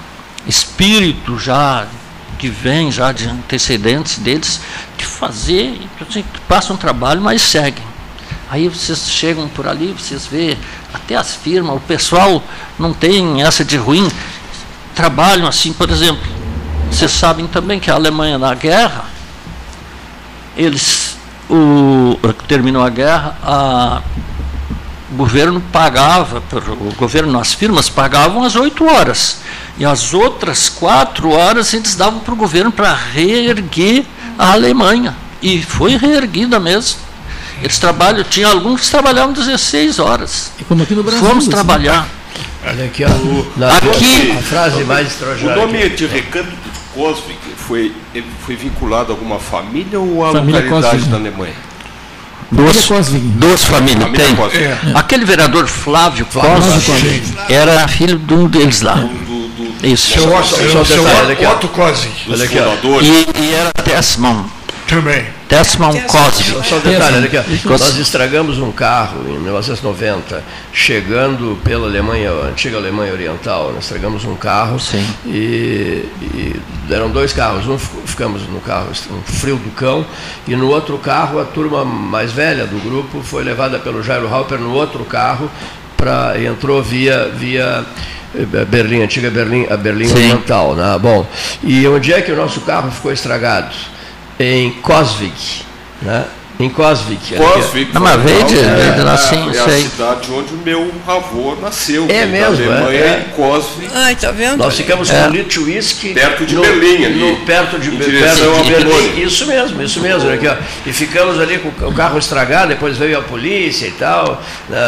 espírito 0.47 1.37
já 1.39 1.87
que 2.39 2.49
vem 2.49 2.91
já 2.91 3.13
de 3.13 3.29
antecedentes 3.29 4.19
deles 4.19 4.61
de 4.97 5.05
fazer, 5.05 5.81
assim, 6.01 6.23
que 6.23 6.41
passam 6.41 6.77
um 6.77 6.79
trabalho, 6.79 7.21
mas 7.21 7.43
seguem. 7.43 7.85
Aí 8.49 8.69
vocês 8.69 9.11
chegam 9.11 9.49
por 9.49 9.67
ali, 9.67 9.93
vocês 9.93 10.27
vê 10.27 10.57
até 10.95 11.17
as 11.17 11.35
firmas, 11.35 11.77
o 11.77 11.81
pessoal 11.81 12.43
não 12.79 12.93
tem 12.93 13.43
essa 13.43 13.65
de 13.65 13.77
ruim, 13.77 14.09
trabalham 14.95 15.49
assim, 15.49 15.73
por 15.73 15.91
exemplo. 15.91 16.23
Vocês 16.91 17.11
sabem 17.11 17.47
também 17.47 17.81
que 17.81 17.91
a 17.91 17.95
Alemanha 17.95 18.39
na 18.39 18.55
guerra, 18.55 19.05
eles 20.57 21.17
o, 21.51 22.19
terminou 22.47 22.83
a 22.83 22.89
guerra, 22.89 23.37
a 23.43 24.03
governo 25.17 25.61
pagava, 25.73 26.43
o 26.81 26.95
governo, 26.95 27.39
as 27.41 27.53
firmas 27.53 27.89
pagavam 27.89 28.43
às 28.45 28.55
8 28.55 28.85
horas. 28.87 29.39
E 29.79 29.85
as 29.85 30.15
outras 30.15 30.69
quatro 30.69 31.31
horas 31.31 31.73
eles 31.75 31.95
davam 31.95 32.21
para 32.21 32.33
o 32.33 32.37
governo 32.37 32.71
para 32.73 32.95
reerguer 32.95 34.05
a 34.39 34.53
Alemanha. 34.53 35.15
E 35.43 35.63
foi 35.63 35.97
reerguida 35.97 36.59
mesmo. 36.61 36.99
Eles 37.63 37.79
trabalham, 37.79 38.23
tinha 38.25 38.49
alguns 38.49 38.83
que 38.83 38.91
trabalhavam 38.91 39.33
16 39.33 39.99
horas. 39.99 40.53
E 40.59 40.65
como 40.65 40.83
aqui 40.83 40.95
no 40.95 41.03
Brasil. 41.03 41.21
Fomos 41.25 41.45
assim. 41.45 41.51
trabalhar. 41.51 42.07
Olha 42.67 42.85
aqui, 42.85 43.05
ó. 43.05 43.09
Aqui- 43.09 44.33
a 44.33 44.43
frase 44.43 44.85
mais 44.85 45.07
O 45.07 45.11
extraordinária. 45.11 45.67
nome 45.67 45.89
de 45.91 46.07
Recanto 46.07 46.51
Cosvig 46.95 47.39
foi, 47.57 47.93
foi 48.45 48.57
vinculado 48.57 49.13
a 49.13 49.15
alguma 49.15 49.39
família 49.39 49.99
ou 50.01 50.25
à 50.27 50.33
Família 50.33 50.61
localidade 50.63 50.97
Cosvig. 50.97 51.11
da 51.11 51.17
Alemanha? 51.17 51.55
Duas, 52.51 52.87
duas 53.11 53.65
famílias 53.65 54.05
Família 54.05 54.27
tem. 54.51 54.63
É. 54.63 54.79
Aquele 54.95 55.25
vereador 55.25 55.67
Flávio 55.67 56.27
Flávio 56.31 56.63
Cosvig 56.63 57.23
era 57.49 57.89
filho 57.89 58.19
de 58.19 58.35
um 58.35 58.47
deles 58.47 58.83
lá. 58.83 59.09
Isso. 59.83 60.13
Seu 60.13 60.33
Otto, 60.33 60.49
Só 60.49 60.81
um 60.81 60.85
seu. 60.85 61.03
Otto 61.03 61.69
ó. 61.77 62.71
Fundadores. 62.71 63.09
E, 63.09 63.43
e 63.43 63.55
era 63.55 63.73
Tessman. 63.73 64.45
Também. 64.87 65.36
Tessman 65.49 66.01
Cosvig. 66.03 66.67
Só 66.69 66.77
um 66.77 66.81
detalhe, 66.81 67.17
olha 67.17 67.27
aqui, 67.27 67.69
nós 67.69 67.97
estragamos 67.99 68.59
um 68.59 68.73
carro 68.73 69.21
em 69.29 69.39
1990, 69.39 70.43
chegando 70.73 71.59
pela 71.63 71.87
Alemanha, 71.87 72.31
antiga 72.31 72.77
Alemanha 72.77 73.13
Oriental, 73.13 73.73
nós 73.73 73.85
estragamos 73.85 74.25
um 74.25 74.35
carro 74.35 74.79
Sim. 74.81 75.07
E, 75.25 76.05
e 76.21 76.61
eram 76.91 77.11
dois 77.11 77.33
carros, 77.33 77.67
um 77.69 77.79
ficamos 77.79 78.43
no 78.49 78.61
carro, 78.61 78.89
um 79.11 79.23
frio 79.23 79.57
do 79.57 79.71
cão, 79.71 80.05
e 80.49 80.57
no 80.57 80.69
outro 80.69 80.99
carro 80.99 81.41
a 81.41 81.45
turma 81.45 81.85
mais 81.85 82.33
velha 82.33 82.67
do 82.67 82.79
grupo 82.83 83.23
foi 83.23 83.45
levada 83.45 83.79
pelo 83.79 84.03
Jairo 84.03 84.29
Halper 84.33 84.59
no 84.59 84.73
outro 84.73 85.05
carro 85.05 85.51
pra, 85.97 86.35
e 86.37 86.47
entrou 86.47 86.83
via, 86.83 87.29
via 87.29 87.85
eh, 88.35 88.65
Berlim, 88.65 89.03
antiga 89.03 89.31
Berlim, 89.31 89.67
a 89.71 89.77
Berlim 89.77 90.09
Sim. 90.09 90.15
Oriental. 90.15 90.75
Né? 90.75 90.99
Bom, 91.01 91.27
e 91.63 91.87
onde 91.87 92.13
é 92.13 92.21
que 92.21 92.33
o 92.33 92.37
nosso 92.37 92.61
carro 92.63 92.91
ficou 92.91 93.13
estragado? 93.13 93.75
Em 94.39 94.71
Cosvig. 94.83 95.65
Né? 96.03 96.25
Em 96.59 96.71
Cosvig. 96.71 97.19
Cosvig. 97.37 97.91
Mas 98.01 98.23
veio 98.23 98.43
de- 98.45 98.59
é, 98.59 98.93
de 98.97 99.03
lá, 99.03 99.15
sim, 99.19 99.51
é 99.55 99.61
a 99.61 99.69
cidade 99.79 100.33
onde 100.33 100.55
o 100.55 100.57
meu 100.65 100.91
avô 101.07 101.55
nasceu. 101.61 102.07
É 102.09 102.21
que 102.21 102.27
mesmo, 102.27 102.57
Da 102.57 102.77
Alemanha, 102.77 102.99
é, 102.99 103.03
é. 103.03 103.27
em 103.29 103.31
Cosvig. 103.37 103.91
Ai, 103.95 104.17
tá 104.17 104.31
vendo? 104.31 104.57
Nós 104.57 104.75
ficamos 104.75 105.11
É. 105.11 105.29
com 105.29 105.61
whisky 105.65 106.15
Perto 106.15 106.47
de 106.47 106.55
no, 106.55 106.63
Berlim, 106.63 107.05
ali, 107.05 107.19
no- 107.21 107.37
perto 107.45 107.79
de, 107.79 107.91
perto 107.91 108.63
de 108.65 108.71
Berlim. 108.71 109.21
Isso 109.23 109.45
mesmo, 109.45 109.83
isso 109.83 110.01
mesmo. 110.01 110.31
Aqui, 110.31 110.49
ó. 110.49 110.55
E 110.87 110.93
ficamos 110.95 111.39
ali 111.39 111.59
com 111.59 111.69
o 111.89 111.93
carro 111.95 112.19
estragado, 112.19 112.69
depois 112.69 112.97
veio 112.97 113.19
a 113.19 113.23
polícia 113.23 113.87
e 113.87 113.91
tal. 113.93 114.43
né, 114.71 114.79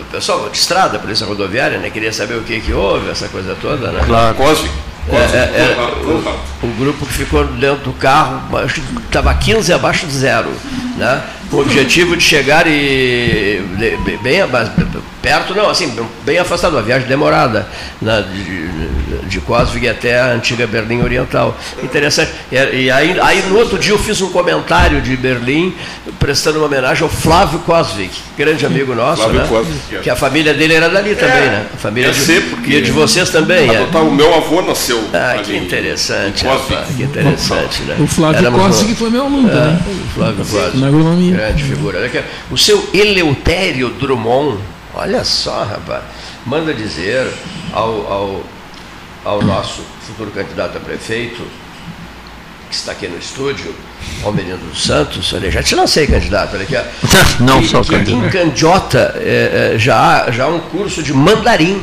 o 0.00 0.04
pessoal 0.10 0.48
de 0.48 0.56
estrada, 0.56 0.98
polícia 0.98 1.26
rodoviária, 1.26 1.76
né, 1.78 1.90
queria 1.90 2.12
saber 2.12 2.36
o 2.36 2.42
que, 2.42 2.58
que 2.60 2.72
houve, 2.72 3.10
essa 3.10 3.28
coisa 3.28 3.54
toda. 3.60 3.90
Né? 3.92 4.00
Claro. 4.06 4.34
Cosvig. 4.34 4.70
É, 5.10 5.36
é, 5.36 5.60
é, 5.62 6.62
o, 6.62 6.66
o 6.66 6.74
grupo 6.78 7.06
que 7.06 7.12
ficou 7.12 7.44
dentro 7.46 7.84
do 7.84 7.92
carro 7.92 8.42
estava 9.06 9.34
15 9.34 9.72
abaixo 9.72 10.06
de 10.06 10.12
zero, 10.12 10.50
né? 10.96 11.22
Com 11.50 11.56
o 11.56 11.60
objetivo 11.60 12.16
de 12.16 12.22
chegar 12.22 12.66
e 12.66 13.60
bem, 14.22 14.40
perto, 15.22 15.54
não, 15.54 15.68
assim, 15.68 15.92
bem 16.24 16.38
afastado, 16.38 16.74
uma 16.74 16.82
viagem 16.82 17.08
demorada, 17.08 17.66
né? 18.00 18.24
de, 18.32 19.28
de 19.28 19.40
Cosvig 19.40 19.88
até 19.88 20.18
a 20.20 20.26
antiga 20.32 20.66
Berlim 20.66 21.02
Oriental. 21.02 21.56
Interessante. 21.82 22.30
E, 22.52 22.56
e 22.84 22.90
aí, 22.90 23.18
aí 23.20 23.42
no 23.48 23.58
outro 23.58 23.78
dia 23.78 23.92
eu 23.92 23.98
fiz 23.98 24.20
um 24.20 24.30
comentário 24.30 25.00
de 25.00 25.16
Berlim 25.16 25.74
prestando 26.18 26.58
uma 26.58 26.66
homenagem 26.66 27.02
ao 27.02 27.08
Flávio 27.08 27.58
Cosvig, 27.60 28.10
grande 28.36 28.64
amigo 28.64 28.94
nosso, 28.94 29.22
Flávio 29.22 29.40
né? 29.40 29.46
Cosvig, 29.48 29.78
é. 29.92 29.98
que 29.98 30.10
a 30.10 30.16
família 30.16 30.54
dele 30.54 30.74
era 30.74 30.88
dali 30.88 31.14
também, 31.14 31.42
né? 31.46 31.66
A 31.74 31.76
família 31.76 32.08
Ia 32.08 32.14
de, 32.14 32.20
ser, 32.20 32.42
porque- 32.50 32.70
e 32.70 32.76
a 32.78 32.80
de 32.80 32.90
vocês 32.90 33.30
também. 33.30 33.68
é. 33.68 33.80
O 33.98 34.10
meu 34.12 34.34
avô 34.34 34.62
nasceu. 34.62 35.02
Ah, 35.12 35.32
ali 35.32 35.42
que 35.42 35.56
interessante, 35.56 36.44
rapaz, 36.44 36.88
que 36.96 37.02
interessante, 37.02 37.82
né? 37.82 37.96
O 37.98 38.06
Flávio 38.06 38.38
Éramos 38.38 38.82
foi 38.98 39.10
meu 39.10 39.24
aluno 39.24 39.48
É, 39.48 39.52
também. 39.52 39.74
o 39.76 40.08
Flávio 40.14 40.44
Costa. 40.44 40.70
Na 40.78 40.86
agronomia. 40.88 41.37
Grande 41.38 41.62
figura. 41.62 41.98
Olha 41.98 42.06
aqui, 42.08 42.20
O 42.50 42.58
seu 42.58 42.88
Eleutério 42.92 43.90
Drummond, 43.90 44.58
olha 44.92 45.22
só, 45.22 45.62
rapaz, 45.62 46.02
manda 46.44 46.74
dizer 46.74 47.28
ao, 47.72 47.90
ao, 48.12 48.44
ao 49.24 49.42
nosso 49.42 49.82
futuro 50.04 50.32
candidato 50.32 50.78
a 50.78 50.80
prefeito, 50.80 51.40
que 52.68 52.74
está 52.74 52.90
aqui 52.90 53.06
no 53.06 53.18
estúdio, 53.18 53.72
ao 54.24 54.32
menino 54.32 54.58
dos 54.58 54.82
Santos, 54.82 55.32
olha, 55.32 55.48
já 55.48 55.62
te 55.62 55.76
lancei 55.76 56.08
candidato, 56.08 56.54
olha 56.56 56.64
aqui, 56.64 56.76
ó. 56.76 56.82
Não 57.44 57.62
só 57.62 57.82
que 57.82 57.90
candidato. 57.90 58.26
Em 58.26 58.30
Candiota 58.30 59.14
é, 59.18 59.72
é, 59.74 59.78
já, 59.78 60.24
há- 60.24 60.30
já 60.32 60.44
há 60.44 60.48
um 60.48 60.58
curso 60.58 61.04
de 61.04 61.12
mandarim 61.14 61.80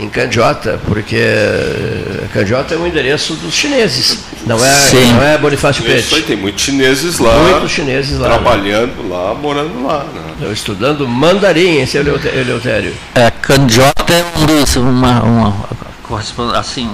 em 0.00 0.08
Candiota, 0.08 0.80
porque 0.86 1.16
eh, 1.16 2.26
Candiota 2.32 2.74
é 2.74 2.78
um 2.78 2.86
endereço 2.86 3.34
dos 3.34 3.54
chineses, 3.54 4.18
não 4.46 4.62
é, 4.64 4.72
Sim. 4.72 5.12
não 5.12 5.22
é 5.22 5.38
Bonifácio 5.38 5.84
aí, 5.84 6.02
Pete. 6.02 6.22
tem 6.22 6.36
muitos 6.36 6.62
chineses 6.64 7.18
lá. 7.18 7.34
Muitos 7.34 7.70
chineses 7.70 8.18
lá, 8.18 8.28
né? 8.28 8.34
Trabalhando 8.34 9.08
lá, 9.08 9.34
morando 9.34 9.86
lá. 9.86 10.04
Né? 10.40 10.52
Estudando 10.52 11.06
mandarim, 11.06 11.80
esse 11.80 11.98
é 11.98 12.00
Eleutério. 12.00 12.94
É, 13.14 13.30
Candiota 13.30 14.12
é 14.12 14.24
um 14.38 14.46
dos, 14.46 14.76
uma, 14.76 15.22
uma, 15.22 16.58
assim, 16.58 16.90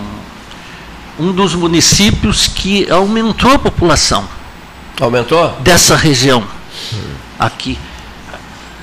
um 1.19 1.33
dos 1.33 1.55
municípios 1.55 2.47
que 2.47 2.91
aumentou 2.91 3.53
a 3.53 3.59
população 3.59 4.29
Aumentou? 5.01 5.57
dessa 5.61 5.97
região 5.97 6.45
aqui. 7.39 7.79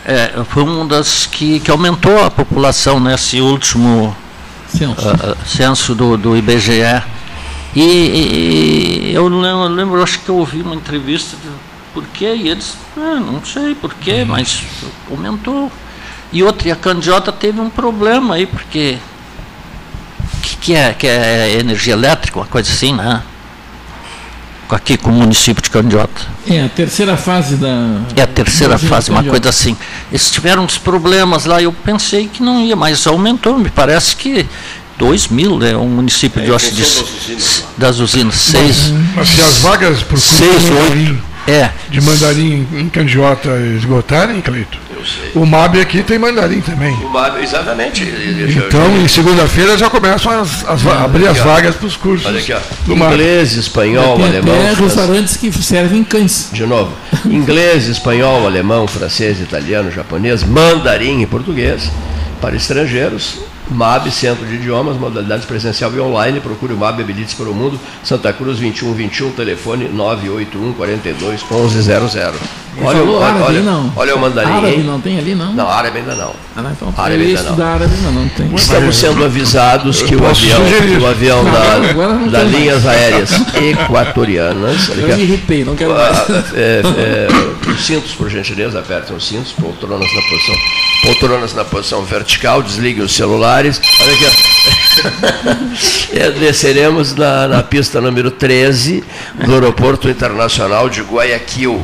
É, 0.06 0.44
foi 0.50 0.62
uma 0.64 0.86
das 0.86 1.26
que, 1.26 1.60
que 1.60 1.72
aumentou 1.72 2.24
a 2.24 2.30
população 2.30 3.00
nesse 3.00 3.42
último 3.42 4.16
Censo. 4.68 4.96
censo 5.46 5.96
do, 5.96 6.16
do 6.16 6.38
IBGE. 6.38 7.02
E, 7.76 7.82
e- 7.82 9.12
eu 9.14 9.28
lembro, 9.28 9.64
eu 9.64 9.68
lembro, 9.68 10.04
acho 10.04 10.20
que 10.20 10.30
eu 10.30 10.38
ouvi 10.38 10.62
uma 10.62 10.76
entrevista 10.76 11.36
de 11.36 11.50
por 11.94 12.04
quê, 12.14 12.36
e 12.36 12.50
eles, 12.50 12.78
ah, 12.98 13.20
não 13.20 13.44
sei 13.44 13.74
por 13.74 13.94
quê, 13.96 14.24
mas 14.28 14.62
aumentou. 15.10 15.72
E 16.32 16.44
outra, 16.44 16.68
e 16.68 16.72
a 16.72 16.76
Candiota 16.76 17.32
teve 17.32 17.60
um 17.60 17.70
problema 17.70 18.36
aí, 18.36 18.46
porque 18.46 18.98
que, 20.42 20.58
que 20.58 20.76
é, 20.76 20.94
que 20.94 21.08
é 21.08 21.58
energia 21.60 21.94
elétrica, 21.94 22.40
uma 22.40 22.46
coisa 22.46 22.70
assim, 22.72 22.94
né? 22.94 23.24
Aqui 24.70 24.98
com 24.98 25.12
o 25.12 25.14
município 25.14 25.62
de 25.62 25.70
Candiota. 25.70 26.22
É, 26.50 26.64
a 26.66 26.70
terceira 26.70 27.16
fase 27.16 27.56
da. 27.56 28.02
É 28.16 28.22
a 28.24 28.28
terceira 28.28 28.78
fase, 28.80 29.12
uma 29.12 29.24
coisa 29.24 29.50
assim. 29.50 29.78
Eles 30.12 30.30
tiveram 30.32 30.64
uns 30.64 30.78
problemas 30.78 31.46
lá, 31.46 31.62
eu 31.62 31.72
pensei 31.72 32.28
que 32.28 32.42
não 32.42 32.60
ia, 32.60 32.76
mas 32.76 33.06
aumentou, 33.06 33.60
me 33.60 33.70
parece 33.70 34.16
que 34.16 34.46
2 34.98 35.28
mil 35.28 35.62
é 35.64 35.78
um 35.78 35.88
município 35.88 36.42
É, 36.42 36.46
de, 36.46 36.52
função 36.52 37.04
das 37.04 37.10
usinas 37.20 37.60
lá. 37.62 37.68
das 37.78 38.00
usinas, 38.00 38.36
seis. 38.36 38.94
Mas 39.16 39.28
se 39.30 39.42
as 39.42 39.58
vagas 39.60 40.02
por 40.02 40.20
Seis, 40.20 40.64
oito. 40.90 41.35
É. 41.48 41.70
de 41.90 42.02
mandarim 42.02 42.68
em 42.74 42.90
Candiota 42.90 43.50
esgotarem, 43.78 44.42
Cleito, 44.42 44.78
o 45.36 45.46
MAB 45.46 45.80
aqui 45.80 46.02
tem 46.02 46.18
mandarim 46.18 46.62
também. 46.62 46.94
O 46.96 47.10
MAB, 47.10 47.44
exatamente. 47.44 48.04
Então, 48.04 48.98
em 48.98 49.08
segunda-feira 49.08 49.78
já 49.78 49.90
começam 49.90 50.32
as, 50.32 50.68
as 50.68 50.88
a 50.88 51.04
abrir 51.04 51.28
as 51.28 51.38
vagas 51.38 51.76
para 51.76 51.86
os 51.86 51.96
cursos 51.96 52.26
Olha 52.26 52.40
aqui, 52.40 52.54
ó. 52.54 52.60
do 52.86 52.96
MAB. 52.96 53.14
Inglês, 53.14 53.54
espanhol, 53.54 54.16
Tem 54.18 54.26
alemão. 54.26 54.56
até 54.56 54.74
restaurantes 54.74 55.38
que 55.38 55.52
servem 55.52 56.04
cães. 56.04 56.50
De 56.52 56.66
novo, 56.66 56.92
inglês, 57.26 57.88
espanhol, 57.88 58.46
alemão, 58.46 58.88
francês, 58.88 59.40
italiano, 59.40 59.92
japonês, 59.92 60.44
mandarim 60.44 61.22
e 61.22 61.26
português. 61.28 61.92
Para 62.42 62.56
estrangeiros, 62.56 63.40
MAB, 63.70 64.12
Centro 64.12 64.46
de 64.46 64.56
Idiomas, 64.56 64.98
modalidades 64.98 65.46
presencial 65.46 65.92
e 65.94 66.00
online. 66.00 66.40
Procure 66.40 66.74
o 66.74 66.78
MAB 66.78 67.02
Habilites 67.02 67.34
para 67.34 67.50
o 67.50 67.54
Mundo, 67.54 67.80
Santa 68.04 68.32
Cruz 68.34 68.60
2121, 68.60 69.32
telefone 69.32 69.88
981 69.92 70.74
42 70.74 71.42
1100. 71.44 72.34
Ele 72.78 72.86
Olha, 72.86 72.98
o- 72.98 73.06
falou 73.06 73.16
olha, 73.22 73.26
árabe, 73.28 73.44
olha, 73.46 73.62
não. 73.62 73.94
olha 73.96 74.16
o 74.16 74.20
mandarim. 74.20 74.52
Árabe 74.52 74.78
não 74.84 75.00
tem 75.00 75.18
ali, 75.18 75.34
não? 75.34 75.54
Não, 75.54 75.70
árabe 75.70 76.00
ainda 76.00 76.14
não. 76.14 76.34
Ah, 76.58 76.62
não, 76.62 76.72
então 76.72 76.94
Árabe 76.98 77.24
ainda 77.24 77.42
não. 77.44 77.66
árabe, 77.66 77.94
não 78.14 78.28
tem. 78.30 78.54
Estamos 78.54 78.98
sendo 78.98 79.24
avisados 79.24 80.02
que 80.02 80.14
o 80.14 80.26
avião, 80.28 80.60
o 81.02 81.06
avião 81.08 81.42
Não, 81.44 81.52
da, 82.32 82.40
da 82.40 82.44
linhas 82.44 82.86
aéreas 82.86 83.32
equatorianas. 83.56 84.90
Eu 84.90 85.08
me 85.16 85.24
irritei, 85.24 85.64
não 85.64 85.74
quero 85.76 85.94
Ah, 85.94 86.12
mais. 86.28 86.54
é, 86.54 86.82
é, 86.98 87.28
os 87.72 87.86
cintos, 87.86 88.14
por 88.14 88.30
gentileza, 88.30 88.80
apertem 88.80 89.16
os 89.16 89.28
cintos, 89.28 89.52
poltronas 89.54 90.14
na 90.14 90.22
posição, 90.22 90.56
poltronas 91.04 91.54
na 91.54 91.66
posição 91.66 92.04
vertical, 92.04 92.62
desliguem 92.62 93.04
os 93.04 93.16
celulares. 93.16 93.82
Olha 94.02 94.14
aqui, 94.14 94.26
ó. 94.26 94.56
É, 96.14 96.32
desceremos 96.32 97.14
na, 97.14 97.48
na 97.50 97.62
pista 97.62 98.00
número 98.00 98.32
13 98.32 99.04
do 99.46 99.54
Aeroporto 99.54 100.10
Internacional 100.10 100.90
de 100.90 101.02
Guayaquil. 101.02 101.84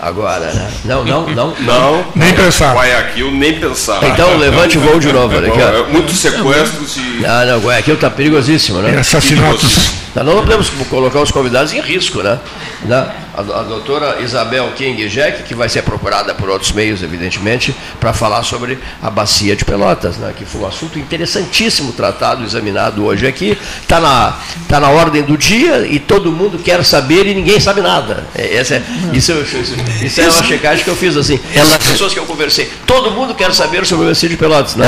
Agora, 0.00 0.46
né? 0.52 0.70
Não, 0.84 1.04
não, 1.04 1.28
não. 1.30 1.54
Não, 1.60 2.04
Nem 2.14 2.32
pensar. 2.32 2.74
Guayaquil, 2.74 3.30
nem 3.32 3.58
pensar. 3.58 4.02
Então, 4.04 4.36
levante 4.36 4.78
o 4.78 4.80
voo 4.80 5.00
de 5.00 5.12
novo, 5.12 5.36
olha 5.36 5.48
aqui, 5.48 5.60
ó. 5.60 5.68
É, 5.68 5.92
Muitos 5.92 6.18
sequestros 6.18 6.96
e. 6.96 7.24
Ah, 7.26 7.44
não, 7.44 7.60
Guayaquil 7.60 7.94
está 7.94 8.08
perigosíssimo, 8.08 8.78
né? 8.80 8.94
E 8.94 8.96
assassinatos. 8.98 9.90
Nós 10.22 10.34
não 10.34 10.42
podemos 10.42 10.70
colocar 10.88 11.20
os 11.20 11.30
convidados 11.30 11.72
em 11.72 11.80
risco, 11.80 12.22
né? 12.22 12.38
né? 12.82 13.10
A, 13.34 13.40
a 13.40 13.62
doutora 13.62 14.20
Isabel 14.20 14.72
King 14.74 15.08
Jack, 15.08 15.44
que 15.44 15.54
vai 15.54 15.68
ser 15.68 15.82
procurada 15.82 16.34
por 16.34 16.48
outros 16.48 16.72
meios, 16.72 17.02
evidentemente, 17.02 17.74
para 18.00 18.12
falar 18.12 18.42
sobre 18.42 18.78
a 19.02 19.10
bacia 19.10 19.54
de 19.54 19.64
Pelotas, 19.64 20.16
né? 20.16 20.32
que 20.36 20.44
foi 20.44 20.62
um 20.62 20.66
assunto 20.66 20.98
interessantíssimo 20.98 21.92
tratado, 21.92 22.44
examinado 22.44 23.04
hoje 23.04 23.26
aqui. 23.26 23.56
Está 23.80 24.00
na, 24.00 24.36
tá 24.68 24.80
na 24.80 24.90
ordem 24.90 25.22
do 25.22 25.36
dia 25.36 25.86
e 25.86 25.98
todo 25.98 26.32
mundo 26.32 26.58
quer 26.58 26.84
saber 26.84 27.26
e 27.26 27.34
ninguém 27.34 27.60
sabe 27.60 27.80
nada. 27.80 28.24
É, 28.34 28.56
essa 28.56 28.76
é, 28.76 28.82
isso, 29.12 29.32
isso, 29.32 29.74
isso 30.02 30.20
é 30.20 30.28
uma 30.28 30.42
checagem 30.42 30.84
que 30.84 30.90
eu 30.90 30.96
fiz 30.96 31.16
assim. 31.16 31.38
As 31.56 31.86
pessoas 31.86 32.12
que 32.12 32.18
eu 32.18 32.26
conversei, 32.26 32.70
todo 32.86 33.10
mundo 33.10 33.34
quer 33.34 33.54
saber 33.54 33.86
sobre 33.86 34.06
a 34.06 34.08
bacia 34.08 34.28
de 34.28 34.36
Pelotas, 34.36 34.74
né? 34.74 34.86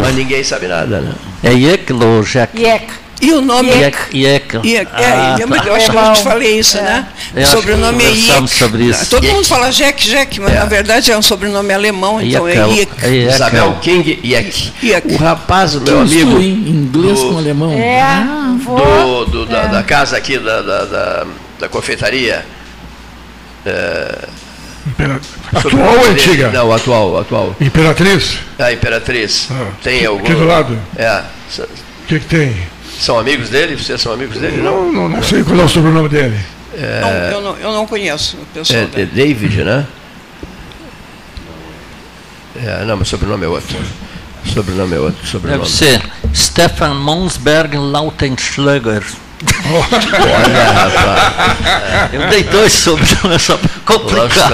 Mas 0.00 0.14
ninguém 0.14 0.44
sabe 0.44 0.66
nada, 0.66 1.00
né? 1.00 1.12
É 1.42 1.52
Yeklo, 1.52 2.22
Jack. 2.24 2.60
Yek. 2.60 3.09
E 3.20 3.32
o 3.32 3.40
nome. 3.42 3.68
Yek. 3.70 3.98
Iek, 4.16 4.56
é, 4.64 4.86
Ah, 5.04 5.36
lembra 5.38 5.58
tá. 5.58 5.62
que 5.64 5.68
eu 5.68 5.74
acho 5.74 5.90
que 5.90 5.96
eu 5.96 6.12
te 6.14 6.22
falei 6.22 6.58
isso, 6.58 6.76
né? 6.78 7.06
Eu 7.36 7.42
o 7.42 7.46
sobrenome 7.46 8.02
é 8.04 8.10
Iek. 8.12 8.48
sobre 8.48 8.84
isso. 8.84 9.10
Todo 9.10 9.24
Iek. 9.24 9.34
mundo 9.34 9.46
fala 9.46 9.70
Jack, 9.70 10.08
Jack, 10.08 10.40
mas 10.40 10.54
É. 10.54 10.58
na 10.60 10.64
verdade 10.64 11.12
é 11.12 11.18
um 11.18 11.22
sobrenome 11.22 11.72
alemão, 11.74 12.20
então 12.20 12.48
é. 12.48 12.54
Iek. 12.54 12.92
É 13.02 13.08
Iekel. 13.10 13.34
Isabel 13.34 13.78
King 13.82 14.20
Yek. 14.24 14.72
Iek. 14.82 15.14
O 15.14 15.16
rapaz, 15.18 15.74
o 15.74 15.80
meu 15.82 16.00
amigo. 16.00 16.38
hein? 16.40 16.64
Inglês 16.66 17.18
do- 17.20 17.30
com 17.32 17.38
alemão. 17.38 17.72
É, 17.72 18.00
Ah, 18.00 18.56
vou. 18.64 19.26
do, 19.26 19.44
do- 19.44 19.46
da, 19.46 19.66
da 19.66 19.82
casa 19.82 20.16
aqui 20.16 20.38
da, 20.38 20.62
da, 20.62 20.84
da, 20.86 21.26
da 21.60 21.68
confeitaria. 21.68 22.44
É, 23.66 24.18
Atual 25.54 25.98
ou 25.98 26.10
antiga? 26.10 26.48
Não, 26.50 26.72
atual, 26.72 27.18
atual. 27.18 27.54
Imperatriz? 27.60 28.38
A 28.58 28.72
Imperatriz. 28.72 29.48
Ah, 29.50 29.66
tem 29.82 30.06
algum. 30.06 30.22
aqui 30.22 30.32
do 30.34 30.46
lado. 30.46 30.78
É. 30.96 31.22
O 31.58 32.06
que, 32.08 32.18
que 32.18 32.26
tem? 32.26 32.56
São 33.00 33.18
amigos 33.18 33.48
dele? 33.48 33.76
Vocês 33.76 33.98
são 34.00 34.12
amigos 34.12 34.36
dele? 34.38 34.58
Não? 34.58 34.92
Não, 34.92 35.08
não 35.08 35.22
sei 35.22 35.42
qual 35.42 35.58
é 35.58 35.64
o 35.64 35.68
sobrenome 35.68 36.08
dele. 36.08 36.38
É, 36.76 37.00
Não, 37.00 37.10
eu, 37.10 37.40
não, 37.40 37.56
eu 37.56 37.72
não 37.72 37.86
conheço 37.86 38.36
o 38.36 38.46
pessoal. 38.46 38.78
é, 38.94 39.00
é 39.00 39.06
David, 39.06 39.64
né? 39.64 39.86
É, 42.62 42.84
não, 42.84 42.96
mas 42.98 43.08
sobrenome 43.08 43.44
é 43.46 43.48
outro. 43.48 43.76
Sobrenome 44.52 44.96
é 44.96 45.00
outro. 45.00 45.26
Sobrenome. 45.26 45.62
Deve 45.62 45.70
ser 45.74 46.02
Stefan 46.34 46.94
Monsberg 46.94 47.76
Lautenschläger. 47.76 49.02
Olha, 49.72 50.72
rapaz. 50.72 52.12
Eu 52.12 52.28
dei 52.28 52.42
dois 52.44 52.72
sobrenomes 52.72 53.40
só 53.42 53.56
para 53.56 53.70
complicar. 53.84 54.50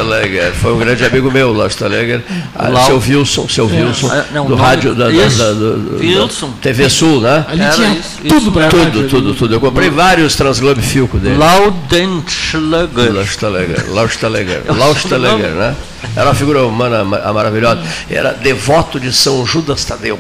Foi 0.61 0.73
um 0.75 0.79
grande 0.79 1.05
amigo 1.05 1.31
meu, 1.31 1.53
Lostaleger. 1.53 2.21
Ah, 2.55 2.69
Lau- 2.69 2.87
seu 2.87 2.99
Wilson, 2.99 3.49
seu 3.49 3.67
Wilson, 3.67 4.13
É, 4.13 4.25
não, 4.33 4.45
do 4.45 4.51
nome- 4.51 4.63
rádio 4.63 4.95
da, 4.95 5.07
da- 5.07 5.13
isso, 5.13 5.39
da- 5.39 5.99
Wilson. 5.99 6.49
da 6.51 6.55
TV 6.63 6.89
Sul, 6.91 7.21
né? 7.21 7.45
Ali 7.49 7.63
Era 7.63 7.73
tinha 7.73 7.89
isso, 7.95 8.09
tudo 8.29 8.37
isso 8.37 8.53
para 8.53 8.69
Tudo, 8.69 9.09
tudo, 9.09 9.35
tudo. 9.35 9.55
Eu 9.55 9.61
comprei 9.61 9.91
vários 9.91 10.37
Transglobe 10.37 10.83
Filco 10.83 11.19
dele. 11.19 11.37
Lautenschläger. 11.37 13.13
Lostaleger, 13.13 13.85
Lostaleger, 13.91 14.63
Lostaleger, 14.69 15.51
né? 15.51 15.75
Era 16.15 16.27
uma 16.27 16.35
figura 16.35 16.65
humana 16.65 17.05
ma- 17.05 17.33
maravilhosa. 17.33 17.83
Era 18.09 18.33
devoto 18.33 19.01
de 19.01 19.13
São 19.13 19.45
Judas 19.45 19.85
Tadeu. 19.85 20.19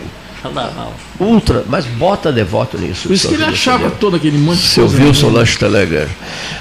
Ultra, 1.18 1.64
mas 1.68 1.84
bota 1.86 2.30
devoto 2.32 2.76
nisso. 2.78 3.08
Por 3.08 3.14
isso 3.14 3.28
que 3.28 3.34
ele 3.34 3.44
achava 3.44 3.90
todo 3.90 4.16
aquele 4.16 4.38
monte 4.38 4.58
de 4.60 4.66
Seu 4.68 4.86
coisa. 4.86 5.02
Wilson 5.02 5.30
né? 5.30 5.40
Lusteleger. 5.40 6.08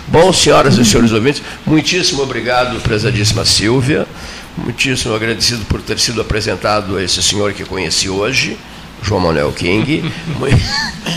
Bom, 0.07 0.31
senhoras 0.33 0.77
e 0.77 0.85
senhores 0.85 1.11
ouvintes, 1.11 1.41
muitíssimo 1.65 2.21
obrigado, 2.23 2.79
prezadíssima 2.81 3.43
Silvia. 3.45 4.05
Muitíssimo 4.57 5.13
agradecido 5.13 5.65
por 5.65 5.81
ter 5.81 5.99
sido 5.99 6.21
apresentado 6.21 6.95
a 6.97 7.03
esse 7.03 7.21
senhor 7.21 7.51
que 7.53 7.65
conheci 7.65 8.09
hoje, 8.09 8.57
João 9.03 9.19
Manuel 9.19 9.51
King. 9.51 10.01
Mu- 10.39 10.47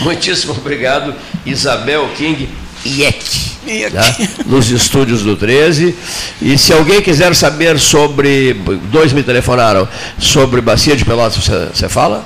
Muitíssimo 0.02 0.52
obrigado, 0.54 1.14
Isabel 1.46 2.08
King. 2.16 2.48
Iek. 2.84 3.48
tá? 3.92 4.16
Nos 4.46 4.70
estúdios 4.70 5.22
do 5.22 5.36
13. 5.36 5.94
E 6.40 6.56
se 6.56 6.72
alguém 6.72 7.02
quiser 7.02 7.34
saber 7.34 7.78
sobre. 7.78 8.54
Dois 8.90 9.12
me 9.12 9.22
telefonaram 9.22 9.86
sobre 10.18 10.60
Bacia 10.60 10.96
de 10.96 11.04
Pelotas, 11.04 11.36
você, 11.44 11.68
você 11.74 11.88
fala? 11.88 12.24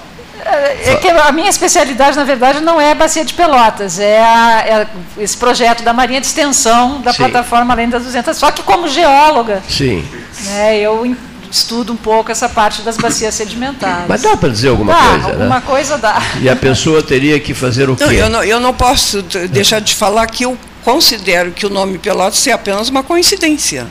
É 0.64 0.96
que 0.96 1.08
a 1.08 1.32
minha 1.32 1.48
especialidade, 1.50 2.16
na 2.16 2.24
verdade, 2.24 2.60
não 2.60 2.80
é 2.80 2.92
a 2.92 2.94
Bacia 2.94 3.24
de 3.24 3.34
Pelotas, 3.34 3.98
é, 3.98 4.20
a- 4.20 4.60
é 4.66 4.86
esse 5.18 5.36
projeto 5.36 5.82
da 5.82 5.92
Marinha 5.92 6.20
de 6.20 6.26
Extensão 6.26 7.00
da 7.00 7.12
Sim. 7.12 7.18
plataforma 7.18 7.72
Além 7.74 7.88
das 7.88 8.02
200. 8.04 8.36
Só 8.36 8.50
que 8.50 8.62
como 8.62 8.88
geóloga, 8.88 9.62
Sim. 9.68 10.04
né, 10.44 10.78
eu 10.78 11.16
estudo 11.50 11.92
um 11.92 11.96
pouco 11.96 12.30
essa 12.32 12.48
parte 12.48 12.82
das 12.82 12.96
bacias 12.96 13.34
sedimentares. 13.34 14.04
Mas 14.08 14.22
dá 14.22 14.36
para 14.36 14.48
dizer 14.48 14.68
alguma 14.68 14.92
Dá, 14.94 14.98
coisa, 15.10 15.26
alguma 15.28 15.54
né? 15.56 15.62
coisa 15.66 15.98
dá. 15.98 16.22
E 16.40 16.48
a 16.48 16.56
pessoa 16.56 17.02
teria 17.02 17.38
que 17.38 17.52
fazer 17.54 17.90
o 17.90 17.96
quê? 17.96 18.04
Não, 18.04 18.12
eu, 18.12 18.28
não, 18.30 18.44
eu 18.44 18.60
não 18.60 18.72
posso 18.72 19.20
deixar 19.50 19.80
de 19.80 19.94
falar 19.94 20.26
que 20.28 20.44
eu 20.44 20.56
considero 20.82 21.52
que 21.52 21.66
o 21.66 21.70
nome 21.70 21.98
Pelotas 21.98 22.46
é 22.46 22.52
apenas 22.52 22.88
uma 22.88 23.02
coincidência. 23.02 23.86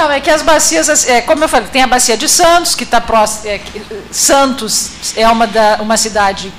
Não, 0.00 0.10
é 0.10 0.18
que 0.18 0.30
as 0.30 0.40
bacias, 0.40 1.06
é, 1.06 1.20
como 1.20 1.44
eu 1.44 1.48
falei, 1.48 1.68
tem 1.68 1.82
a 1.82 1.86
bacia 1.86 2.16
de 2.16 2.26
Santos, 2.26 2.74
que 2.74 2.84
está 2.84 3.02
próximo. 3.02 3.50
é, 3.50 3.60
Santos 4.10 4.92
é 5.14 5.28
uma, 5.28 5.46
da, 5.46 5.76
uma 5.82 5.98
cidade 5.98 6.50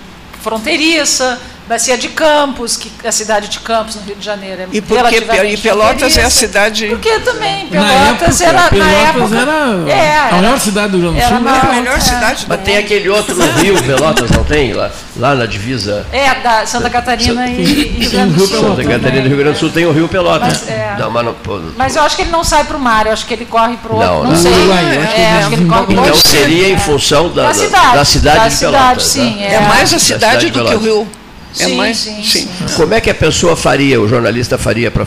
fronteiriça, 0.43 1.41
bacia 1.71 1.97
de 1.97 2.09
Campos, 2.09 2.75
que 2.75 2.91
a 3.07 3.11
cidade 3.11 3.47
de 3.47 3.59
Campos, 3.59 3.95
no 3.95 4.01
Rio 4.01 4.15
de 4.15 4.25
Janeiro, 4.25 4.61
é 4.63 4.67
E 4.73 4.81
porque 4.81 4.93
relativamente 4.95 5.53
e 5.53 5.57
Pelotas 5.57 6.17
é 6.17 6.23
a 6.23 6.29
cidade. 6.29 6.87
Porque 6.87 7.19
também 7.19 7.69
Na 7.71 7.81
Pelotas 7.81 8.41
época, 8.41 8.59
era. 8.59 8.69
Pelotas 8.69 9.31
na 9.31 9.41
época, 9.51 9.91
era 9.91 9.91
é, 9.91 10.17
a 10.29 10.35
maior 10.41 10.59
cidade 10.59 10.91
do 10.91 10.97
Rio 10.99 11.11
Grande 11.13 11.19
do 11.19 11.25
era 11.25 11.37
Sul. 11.39 11.47
a 11.47 11.51
É 11.51 11.59
a 11.59 11.63
maior- 11.63 11.75
melhor 11.75 11.97
é. 11.97 11.99
cidade 12.01 12.45
do 12.45 12.49
Mas 12.49 12.61
tem 12.61 12.77
aquele 12.77 13.09
outro 13.09 13.35
no 13.35 13.51
Rio, 13.61 13.81
Pelotas, 13.83 14.29
não 14.31 14.43
tem? 14.43 14.73
Lá, 14.73 14.91
lá 15.15 15.33
na 15.35 15.45
divisa. 15.45 16.05
É, 16.11 16.35
da 16.41 16.65
Santa 16.65 16.89
Catarina 16.89 17.47
e, 17.47 17.61
e 17.61 17.63
Rio 17.63 18.11
Grande 18.11 18.33
do 18.33 18.37
Rio 18.39 18.47
Sul. 18.47 18.57
Pelotas. 18.59 18.75
Santa 18.85 18.89
Catarina 18.99 19.25
e 19.25 19.27
Rio 19.29 19.37
Grande 19.37 19.53
do 19.53 19.59
Sul 19.59 19.69
tem 19.69 19.85
o 19.85 19.91
Rio 19.93 20.07
Pelotas. 20.07 20.47
Mas, 20.61 20.69
é. 20.69 20.95
Não, 20.99 21.09
mas 21.09 21.25
não, 21.25 21.35
Mas 21.77 21.95
eu 21.95 22.03
acho 22.03 22.15
que 22.17 22.21
ele 22.23 22.31
não 22.31 22.43
sai 22.43 22.63
para 22.65 22.75
o 22.75 22.79
mar, 22.79 23.05
eu 23.07 23.13
acho 23.13 23.25
que 23.25 23.33
ele 23.33 23.45
corre 23.45 23.77
para 23.77 23.93
o 23.93 23.95
outro. 23.95 24.09
Não, 24.11 24.23
Não, 24.23 24.29
não. 24.31 24.37
sei. 24.37 24.51
Uruguai, 24.51 24.83
eu 24.97 25.01
acho 25.03 25.13
que 25.15 25.21
é, 25.21 25.23
ele 25.29 25.37
acho 25.39 25.47
que 25.49 25.55
ele 25.55 25.65
corre 25.69 25.83
pro 25.85 25.93
então 25.93 26.15
seria 26.15 26.69
em 26.69 26.77
função 26.77 27.29
da, 27.29 27.43
Da 27.43 27.47
da- 27.47 27.53
cidade, 27.53 27.95
da 27.95 28.05
cidade 28.05 28.37
da 28.39 28.47
de 28.49 28.53
cidade, 28.55 28.77
Pelotas. 28.83 29.03
sim, 29.07 29.35
né? 29.37 29.53
É 29.53 29.59
mais 29.61 29.89
a 29.89 29.95
Da 29.95 29.99
cidade 29.99 30.45
de 30.45 30.51
do 30.51 30.53
que 30.53 30.59
o 30.59 30.63
Pelotas. 30.65 30.83
Rio. 30.83 31.07
É 31.59 31.65
Sim, 31.65 31.75
mais. 31.75 31.97
sim, 31.97 32.23
sim. 32.23 32.47
Como 32.77 32.93
é 32.93 33.01
que 33.01 33.09
a 33.09 33.13
pessoa 33.15 33.55
faria, 33.57 33.99
o 33.99 34.07
jornalista 34.07 34.57
faria 34.57 34.89
para 34.89 35.05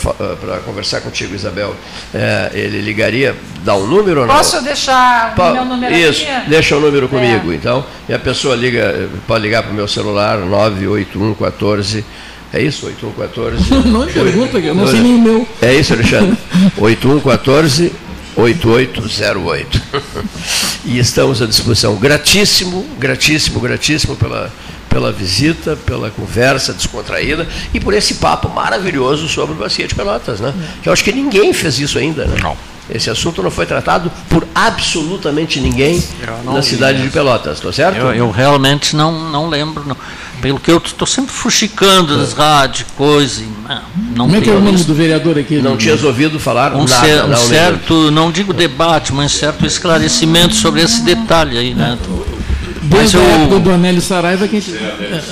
conversar 0.65 1.01
contigo, 1.01 1.35
Isabel? 1.35 1.75
É, 2.13 2.51
ele 2.53 2.81
ligaria, 2.83 3.35
dá 3.65 3.75
um 3.75 3.87
número 3.87 4.21
ou 4.23 4.27
não? 4.27 4.35
Posso 4.37 4.63
deixar 4.63 5.33
o 5.33 5.37
Pa- 5.37 5.53
meu 5.55 5.65
número 5.65 5.95
Isso, 5.95 6.23
aqui? 6.23 6.31
É. 6.31 6.45
deixa 6.49 6.77
o 6.77 6.81
número 6.81 7.09
comigo, 7.09 7.53
então. 7.53 7.85
E 8.09 8.13
a 8.13 8.19
pessoa 8.19 8.55
liga, 8.55 9.09
pode 9.27 9.43
ligar 9.43 9.63
para 9.63 9.73
o 9.73 9.75
meu 9.75 9.89
celular, 9.89 10.39
98114. 10.39 12.05
É 12.53 12.61
isso? 12.63 12.87
8114? 12.87 13.75
Não 13.89 14.05
me 14.07 14.13
pergunta, 14.13 14.61
que 14.61 14.67
eu 14.67 14.75
não 14.75 14.87
sei 14.87 15.01
nem 15.01 15.15
o 15.15 15.19
meu. 15.21 15.49
É 15.61 15.75
isso, 15.75 15.93
Alexandre? 15.93 16.37
8114 16.79 17.91
8808. 18.37 19.83
E 20.87 20.99
estamos 20.99 21.41
à 21.41 21.47
disposição. 21.47 21.97
Gratíssimo, 21.97 22.85
gratíssimo, 22.99 23.59
gratíssimo 23.59 24.17
pela, 24.17 24.53
pela 24.95 25.11
visita, 25.11 25.75
pela 25.85 26.09
conversa 26.09 26.73
descontraída 26.73 27.49
e 27.75 27.81
por 27.81 27.93
esse 27.93 28.15
papo 28.15 28.49
maravilhoso 28.49 29.27
sobre 29.27 29.53
Bacia 29.57 29.89
de 29.89 29.95
Pelotas, 29.95 30.39
né? 30.39 30.55
Que 30.85 30.89
eu 30.89 30.93
acho 30.93 31.03
que 31.03 31.11
ninguém 31.11 31.53
fez 31.53 31.81
isso 31.81 31.99
ainda, 31.99 32.25
né? 32.27 32.37
Não. 32.41 32.57
Esse 32.89 33.11
assunto 33.11 33.43
não 33.43 33.51
foi 33.51 33.67
tratado 33.67 34.13
por 34.29 34.47
absolutamente 34.55 35.59
ninguém 35.59 36.01
não 36.45 36.55
na 36.55 36.63
cidade 36.63 36.99
de 36.99 37.05
isso. 37.07 37.13
Pelotas, 37.13 37.59
tá 37.59 37.73
certo? 37.73 37.97
Eu, 37.97 38.15
eu 38.15 38.31
realmente 38.31 38.95
não, 38.95 39.31
não 39.31 39.49
lembro. 39.49 39.83
não. 39.85 39.97
Pelo 40.41 40.61
que 40.61 40.71
eu 40.71 40.77
estou 40.77 41.09
sempre 41.09 41.33
fuxicando 41.33 42.17
das 42.17 42.33
rádios, 42.33 42.87
coisa. 42.97 43.43
Não 44.15 44.27
Como 44.27 44.37
é 44.37 44.41
que 44.41 44.51
é 44.51 44.53
o 44.53 44.61
nome 44.61 44.81
do 44.85 44.95
vereador 44.95 45.37
aqui? 45.37 45.57
Não 45.61 45.77
tinhas 45.77 46.05
ouvido 46.05 46.39
falar 46.39 46.73
um, 46.73 46.85
nada, 46.85 47.05
cer- 47.05 47.25
um 47.25 47.29
não, 47.29 47.37
certo, 47.37 48.11
não 48.13 48.31
digo 48.31 48.53
debate, 48.53 49.13
mas 49.13 49.33
certo 49.33 49.67
esclarecimento 49.67 50.55
sobre 50.55 50.83
esse 50.83 51.03
detalhe 51.03 51.59
aí, 51.59 51.75
né? 51.75 51.99
Desde 52.87 53.17
Mas 53.17 53.27
a 53.27 53.33
época 53.33 53.61
do 53.61 53.71
Anélio 53.71 54.03
Saraiva 54.03 54.47
que 54.47 54.57
a 54.57 54.61
gente. 54.61 54.79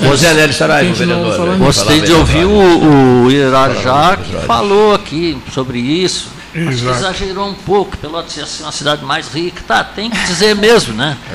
José 0.02 0.32
Nélio 0.34 0.54
Saraiva, 0.54 0.92
vereador. 0.94 1.56
Gostei 1.58 2.00
de 2.00 2.12
ouvir 2.12 2.44
o, 2.46 3.24
o 3.24 3.30
Irajá 3.30 4.16
que 4.16 4.46
falou 4.46 4.94
aqui 4.94 5.36
sobre 5.52 5.78
isso. 5.78 6.28
Acho 6.54 6.86
exagerou 6.90 7.48
um 7.48 7.54
pouco, 7.54 7.96
Pelotas 7.96 8.36
ia 8.36 8.44
ser 8.46 8.62
uma 8.64 8.72
cidade 8.72 9.02
mais 9.04 9.28
rica. 9.32 9.62
Tá, 9.66 9.82
tem 9.82 10.10
que 10.10 10.18
dizer 10.26 10.54
mesmo, 10.54 10.94
né? 10.94 11.16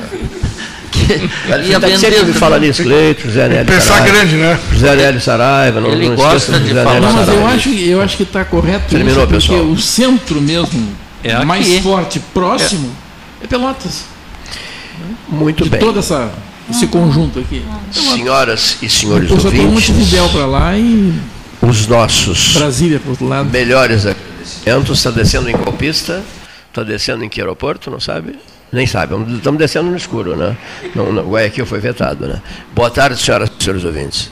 Que 0.89 1.14
Ele 1.14 1.69
ia 1.69 1.80
tá 1.80 1.88
sempre 1.89 2.19
vender. 2.22 2.34
fala 2.34 2.57
nisso, 2.60 2.81
Cleito, 2.81 3.22
José 3.27 3.48
Nélio 3.49 3.65
Pensar 3.65 3.81
Saraiva. 3.98 4.07
grande, 4.07 4.35
né? 4.38 4.60
José 4.72 4.95
Nélio 4.95 5.22
Saraiva, 5.22 5.81
não, 5.81 5.91
Ele 5.91 6.10
não 6.10 6.15
gosta 6.15 6.60
de 6.60 6.69
José 6.69 6.84
falar. 6.84 6.99
Não, 7.02 7.14
mas 7.14 7.27
eu 7.27 7.45
acho, 7.45 7.69
eu 7.69 8.02
acho 8.02 8.18
que 8.18 8.23
está 8.23 8.45
correto 8.45 8.85
Terminou, 8.89 9.23
isso, 9.23 9.27
porque 9.27 9.48
pessoal. 9.53 9.64
o 9.69 9.77
centro 9.77 10.41
mesmo, 10.41 10.95
É 11.23 11.44
mais 11.45 11.68
forte, 11.80 12.19
próximo, 12.34 12.89
é, 13.44 13.48
Pelotas. 13.48 14.06
Muito 15.29 15.63
De 15.63 15.69
bem. 15.69 15.79
todo 15.79 15.99
essa, 15.99 16.31
esse 16.69 16.87
conjunto 16.87 17.39
aqui. 17.39 17.63
Senhoras 17.91 18.77
e 18.81 18.89
senhores 18.89 19.29
Eu 19.29 19.39
só 19.39 19.49
tem 19.49 19.61
um 19.61 19.71
monte 19.71 19.85
de 19.85 19.91
ouvintes, 19.91 20.11
Montevidéu 20.19 20.29
para 20.29 20.45
lá 20.45 20.77
e 20.77 21.13
os 21.61 21.87
nossos 21.87 22.53
Brasília 22.53 22.99
para 22.99 23.09
outro 23.09 23.27
lado. 23.27 23.49
melhores 23.49 24.05
agradecimentos. 24.05 24.97
Está 24.97 25.11
descendo 25.11 25.49
em 25.49 25.53
Copista, 25.57 26.23
está 26.69 26.83
descendo 26.83 27.23
em 27.23 27.29
que 27.29 27.41
aeroporto, 27.41 27.89
não 27.91 27.99
sabe? 27.99 28.35
Nem 28.71 28.85
sabe, 28.85 29.15
estamos 29.35 29.57
descendo 29.59 29.89
no 29.89 29.95
escuro, 29.95 30.35
né? 30.35 30.55
Não, 30.93 31.11
não, 31.13 31.29
Guayaquil 31.29 31.65
foi 31.65 31.79
vetado, 31.79 32.27
né? 32.27 32.41
Boa 32.75 32.89
tarde, 32.89 33.19
senhoras 33.21 33.49
e 33.57 33.63
senhores 33.63 33.85
ouvintes. 33.85 34.29